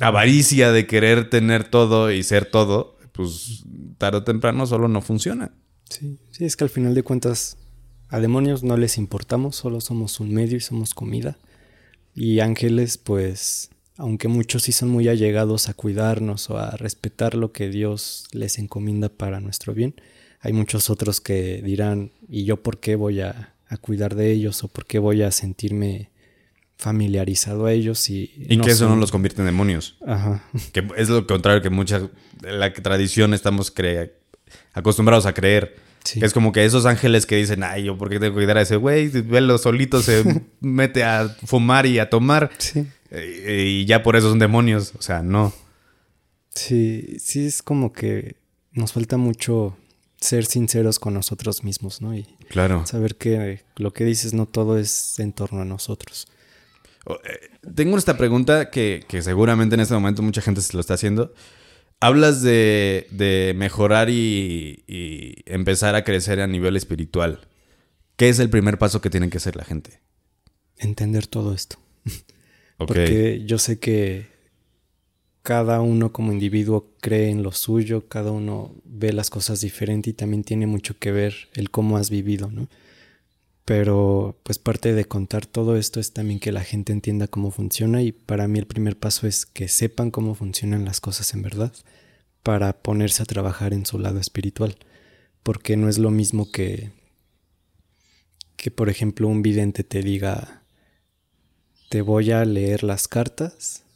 avaricia 0.00 0.70
de 0.70 0.86
querer 0.86 1.28
tener 1.28 1.68
todo 1.68 2.12
y 2.12 2.22
ser 2.22 2.44
todo, 2.46 2.96
pues 3.12 3.64
tarde 3.98 4.18
o 4.18 4.24
temprano 4.24 4.66
solo 4.66 4.88
no 4.88 5.00
funciona. 5.02 5.50
Sí, 5.90 6.18
sí, 6.30 6.44
es 6.44 6.56
que 6.56 6.64
al 6.64 6.70
final 6.70 6.94
de 6.94 7.02
cuentas 7.02 7.56
a 8.08 8.20
demonios 8.20 8.62
no 8.62 8.76
les 8.76 8.98
importamos, 8.98 9.56
solo 9.56 9.80
somos 9.80 10.20
un 10.20 10.32
medio 10.32 10.56
y 10.56 10.60
somos 10.60 10.94
comida. 10.94 11.38
Y 12.14 12.40
ángeles, 12.40 12.98
pues, 12.98 13.70
aunque 13.96 14.28
muchos 14.28 14.62
sí 14.62 14.72
son 14.72 14.88
muy 14.90 15.08
allegados 15.08 15.68
a 15.68 15.74
cuidarnos 15.74 16.50
o 16.50 16.58
a 16.58 16.70
respetar 16.72 17.34
lo 17.34 17.52
que 17.52 17.68
Dios 17.68 18.28
les 18.32 18.58
encomienda 18.58 19.08
para 19.08 19.40
nuestro 19.40 19.74
bien, 19.74 19.94
hay 20.40 20.52
muchos 20.52 20.90
otros 20.90 21.20
que 21.20 21.60
dirán, 21.62 22.12
¿y 22.28 22.44
yo 22.44 22.62
por 22.62 22.78
qué 22.78 22.94
voy 22.94 23.20
a, 23.20 23.54
a 23.68 23.76
cuidar 23.76 24.14
de 24.14 24.30
ellos 24.32 24.64
o 24.64 24.68
por 24.68 24.86
qué 24.86 24.98
voy 24.98 25.22
a 25.22 25.30
sentirme 25.30 26.10
familiarizado 26.76 27.66
a 27.66 27.72
ellos 27.72 28.08
y, 28.08 28.32
Y 28.48 28.58
que 28.60 28.70
eso 28.70 28.80
son- 28.84 28.90
no 28.90 28.96
los 28.96 29.10
convierte 29.10 29.40
en 29.42 29.46
demonios. 29.46 29.96
Ajá, 30.06 30.44
Que 30.72 30.86
es 30.96 31.08
lo 31.08 31.26
contrario 31.26 31.60
que 31.60 31.70
mucha 31.70 31.98
de 32.40 32.52
la 32.52 32.72
tradición 32.72 33.34
estamos 33.34 33.74
cre- 33.74 34.12
acostumbrados 34.72 35.26
a 35.26 35.34
creer. 35.34 35.76
Sí. 36.04 36.20
Que 36.20 36.26
es 36.26 36.32
como 36.32 36.52
que 36.52 36.64
esos 36.64 36.86
ángeles 36.86 37.26
que 37.26 37.36
dicen, 37.36 37.64
ay, 37.64 37.84
yo 37.84 37.98
por 37.98 38.08
qué 38.08 38.20
tengo 38.20 38.32
que 38.32 38.38
cuidar 38.40 38.56
a 38.58 38.62
ese 38.62 38.76
güey, 38.76 39.08
velo 39.08 39.58
solito, 39.58 40.00
se 40.00 40.22
mete 40.60 41.02
a 41.02 41.28
fumar 41.44 41.84
y 41.86 41.98
a 41.98 42.08
tomar. 42.08 42.50
sí. 42.58 42.86
eh, 43.10 43.64
y 43.66 43.84
ya 43.84 44.02
por 44.02 44.14
eso 44.16 44.30
son 44.30 44.38
demonios. 44.38 44.94
O 44.96 45.02
sea, 45.02 45.22
no. 45.22 45.52
Sí, 46.54 47.16
sí 47.18 47.46
es 47.46 47.62
como 47.62 47.92
que 47.92 48.36
nos 48.72 48.92
falta 48.92 49.16
mucho 49.16 49.76
ser 50.20 50.44
sinceros 50.46 50.98
con 50.98 51.14
nosotros 51.14 51.62
mismos, 51.64 52.00
¿no? 52.02 52.14
Y 52.16 52.24
Claro. 52.48 52.84
saber 52.86 53.16
que 53.16 53.62
lo 53.76 53.92
que 53.92 54.04
dices 54.04 54.34
no 54.34 54.46
todo 54.46 54.78
es 54.78 55.18
en 55.18 55.32
torno 55.32 55.60
a 55.60 55.64
nosotros. 55.64 56.26
Eh, 57.08 57.48
Tengo 57.74 57.96
esta 57.96 58.16
pregunta 58.18 58.70
que, 58.70 59.04
que 59.08 59.22
seguramente 59.22 59.74
en 59.74 59.80
este 59.80 59.94
momento 59.94 60.22
mucha 60.22 60.40
gente 60.42 60.60
se 60.60 60.72
lo 60.74 60.80
está 60.80 60.94
haciendo. 60.94 61.32
Hablas 62.00 62.42
de, 62.42 63.06
de 63.10 63.54
mejorar 63.56 64.08
y, 64.10 64.84
y 64.86 65.42
empezar 65.46 65.94
a 65.94 66.04
crecer 66.04 66.40
a 66.40 66.46
nivel 66.46 66.76
espiritual. 66.76 67.48
¿Qué 68.16 68.28
es 68.28 68.38
el 68.40 68.50
primer 68.50 68.78
paso 68.78 69.00
que 69.00 69.10
tiene 69.10 69.30
que 69.30 69.38
hacer 69.38 69.56
la 69.56 69.64
gente? 69.64 70.00
Entender 70.76 71.26
todo 71.26 71.54
esto. 71.54 71.78
Ok. 72.78 72.86
Porque 72.88 73.42
yo 73.46 73.58
sé 73.58 73.78
que 73.80 74.28
cada 75.48 75.80
uno 75.80 76.12
como 76.12 76.30
individuo 76.30 76.92
cree 77.00 77.30
en 77.30 77.42
lo 77.42 77.52
suyo, 77.52 78.06
cada 78.06 78.32
uno 78.32 78.74
ve 78.84 79.14
las 79.14 79.30
cosas 79.30 79.62
diferente 79.62 80.10
y 80.10 80.12
también 80.12 80.44
tiene 80.44 80.66
mucho 80.66 80.98
que 80.98 81.10
ver 81.10 81.48
el 81.54 81.70
cómo 81.70 81.96
has 81.96 82.10
vivido, 82.10 82.50
¿no? 82.50 82.68
Pero 83.64 84.36
pues 84.42 84.58
parte 84.58 84.92
de 84.92 85.06
contar 85.06 85.46
todo 85.46 85.78
esto 85.78 86.00
es 86.00 86.12
también 86.12 86.38
que 86.38 86.52
la 86.52 86.64
gente 86.64 86.92
entienda 86.92 87.28
cómo 87.28 87.50
funciona 87.50 88.02
y 88.02 88.12
para 88.12 88.46
mí 88.46 88.58
el 88.58 88.66
primer 88.66 88.98
paso 88.98 89.26
es 89.26 89.46
que 89.46 89.68
sepan 89.68 90.10
cómo 90.10 90.34
funcionan 90.34 90.84
las 90.84 91.00
cosas 91.00 91.32
en 91.32 91.40
verdad 91.40 91.72
para 92.42 92.74
ponerse 92.82 93.22
a 93.22 93.26
trabajar 93.26 93.72
en 93.72 93.86
su 93.86 93.98
lado 93.98 94.20
espiritual, 94.20 94.76
porque 95.42 95.78
no 95.78 95.88
es 95.88 95.96
lo 95.96 96.10
mismo 96.10 96.52
que 96.52 96.92
que 98.58 98.70
por 98.70 98.90
ejemplo 98.90 99.28
un 99.28 99.40
vidente 99.40 99.82
te 99.82 100.02
diga 100.02 100.62
te 101.88 102.02
voy 102.02 102.32
a 102.32 102.44
leer 102.44 102.84
las 102.84 103.08
cartas 103.08 103.87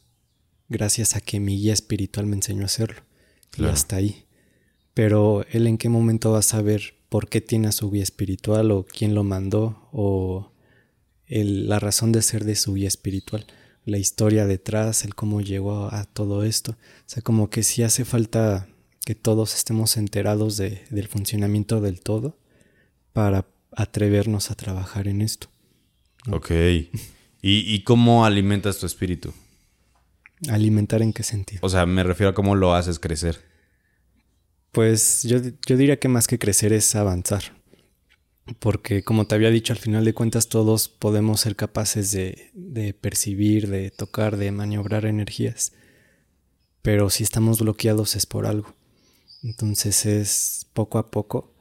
gracias 0.69 1.15
a 1.15 1.21
que 1.21 1.39
mi 1.39 1.57
guía 1.57 1.73
espiritual 1.73 2.25
me 2.25 2.35
enseñó 2.35 2.63
a 2.63 2.65
hacerlo. 2.65 3.01
Claro. 3.51 3.71
Y 3.71 3.73
hasta 3.73 3.95
ahí. 3.97 4.25
Pero 4.93 5.45
él 5.51 5.67
en 5.67 5.77
qué 5.77 5.89
momento 5.89 6.31
va 6.31 6.39
a 6.39 6.43
saber 6.43 6.95
por 7.09 7.29
qué 7.29 7.41
tiene 7.41 7.67
a 7.67 7.71
su 7.71 7.89
guía 7.91 8.03
espiritual 8.03 8.71
o 8.71 8.85
quién 8.85 9.13
lo 9.15 9.23
mandó 9.23 9.87
o 9.91 10.51
el- 11.27 11.67
la 11.67 11.79
razón 11.79 12.11
de 12.11 12.21
ser 12.21 12.43
de 12.45 12.55
su 12.55 12.73
guía 12.73 12.87
espiritual, 12.87 13.45
la 13.85 13.97
historia 13.97 14.45
detrás, 14.45 15.03
el 15.03 15.13
cómo 15.15 15.41
llegó 15.41 15.85
a, 15.87 15.99
a 16.01 16.05
todo 16.05 16.43
esto. 16.43 16.71
O 16.71 17.03
sea, 17.07 17.21
como 17.23 17.49
que 17.49 17.63
sí 17.63 17.83
hace 17.83 18.05
falta 18.05 18.67
que 19.05 19.15
todos 19.15 19.55
estemos 19.55 19.97
enterados 19.97 20.57
de- 20.57 20.81
del 20.89 21.07
funcionamiento 21.07 21.81
del 21.81 21.99
todo 22.01 22.37
para 23.13 23.47
atrevernos 23.75 24.51
a 24.51 24.55
trabajar 24.55 25.07
en 25.07 25.21
esto. 25.21 25.47
Ok. 26.31 26.51
¿Y, 26.51 26.89
y 27.41 27.83
cómo 27.83 28.25
alimentas 28.25 28.77
tu 28.77 28.85
espíritu? 28.85 29.33
Alimentar 30.49 31.01
en 31.01 31.13
qué 31.13 31.23
sentido. 31.23 31.59
O 31.63 31.69
sea, 31.69 31.85
me 31.85 32.03
refiero 32.03 32.31
a 32.31 32.33
cómo 32.33 32.55
lo 32.55 32.73
haces 32.73 32.99
crecer. 32.99 33.39
Pues 34.71 35.23
yo, 35.23 35.37
yo 35.67 35.77
diría 35.77 35.99
que 35.99 36.07
más 36.07 36.27
que 36.27 36.39
crecer 36.39 36.73
es 36.73 36.95
avanzar. 36.95 37.43
Porque 38.59 39.03
como 39.03 39.25
te 39.25 39.35
había 39.35 39.51
dicho, 39.51 39.71
al 39.71 39.79
final 39.79 40.03
de 40.03 40.13
cuentas 40.13 40.49
todos 40.49 40.89
podemos 40.89 41.39
ser 41.41 41.55
capaces 41.55 42.11
de, 42.11 42.49
de 42.53 42.93
percibir, 42.93 43.69
de 43.69 43.89
tocar, 43.91 44.35
de 44.37 44.51
maniobrar 44.51 45.05
energías. 45.05 45.71
Pero 46.81 47.09
si 47.09 47.23
estamos 47.23 47.59
bloqueados 47.61 48.15
es 48.15 48.25
por 48.25 48.45
algo. 48.45 48.73
Entonces 49.43 50.05
es 50.05 50.67
poco 50.73 50.97
a 50.97 51.09
poco 51.11 51.53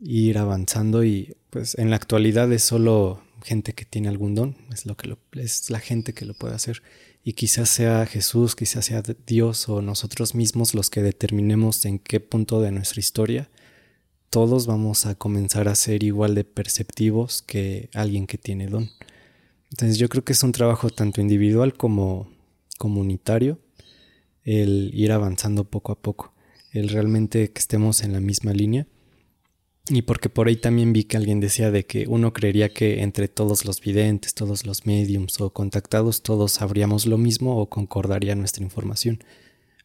ir 0.00 0.38
avanzando 0.38 1.04
y 1.04 1.36
pues 1.50 1.76
en 1.78 1.90
la 1.90 1.96
actualidad 1.96 2.50
es 2.52 2.62
solo 2.62 3.22
gente 3.42 3.74
que 3.74 3.84
tiene 3.84 4.08
algún 4.08 4.34
don, 4.34 4.56
es 4.72 4.86
lo 4.86 4.96
que 4.96 5.08
lo- 5.08 5.18
es 5.32 5.70
la 5.70 5.78
gente 5.80 6.14
que 6.14 6.24
lo 6.24 6.34
puede 6.34 6.54
hacer 6.54 6.82
y 7.24 7.32
quizás 7.32 7.70
sea 7.70 8.06
Jesús, 8.06 8.54
quizás 8.54 8.84
sea 8.84 9.02
Dios 9.26 9.68
o 9.68 9.82
nosotros 9.82 10.34
mismos 10.34 10.74
los 10.74 10.90
que 10.90 11.02
determinemos 11.02 11.84
en 11.86 11.98
qué 11.98 12.20
punto 12.20 12.60
de 12.60 12.70
nuestra 12.70 13.00
historia 13.00 13.50
todos 14.34 14.66
vamos 14.66 15.06
a 15.06 15.14
comenzar 15.14 15.68
a 15.68 15.76
ser 15.76 16.02
igual 16.02 16.34
de 16.34 16.42
perceptivos 16.42 17.40
que 17.42 17.88
alguien 17.94 18.26
que 18.26 18.36
tiene 18.36 18.66
don. 18.66 18.90
Entonces 19.70 19.96
yo 19.96 20.08
creo 20.08 20.24
que 20.24 20.32
es 20.32 20.42
un 20.42 20.50
trabajo 20.50 20.90
tanto 20.90 21.20
individual 21.20 21.74
como 21.74 22.28
comunitario 22.76 23.60
el 24.42 24.90
ir 24.92 25.12
avanzando 25.12 25.62
poco 25.62 25.92
a 25.92 26.02
poco, 26.02 26.34
el 26.72 26.88
realmente 26.88 27.52
que 27.52 27.60
estemos 27.60 28.02
en 28.02 28.12
la 28.12 28.18
misma 28.18 28.52
línea. 28.52 28.88
Y 29.88 30.02
porque 30.02 30.30
por 30.30 30.48
ahí 30.48 30.56
también 30.56 30.94
vi 30.94 31.04
que 31.04 31.18
alguien 31.18 31.40
decía 31.40 31.70
de 31.70 31.84
que 31.84 32.06
uno 32.08 32.32
creería 32.32 32.72
que 32.72 33.02
entre 33.02 33.28
todos 33.28 33.66
los 33.66 33.80
videntes, 33.80 34.32
todos 34.32 34.64
los 34.64 34.86
mediums 34.86 35.40
o 35.40 35.52
contactados, 35.52 36.22
todos 36.22 36.52
sabríamos 36.52 37.04
lo 37.04 37.18
mismo 37.18 37.58
o 37.58 37.68
concordaría 37.68 38.34
nuestra 38.34 38.64
información. 38.64 39.22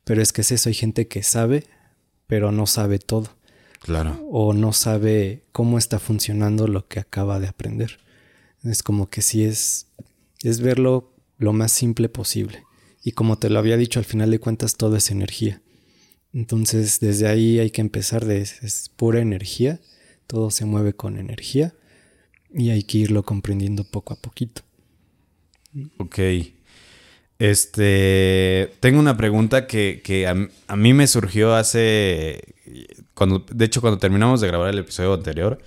Pero 0.05 0.21
es 0.21 0.31
que 0.31 0.41
es 0.41 0.51
eso, 0.51 0.69
hay 0.69 0.75
gente 0.75 1.07
que 1.07 1.21
sabe, 1.21 1.65
pero 2.27 2.51
no 2.51 2.65
sabe 2.65 2.99
todo 2.99 3.29
Claro. 3.81 4.19
o 4.29 4.53
no 4.53 4.71
sabe 4.71 5.43
cómo 5.51 5.77
está 5.77 5.99
funcionando 5.99 6.67
lo 6.67 6.87
que 6.87 6.99
acaba 6.99 7.39
de 7.39 7.47
aprender. 7.47 7.99
Es 8.63 8.83
como 8.83 9.09
que 9.09 9.21
sí 9.21 9.43
es, 9.43 9.87
es 10.43 10.61
verlo 10.61 11.13
lo 11.37 11.51
más 11.53 11.73
simple 11.73 12.07
posible. 12.07 12.63
Y 13.03 13.11
como 13.13 13.37
te 13.37 13.49
lo 13.49 13.59
había 13.59 13.77
dicho, 13.77 13.99
al 13.99 14.05
final 14.05 14.31
de 14.31 14.39
cuentas 14.39 14.75
todo 14.75 14.95
es 14.95 15.11
energía. 15.11 15.61
Entonces 16.33 16.99
desde 16.99 17.27
ahí 17.27 17.59
hay 17.59 17.71
que 17.71 17.81
empezar 17.81 18.25
de 18.25 18.41
es, 18.41 18.61
es 18.63 18.89
pura 18.95 19.19
energía, 19.19 19.79
todo 20.27 20.51
se 20.51 20.65
mueve 20.65 20.93
con 20.93 21.17
energía 21.17 21.73
y 22.53 22.69
hay 22.69 22.83
que 22.83 22.99
irlo 22.99 23.23
comprendiendo 23.23 23.83
poco 23.83 24.13
a 24.13 24.17
poquito. 24.17 24.61
Ok. 25.97 26.19
Este. 27.39 28.71
Tengo 28.79 28.99
una 28.99 29.15
pregunta 29.15 29.65
que, 29.65 30.01
que 30.03 30.27
a, 30.27 30.35
a 30.67 30.75
mí 30.75 30.93
me 30.93 31.07
surgió 31.07 31.55
hace. 31.55 32.55
Cuando, 33.13 33.45
de 33.51 33.65
hecho, 33.65 33.81
cuando 33.81 33.97
terminamos 33.97 34.41
de 34.41 34.47
grabar 34.47 34.69
el 34.69 34.79
episodio 34.79 35.13
anterior, 35.13 35.59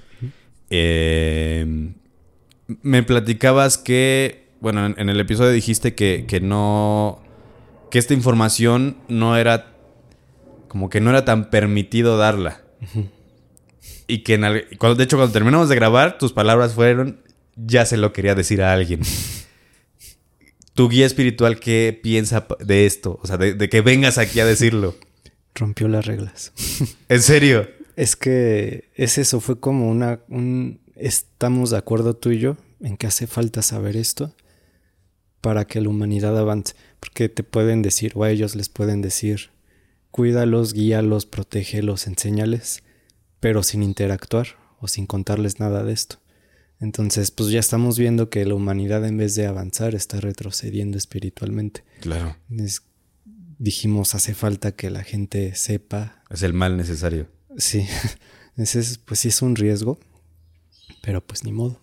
eh, 0.70 1.92
me 2.82 3.02
platicabas 3.02 3.78
que. 3.78 4.42
Bueno, 4.60 4.86
en, 4.86 4.94
en 4.98 5.08
el 5.08 5.18
episodio 5.18 5.50
dijiste 5.50 5.94
que, 5.94 6.24
que 6.28 6.40
no. 6.40 7.22
Que 7.90 7.98
esta 7.98 8.14
información 8.14 8.98
no 9.08 9.36
era. 9.36 9.71
Como 10.72 10.88
que 10.88 11.02
no 11.02 11.10
era 11.10 11.26
tan 11.26 11.50
permitido 11.50 12.16
darla. 12.16 12.62
Y 14.06 14.22
que 14.22 14.32
en 14.34 14.44
al- 14.44 14.64
cuando, 14.78 14.94
de 14.96 15.04
hecho 15.04 15.18
cuando 15.18 15.34
terminamos 15.34 15.68
de 15.68 15.74
grabar, 15.74 16.16
tus 16.16 16.32
palabras 16.32 16.72
fueron, 16.72 17.20
ya 17.56 17.84
se 17.84 17.98
lo 17.98 18.14
quería 18.14 18.34
decir 18.34 18.62
a 18.62 18.72
alguien. 18.72 19.02
tu 20.74 20.88
guía 20.88 21.04
espiritual, 21.04 21.60
¿qué 21.60 21.98
piensa 22.02 22.46
de 22.60 22.86
esto? 22.86 23.20
O 23.22 23.26
sea, 23.26 23.36
de, 23.36 23.52
de 23.52 23.68
que 23.68 23.82
vengas 23.82 24.16
aquí 24.16 24.40
a 24.40 24.46
decirlo. 24.46 24.96
Rompió 25.54 25.88
las 25.88 26.06
reglas. 26.06 26.52
En 27.10 27.20
serio. 27.20 27.68
Es 27.94 28.16
que 28.16 28.88
es 28.94 29.18
eso, 29.18 29.40
fue 29.40 29.60
como 29.60 29.90
una... 29.90 30.20
Un, 30.28 30.80
estamos 30.96 31.68
de 31.68 31.76
acuerdo 31.76 32.14
tú 32.16 32.30
y 32.30 32.38
yo 32.38 32.56
en 32.80 32.96
que 32.96 33.06
hace 33.06 33.26
falta 33.26 33.60
saber 33.60 33.98
esto 33.98 34.34
para 35.42 35.66
que 35.66 35.82
la 35.82 35.90
humanidad 35.90 36.38
avance. 36.38 36.74
Porque 36.98 37.28
te 37.28 37.42
pueden 37.42 37.82
decir, 37.82 38.12
o 38.14 38.24
a 38.24 38.30
ellos 38.30 38.56
les 38.56 38.70
pueden 38.70 39.02
decir, 39.02 39.50
cuídalos, 40.12 40.72
guíalos, 40.72 41.26
protégelos, 41.26 42.06
enséñales, 42.06 42.84
pero 43.40 43.64
sin 43.64 43.82
interactuar 43.82 44.46
o 44.80 44.86
sin 44.86 45.06
contarles 45.06 45.58
nada 45.58 45.82
de 45.82 45.92
esto. 45.92 46.20
Entonces, 46.78 47.30
pues 47.30 47.50
ya 47.50 47.60
estamos 47.60 47.98
viendo 47.98 48.28
que 48.30 48.44
la 48.44 48.54
humanidad 48.54 49.04
en 49.04 49.16
vez 49.16 49.34
de 49.34 49.46
avanzar 49.46 49.94
está 49.94 50.20
retrocediendo 50.20 50.98
espiritualmente. 50.98 51.82
Claro. 52.00 52.36
Es- 52.56 52.82
dijimos, 53.58 54.14
hace 54.16 54.34
falta 54.34 54.72
que 54.72 54.90
la 54.90 55.04
gente 55.04 55.54
sepa 55.54 56.22
Es 56.30 56.42
el 56.42 56.52
mal 56.52 56.76
necesario. 56.76 57.28
Sí, 57.56 57.86
ese 58.56 58.80
es, 58.80 58.98
pues 58.98 59.20
sí 59.20 59.28
es 59.28 59.40
un 59.42 59.54
riesgo, 59.56 59.98
pero 61.02 61.24
pues 61.24 61.44
ni 61.44 61.52
modo. 61.52 61.80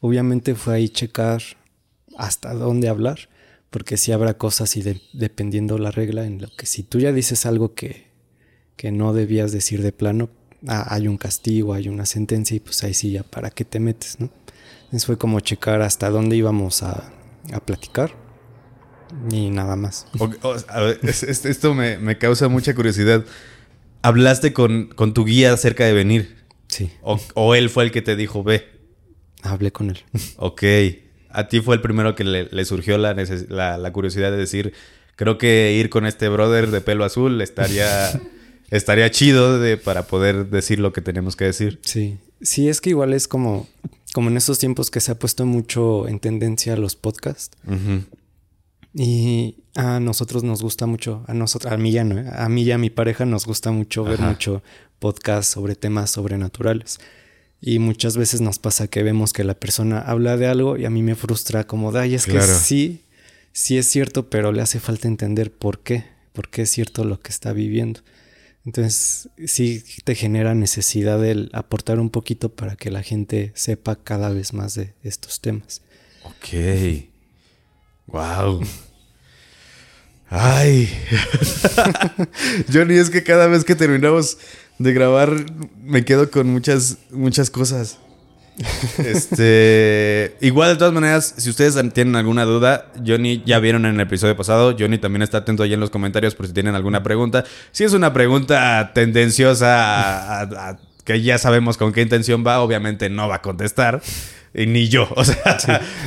Obviamente 0.00 0.54
fue 0.54 0.74
ahí 0.76 0.88
checar 0.88 1.42
hasta 2.16 2.54
dónde 2.54 2.88
hablar, 2.88 3.28
porque 3.70 3.96
sí 3.96 4.12
habrá 4.12 4.34
cosas 4.38 4.76
y 4.76 4.82
de- 4.82 5.00
dependiendo 5.12 5.78
la 5.78 5.90
regla 5.90 6.24
en 6.24 6.40
lo 6.40 6.48
que 6.56 6.66
si 6.66 6.82
tú 6.82 6.98
ya 7.00 7.12
dices 7.12 7.46
algo 7.46 7.74
que, 7.74 8.08
que 8.76 8.90
no 8.92 9.12
debías 9.12 9.52
decir 9.52 9.82
de 9.82 9.92
plano, 9.92 10.30
ah, 10.66 10.86
hay 10.94 11.06
un 11.08 11.18
castigo, 11.18 11.74
hay 11.74 11.88
una 11.88 12.06
sentencia 12.06 12.56
y 12.56 12.60
pues 12.60 12.82
ahí 12.84 12.94
sí 12.94 13.12
ya 13.12 13.22
para 13.22 13.50
qué 13.50 13.64
te 13.64 13.80
metes, 13.80 14.18
¿no? 14.20 14.30
Entonces 14.84 15.04
fue 15.06 15.18
como 15.18 15.40
checar 15.40 15.82
hasta 15.82 16.08
dónde 16.10 16.36
íbamos 16.36 16.82
a, 16.82 17.12
a 17.52 17.60
platicar 17.60 18.12
y 19.30 19.50
nada 19.50 19.76
más. 19.76 20.06
O- 20.18 20.30
o- 20.42 20.56
a 20.68 20.80
ver, 20.80 21.00
es- 21.02 21.22
es- 21.22 21.44
esto 21.44 21.74
me, 21.74 21.98
me 21.98 22.16
causa 22.18 22.48
mucha 22.48 22.74
curiosidad. 22.74 23.24
¿Hablaste 24.02 24.52
con, 24.52 24.86
con 24.88 25.12
tu 25.12 25.24
guía 25.24 25.52
acerca 25.52 25.84
de 25.84 25.92
venir? 25.92 26.36
Sí, 26.68 26.90
O, 27.02 27.18
o 27.34 27.54
él 27.54 27.68
fue 27.70 27.84
el 27.84 27.90
que 27.90 28.00
te 28.02 28.16
dijo, 28.16 28.42
ve? 28.44 28.66
hablé 29.42 29.72
con 29.72 29.90
él. 29.90 29.98
Ok. 30.36 30.62
A 31.38 31.48
ti 31.48 31.60
fue 31.60 31.76
el 31.76 31.80
primero 31.80 32.14
que 32.14 32.24
le, 32.24 32.48
le 32.50 32.64
surgió 32.64 32.98
la, 32.98 33.14
la, 33.48 33.78
la 33.78 33.92
curiosidad 33.92 34.30
de 34.30 34.36
decir, 34.36 34.72
creo 35.14 35.38
que 35.38 35.72
ir 35.78 35.88
con 35.88 36.04
este 36.06 36.28
brother 36.28 36.70
de 36.70 36.80
pelo 36.80 37.04
azul 37.04 37.40
estaría, 37.40 38.10
estaría 38.70 39.10
chido 39.10 39.60
de, 39.60 39.76
para 39.76 40.06
poder 40.06 40.46
decir 40.50 40.80
lo 40.80 40.92
que 40.92 41.00
tenemos 41.00 41.36
que 41.36 41.44
decir. 41.44 41.78
Sí, 41.82 42.18
sí, 42.40 42.68
es 42.68 42.80
que 42.80 42.90
igual 42.90 43.12
es 43.12 43.28
como, 43.28 43.68
como 44.14 44.30
en 44.30 44.36
estos 44.36 44.58
tiempos 44.58 44.90
que 44.90 45.00
se 45.00 45.12
ha 45.12 45.18
puesto 45.18 45.46
mucho 45.46 46.08
en 46.08 46.18
tendencia 46.18 46.76
los 46.76 46.96
podcasts. 46.96 47.56
Y 48.94 49.56
a 49.76 50.00
nosotros 50.00 50.42
nos 50.42 50.62
gusta 50.62 50.86
mucho, 50.86 51.22
a 51.28 51.34
nosotros, 51.34 51.72
a 51.72 51.76
mí 51.76 51.92
ya 51.92 52.02
no, 52.04 52.18
¿eh? 52.18 52.26
a 52.32 52.48
mí 52.48 52.62
y 52.62 52.72
a 52.72 52.78
mi 52.78 52.90
pareja 52.90 53.24
nos 53.26 53.46
gusta 53.46 53.70
mucho 53.70 54.02
ver 54.02 54.20
Ajá. 54.20 54.30
mucho 54.30 54.62
podcast 54.98 55.52
sobre 55.52 55.76
temas 55.76 56.10
sobrenaturales. 56.10 56.98
Y 57.60 57.78
muchas 57.80 58.16
veces 58.16 58.40
nos 58.40 58.58
pasa 58.58 58.86
que 58.88 59.02
vemos 59.02 59.32
que 59.32 59.42
la 59.44 59.54
persona 59.54 59.98
habla 60.00 60.36
de 60.36 60.46
algo 60.46 60.76
y 60.76 60.84
a 60.84 60.90
mí 60.90 61.02
me 61.02 61.14
frustra 61.16 61.66
como, 61.66 61.94
ay, 61.96 62.14
es 62.14 62.24
Claro. 62.26 62.46
que 62.46 62.52
sí, 62.54 63.04
sí 63.52 63.78
es 63.78 63.86
cierto, 63.90 64.30
pero 64.30 64.52
le 64.52 64.62
hace 64.62 64.78
falta 64.78 65.08
entender 65.08 65.52
por 65.52 65.80
qué, 65.80 66.04
por 66.32 66.48
qué 66.50 66.62
es 66.62 66.70
cierto 66.70 67.02
lo 67.04 67.20
que 67.20 67.30
está 67.30 67.52
viviendo. 67.52 68.00
Entonces, 68.64 69.28
sí 69.46 69.82
te 70.04 70.14
genera 70.14 70.54
necesidad 70.54 71.18
de 71.20 71.48
aportar 71.52 71.98
un 71.98 72.10
poquito 72.10 72.50
para 72.54 72.76
que 72.76 72.90
la 72.90 73.02
gente 73.02 73.50
sepa 73.54 73.96
cada 73.96 74.28
vez 74.30 74.52
más 74.52 74.74
de 74.74 74.94
estos 75.02 75.40
temas. 75.40 75.80
Ok. 76.24 77.06
Wow. 78.06 78.62
Ay. 80.30 80.88
Johnny, 82.72 82.94
es 82.98 83.10
que 83.10 83.22
cada 83.22 83.46
vez 83.46 83.64
que 83.64 83.74
terminamos 83.74 84.38
de 84.78 84.92
grabar 84.92 85.32
me 85.84 86.04
quedo 86.04 86.30
con 86.30 86.48
muchas, 86.48 86.98
muchas 87.10 87.50
cosas. 87.50 87.98
Este, 88.98 90.36
igual 90.40 90.70
de 90.72 90.76
todas 90.78 90.92
maneras, 90.92 91.34
si 91.36 91.50
ustedes 91.50 91.76
tienen 91.92 92.16
alguna 92.16 92.44
duda, 92.44 92.86
Johnny 93.06 93.42
ya 93.46 93.58
vieron 93.60 93.86
en 93.86 93.94
el 93.94 94.00
episodio 94.00 94.36
pasado, 94.36 94.74
Johnny 94.78 94.98
también 94.98 95.22
está 95.22 95.38
atento 95.38 95.62
ahí 95.62 95.72
en 95.74 95.80
los 95.80 95.90
comentarios 95.90 96.34
por 96.34 96.46
si 96.46 96.52
tienen 96.52 96.74
alguna 96.74 97.02
pregunta. 97.02 97.44
Si 97.72 97.84
es 97.84 97.92
una 97.92 98.12
pregunta 98.12 98.92
tendenciosa 98.94 99.76
a- 99.84 100.40
a- 100.40 100.68
a- 100.70 100.78
que 101.04 101.22
ya 101.22 101.38
sabemos 101.38 101.76
con 101.76 101.92
qué 101.92 102.02
intención 102.02 102.44
va, 102.46 102.60
obviamente 102.60 103.08
no 103.10 103.28
va 103.28 103.36
a 103.36 103.42
contestar. 103.42 104.02
Y 104.54 104.66
ni 104.66 104.88
yo, 104.88 105.08
o 105.14 105.24
sea, 105.24 105.58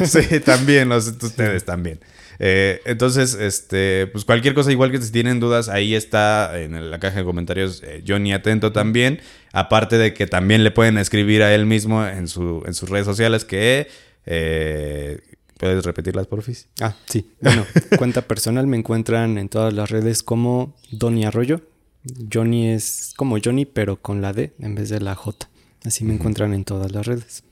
sí, 0.05 0.39
también, 0.45 0.89
los- 0.89 1.07
ustedes 1.21 1.63
también. 1.65 1.99
Eh, 2.43 2.81
entonces, 2.85 3.35
este, 3.35 4.07
pues 4.07 4.25
cualquier 4.25 4.55
cosa, 4.55 4.71
igual 4.71 4.89
que 4.89 4.99
si 4.99 5.11
tienen 5.11 5.39
dudas, 5.39 5.69
ahí 5.69 5.93
está 5.93 6.59
en 6.59 6.89
la 6.89 6.99
caja 6.99 7.19
de 7.19 7.23
comentarios 7.23 7.83
eh, 7.83 8.03
Johnny 8.05 8.33
Atento 8.33 8.71
también. 8.71 9.19
Aparte 9.53 9.99
de 9.99 10.15
que 10.15 10.25
también 10.25 10.63
le 10.63 10.71
pueden 10.71 10.97
escribir 10.97 11.43
a 11.43 11.53
él 11.53 11.67
mismo 11.67 12.03
en, 12.05 12.27
su, 12.27 12.63
en 12.65 12.73
sus 12.73 12.89
redes 12.89 13.05
sociales 13.05 13.45
que... 13.45 13.87
eh, 14.25 15.19
¿Puedes 15.59 15.85
repetirlas, 15.85 16.25
porfis? 16.25 16.67
Ah, 16.79 16.95
sí. 17.07 17.29
Bueno, 17.39 17.63
cuenta 17.99 18.23
personal 18.23 18.65
me 18.65 18.77
encuentran 18.77 19.37
en 19.37 19.47
todas 19.47 19.71
las 19.71 19.91
redes 19.91 20.23
como 20.23 20.75
Donny 20.89 21.25
Arroyo. 21.25 21.61
Johnny 22.33 22.71
es 22.71 23.13
como 23.15 23.37
Johnny, 23.43 23.67
pero 23.67 24.01
con 24.01 24.23
la 24.23 24.33
D 24.33 24.53
en 24.57 24.73
vez 24.73 24.89
de 24.89 24.99
la 24.99 25.13
J. 25.13 25.47
Así 25.85 26.03
me 26.03 26.15
encuentran 26.15 26.55
en 26.55 26.63
todas 26.65 26.91
las 26.91 27.05
redes. 27.05 27.43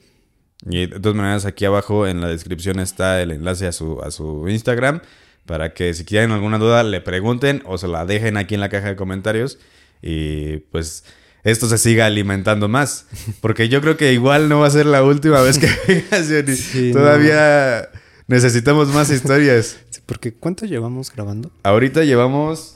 Y 0.66 0.88
de 0.88 1.00
todas 1.00 1.16
maneras, 1.16 1.46
aquí 1.46 1.66
abajo 1.66 2.08
en 2.08 2.22
la 2.22 2.28
descripción 2.28 2.80
está 2.80 3.22
el 3.22 3.32
enlace 3.32 3.68
a 3.68 3.72
su, 3.72 4.02
a 4.02 4.12
su 4.12 4.48
Instagram 4.50 5.02
para 5.46 5.74
que 5.74 5.94
si 5.94 6.06
quieren 6.06 6.32
alguna 6.32 6.58
duda 6.58 6.84
le 6.84 7.02
pregunten 7.02 7.64
o 7.66 7.78
se 7.78 7.88
la 7.88 8.06
dejen 8.06 8.38
aquí 8.38 8.56
en 8.56 8.62
la 8.62 8.70
caja 8.70 8.90
de 8.90 8.96
comentarios 8.96 9.58
y 10.02 10.58
pues 10.72 11.04
esto 11.44 11.68
se 11.68 11.78
siga 11.78 12.06
alimentando 12.06 12.68
más. 12.68 13.06
Porque 13.42 13.70
yo 13.70 13.82
creo 13.82 13.98
que 13.98 14.14
igual 14.14 14.50
no 14.50 14.60
va 14.60 14.68
a 14.68 14.72
ser 14.72 14.86
la 14.86 15.04
última 15.04 15.42
vez 15.42 15.58
que 15.58 15.68
vengas, 15.88 16.28
Johnny. 16.30 16.56
Sí, 16.56 16.92
Todavía 16.92 17.90
necesitamos 18.28 18.90
más 18.90 19.10
historias. 19.10 19.78
Sí, 19.90 20.02
porque 20.06 20.34
¿cuánto 20.34 20.66
llevamos 20.66 21.12
grabando? 21.12 21.52
Ahorita 21.64 22.04
llevamos 22.04 22.76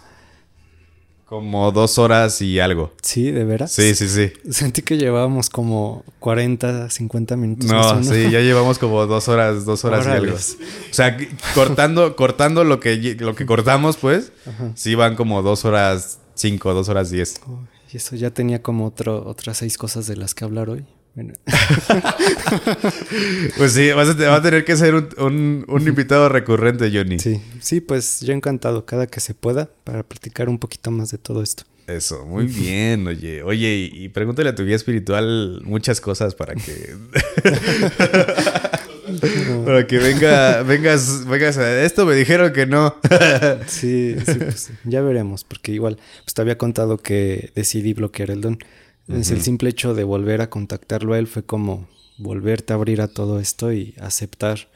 como 1.34 1.72
dos 1.72 1.98
horas 1.98 2.44
y 2.44 2.60
algo. 2.60 2.94
Sí, 3.02 3.32
de 3.32 3.44
veras. 3.44 3.72
Sí, 3.72 3.96
sí, 3.96 4.08
sí. 4.08 4.32
Sentí 4.52 4.84
que 4.84 5.00
llevábamos 5.00 5.50
como 5.50 6.04
40, 6.20 6.92
50 6.92 7.36
minutos. 7.38 7.66
No, 7.66 8.04
sí, 8.04 8.30
ya 8.30 8.40
llevamos 8.42 8.78
como 8.78 9.08
dos 9.08 9.28
horas, 9.30 9.66
dos 9.66 9.84
horas 9.84 10.06
y 10.06 10.10
algo. 10.12 10.36
O 10.36 10.94
sea, 10.94 11.18
cortando, 11.56 12.16
cortando 12.16 12.64
lo 12.64 12.80
que, 12.80 13.16
lo 13.20 13.34
que 13.34 13.48
cortamos, 13.48 13.98
pues, 13.98 14.32
sí 14.76 14.94
van 14.94 15.16
como 15.16 15.42
dos 15.42 15.66
horas 15.66 16.20
cinco, 16.36 16.72
dos 16.76 16.88
horas 16.88 17.10
diez. 17.10 17.42
Oh, 17.48 17.62
y 17.92 17.98
eso 17.98 18.16
ya 18.16 18.30
tenía 18.30 18.62
como 18.62 18.86
otro, 18.86 19.26
otras 19.26 19.58
seis 19.58 19.80
cosas 19.80 20.06
de 20.06 20.16
las 20.16 20.36
que 20.36 20.46
hablar 20.46 20.70
hoy. 20.70 20.86
Bueno, 21.16 21.34
Pues 23.58 23.74
sí, 23.74 23.92
vas 23.92 24.10
a, 24.10 24.14
va 24.30 24.36
a 24.38 24.42
tener 24.42 24.66
que 24.66 24.76
ser 24.76 24.96
un, 24.96 25.10
un- 25.18 25.66
un 25.68 25.88
invitado 25.88 26.28
recurrente, 26.30 26.90
Johnny. 26.94 27.20
sí, 27.20 27.42
sí, 27.62 27.82
pues 27.82 28.22
yo 28.22 28.34
encantado 28.34 28.86
cada 28.86 29.08
que 29.08 29.20
se 29.20 29.34
pueda 29.34 29.70
para 29.84 30.04
platicar 30.04 30.50
un 30.50 30.60
poquito 30.60 30.92
más 30.92 31.12
de 31.12 31.18
todo 31.20 31.44
esto. 31.44 31.64
Eso, 31.86 32.26
muy 32.26 32.46
bien, 32.48 33.06
oye. 33.08 33.44
Oye, 33.44 33.90
y, 33.94 34.06
y 34.06 34.10
pregúntale 34.10 34.50
a 34.50 34.56
tu 34.56 34.64
guía 34.66 34.76
espiritual 34.78 35.62
muchas 35.66 36.00
cosas 36.00 36.34
para 36.34 36.56
que. 36.56 36.96
para 39.66 39.86
que 39.86 39.98
venga, 39.98 40.64
vengas, 40.64 41.26
vengas 41.28 41.58
a. 41.58 41.84
Esto 41.84 42.06
me 42.06 42.16
dijeron 42.16 42.54
que 42.54 42.66
no. 42.66 42.96
Sí, 43.68 44.16
sí, 44.26 44.34
pues 44.40 44.72
ya 44.86 45.02
veremos, 45.02 45.44
porque 45.44 45.74
igual 45.74 45.98
pues 46.24 46.34
te 46.34 46.42
había 46.42 46.58
contado 46.58 46.98
que 46.98 47.52
decidí 47.56 47.94
bloquear 47.94 48.32
el 48.32 48.40
don. 48.42 48.58
Entonces 49.08 49.32
el 49.32 49.42
simple 49.42 49.70
hecho 49.70 49.94
de 49.94 50.04
volver 50.04 50.42
a 50.42 50.50
contactarlo 50.50 51.14
a 51.14 51.20
él 51.20 51.28
fue 51.28 51.44
como 51.44 51.88
volverte 52.18 52.74
a 52.74 52.78
abrir 52.78 53.02
a 53.02 53.08
todo 53.10 53.40
esto 53.40 53.74
y 53.74 53.96
aceptar, 54.00 54.70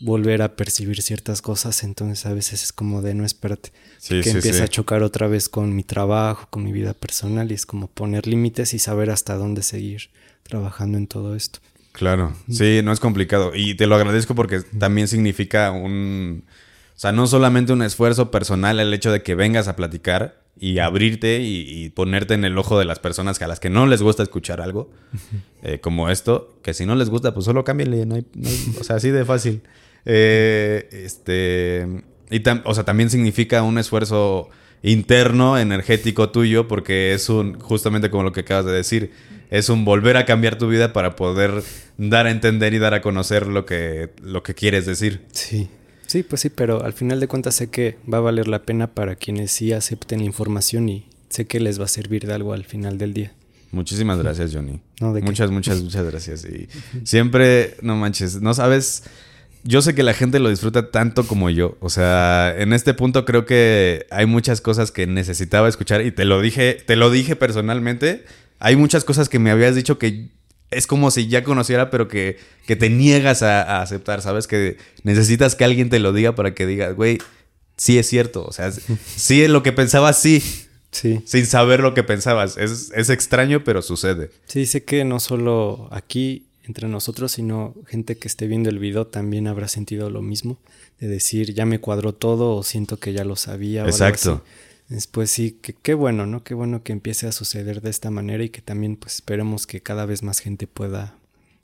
volver 0.00 0.42
a 0.42 0.54
percibir 0.54 1.02
ciertas 1.02 1.42
cosas. 1.42 1.82
Entonces 1.82 2.26
a 2.26 2.32
veces 2.32 2.62
es 2.62 2.72
como 2.72 3.02
de 3.02 3.14
no 3.14 3.24
espérate, 3.24 3.72
Sí, 3.98 4.16
que 4.20 4.24
sí, 4.24 4.30
empieza 4.30 4.58
sí. 4.58 4.64
a 4.64 4.68
chocar 4.68 5.02
otra 5.02 5.26
vez 5.26 5.48
con 5.48 5.74
mi 5.74 5.82
trabajo, 5.82 6.46
con 6.50 6.64
mi 6.64 6.72
vida 6.72 6.94
personal 6.94 7.50
y 7.50 7.54
es 7.54 7.66
como 7.66 7.88
poner 7.88 8.26
límites 8.26 8.72
y 8.72 8.78
saber 8.78 9.10
hasta 9.10 9.34
dónde 9.36 9.62
seguir 9.62 10.10
trabajando 10.42 10.96
en 10.96 11.06
todo 11.06 11.34
esto. 11.34 11.58
Claro, 11.92 12.34
sí, 12.48 12.80
no 12.84 12.92
es 12.92 13.00
complicado. 13.00 13.52
Y 13.54 13.74
te 13.74 13.86
lo 13.88 13.96
agradezco 13.96 14.34
porque 14.34 14.60
también 14.78 15.08
significa 15.08 15.72
un... 15.72 16.44
O 16.94 17.00
sea, 17.00 17.12
no 17.12 17.26
solamente 17.26 17.72
un 17.72 17.82
esfuerzo 17.82 18.30
personal 18.30 18.78
el 18.78 18.94
hecho 18.94 19.10
de 19.10 19.22
que 19.22 19.34
vengas 19.34 19.68
a 19.68 19.74
platicar 19.74 20.39
y 20.60 20.78
abrirte 20.78 21.40
y, 21.40 21.64
y 21.66 21.88
ponerte 21.88 22.34
en 22.34 22.44
el 22.44 22.56
ojo 22.58 22.78
de 22.78 22.84
las 22.84 22.98
personas 22.98 23.40
a 23.40 23.48
las 23.48 23.58
que 23.60 23.70
no 23.70 23.86
les 23.86 24.02
gusta 24.02 24.22
escuchar 24.22 24.60
algo 24.60 24.90
eh, 25.62 25.78
como 25.80 26.10
esto, 26.10 26.54
que 26.62 26.74
si 26.74 26.84
no 26.86 26.94
les 26.94 27.08
gusta, 27.08 27.32
pues 27.34 27.46
solo 27.46 27.64
cámbienle, 27.64 28.04
no 28.06 28.16
hay- 28.16 28.26
no 28.34 28.48
hay- 28.48 28.74
o 28.78 28.84
sea, 28.84 28.96
así 28.96 29.08
de 29.10 29.24
fácil. 29.24 29.62
Eh, 30.04 30.88
este, 31.04 31.86
y 32.30 32.40
tam- 32.40 32.62
o 32.64 32.74
sea, 32.74 32.84
también 32.84 33.08
significa 33.10 33.62
un 33.62 33.78
esfuerzo 33.78 34.48
interno, 34.82 35.58
energético 35.58 36.30
tuyo, 36.30 36.68
porque 36.68 37.12
es 37.14 37.28
un, 37.28 37.58
justamente 37.58 38.10
como 38.10 38.22
lo 38.22 38.32
que 38.32 38.40
acabas 38.40 38.64
de 38.66 38.72
decir, 38.72 39.12
es 39.50 39.68
un 39.68 39.84
volver 39.84 40.16
a 40.16 40.24
cambiar 40.26 40.56
tu 40.58 40.68
vida 40.68 40.92
para 40.92 41.16
poder 41.16 41.62
dar 41.98 42.26
a 42.26 42.30
entender 42.30 42.72
y 42.74 42.78
dar 42.78 42.94
a 42.94 43.00
conocer 43.02 43.46
lo 43.46 43.66
que, 43.66 44.10
lo 44.22 44.42
que 44.42 44.54
quieres 44.54 44.86
decir. 44.86 45.22
Sí. 45.32 45.68
Sí, 46.10 46.24
pues 46.24 46.40
sí, 46.40 46.50
pero 46.50 46.82
al 46.82 46.92
final 46.92 47.20
de 47.20 47.28
cuentas 47.28 47.54
sé 47.54 47.70
que 47.70 47.96
va 48.12 48.18
a 48.18 48.20
valer 48.20 48.48
la 48.48 48.62
pena 48.62 48.88
para 48.88 49.14
quienes 49.14 49.52
sí 49.52 49.72
acepten 49.72 50.18
la 50.18 50.24
información 50.24 50.88
y 50.88 51.06
sé 51.28 51.46
que 51.46 51.60
les 51.60 51.78
va 51.80 51.84
a 51.84 51.86
servir 51.86 52.26
de 52.26 52.34
algo 52.34 52.52
al 52.52 52.64
final 52.64 52.98
del 52.98 53.14
día. 53.14 53.32
Muchísimas 53.70 54.18
gracias, 54.18 54.52
Johnny. 54.52 54.80
No, 55.00 55.12
¿de 55.12 55.22
muchas, 55.22 55.52
muchas, 55.52 55.80
muchas 55.84 56.04
gracias. 56.04 56.44
Y 56.46 56.68
siempre, 57.04 57.76
no 57.82 57.94
manches, 57.94 58.42
no 58.42 58.54
sabes. 58.54 59.04
Yo 59.62 59.82
sé 59.82 59.94
que 59.94 60.02
la 60.02 60.12
gente 60.12 60.40
lo 60.40 60.50
disfruta 60.50 60.90
tanto 60.90 61.28
como 61.28 61.48
yo. 61.48 61.78
O 61.78 61.90
sea, 61.90 62.56
en 62.58 62.72
este 62.72 62.92
punto 62.92 63.24
creo 63.24 63.46
que 63.46 64.06
hay 64.10 64.26
muchas 64.26 64.60
cosas 64.60 64.90
que 64.90 65.06
necesitaba 65.06 65.68
escuchar 65.68 66.04
y 66.04 66.10
te 66.10 66.24
lo 66.24 66.40
dije, 66.40 66.74
te 66.74 66.96
lo 66.96 67.12
dije 67.12 67.36
personalmente. 67.36 68.24
Hay 68.58 68.74
muchas 68.74 69.04
cosas 69.04 69.28
que 69.28 69.38
me 69.38 69.52
habías 69.52 69.76
dicho 69.76 69.96
que 69.96 70.30
es 70.70 70.86
como 70.86 71.10
si 71.10 71.28
ya 71.28 71.42
conociera, 71.44 71.90
pero 71.90 72.08
que, 72.08 72.38
que 72.66 72.76
te 72.76 72.90
niegas 72.90 73.42
a, 73.42 73.62
a 73.62 73.82
aceptar, 73.82 74.22
¿sabes? 74.22 74.46
Que 74.46 74.76
necesitas 75.02 75.54
que 75.56 75.64
alguien 75.64 75.90
te 75.90 75.98
lo 75.98 76.12
diga 76.12 76.34
para 76.34 76.54
que 76.54 76.66
digas, 76.66 76.94
güey, 76.94 77.18
sí 77.76 77.98
es 77.98 78.06
cierto. 78.08 78.44
O 78.44 78.52
sea, 78.52 78.70
sí 79.16 79.42
es 79.42 79.50
lo 79.50 79.62
que 79.62 79.72
pensabas, 79.72 80.20
sí. 80.20 80.42
Sí. 80.92 81.20
Sin 81.24 81.46
saber 81.46 81.80
lo 81.80 81.94
que 81.94 82.02
pensabas. 82.02 82.56
Es, 82.56 82.92
es 82.94 83.10
extraño, 83.10 83.62
pero 83.64 83.80
sucede. 83.80 84.30
Sí, 84.46 84.66
sé 84.66 84.84
que 84.84 85.04
no 85.04 85.20
solo 85.20 85.88
aquí 85.92 86.46
entre 86.64 86.88
nosotros, 86.88 87.32
sino 87.32 87.74
gente 87.86 88.16
que 88.16 88.28
esté 88.28 88.46
viendo 88.46 88.70
el 88.70 88.78
video 88.78 89.06
también 89.06 89.46
habrá 89.46 89.68
sentido 89.68 90.10
lo 90.10 90.22
mismo. 90.22 90.58
De 90.98 91.08
decir, 91.08 91.54
ya 91.54 91.64
me 91.64 91.80
cuadró 91.80 92.12
todo 92.12 92.56
o 92.56 92.62
siento 92.62 92.98
que 92.98 93.12
ya 93.12 93.24
lo 93.24 93.36
sabía. 93.36 93.82
o 93.82 93.84
algo 93.86 93.96
Exacto. 93.96 94.42
así. 94.44 94.69
Después 94.90 95.30
sí, 95.30 95.56
que 95.62 95.72
qué 95.72 95.94
bueno, 95.94 96.26
¿no? 96.26 96.42
Qué 96.44 96.52
bueno 96.52 96.82
que 96.82 96.92
empiece 96.92 97.26
a 97.26 97.32
suceder 97.32 97.80
de 97.80 97.88
esta 97.90 98.10
manera 98.10 98.44
y 98.44 98.48
que 98.50 98.60
también 98.60 98.96
pues 98.96 99.14
esperemos 99.14 99.66
que 99.66 99.80
cada 99.80 100.04
vez 100.04 100.22
más 100.22 100.40
gente 100.40 100.66
pueda 100.66 101.14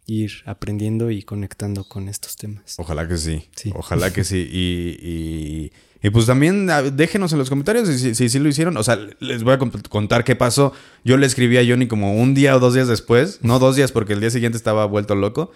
ir 0.07 0.31
aprendiendo 0.47 1.11
y 1.11 1.23
conectando 1.25 1.83
con 1.85 2.09
estos 2.09 2.37
temas. 2.37 2.77
Ojalá 2.79 3.09
que 3.09 3.19
sí. 3.19 3.49
Sí. 3.57 3.73
Ojalá 3.75 4.13
que 4.13 4.23
sí. 4.23 4.49
Y, 4.49 4.97
y, 5.05 5.73
y, 6.07 6.11
pues 6.11 6.27
también 6.27 6.69
déjenos 6.95 7.33
en 7.33 7.39
los 7.41 7.49
comentarios 7.51 7.89
si, 7.89 8.15
si, 8.15 8.29
si 8.29 8.39
lo 8.39 8.49
hicieron. 8.49 8.77
O 8.77 8.85
sea, 8.85 8.97
les 9.19 9.43
voy 9.43 9.55
a 9.55 9.59
cont- 9.59 9.89
contar 9.89 10.23
qué 10.23 10.37
pasó. 10.37 10.73
Yo 11.03 11.17
le 11.17 11.27
escribí 11.27 11.57
a 11.59 11.67
Johnny 11.67 11.89
como 11.89 12.15
un 12.15 12.35
día 12.35 12.55
o 12.55 12.61
dos 12.61 12.75
días 12.75 12.87
después. 12.87 13.41
No 13.43 13.59
dos 13.59 13.75
días 13.75 13.91
porque 13.91 14.13
el 14.13 14.21
día 14.21 14.31
siguiente 14.31 14.57
estaba 14.57 14.87
vuelto 14.87 15.17
loco. 15.17 15.51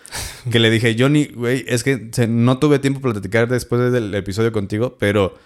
Que 0.51 0.59
le 0.59 0.70
dije, 0.70 0.97
Johnny, 0.98 1.26
güey, 1.26 1.64
es 1.68 1.84
que 1.84 2.10
no 2.28 2.59
tuve 2.59 2.80
tiempo 2.80 3.01
para 3.01 3.12
platicar 3.14 3.48
después 3.48 3.92
del 3.92 4.12
episodio 4.16 4.51
contigo, 4.51 4.97
pero 4.98 5.38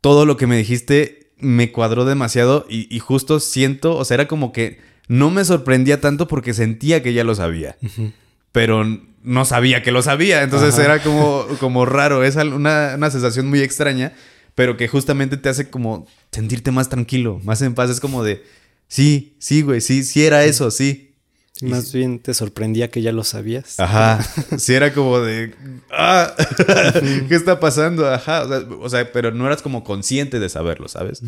todo 0.00 0.26
lo 0.26 0.36
que 0.36 0.46
me 0.46 0.56
dijiste 0.56 1.30
me 1.38 1.70
cuadró 1.70 2.04
demasiado 2.04 2.66
y, 2.68 2.94
y 2.94 2.98
justo 2.98 3.40
siento, 3.40 3.96
o 3.96 4.04
sea, 4.04 4.16
era 4.16 4.28
como 4.28 4.52
que 4.52 4.80
no 5.06 5.30
me 5.30 5.44
sorprendía 5.44 6.00
tanto 6.00 6.28
porque 6.28 6.52
sentía 6.52 7.02
que 7.02 7.12
ya 7.12 7.24
lo 7.24 7.34
sabía 7.34 7.76
pero 8.52 8.84
no 9.22 9.44
sabía 9.44 9.82
que 9.82 9.92
lo 9.92 10.02
sabía. 10.02 10.42
Entonces 10.42 10.74
Ajá. 10.74 10.84
era 10.84 11.02
como, 11.02 11.46
como 11.60 11.86
raro. 11.86 12.24
Es 12.24 12.36
una, 12.36 12.94
una 12.96 13.10
sensación 13.10 13.48
muy 13.48 13.60
extraña, 13.60 14.12
pero 14.54 14.76
que 14.76 14.88
justamente 14.88 15.36
te 15.36 15.48
hace 15.48 15.70
como 15.70 16.06
sentirte 16.32 16.70
más 16.70 16.88
tranquilo, 16.88 17.40
más 17.44 17.62
en 17.62 17.74
paz. 17.74 17.90
Es 17.90 18.00
como 18.00 18.24
de, 18.24 18.42
sí, 18.88 19.36
sí, 19.38 19.62
güey, 19.62 19.80
sí, 19.80 20.02
sí 20.02 20.24
era 20.24 20.44
eso, 20.44 20.70
sí. 20.70 21.07
Más 21.62 21.92
bien 21.92 22.20
te 22.20 22.34
sorprendía 22.34 22.88
que 22.88 23.02
ya 23.02 23.12
lo 23.12 23.24
sabías. 23.24 23.78
Ajá. 23.80 24.20
Sí 24.58 24.74
era 24.74 24.92
como 24.92 25.20
de, 25.20 25.54
ah, 25.90 26.34
¿qué 27.28 27.34
está 27.34 27.60
pasando? 27.60 28.06
Ajá. 28.08 28.42
O 28.42 28.48
sea, 28.48 28.58
o 28.80 28.88
sea, 28.88 29.12
pero 29.12 29.32
no 29.32 29.46
eras 29.46 29.62
como 29.62 29.84
consciente 29.84 30.38
de 30.38 30.48
saberlo, 30.48 30.88
¿sabes? 30.88 31.22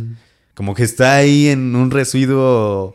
Como 0.55 0.75
que 0.75 0.83
está 0.83 1.17
ahí 1.17 1.49
en 1.49 1.75
un 1.75 1.91
residuo 1.91 2.95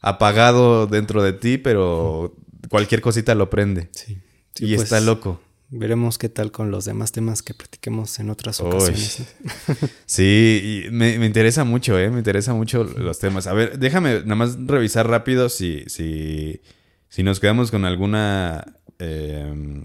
apagado 0.00 0.86
dentro 0.86 1.22
de 1.22 1.32
ti, 1.32 1.58
pero 1.58 2.34
cualquier 2.68 3.00
cosita 3.00 3.34
lo 3.34 3.50
prende. 3.50 3.88
Sí. 3.92 4.18
Sí, 4.54 4.66
y 4.66 4.74
pues, 4.74 4.84
está 4.84 5.00
loco. 5.00 5.40
Veremos 5.74 6.18
qué 6.18 6.28
tal 6.28 6.52
con 6.52 6.70
los 6.70 6.84
demás 6.84 7.12
temas 7.12 7.42
que 7.42 7.54
platiquemos 7.54 8.18
en 8.18 8.28
otras 8.28 8.60
ocasiones. 8.60 9.22
Sí, 10.06 10.84
me, 10.90 11.18
me 11.18 11.24
interesa 11.24 11.64
mucho, 11.64 11.98
¿eh? 11.98 12.10
Me 12.10 12.18
interesa 12.18 12.52
mucho 12.52 12.84
los 12.84 13.18
temas. 13.18 13.46
A 13.46 13.54
ver, 13.54 13.78
déjame 13.78 14.20
nada 14.20 14.34
más 14.34 14.58
revisar 14.66 15.08
rápido 15.08 15.48
si, 15.48 15.84
si, 15.86 16.60
si 17.08 17.22
nos 17.22 17.40
quedamos 17.40 17.70
con 17.70 17.86
alguna... 17.86 18.76
eh, 18.98 19.82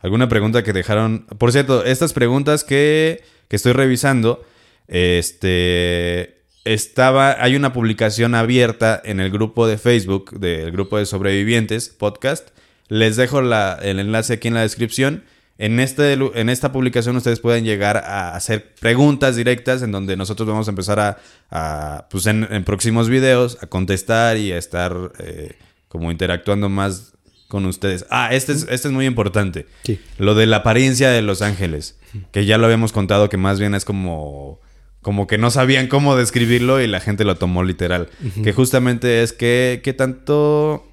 alguna 0.00 0.28
pregunta 0.30 0.62
que 0.62 0.72
dejaron. 0.72 1.26
Por 1.38 1.52
cierto, 1.52 1.84
estas 1.84 2.14
preguntas 2.14 2.64
que, 2.64 3.22
que 3.48 3.56
estoy 3.56 3.72
revisando, 3.72 4.44
este, 4.88 6.42
estaba, 6.64 7.42
hay 7.42 7.54
una 7.56 7.72
publicación 7.72 8.34
abierta 8.34 9.00
en 9.04 9.20
el 9.20 9.30
grupo 9.30 9.66
de 9.66 9.76
Facebook 9.78 10.38
del 10.38 10.70
grupo 10.72 10.96
de 10.96 11.04
sobrevivientes 11.04 11.90
podcast. 11.90 12.48
Les 12.88 13.16
dejo 13.16 13.42
la- 13.42 13.78
el 13.82 13.98
enlace 13.98 14.34
aquí 14.34 14.48
en 14.48 14.54
la 14.54 14.62
descripción. 14.62 15.24
En, 15.58 15.80
este, 15.80 16.12
en 16.12 16.48
esta 16.50 16.70
publicación 16.70 17.16
ustedes 17.16 17.40
pueden 17.40 17.64
llegar 17.64 17.96
a 17.96 18.34
hacer 18.36 18.74
preguntas 18.78 19.36
directas 19.36 19.82
en 19.82 19.90
donde 19.90 20.14
nosotros 20.16 20.46
vamos 20.46 20.68
a 20.68 20.70
empezar 20.70 21.00
a, 21.00 21.16
a, 21.50 22.06
pues 22.10 22.26
en, 22.26 22.46
en 22.50 22.62
próximos 22.64 23.08
videos, 23.08 23.56
a 23.62 23.66
contestar 23.66 24.36
y 24.36 24.52
a 24.52 24.58
estar 24.58 24.94
eh, 25.18 25.56
como 25.88 26.10
interactuando 26.12 26.68
más 26.68 27.14
con 27.48 27.64
ustedes. 27.64 28.04
Ah, 28.10 28.28
este 28.34 28.52
es, 28.52 28.66
este 28.68 28.88
es 28.88 28.92
muy 28.92 29.06
importante. 29.06 29.66
Sí. 29.84 29.98
Lo 30.18 30.34
de 30.34 30.44
la 30.46 30.58
apariencia 30.58 31.08
de 31.10 31.22
Los 31.22 31.40
Ángeles, 31.40 31.98
que 32.32 32.44
ya 32.44 32.58
lo 32.58 32.66
habíamos 32.66 32.92
contado 32.92 33.28
que 33.30 33.36
más 33.38 33.58
bien 33.58 33.74
es 33.74 33.84
como 33.86 34.60
como 35.00 35.28
que 35.28 35.38
no 35.38 35.52
sabían 35.52 35.86
cómo 35.86 36.16
describirlo 36.16 36.80
y 36.80 36.88
la 36.88 36.98
gente 36.98 37.22
lo 37.24 37.36
tomó 37.36 37.62
literal. 37.62 38.08
Que 38.42 38.52
justamente 38.52 39.22
es 39.22 39.32
que, 39.32 39.80
que 39.84 39.92
tanto... 39.92 40.84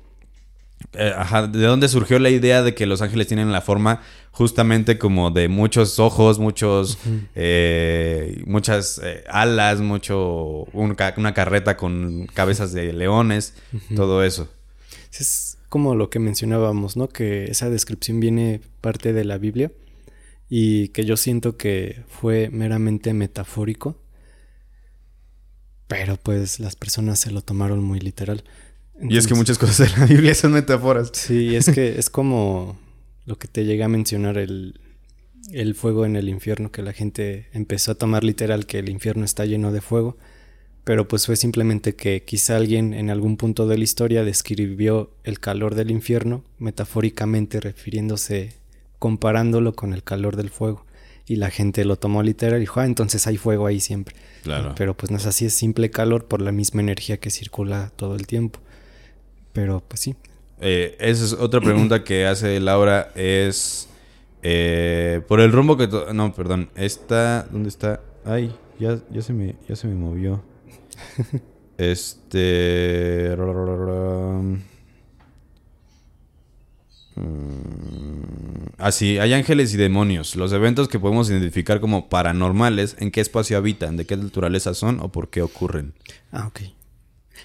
eh, 0.94 1.14
ajá, 1.16 1.48
¿de 1.48 1.66
dónde 1.66 1.88
surgió 1.90 2.20
la 2.20 2.30
idea 2.30 2.62
de 2.64 2.74
que 2.76 2.86
Los 2.86 3.02
Ángeles 3.02 3.28
tienen 3.28 3.52
la 3.52 3.62
forma 3.62 4.02
justamente 4.32 4.98
como 4.98 5.30
de 5.32 5.48
muchos 5.48 6.00
ojos, 6.00 6.40
muchos... 6.40 6.98
eh, 7.36 8.42
muchas 8.46 9.00
eh, 9.04 9.24
alas, 9.30 9.82
mucho... 9.82 10.66
un 10.74 10.96
ca- 10.96 11.14
una 11.18 11.34
carreta 11.34 11.78
con 11.78 12.28
cabezas 12.28 12.74
de 12.74 12.94
leones, 12.94 13.54
todo 13.96 14.24
eso. 14.24 14.50
Es 15.12 15.58
como 15.70 15.96
lo 15.96 16.10
que 16.10 16.20
mencionábamos, 16.20 16.98
¿no? 16.98 17.10
Que 17.10 17.46
esa 17.46 17.70
descripción 17.70 18.20
viene 18.20 18.62
parte 18.82 19.14
de 19.14 19.26
la 19.26 19.38
Biblia 19.38 19.72
y 20.50 20.90
que 20.90 21.06
yo 21.06 21.18
siento 21.18 21.58
que 21.58 22.04
fue 22.08 22.50
meramente 22.52 23.14
metafórico, 23.14 23.98
pero 25.88 26.18
pues 26.18 26.60
las 26.60 26.76
personas 26.76 27.20
se 27.20 27.32
lo 27.32 27.42
tomaron 27.42 27.84
muy 27.84 28.00
literal. 28.00 28.44
Y 29.10 29.18
es 29.18 29.28
que 29.28 29.36
muchas 29.36 29.58
cosas 29.58 29.92
de 29.92 30.00
la 30.00 30.06
Biblia 30.06 30.34
son 30.36 30.54
metáforas. 30.54 31.12
Sí, 31.14 31.56
es 31.56 31.70
que 31.70 32.00
es 32.00 32.10
como 32.10 32.78
lo 33.26 33.38
que 33.38 33.48
te 33.48 33.66
llega 33.66 33.86
a 33.86 33.90
mencionar 33.90 34.38
el, 34.38 34.80
el 35.52 35.76
fuego 35.76 36.06
en 36.06 36.16
el 36.16 36.30
infierno, 36.30 36.72
que 36.72 36.82
la 36.82 36.94
gente 36.94 37.48
empezó 37.54 37.92
a 37.92 37.96
tomar 37.96 38.24
literal 38.24 38.66
que 38.66 38.80
el 38.80 38.90
infierno 38.90 39.26
está 39.26 39.46
lleno 39.46 39.72
de 39.72 39.82
fuego, 39.82 40.18
pero 40.84 41.08
pues 41.08 41.26
fue 41.26 41.36
simplemente 41.36 41.96
que 41.96 42.24
quizá 42.24 42.58
alguien 42.58 42.94
en 42.94 43.10
algún 43.10 43.38
punto 43.38 43.68
de 43.68 43.78
la 43.78 43.84
historia 43.84 44.24
describió 44.24 45.12
el 45.24 45.40
calor 45.40 45.76
del 45.76 45.92
infierno 45.92 46.44
metafóricamente 46.60 47.60
refiriéndose, 47.60 48.54
comparándolo 49.00 49.74
con 49.74 49.94
el 49.94 50.04
calor 50.04 50.36
del 50.36 50.50
fuego. 50.50 50.86
Y 51.26 51.38
la 51.38 51.50
gente 51.50 51.86
lo 51.86 51.96
tomó 51.96 52.22
literal 52.22 52.58
y 52.58 52.62
dijo, 52.62 52.82
ah, 52.82 52.86
entonces 52.86 53.28
hay 53.28 53.38
fuego 53.38 53.66
ahí 53.66 53.80
siempre. 53.80 54.14
Claro. 54.44 54.76
Pero 54.76 54.98
pues 54.98 55.10
no 55.10 55.18
es 55.18 55.26
así, 55.26 55.46
es 55.46 55.54
simple 55.54 55.90
calor 55.90 56.26
por 56.26 56.42
la 56.42 56.52
misma 56.52 56.82
energía 56.82 57.18
que 57.18 57.30
circula 57.30 57.94
todo 57.96 58.18
el 58.18 58.28
tiempo. 58.28 58.60
Pero 59.54 59.82
pues 59.88 60.00
sí, 60.02 60.16
Eh, 60.60 60.96
esa 61.00 61.26
es 61.26 61.34
otra 61.34 61.62
pregunta 61.62 62.04
que 62.04 62.26
hace 62.26 62.60
Laura. 62.60 63.12
Es. 63.16 63.88
eh, 64.42 65.22
por 65.28 65.40
el 65.40 65.52
rumbo 65.52 65.78
que. 65.78 65.88
No, 66.14 66.34
perdón. 66.34 66.70
Esta. 66.76 67.44
¿Dónde 67.52 67.70
está? 67.70 68.02
Ay, 68.26 68.56
ya, 68.80 69.00
ya, 69.12 69.22
se, 69.22 69.34
me, 69.34 69.56
ya 69.68 69.76
se 69.76 69.88
me 69.88 69.96
movió. 69.96 70.44
este. 71.78 73.36
Mm, 73.38 74.56
Ah, 78.80 78.92
sí, 78.92 79.18
hay 79.20 79.34
ángeles 79.34 79.74
y 79.74 79.78
demonios. 79.78 80.36
Los 80.36 80.52
eventos 80.52 80.88
que 80.90 81.00
podemos 81.00 81.30
identificar 81.30 81.80
como 81.80 82.10
paranormales, 82.10 82.96
¿en 83.00 83.12
qué 83.12 83.22
espacio 83.22 83.56
habitan? 83.58 83.96
¿De 83.98 84.06
qué 84.06 84.18
naturaleza 84.18 84.74
son 84.74 85.00
o 85.00 85.10
por 85.10 85.30
qué 85.30 85.42
ocurren? 85.42 85.94
Ah, 86.32 86.48
ok. 86.48 86.62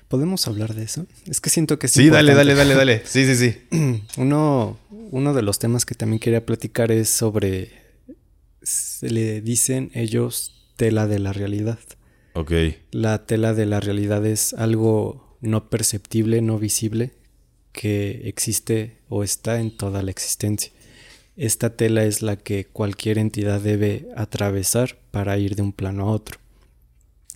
¿Podemos 0.07 0.47
hablar 0.47 0.75
de 0.75 0.85
eso? 0.85 1.07
Es 1.27 1.41
que 1.41 1.51
siento 1.51 1.79
que 1.79 1.87
es 1.87 1.93
Sí, 1.93 2.09
dale, 2.11 2.35
dale, 2.35 2.55
dale, 2.55 2.75
dale. 2.75 3.03
Sí, 3.05 3.27
sí, 3.27 3.35
sí. 3.35 4.03
Uno, 4.16 4.79
uno 4.91 5.35
de 5.35 5.43
los 5.43 5.59
temas 5.59 5.85
que 5.85 5.95
también 5.95 6.20
quería 6.20 6.47
platicar 6.47 6.93
es 6.93 7.09
sobre... 7.09 7.73
Se 8.62 9.11
le 9.11 9.41
dicen 9.41 9.91
ellos 9.95 10.73
tela 10.77 11.07
de 11.07 11.19
la 11.19 11.33
realidad. 11.33 11.79
Ok. 12.35 12.53
La 12.91 13.27
tela 13.27 13.55
de 13.55 13.66
la 13.66 13.81
realidad 13.81 14.25
es 14.27 14.53
algo 14.55 15.37
no 15.41 15.70
perceptible, 15.70 16.43
no 16.43 16.59
visible, 16.59 17.12
que 17.73 18.23
existe 18.29 18.99
o 19.09 19.23
está 19.23 19.61
en 19.61 19.77
toda 19.77 20.03
la 20.03 20.11
existencia. 20.11 20.73
Esta 21.37 21.77
tela 21.77 22.05
es 22.05 22.23
la 22.23 22.37
que 22.37 22.65
cualquier 22.66 23.19
entidad 23.19 23.61
debe 23.61 24.09
atravesar 24.16 24.99
para 25.11 25.39
ir 25.39 25.55
de 25.55 25.62
un 25.62 25.73
plano 25.73 26.09
a 26.09 26.11
otro. 26.11 26.39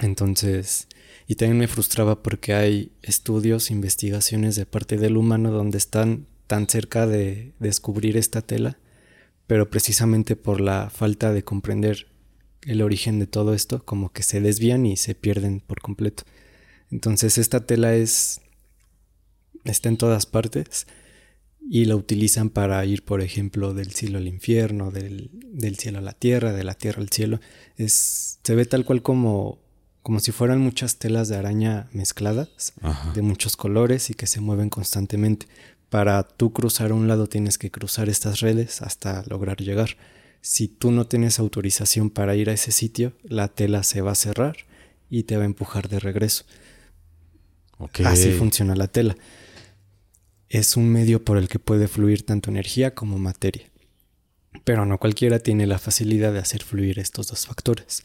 Entonces, 0.01 0.89
y 1.33 1.35
también 1.35 1.57
me 1.57 1.67
frustraba 1.67 2.23
porque 2.23 2.53
hay 2.53 2.93
estudios, 3.01 3.71
investigaciones 3.71 4.55
de 4.55 4.67
parte 4.67 4.99
del 4.99 5.17
humano 5.17 5.51
donde 5.51 5.79
están 5.79 6.27
tan 6.47 6.69
cerca 6.69 7.07
de 7.07 7.55
descubrir 7.59 8.19
esta 8.19 8.43
tela, 8.43 8.79
pero 9.47 9.71
precisamente 9.71 10.37
por 10.37 10.61
la 10.61 10.91
falta 10.91 11.33
de 11.33 11.43
comprender 11.43 12.09
el 12.61 12.83
origen 12.83 13.19
de 13.19 13.27
todo 13.27 13.55
esto, 13.55 13.83
como 13.83 14.13
que 14.13 14.23
se 14.23 14.43
desvían 14.43 14.85
y 14.85 14.99
se 14.99 15.15
pierden 15.15 15.61
por 15.61 15.81
completo. 15.81 16.25
Entonces 16.91 17.39
esta 17.39 17.65
tela 17.65 17.95
es 17.95 18.43
está 19.65 19.89
en 19.89 19.97
todas 19.97 20.27
partes 20.27 20.87
y 21.67 21.87
la 21.87 21.97
utilizan 21.97 22.51
para 22.51 22.85
ir, 22.85 23.07
por 23.07 23.23
ejemplo, 23.23 23.73
del 23.73 23.93
cielo 23.93 24.19
al 24.19 24.29
infierno, 24.29 24.91
del, 24.91 25.31
del 25.33 25.79
cielo 25.79 26.01
a 26.01 26.03
la 26.03 26.13
tierra, 26.13 26.53
de 26.53 26.65
la 26.65 26.75
tierra 26.75 27.01
al 27.01 27.09
cielo. 27.09 27.41
Es, 27.79 28.39
se 28.45 28.55
ve 28.55 28.67
tal 28.67 28.85
cual 28.85 29.01
como, 29.01 29.62
como 30.03 30.21
si 30.21 30.33
fueran 30.33 30.61
muchas 30.61 30.97
telas 30.99 31.29
de 31.29 31.37
araña 31.37 31.89
mezcladas, 31.93 32.73
Ajá. 32.83 33.13
de 33.13 33.23
muchos 33.23 33.57
colores 33.57 34.11
y 34.11 34.15
que 34.15 34.27
se 34.27 34.41
mueven 34.41 34.69
constantemente. 34.69 35.47
Para 35.89 36.23
tú 36.23 36.53
cruzar 36.53 36.91
a 36.91 36.95
un 36.95 37.07
lado 37.07 37.29
tienes 37.29 37.59
que 37.59 37.71
cruzar 37.71 38.09
estas 38.09 38.41
redes 38.41 38.83
hasta 38.83 39.23
lograr 39.29 39.59
llegar. 39.59 39.97
Si 40.41 40.67
tú 40.67 40.91
no 40.91 41.07
tienes 41.07 41.39
autorización 41.39 42.11
para 42.11 42.35
ir 42.35 42.51
a 42.51 42.53
ese 42.53 42.73
sitio, 42.73 43.13
la 43.23 43.49
tela 43.49 43.83
se 43.85 44.01
va 44.01 44.13
a 44.13 44.17
cerrar 44.17 44.57
y 45.09 45.23
te 45.25 45.37
va 45.37 45.43
a 45.43 45.47
empujar 45.47 45.89
de 45.89 46.01
regreso. 46.01 46.45
Así 48.05 48.33
funciona 48.33 48.75
la 48.75 48.89
tela. 48.89 49.17
Es 50.49 50.77
un 50.77 50.89
medio 50.89 51.25
por 51.25 51.39
el 51.39 51.49
que 51.49 51.59
puede 51.59 51.89
fluir 51.89 52.25
tanto 52.25 52.51
energía 52.51 52.95
como 52.95 53.19
materia. 53.19 53.71
Pero 54.65 54.85
no 54.85 54.99
cualquiera 54.99 55.39
tiene 55.39 55.67
la 55.67 55.79
facilidad 55.79 56.33
de 56.33 56.39
hacer 56.39 56.63
fluir 56.63 56.99
estos 56.99 57.29
dos 57.29 57.47
factores. 57.47 58.03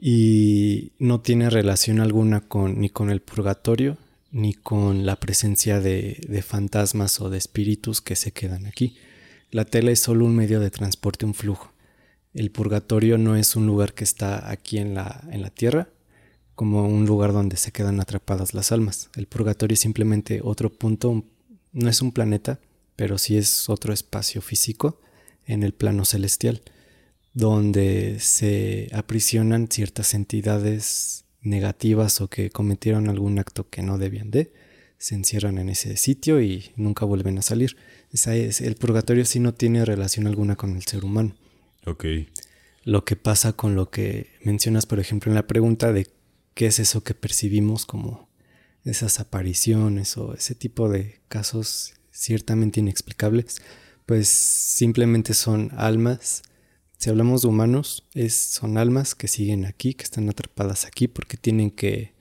Y 0.00 0.92
no 0.98 1.20
tiene 1.20 1.50
relación 1.50 2.00
alguna 2.00 2.40
con, 2.40 2.80
ni 2.80 2.88
con 2.88 3.10
el 3.10 3.20
purgatorio 3.20 3.98
ni 4.30 4.54
con 4.54 5.06
la 5.06 5.16
presencia 5.16 5.80
de, 5.80 6.20
de 6.28 6.42
fantasmas 6.42 7.20
o 7.20 7.30
de 7.30 7.38
espíritus 7.38 8.00
que 8.00 8.16
se 8.16 8.32
quedan 8.32 8.66
aquí. 8.66 8.96
La 9.50 9.64
tela 9.64 9.90
es 9.90 10.00
solo 10.00 10.26
un 10.26 10.36
medio 10.36 10.60
de 10.60 10.70
transporte, 10.70 11.24
un 11.24 11.34
flujo. 11.34 11.72
El 12.34 12.50
purgatorio 12.50 13.16
no 13.16 13.36
es 13.36 13.56
un 13.56 13.66
lugar 13.66 13.94
que 13.94 14.04
está 14.04 14.50
aquí 14.50 14.78
en 14.78 14.94
la, 14.94 15.26
en 15.32 15.40
la 15.40 15.50
tierra, 15.50 15.88
como 16.54 16.86
un 16.86 17.06
lugar 17.06 17.32
donde 17.32 17.56
se 17.56 17.72
quedan 17.72 18.00
atrapadas 18.00 18.52
las 18.52 18.72
almas. 18.72 19.10
El 19.16 19.26
purgatorio 19.26 19.74
es 19.74 19.80
simplemente 19.80 20.40
otro 20.42 20.70
punto, 20.70 21.24
no 21.72 21.88
es 21.88 22.02
un 22.02 22.12
planeta, 22.12 22.60
pero 22.96 23.16
sí 23.16 23.36
es 23.36 23.68
otro 23.68 23.92
espacio 23.92 24.42
físico 24.42 25.00
en 25.46 25.62
el 25.62 25.72
plano 25.72 26.04
celestial, 26.04 26.60
donde 27.34 28.18
se 28.20 28.88
aprisionan 28.92 29.68
ciertas 29.68 30.14
entidades 30.14 31.24
negativas 31.40 32.20
o 32.20 32.28
que 32.28 32.50
cometieron 32.50 33.08
algún 33.08 33.38
acto 33.38 33.68
que 33.68 33.82
no 33.82 33.98
debían 33.98 34.30
de, 34.30 34.52
se 34.98 35.14
encierran 35.14 35.58
en 35.58 35.68
ese 35.68 35.96
sitio 35.96 36.40
y 36.40 36.72
nunca 36.76 37.04
vuelven 37.04 37.38
a 37.38 37.42
salir. 37.42 37.76
Esa 38.12 38.34
es, 38.34 38.60
el 38.60 38.74
purgatorio 38.74 39.24
sí 39.24 39.38
no 39.38 39.54
tiene 39.54 39.84
relación 39.84 40.26
alguna 40.26 40.56
con 40.56 40.76
el 40.76 40.84
ser 40.84 41.04
humano. 41.04 41.36
Ok. 41.86 42.04
Lo 42.84 43.04
que 43.04 43.16
pasa 43.16 43.52
con 43.52 43.74
lo 43.74 43.90
que 43.90 44.30
mencionas, 44.42 44.86
por 44.86 44.98
ejemplo, 44.98 45.30
en 45.30 45.36
la 45.36 45.46
pregunta 45.46 45.92
de 45.92 46.08
qué 46.54 46.66
es 46.66 46.78
eso 46.78 47.04
que 47.04 47.14
percibimos 47.14 47.86
como 47.86 48.28
esas 48.84 49.20
apariciones 49.20 50.16
o 50.16 50.34
ese 50.34 50.54
tipo 50.54 50.88
de 50.88 51.20
casos 51.28 51.94
ciertamente 52.10 52.80
inexplicables, 52.80 53.60
pues 54.06 54.28
simplemente 54.28 55.34
son 55.34 55.70
almas. 55.76 56.42
Si 56.98 57.10
hablamos 57.10 57.42
de 57.42 57.48
humanos, 57.48 58.04
es, 58.14 58.34
son 58.34 58.76
almas 58.76 59.14
que 59.14 59.28
siguen 59.28 59.64
aquí, 59.64 59.94
que 59.94 60.02
están 60.02 60.28
atrapadas 60.28 60.84
aquí 60.84 61.06
porque 61.06 61.36
tienen 61.36 61.70
que 61.70 62.12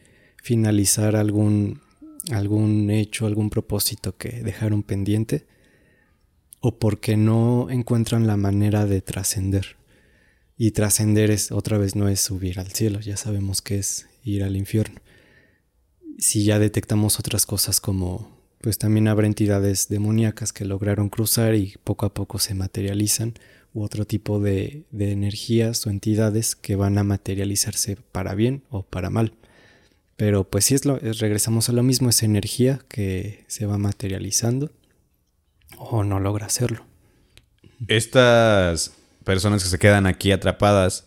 finalizar 0.44 1.16
algún, 1.16 1.82
algún 2.30 2.92
hecho, 2.92 3.26
algún 3.26 3.50
propósito 3.50 4.16
que 4.18 4.44
dejaron 4.44 4.84
pendiente 4.84 5.48
o 6.60 6.78
porque 6.78 7.18
no 7.18 7.72
encuentran 7.72 8.28
la 8.28 8.38
manera 8.38 8.86
de 8.86 9.02
trascender. 9.02 9.78
Y 10.60 10.72
trascender 10.72 11.32
es 11.32 11.52
otra 11.52 11.80
vez 11.80 11.96
no 11.96 12.08
es 12.08 12.22
subir 12.22 12.60
al 12.60 12.72
cielo, 12.72 13.00
ya 13.00 13.18
sabemos 13.18 13.64
que 13.64 13.80
es 13.80 14.08
ir 14.24 14.44
al 14.44 14.56
infierno. 14.56 15.02
Si 16.20 16.44
ya 16.44 16.60
detectamos 16.60 17.20
otras 17.20 17.48
cosas 17.48 17.82
como 17.82 18.38
pues 18.62 18.78
también 18.78 19.08
habrá 19.08 19.28
entidades 19.28 19.88
demoníacas 19.88 20.54
que 20.54 20.66
lograron 20.66 21.10
cruzar 21.10 21.56
y 21.56 21.76
poco 21.84 22.06
a 22.06 22.14
poco 22.14 22.38
se 22.40 22.54
materializan, 22.54 23.34
u 23.78 23.84
otro 23.84 24.06
tipo 24.06 24.40
de, 24.40 24.86
de 24.90 25.12
energías 25.12 25.86
o 25.86 25.92
entidades 25.92 26.56
que 26.56 26.76
van 26.76 26.98
a 26.98 27.04
materializarse 27.04 27.96
para 28.12 28.34
bien 28.34 28.64
o 28.72 28.82
para 28.82 29.12
mal. 29.12 29.34
Pero 30.16 30.46
pues 30.46 30.66
si 30.66 30.74
es 30.74 30.84
lo, 30.86 30.98
regresamos 30.98 31.70
a 31.70 31.74
lo 31.74 31.84
mismo, 31.84 32.10
esa 32.10 32.26
energía 32.26 32.80
que 32.88 33.46
se 33.46 33.68
va 33.68 33.78
materializando 33.78 34.72
o 35.78 36.04
no 36.04 36.20
logra 36.20 36.48
hacerlo. 36.48 36.86
Estas 37.88 38.94
personas 39.24 39.62
que 39.62 39.70
se 39.70 39.78
quedan 39.78 40.08
aquí 40.08 40.32
atrapadas, 40.32 41.06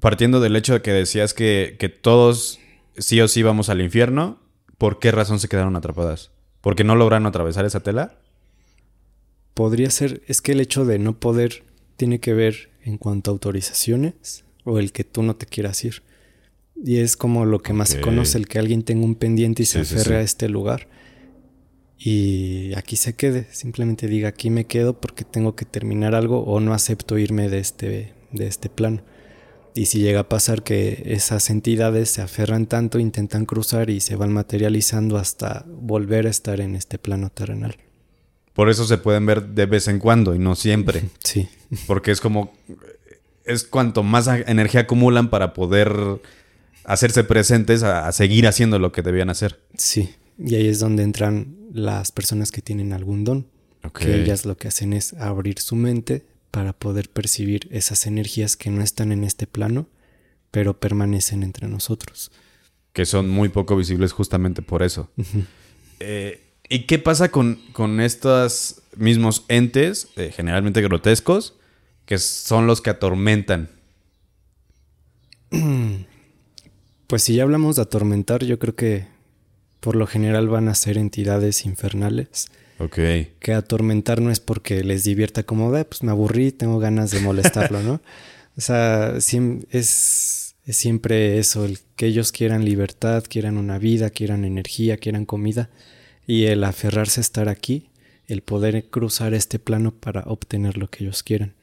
partiendo 0.00 0.40
del 0.40 0.54
hecho 0.54 0.74
de 0.74 0.82
que 0.82 0.92
decías 0.92 1.32
que, 1.32 1.76
que 1.78 1.88
todos 1.88 2.60
sí 2.98 3.22
o 3.22 3.28
sí 3.28 3.42
vamos 3.42 3.70
al 3.70 3.80
infierno, 3.80 4.38
¿por 4.76 4.98
qué 4.98 5.12
razón 5.12 5.40
se 5.40 5.48
quedaron 5.48 5.76
atrapadas? 5.76 6.30
¿Porque 6.60 6.84
no 6.84 6.94
lograron 6.94 7.24
atravesar 7.24 7.64
esa 7.64 7.80
tela? 7.80 8.18
Podría 9.58 9.90
ser, 9.90 10.22
es 10.28 10.40
que 10.40 10.52
el 10.52 10.60
hecho 10.60 10.84
de 10.84 11.00
no 11.00 11.18
poder 11.18 11.64
tiene 11.96 12.20
que 12.20 12.32
ver 12.32 12.70
en 12.84 12.96
cuanto 12.96 13.30
a 13.30 13.32
autorizaciones 13.32 14.44
o 14.62 14.78
el 14.78 14.92
que 14.92 15.02
tú 15.02 15.24
no 15.24 15.34
te 15.34 15.46
quieras 15.46 15.84
ir. 15.84 16.04
Y 16.76 16.98
es 16.98 17.16
como 17.16 17.44
lo 17.44 17.58
que 17.58 17.72
más 17.72 17.88
se 17.88 18.00
conoce, 18.00 18.38
el 18.38 18.46
que 18.46 18.60
alguien 18.60 18.84
tenga 18.84 19.04
un 19.04 19.16
pendiente 19.16 19.64
y 19.64 19.66
se 19.66 19.84
Sí, 19.84 19.84
sí, 19.84 19.94
aferre 19.96 20.14
sí. 20.14 20.20
a 20.20 20.20
este 20.20 20.48
lugar. 20.48 20.86
Y 21.98 22.72
aquí 22.74 22.94
se 22.94 23.14
quede, 23.16 23.48
simplemente 23.50 24.06
diga 24.06 24.28
aquí 24.28 24.48
me 24.48 24.64
quedo 24.66 25.00
porque 25.00 25.24
tengo 25.24 25.56
que 25.56 25.64
terminar 25.64 26.14
algo 26.14 26.44
o 26.44 26.60
no 26.60 26.72
acepto 26.72 27.18
irme 27.18 27.48
de 27.48 27.58
este, 27.58 28.14
de 28.30 28.46
este 28.46 28.68
plano. 28.68 29.02
Y 29.74 29.86
si 29.86 29.98
llega 29.98 30.20
a 30.20 30.28
pasar 30.28 30.62
que 30.62 31.02
esas 31.06 31.50
entidades 31.50 32.10
se 32.10 32.22
aferran 32.22 32.66
tanto, 32.66 33.00
intentan 33.00 33.44
cruzar 33.44 33.90
y 33.90 33.98
se 33.98 34.14
van 34.14 34.32
materializando 34.32 35.16
hasta 35.16 35.66
volver 35.68 36.28
a 36.28 36.30
estar 36.30 36.60
en 36.60 36.76
este 36.76 36.96
plano 36.98 37.30
terrenal. 37.30 37.76
Por 38.58 38.70
eso 38.70 38.84
se 38.86 38.98
pueden 38.98 39.24
ver 39.24 39.50
de 39.50 39.66
vez 39.66 39.86
en 39.86 40.00
cuando 40.00 40.34
y 40.34 40.40
no 40.40 40.56
siempre. 40.56 41.04
Sí, 41.22 41.48
Porque 41.86 42.10
es 42.10 42.20
como. 42.20 42.52
Es 43.44 43.62
cuanto 43.62 44.02
más 44.02 44.26
energía 44.26 44.80
acumulan 44.80 45.30
para 45.30 45.54
poder 45.54 46.20
hacerse 46.82 47.22
presentes 47.22 47.84
a, 47.84 48.08
a 48.08 48.10
seguir 48.10 48.48
haciendo 48.48 48.80
lo 48.80 48.90
que 48.90 49.02
debían 49.02 49.30
hacer. 49.30 49.60
Sí, 49.76 50.12
y 50.38 50.56
ahí 50.56 50.66
es 50.66 50.80
donde 50.80 51.04
entran 51.04 51.56
las 51.72 52.10
personas 52.10 52.50
que 52.50 52.60
tienen 52.60 52.92
algún 52.92 53.22
don, 53.22 53.46
que 53.96 54.22
ellas 54.22 54.44
lo 54.44 54.56
que 54.56 54.66
hacen 54.66 54.92
es 54.92 55.12
abrir 55.14 55.60
su 55.60 55.76
mente 55.76 56.26
para 56.50 56.72
poder 56.72 57.10
percibir 57.10 57.68
esas 57.70 58.08
energías 58.08 58.56
que 58.56 58.70
no 58.70 58.82
están 58.82 59.12
en 59.12 59.22
este 59.22 59.46
plano, 59.46 59.86
pero 60.50 60.80
permanecen 60.80 61.44
entre 61.44 61.68
nosotros. 61.68 62.32
Que 62.92 63.06
son 63.06 63.28
muy 63.28 63.50
poco 63.50 63.76
visibles 63.76 64.10
justamente 64.10 64.62
por 64.62 64.82
eso. 64.82 65.12
Eh, 66.00 66.47
¿Y 66.68 66.80
qué 66.80 66.98
pasa 66.98 67.30
con, 67.30 67.56
con 67.72 68.00
estos 68.00 68.82
mismos 68.96 69.44
entes, 69.48 70.08
eh, 70.16 70.32
generalmente 70.34 70.82
grotescos, 70.82 71.54
que 72.04 72.18
son 72.18 72.66
los 72.66 72.80
que 72.82 72.90
atormentan? 72.90 73.70
Pues 77.06 77.22
si 77.22 77.34
ya 77.36 77.44
hablamos 77.44 77.76
de 77.76 77.82
atormentar, 77.82 78.44
yo 78.44 78.58
creo 78.58 78.74
que 78.74 79.06
por 79.80 79.96
lo 79.96 80.06
general 80.06 80.46
van 80.48 80.68
a 80.68 80.74
ser 80.74 80.98
entidades 80.98 81.64
infernales, 81.64 82.48
Ok. 82.78 82.96
que 83.40 83.54
atormentar 83.54 84.20
no 84.20 84.30
es 84.30 84.40
porque 84.40 84.84
les 84.84 85.04
divierta 85.04 85.42
como, 85.42 85.74
"Ah, 85.74 85.84
pues 85.84 86.02
me 86.02 86.10
aburrí, 86.10 86.52
tengo 86.52 86.78
ganas 86.78 87.10
de 87.10 87.20
molestarlo, 87.20 87.82
¿no? 87.82 88.02
O 88.58 88.60
sea, 88.60 89.14
es, 89.16 89.32
es 90.66 90.76
siempre 90.76 91.38
eso, 91.38 91.64
el 91.64 91.78
que 91.96 92.04
ellos 92.06 92.30
quieran 92.30 92.64
libertad, 92.66 93.24
quieran 93.26 93.56
una 93.56 93.78
vida, 93.78 94.10
quieran 94.10 94.44
energía, 94.44 94.98
quieran 94.98 95.24
comida, 95.24 95.70
y 96.28 96.44
el 96.44 96.62
aferrarse 96.62 97.20
a 97.20 97.22
estar 97.22 97.48
aquí, 97.48 97.88
el 98.26 98.42
poder 98.42 98.90
cruzar 98.90 99.32
este 99.32 99.58
plano 99.58 99.92
para 99.94 100.24
obtener 100.26 100.76
lo 100.76 100.90
que 100.90 101.02
ellos 101.02 101.22
quieran. 101.22 101.54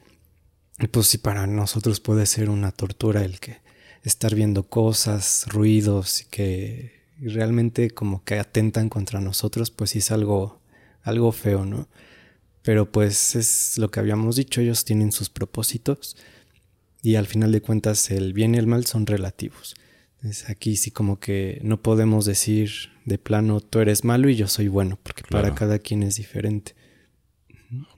Y 0.80 0.88
pues 0.88 1.06
si 1.06 1.18
para 1.18 1.46
nosotros 1.46 2.00
puede 2.00 2.26
ser 2.26 2.50
una 2.50 2.72
tortura 2.72 3.24
el 3.24 3.38
que 3.38 3.60
estar 4.02 4.34
viendo 4.34 4.64
cosas, 4.64 5.46
ruidos 5.46 6.26
que 6.30 7.00
realmente 7.20 7.92
como 7.92 8.24
que 8.24 8.40
atentan 8.40 8.88
contra 8.88 9.20
nosotros, 9.20 9.70
pues 9.70 9.90
sí 9.90 10.00
es 10.00 10.10
algo, 10.10 10.60
algo 11.02 11.30
feo, 11.30 11.64
¿no? 11.64 11.88
Pero 12.62 12.90
pues 12.90 13.36
es 13.36 13.78
lo 13.78 13.92
que 13.92 14.00
habíamos 14.00 14.34
dicho, 14.34 14.60
ellos 14.60 14.84
tienen 14.84 15.12
sus 15.12 15.30
propósitos 15.30 16.16
y 17.02 17.14
al 17.14 17.28
final 17.28 17.52
de 17.52 17.62
cuentas 17.62 18.10
el 18.10 18.32
bien 18.32 18.56
y 18.56 18.58
el 18.58 18.66
mal 18.66 18.84
son 18.84 19.06
relativos. 19.06 19.76
Entonces 20.26 20.50
aquí 20.50 20.74
sí 20.74 20.90
como 20.90 21.20
que 21.20 21.60
no 21.62 21.80
podemos 21.80 22.24
decir 22.24 22.72
de 23.04 23.16
plano 23.16 23.60
tú 23.60 23.78
eres 23.78 24.02
malo 24.02 24.28
y 24.28 24.34
yo 24.34 24.48
soy 24.48 24.66
bueno, 24.66 24.98
porque 25.00 25.22
para 25.30 25.54
cada 25.54 25.78
quien 25.78 26.02
es 26.02 26.16
diferente. 26.16 26.74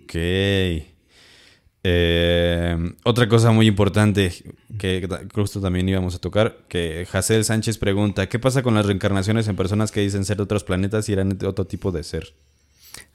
Ok. 0.02 0.14
Eh, 1.84 2.76
otra 3.04 3.30
cosa 3.30 3.50
muy 3.50 3.66
importante 3.66 4.30
que 4.78 5.08
justo 5.34 5.62
también 5.62 5.88
íbamos 5.88 6.16
a 6.16 6.18
tocar, 6.18 6.66
que 6.68 7.08
Jacel 7.10 7.46
Sánchez 7.46 7.78
pregunta, 7.78 8.28
¿qué 8.28 8.38
pasa 8.38 8.62
con 8.62 8.74
las 8.74 8.84
reencarnaciones 8.84 9.48
en 9.48 9.56
personas 9.56 9.90
que 9.90 10.00
dicen 10.00 10.26
ser 10.26 10.36
de 10.36 10.42
otros 10.42 10.64
planetas 10.64 11.08
y 11.08 11.14
eran 11.14 11.30
de 11.30 11.46
otro 11.46 11.66
tipo 11.66 11.92
de 11.92 12.02
ser? 12.02 12.34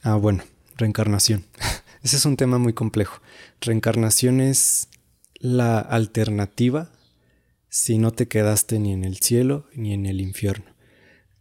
Ah, 0.02 0.16
bueno, 0.16 0.42
reencarnación. 0.76 1.44
Ese 2.02 2.16
es 2.16 2.24
un 2.24 2.36
tema 2.36 2.58
muy 2.58 2.72
complejo. 2.72 3.20
Reencarnación 3.60 4.40
es 4.40 4.88
la 5.38 5.78
alternativa 5.78 6.90
si 7.74 7.98
no 7.98 8.12
te 8.12 8.28
quedaste 8.28 8.78
ni 8.78 8.92
en 8.92 9.02
el 9.02 9.16
cielo 9.16 9.66
ni 9.74 9.94
en 9.94 10.06
el 10.06 10.20
infierno. 10.20 10.66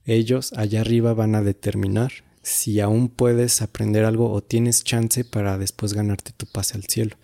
Ellos 0.03 0.51
allá 0.53 0.81
arriba 0.81 1.13
van 1.13 1.35
a 1.35 1.43
determinar 1.43 2.11
si 2.41 2.79
aún 2.79 3.07
puedes 3.07 3.61
aprender 3.61 4.03
algo 4.03 4.31
o 4.31 4.41
tienes 4.41 4.83
chance 4.83 5.25
para 5.25 5.59
después 5.59 5.93
ganarte 5.93 6.31
tu 6.35 6.47
pase 6.47 6.75
al 6.75 6.85
cielo. 6.85 7.17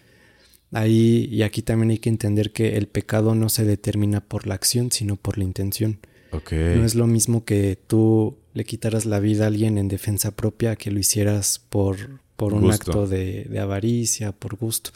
Ahí 0.72 1.28
y 1.32 1.42
aquí 1.42 1.64
también 1.64 1.90
hay 1.90 1.98
que 1.98 2.10
entender 2.10 2.54
que 2.54 2.78
el 2.78 2.86
pecado 2.86 3.34
no 3.34 3.50
se 3.50 3.66
determina 3.66 4.22
por 4.22 4.46
la 4.46 4.54
acción, 4.54 4.92
sino 4.92 5.16
por 5.16 5.40
la 5.40 5.44
intención. 5.44 5.98
No 6.32 6.86
es 6.86 6.94
lo 6.94 7.08
mismo 7.08 7.46
que 7.46 7.80
tú 7.88 8.38
le 8.54 8.64
quitaras 8.64 9.08
la 9.08 9.20
vida 9.20 9.46
a 9.46 9.48
alguien 9.48 9.80
en 9.80 9.88
defensa 9.88 10.36
propia 10.36 10.76
que 10.76 10.92
lo 10.92 11.00
hicieras 11.00 11.60
por, 11.70 12.22
por 12.36 12.54
un 12.54 12.72
acto 12.72 13.08
de, 13.08 13.46
de, 13.46 13.60
avaricia, 13.60 14.34
por 14.34 14.56
gusto. 14.56 14.92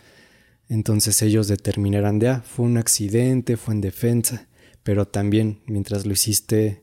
Entonces 0.74 1.22
ellos 1.22 1.48
determinarán 1.48 2.18
de, 2.18 2.30
ah, 2.30 2.44
fue 2.44 2.66
un 2.66 2.78
accidente, 2.78 3.58
fue 3.58 3.76
en 3.76 3.82
defensa, 3.82 4.48
pero 4.82 5.08
también 5.08 5.60
mientras 5.68 6.08
lo 6.08 6.14
hiciste, 6.14 6.82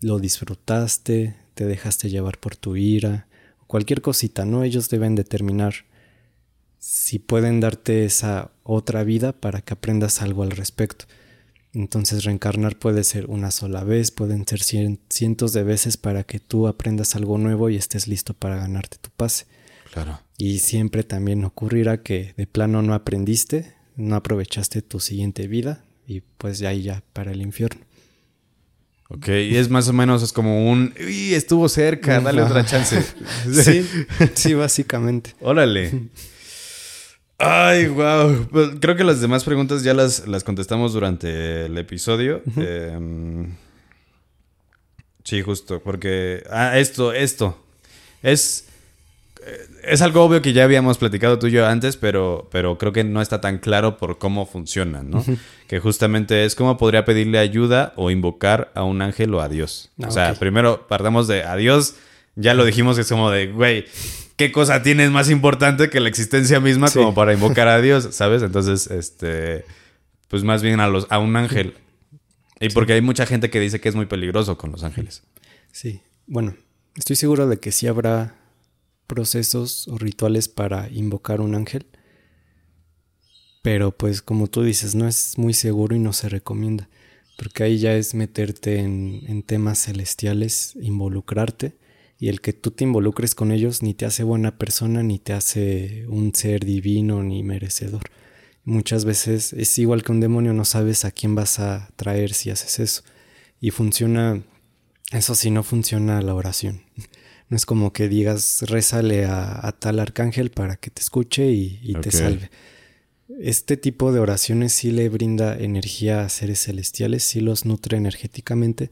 lo 0.00 0.18
disfrutaste, 0.18 1.36
te 1.54 1.64
dejaste 1.64 2.10
llevar 2.10 2.40
por 2.40 2.56
tu 2.56 2.74
ira, 2.74 3.28
cualquier 3.68 4.02
cosita, 4.02 4.44
¿no? 4.44 4.64
Ellos 4.64 4.88
deben 4.90 5.14
determinar 5.14 5.74
si 6.80 7.20
pueden 7.20 7.60
darte 7.60 8.04
esa 8.04 8.50
otra 8.64 9.04
vida 9.04 9.32
para 9.32 9.60
que 9.60 9.74
aprendas 9.74 10.20
algo 10.20 10.42
al 10.42 10.50
respecto. 10.50 11.04
Entonces 11.72 12.24
reencarnar 12.24 12.80
puede 12.80 13.04
ser 13.04 13.26
una 13.26 13.52
sola 13.52 13.84
vez, 13.84 14.10
pueden 14.10 14.44
ser 14.44 14.60
cientos 14.60 15.52
de 15.52 15.62
veces 15.62 15.96
para 15.96 16.24
que 16.24 16.40
tú 16.40 16.66
aprendas 16.66 17.14
algo 17.14 17.38
nuevo 17.38 17.70
y 17.70 17.76
estés 17.76 18.08
listo 18.08 18.34
para 18.34 18.56
ganarte 18.56 18.96
tu 19.00 19.10
pase. 19.10 19.44
Claro. 19.94 20.20
Y 20.36 20.58
siempre 20.58 21.04
también 21.04 21.44
ocurrirá 21.44 22.02
que 22.02 22.34
de 22.36 22.48
plano 22.48 22.82
no 22.82 22.94
aprendiste, 22.94 23.74
no 23.94 24.16
aprovechaste 24.16 24.82
tu 24.82 24.98
siguiente 24.98 25.46
vida 25.46 25.84
y 26.04 26.22
pues 26.36 26.58
ya 26.58 26.70
ahí 26.70 26.82
ya 26.82 27.04
para 27.12 27.30
el 27.30 27.40
infierno. 27.40 27.80
Ok, 29.08 29.28
y 29.28 29.56
es 29.56 29.70
más 29.70 29.88
o 29.88 29.92
menos, 29.92 30.24
es 30.24 30.32
como 30.32 30.68
un, 30.68 30.92
uy, 30.98 31.34
estuvo 31.34 31.68
cerca, 31.68 32.20
dale 32.20 32.42
otra 32.42 32.64
chance. 32.64 33.04
sí, 33.52 33.88
sí, 34.34 34.54
básicamente. 34.54 35.36
Órale. 35.40 36.08
Ay, 37.38 37.86
wow. 37.86 38.48
Pues, 38.50 38.70
creo 38.80 38.96
que 38.96 39.04
las 39.04 39.20
demás 39.20 39.44
preguntas 39.44 39.84
ya 39.84 39.94
las, 39.94 40.26
las 40.26 40.42
contestamos 40.42 40.92
durante 40.92 41.66
el 41.66 41.78
episodio. 41.78 42.42
Em, 42.56 43.54
sí, 45.22 45.40
justo, 45.40 45.80
porque... 45.80 46.42
Ah, 46.50 46.80
esto, 46.80 47.12
esto. 47.12 47.64
Es 48.22 48.66
es 49.82 50.02
algo 50.02 50.22
obvio 50.24 50.42
que 50.42 50.52
ya 50.52 50.64
habíamos 50.64 50.98
platicado 50.98 51.38
tú 51.38 51.48
y 51.48 51.52
yo 51.52 51.66
antes, 51.66 51.96
pero, 51.96 52.48
pero 52.50 52.78
creo 52.78 52.92
que 52.92 53.04
no 53.04 53.20
está 53.20 53.40
tan 53.40 53.58
claro 53.58 53.96
por 53.96 54.18
cómo 54.18 54.46
funciona, 54.46 55.02
¿no? 55.02 55.24
Que 55.68 55.80
justamente 55.80 56.44
es 56.44 56.54
cómo 56.54 56.76
podría 56.76 57.04
pedirle 57.04 57.38
ayuda 57.38 57.92
o 57.96 58.10
invocar 58.10 58.72
a 58.74 58.84
un 58.84 59.02
ángel 59.02 59.34
o 59.34 59.40
a 59.40 59.48
Dios. 59.48 59.90
Ah, 60.02 60.08
o 60.08 60.10
sea, 60.10 60.34
primero 60.34 60.86
partamos 60.88 61.28
de 61.28 61.42
a 61.44 61.56
Dios, 61.56 61.96
ya 62.36 62.54
lo 62.54 62.64
dijimos, 62.64 62.98
es 62.98 63.08
como 63.08 63.30
de, 63.30 63.48
güey, 63.48 63.84
¿qué 64.36 64.52
cosa 64.52 64.82
tienes 64.82 65.10
más 65.10 65.30
importante 65.30 65.90
que 65.90 66.00
la 66.00 66.08
existencia 66.08 66.60
misma 66.60 66.90
como 66.90 67.14
para 67.14 67.34
invocar 67.34 67.68
a 67.68 67.80
Dios, 67.80 68.08
¿sabes? 68.12 68.42
Entonces, 68.42 68.86
este, 68.90 69.64
pues 70.28 70.44
más 70.44 70.62
bien 70.62 70.80
a, 70.80 70.88
los, 70.88 71.06
a 71.10 71.18
un 71.18 71.36
ángel. 71.36 71.74
Y 72.60 72.70
porque 72.70 72.94
hay 72.94 73.02
mucha 73.02 73.26
gente 73.26 73.50
que 73.50 73.60
dice 73.60 73.80
que 73.80 73.88
es 73.88 73.94
muy 73.94 74.06
peligroso 74.06 74.56
con 74.56 74.72
los 74.72 74.84
ángeles. 74.84 75.22
Sí, 75.72 76.00
bueno, 76.26 76.54
estoy 76.96 77.16
seguro 77.16 77.46
de 77.46 77.58
que 77.58 77.72
sí 77.72 77.86
habrá 77.86 78.34
procesos 79.06 79.88
o 79.88 79.98
rituales 79.98 80.48
para 80.48 80.88
invocar 80.90 81.40
un 81.40 81.54
ángel. 81.54 81.86
Pero 83.62 83.96
pues 83.96 84.20
como 84.20 84.48
tú 84.48 84.62
dices, 84.62 84.94
no 84.94 85.08
es 85.08 85.38
muy 85.38 85.54
seguro 85.54 85.96
y 85.96 85.98
no 85.98 86.12
se 86.12 86.28
recomienda. 86.28 86.88
Porque 87.38 87.64
ahí 87.64 87.78
ya 87.78 87.94
es 87.94 88.14
meterte 88.14 88.78
en, 88.78 89.42
temas 89.42 89.84
celestiales, 89.84 90.76
involucrarte. 90.80 91.76
Y 92.18 92.28
el 92.28 92.40
que 92.40 92.52
tú 92.52 92.70
te 92.70 92.84
involucres 92.84 93.34
con 93.34 93.52
ellos 93.52 93.82
ni 93.82 93.94
te 93.94 94.04
hace 94.04 94.22
buena 94.22 94.58
persona, 94.58 95.02
ni 95.02 95.18
te 95.18 95.32
hace 95.32 96.06
un 96.08 96.34
ser 96.34 96.64
divino, 96.64 97.22
ni 97.22 97.42
merecedor. 97.42 98.02
Muchas 98.64 99.04
veces 99.04 99.52
es 99.52 99.78
igual 99.78 100.02
que 100.02 100.12
un 100.12 100.20
demonio, 100.20 100.52
no 100.52 100.64
sabes 100.64 101.04
a 101.04 101.10
quién 101.10 101.34
vas 101.34 101.58
a 101.58 101.90
traer 101.96 102.34
si 102.34 102.50
haces 102.50 102.78
eso. 102.78 103.02
Y 103.60 103.70
funciona, 103.70 104.42
eso 105.10 105.34
sí, 105.34 105.50
no 105.50 105.62
funciona 105.62 106.22
la 106.22 106.34
oración. 106.34 106.82
No 107.54 107.56
es 107.56 107.66
como 107.66 107.92
que 107.92 108.08
digas, 108.08 108.64
rézale 108.66 109.26
a, 109.26 109.72
tal 109.78 110.00
arcángel 110.00 110.50
para 110.50 110.74
que 110.74 110.90
te 110.90 111.00
escuche 111.00 111.52
y, 111.52 111.94
te 112.02 112.10
salve. 112.10 112.50
Este 113.38 113.76
tipo 113.76 114.10
de 114.10 114.18
oraciones 114.18 114.72
sí 114.72 114.90
le 114.90 115.08
brinda 115.08 115.56
energía 115.56 116.24
a 116.24 116.28
seres 116.30 116.64
celestiales, 116.64 117.22
sí 117.22 117.38
los 117.38 117.64
nutre 117.64 117.96
energéticamente, 117.96 118.90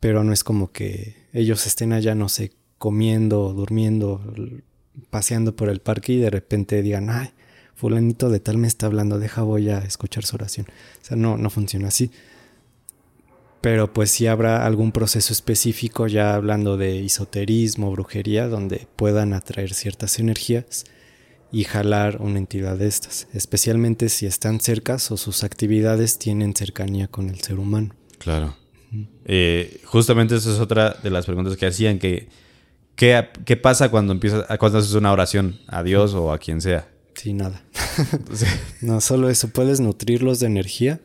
pero 0.00 0.24
no 0.24 0.32
es 0.32 0.44
como 0.44 0.72
que 0.72 1.14
ellos 1.34 1.66
estén 1.66 1.92
allá, 1.92 2.14
no 2.14 2.30
sé, 2.30 2.52
comiendo, 2.78 3.52
durmiendo, 3.52 4.32
paseando 5.10 5.54
por 5.54 5.68
el 5.68 5.80
parque 5.80 6.14
y 6.14 6.20
de 6.20 6.30
repente 6.30 6.80
digan, 6.80 7.10
ay, 7.10 7.32
fulanito 7.74 8.30
de 8.30 8.40
tal 8.40 8.56
me 8.56 8.66
está 8.66 8.86
hablando, 8.86 9.18
deja 9.18 9.42
voy 9.42 9.68
a 9.68 9.80
escuchar 9.80 10.24
su 10.24 10.36
oración. 10.36 10.64
O 11.02 11.04
sea, 11.04 11.18
no, 11.18 11.36
no 11.36 11.50
funciona 11.50 11.88
así 11.88 12.10
pero 13.60 13.92
pues 13.92 14.10
sí 14.10 14.26
habrá 14.26 14.64
algún 14.66 14.92
proceso 14.92 15.32
específico 15.32 16.06
ya 16.06 16.34
hablando 16.34 16.76
de 16.76 17.04
esoterismo, 17.04 17.90
brujería, 17.90 18.48
donde 18.48 18.88
puedan 18.96 19.32
atraer 19.32 19.74
ciertas 19.74 20.18
energías 20.18 20.84
y 21.52 21.64
jalar 21.64 22.18
una 22.20 22.38
entidad 22.38 22.76
de 22.76 22.86
estas, 22.86 23.28
especialmente 23.34 24.08
si 24.08 24.26
están 24.26 24.60
cercas 24.60 25.10
o 25.10 25.16
sus 25.16 25.44
actividades 25.44 26.18
tienen 26.18 26.54
cercanía 26.54 27.08
con 27.08 27.28
el 27.28 27.40
ser 27.40 27.58
humano. 27.58 27.94
Claro. 28.18 28.56
Eh, 29.24 29.80
justamente 29.84 30.36
esa 30.36 30.52
es 30.52 30.58
otra 30.58 30.96
de 31.02 31.10
las 31.10 31.26
preguntas 31.26 31.56
que 31.56 31.66
hacían, 31.66 31.98
que 31.98 32.28
¿qué, 32.96 33.56
pasa 33.56 33.90
cuando 33.90 34.12
empiezas, 34.12 34.46
cuando 34.58 34.78
haces 34.78 34.94
una 34.94 35.12
oración 35.12 35.58
a 35.66 35.82
Dios 35.82 36.14
o 36.14 36.32
a 36.32 36.38
quien 36.38 36.60
sea? 36.60 36.88
Sí, 37.14 37.32
nada. 37.32 37.62
no 38.80 39.00
solo 39.00 39.30
eso, 39.30 39.48
puedes 39.48 39.80
nutrirlos 39.80 40.40
de 40.40 40.46
energía. 40.46 41.00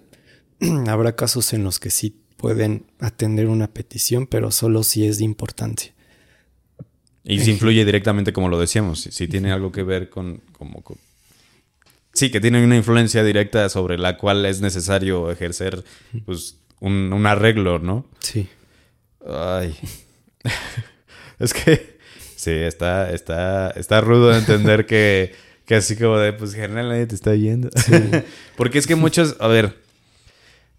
Habrá 0.87 1.15
casos 1.15 1.53
en 1.53 1.63
los 1.63 1.79
que 1.79 1.89
sí 1.89 2.24
pueden 2.37 2.85
atender 2.99 3.47
una 3.47 3.67
petición, 3.67 4.27
pero 4.27 4.51
solo 4.51 4.83
si 4.83 5.05
es 5.05 5.17
de 5.17 5.25
importancia. 5.25 5.93
Y 7.23 7.39
si 7.39 7.51
influye 7.51 7.83
directamente, 7.85 8.33
como 8.33 8.49
lo 8.49 8.59
decíamos, 8.59 9.01
si, 9.01 9.27
tiene 9.27 9.51
algo 9.51 9.71
que 9.71 9.81
ver 9.81 10.09
con, 10.09 10.41
como, 10.51 10.83
Sí, 12.13 12.29
que 12.29 12.39
tiene 12.39 12.63
una 12.63 12.75
influencia 12.75 13.23
directa 13.23 13.67
sobre 13.67 13.97
la 13.97 14.17
cual 14.17 14.45
es 14.45 14.61
necesario 14.61 15.31
ejercer 15.31 15.83
pues, 16.25 16.59
un, 16.79 17.25
arreglo, 17.25 17.79
¿no? 17.79 18.05
Sí. 18.19 18.47
Ay. 19.27 19.75
es 21.39 21.53
que 21.53 21.97
sí, 22.35 22.51
está, 22.51 23.11
está, 23.11 23.71
está 23.71 24.01
rudo 24.01 24.29
de 24.29 24.37
entender 24.37 24.85
que, 24.85 25.33
que 25.65 25.75
así 25.75 25.95
como 25.95 26.19
de, 26.19 26.31
pues, 26.31 26.53
general 26.53 26.89
nadie 26.89 27.07
te 27.07 27.15
está 27.15 27.33
yendo. 27.33 27.71
Porque 28.55 28.77
es 28.77 28.85
que 28.85 28.95
muchos, 28.95 29.35
a 29.39 29.47
ver, 29.47 29.84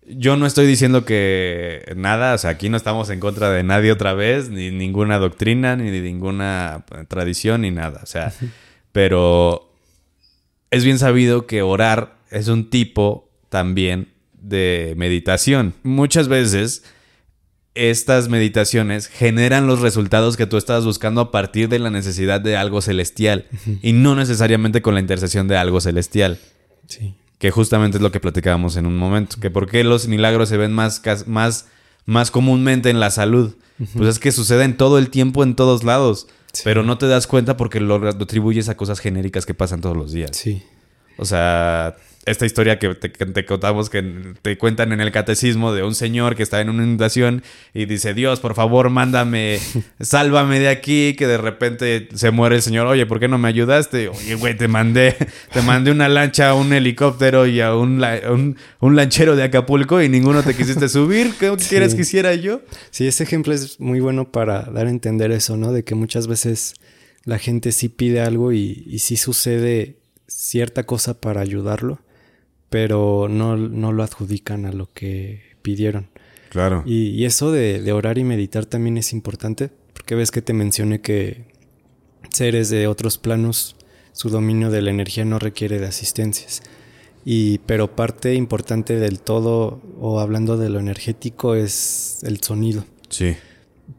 yo 0.08 0.36
no 0.36 0.46
estoy 0.46 0.66
diciendo 0.66 1.04
que 1.04 1.92
nada, 1.96 2.34
o 2.34 2.38
sea, 2.38 2.50
aquí 2.50 2.68
no 2.68 2.76
estamos 2.76 3.10
en 3.10 3.20
contra 3.20 3.50
de 3.50 3.62
nadie 3.62 3.92
otra 3.92 4.14
vez, 4.14 4.50
ni 4.50 4.70
ninguna 4.70 5.18
doctrina, 5.18 5.76
ni 5.76 5.90
de 5.90 6.00
ninguna 6.00 6.84
tradición, 7.08 7.62
ni 7.62 7.70
nada. 7.70 8.00
O 8.02 8.06
sea, 8.06 8.32
pero 8.92 9.72
es 10.70 10.84
bien 10.84 10.98
sabido 10.98 11.46
que 11.46 11.62
orar 11.62 12.16
es 12.30 12.48
un 12.48 12.70
tipo 12.70 13.30
también 13.48 14.12
de 14.32 14.94
meditación. 14.96 15.74
Muchas 15.82 16.28
veces 16.28 16.84
estas 17.74 18.28
meditaciones 18.28 19.08
generan 19.08 19.66
los 19.66 19.80
resultados 19.80 20.36
que 20.36 20.46
tú 20.46 20.56
estás 20.56 20.84
buscando 20.84 21.20
a 21.20 21.30
partir 21.30 21.68
de 21.68 21.78
la 21.78 21.90
necesidad 21.90 22.40
de 22.40 22.56
algo 22.56 22.80
celestial 22.80 23.46
y 23.82 23.92
no 23.92 24.14
necesariamente 24.14 24.82
con 24.82 24.94
la 24.94 25.00
intercesión 25.00 25.46
de 25.48 25.56
algo 25.56 25.80
celestial. 25.80 26.38
Sí 26.86 27.14
que 27.38 27.50
justamente 27.50 27.98
es 27.98 28.02
lo 28.02 28.12
que 28.12 28.20
platicábamos 28.20 28.76
en 28.76 28.86
un 28.86 28.96
momento, 28.96 29.36
que 29.40 29.50
por 29.50 29.68
qué 29.68 29.84
los 29.84 30.08
milagros 30.08 30.48
se 30.48 30.56
ven 30.56 30.72
más, 30.72 31.02
más, 31.26 31.66
más 32.04 32.30
comúnmente 32.30 32.90
en 32.90 33.00
la 33.00 33.10
salud. 33.10 33.54
Pues 33.94 34.08
es 34.08 34.18
que 34.18 34.32
suceden 34.32 34.78
todo 34.78 34.98
el 34.98 35.10
tiempo 35.10 35.42
en 35.42 35.54
todos 35.54 35.84
lados, 35.84 36.28
pero 36.64 36.82
no 36.82 36.96
te 36.96 37.06
das 37.06 37.26
cuenta 37.26 37.58
porque 37.58 37.78
lo, 37.78 38.08
atribuyes 38.08 38.70
a 38.70 38.76
cosas 38.76 39.00
genéricas 39.00 39.44
que 39.44 39.52
pasan 39.52 39.82
todos 39.82 39.96
los 39.96 40.12
días. 40.12 40.30
Sí. 40.32 40.62
O 41.18 41.26
sea, 41.26 41.96
esta 42.26 42.44
historia 42.44 42.78
que 42.78 42.94
te, 42.94 43.10
que 43.12 43.24
te 43.24 43.44
contamos, 43.44 43.88
que 43.88 44.02
te 44.42 44.58
cuentan 44.58 44.92
en 44.92 45.00
el 45.00 45.12
catecismo 45.12 45.72
de 45.72 45.82
un 45.84 45.94
señor 45.94 46.34
que 46.36 46.42
está 46.42 46.60
en 46.60 46.68
una 46.70 46.82
inundación 46.82 47.42
y 47.72 47.86
dice, 47.86 48.14
Dios, 48.14 48.40
por 48.40 48.54
favor, 48.54 48.90
mándame, 48.90 49.58
sálvame 50.00 50.58
de 50.58 50.68
aquí, 50.68 51.14
que 51.16 51.26
de 51.26 51.38
repente 51.38 52.08
se 52.14 52.30
muere 52.32 52.56
el 52.56 52.62
señor, 52.62 52.86
oye, 52.88 53.06
¿por 53.06 53.20
qué 53.20 53.28
no 53.28 53.38
me 53.38 53.48
ayudaste? 53.48 54.08
Oye, 54.08 54.34
güey, 54.34 54.56
te 54.56 54.68
mandé, 54.68 55.16
te 55.52 55.62
mandé 55.62 55.90
una 55.92 56.08
lancha, 56.08 56.52
un 56.54 56.72
helicóptero 56.72 57.46
y 57.46 57.60
a 57.60 57.74
un, 57.74 58.00
la- 58.00 58.20
un, 58.30 58.56
un 58.80 58.96
lanchero 58.96 59.36
de 59.36 59.44
Acapulco 59.44 60.02
y 60.02 60.08
ninguno 60.08 60.42
te 60.42 60.54
quisiste 60.54 60.88
subir, 60.88 61.32
¿qué 61.38 61.54
Sí. 61.58 61.68
quieres 61.70 61.94
que 61.94 62.02
hiciera 62.02 62.34
yo? 62.34 62.60
Sí, 62.90 63.06
ese 63.06 63.22
ejemplo 63.22 63.52
es 63.54 63.78
muy 63.80 64.00
bueno 64.00 64.30
para 64.32 64.62
dar 64.62 64.86
a 64.86 64.90
entender 64.90 65.30
eso, 65.30 65.56
¿no? 65.56 65.72
De 65.72 65.84
que 65.84 65.94
muchas 65.94 66.26
veces 66.26 66.74
la 67.24 67.38
gente 67.38 67.72
sí 67.72 67.88
pide 67.88 68.20
algo 68.20 68.52
y, 68.52 68.84
y 68.86 68.98
sí 68.98 69.16
sucede 69.16 69.96
cierta 70.28 70.82
cosa 70.84 71.20
para 71.20 71.40
ayudarlo, 71.40 72.00
pero 72.70 73.28
no, 73.28 73.56
no 73.56 73.92
lo 73.92 74.02
adjudican 74.02 74.66
a 74.66 74.72
lo 74.72 74.92
que 74.92 75.42
pidieron. 75.62 76.08
Claro. 76.50 76.82
Y, 76.86 77.08
y 77.10 77.24
eso 77.24 77.52
de, 77.52 77.82
de 77.82 77.92
orar 77.92 78.18
y 78.18 78.24
meditar 78.24 78.66
también 78.66 78.96
es 78.98 79.12
importante, 79.12 79.70
porque 79.92 80.14
ves 80.14 80.30
que 80.30 80.42
te 80.42 80.52
mencioné 80.52 81.00
que 81.00 81.44
seres 82.30 82.68
de 82.70 82.86
otros 82.86 83.18
planos, 83.18 83.76
su 84.12 84.30
dominio 84.30 84.70
de 84.70 84.82
la 84.82 84.90
energía 84.90 85.24
no 85.24 85.38
requiere 85.38 85.78
de 85.78 85.86
asistencias. 85.86 86.62
Y, 87.24 87.58
pero 87.66 87.96
parte 87.96 88.34
importante 88.34 88.98
del 89.00 89.18
todo, 89.20 89.82
o 89.98 90.20
hablando 90.20 90.56
de 90.56 90.70
lo 90.70 90.78
energético, 90.78 91.56
es 91.56 92.20
el 92.22 92.40
sonido. 92.40 92.86
Sí. 93.08 93.34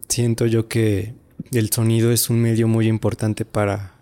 Siento 0.08 0.46
yo 0.46 0.70
que 0.70 1.14
el 1.52 1.70
sonido 1.72 2.12
es 2.12 2.30
un 2.30 2.40
medio 2.40 2.70
muy 2.70 2.88
importante 2.88 3.44
para 3.44 3.96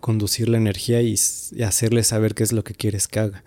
conducir 0.00 0.48
la 0.48 0.58
energía 0.58 1.02
y 1.02 1.16
hacerle 1.64 2.04
saber 2.04 2.34
qué 2.34 2.44
es 2.44 2.52
lo 2.52 2.62
que 2.62 2.74
quieres 2.74 3.08
que 3.08 3.18
haga. 3.18 3.44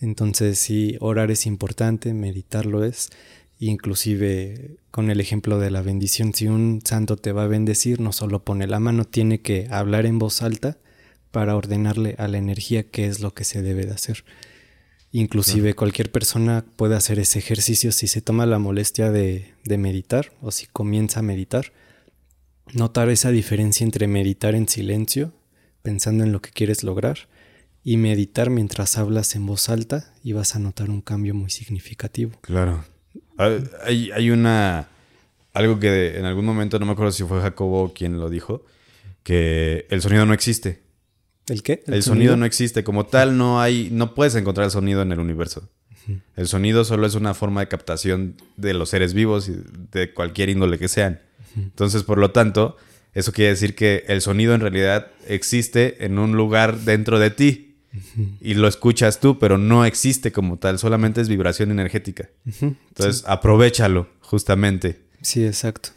Entonces 0.00 0.58
sí, 0.58 0.96
orar 1.00 1.30
es 1.30 1.46
importante, 1.46 2.14
meditarlo 2.14 2.84
es, 2.84 3.10
inclusive 3.58 4.76
con 4.90 5.10
el 5.10 5.20
ejemplo 5.20 5.58
de 5.58 5.70
la 5.70 5.82
bendición, 5.82 6.34
si 6.34 6.48
un 6.48 6.82
santo 6.84 7.16
te 7.16 7.32
va 7.32 7.44
a 7.44 7.48
bendecir, 7.48 8.00
no 8.00 8.12
solo 8.12 8.44
pone 8.44 8.66
la 8.66 8.80
mano, 8.80 9.04
tiene 9.04 9.40
que 9.40 9.66
hablar 9.70 10.06
en 10.06 10.18
voz 10.18 10.42
alta 10.42 10.78
para 11.30 11.56
ordenarle 11.56 12.14
a 12.18 12.28
la 12.28 12.38
energía 12.38 12.84
qué 12.90 13.06
es 13.06 13.20
lo 13.20 13.34
que 13.34 13.44
se 13.44 13.62
debe 13.62 13.86
de 13.86 13.92
hacer. 13.92 14.24
Inclusive 15.10 15.74
cualquier 15.74 16.10
persona 16.10 16.64
puede 16.76 16.96
hacer 16.96 17.20
ese 17.20 17.38
ejercicio 17.38 17.92
si 17.92 18.08
se 18.08 18.20
toma 18.20 18.46
la 18.46 18.58
molestia 18.58 19.12
de, 19.12 19.54
de 19.64 19.78
meditar 19.78 20.32
o 20.42 20.50
si 20.50 20.66
comienza 20.66 21.20
a 21.20 21.22
meditar. 21.22 21.72
Notar 22.72 23.08
esa 23.10 23.30
diferencia 23.30 23.84
entre 23.84 24.08
meditar 24.08 24.56
en 24.56 24.68
silencio, 24.68 25.32
pensando 25.82 26.24
en 26.24 26.32
lo 26.32 26.42
que 26.42 26.50
quieres 26.50 26.82
lograr, 26.82 27.28
y 27.84 27.98
meditar 27.98 28.48
mientras 28.50 28.96
hablas 28.96 29.36
en 29.36 29.46
voz 29.46 29.68
alta 29.68 30.12
y 30.24 30.32
vas 30.32 30.56
a 30.56 30.58
notar 30.58 30.88
un 30.90 31.02
cambio 31.02 31.34
muy 31.34 31.50
significativo. 31.50 32.32
Claro. 32.40 32.84
Ah, 33.36 33.58
Hay, 33.84 34.10
hay 34.12 34.30
una. 34.30 34.88
Algo 35.52 35.78
que 35.78 36.18
en 36.18 36.24
algún 36.24 36.44
momento, 36.46 36.78
no 36.80 36.86
me 36.86 36.92
acuerdo 36.92 37.12
si 37.12 37.22
fue 37.22 37.40
Jacobo 37.40 37.92
quien 37.92 38.18
lo 38.18 38.28
dijo, 38.28 38.64
que 39.22 39.86
el 39.90 40.02
sonido 40.02 40.26
no 40.26 40.34
existe. 40.34 40.82
¿El 41.46 41.62
qué? 41.62 41.84
El, 41.86 42.02
sonido? 42.02 42.36
no 42.36 42.46
existe. 42.46 42.82
Como 42.82 43.06
tal, 43.06 43.36
no 43.36 43.60
hay. 43.60 43.90
No 43.92 44.14
puedes 44.14 44.34
encontrar 44.34 44.64
el 44.64 44.70
sonido 44.70 45.02
en 45.02 45.12
el 45.12 45.20
universo. 45.20 45.68
El 46.36 46.48
sonido 46.48 46.84
solo 46.84 47.06
es 47.06 47.14
una 47.14 47.32
forma 47.32 47.60
de 47.60 47.68
captación 47.68 48.36
de 48.56 48.74
los 48.74 48.90
seres 48.90 49.14
vivos 49.14 49.48
y 49.48 49.56
de 49.90 50.12
cualquier 50.12 50.50
índole 50.50 50.78
que 50.78 50.88
sean. 50.88 51.20
Entonces, 51.56 52.02
por 52.02 52.18
lo 52.18 52.30
tanto, 52.30 52.76
eso 53.14 53.32
quiere 53.32 53.50
decir 53.50 53.74
que 53.74 54.04
el 54.08 54.20
sonido 54.20 54.54
en 54.54 54.60
realidad 54.60 55.12
existe 55.26 56.04
en 56.04 56.18
un 56.18 56.32
lugar 56.36 56.80
dentro 56.80 57.18
de 57.18 57.30
ti. 57.30 57.73
Y 58.40 58.54
lo 58.54 58.66
escuchas 58.68 59.20
tú, 59.20 59.38
pero 59.38 59.56
no 59.58 59.84
existe 59.84 60.32
como 60.32 60.56
tal, 60.58 60.78
solamente 60.78 61.20
es 61.20 61.28
vibración 61.28 61.70
energética. 61.70 62.28
Entonces, 62.60 63.24
aprovechalo, 63.26 64.08
justamente. 64.20 65.00
Sí, 65.22 65.44
exacto. 65.44 65.90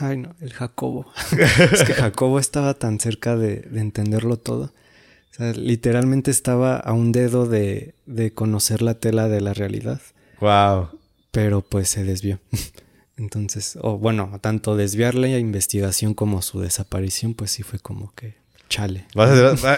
Ay, 0.00 0.16
no, 0.16 0.34
el 0.40 0.52
Jacobo. 0.52 1.06
es 1.72 1.82
que 1.84 1.92
Jacobo 1.94 2.38
estaba 2.38 2.74
tan 2.74 2.98
cerca 3.00 3.36
de, 3.36 3.56
de 3.60 3.80
entenderlo 3.80 4.38
todo. 4.38 4.72
O 5.32 5.36
sea, 5.36 5.52
literalmente 5.52 6.30
estaba 6.30 6.76
a 6.76 6.92
un 6.92 7.12
dedo 7.12 7.46
de, 7.46 7.94
de 8.06 8.32
conocer 8.32 8.80
la 8.82 8.94
tela 8.94 9.28
de 9.28 9.40
la 9.40 9.52
realidad, 9.52 10.00
Wow. 10.40 10.88
pero 11.32 11.60
pues 11.60 11.88
se 11.88 12.04
desvió. 12.04 12.38
Entonces, 13.16 13.76
o 13.80 13.98
bueno, 13.98 14.38
tanto 14.40 14.76
desviar 14.76 15.14
la 15.14 15.28
investigación 15.38 16.14
como 16.14 16.40
su 16.42 16.60
desaparición, 16.60 17.34
pues 17.34 17.50
sí 17.52 17.62
fue 17.62 17.78
como 17.78 18.12
que 18.14 18.34
chale. 18.74 19.06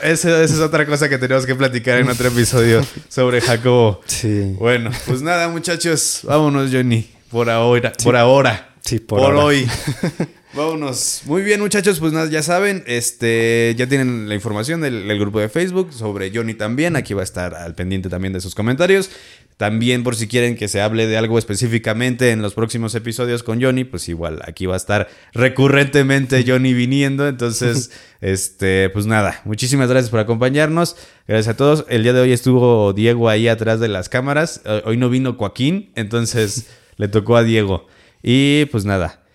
esa, 0.03 0.43
es 0.43 0.59
otra 0.59 0.87
cosa 0.87 1.09
que 1.11 1.19
tenemos 1.19 1.45
que 1.45 1.55
platicar 1.55 1.99
en 1.99 2.09
otro 2.09 2.29
episodio 2.29 2.83
sobre 3.11 3.43
Jacobo. 3.43 4.01
Sí. 4.07 4.55
Bueno, 4.59 4.91
pues 5.07 5.21
nada, 5.21 5.49
muchachos, 5.49 6.21
vámonos, 6.23 6.71
Johnny. 6.73 7.07
Por 7.31 7.51
ahora, 7.51 7.93
por 8.03 8.17
ahora. 8.17 8.75
Sí, 8.81 8.99
por 8.99 9.19
por 9.19 9.33
ahora. 9.33 9.45
hoy. 9.45 9.69
Vámonos. 10.55 11.21
Muy 11.27 11.43
bien, 11.43 11.61
muchachos, 11.61 12.01
pues 12.01 12.15
nada, 12.15 12.31
ya 12.31 12.43
saben, 12.43 12.83
este, 12.87 13.75
ya 13.77 13.87
tienen 13.87 14.31
la 14.31 14.35
información 14.35 14.81
del, 14.81 15.07
del 15.07 15.19
grupo 15.19 15.41
de 15.41 15.51
Facebook 15.51 15.93
sobre 15.93 16.33
Johnny 16.35 16.55
también. 16.55 16.97
Aquí 16.97 17.13
va 17.13 17.21
a 17.21 17.25
estar 17.25 17.55
al 17.55 17.75
pendiente 17.75 18.09
también 18.09 18.33
de 18.33 18.41
sus 18.41 18.55
comentarios. 18.55 19.11
También 19.57 20.03
por 20.03 20.17
si 20.17 20.29
quieren 20.29 20.55
que 20.55 20.69
se 20.69 20.83
hable 20.83 21.07
de 21.07 21.17
algo 21.17 21.39
específicamente 21.39 22.31
en 22.31 22.43
los 22.43 22.53
próximos 22.53 22.95
episodios 22.95 23.43
con 23.43 23.63
Johnny, 23.63 23.85
pues 23.85 24.07
igual 24.09 24.41
aquí 24.45 24.67
va 24.67 24.75
a 24.75 24.77
estar 24.77 25.09
recurrentemente 25.33 26.45
Johnny 26.47 26.75
viniendo. 26.75 27.27
Entonces, 27.27 27.91
este, 28.21 28.91
pues 28.91 29.07
nada, 29.07 29.41
muchísimas 29.45 29.89
gracias 29.89 30.11
por 30.11 30.21
acompañarnos. 30.21 30.97
Gracias 31.27 31.55
a 31.55 31.57
todos. 31.57 31.87
El 31.89 32.03
día 32.03 32.13
de 32.13 32.21
hoy 32.21 32.33
estuvo 32.33 32.93
Diego 32.93 33.31
ahí 33.31 33.49
atrás 33.49 33.81
de 33.81 33.89
las 33.89 34.11
cámaras. 34.11 34.61
Hoy 34.85 34.99
no 34.99 35.09
vino 35.09 35.35
Joaquín, 35.35 35.91
entonces 35.95 36.69
le 36.97 37.09
tocó 37.09 37.37
a 37.37 37.43
Diego. 37.43 37.87
Y 38.23 38.67
pues 38.67 38.85
nada. 38.85 39.26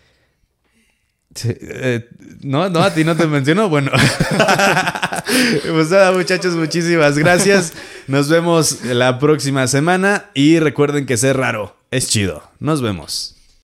Eh, 1.43 2.07
no, 2.41 2.69
no, 2.69 2.81
a 2.81 2.93
ti 2.93 3.03
no 3.03 3.15
te 3.15 3.27
menciono. 3.27 3.69
Bueno, 3.69 3.91
pues 5.71 5.89
nada, 5.89 6.11
muchachos, 6.11 6.55
muchísimas 6.55 7.17
gracias. 7.17 7.73
Nos 8.07 8.29
vemos 8.29 8.83
la 8.85 9.19
próxima 9.19 9.67
semana 9.67 10.25
y 10.33 10.59
recuerden 10.59 11.05
que 11.05 11.17
ser 11.17 11.37
raro 11.37 11.75
es 11.91 12.09
chido. 12.09 12.43
Nos 12.59 12.81
vemos. 12.81 13.40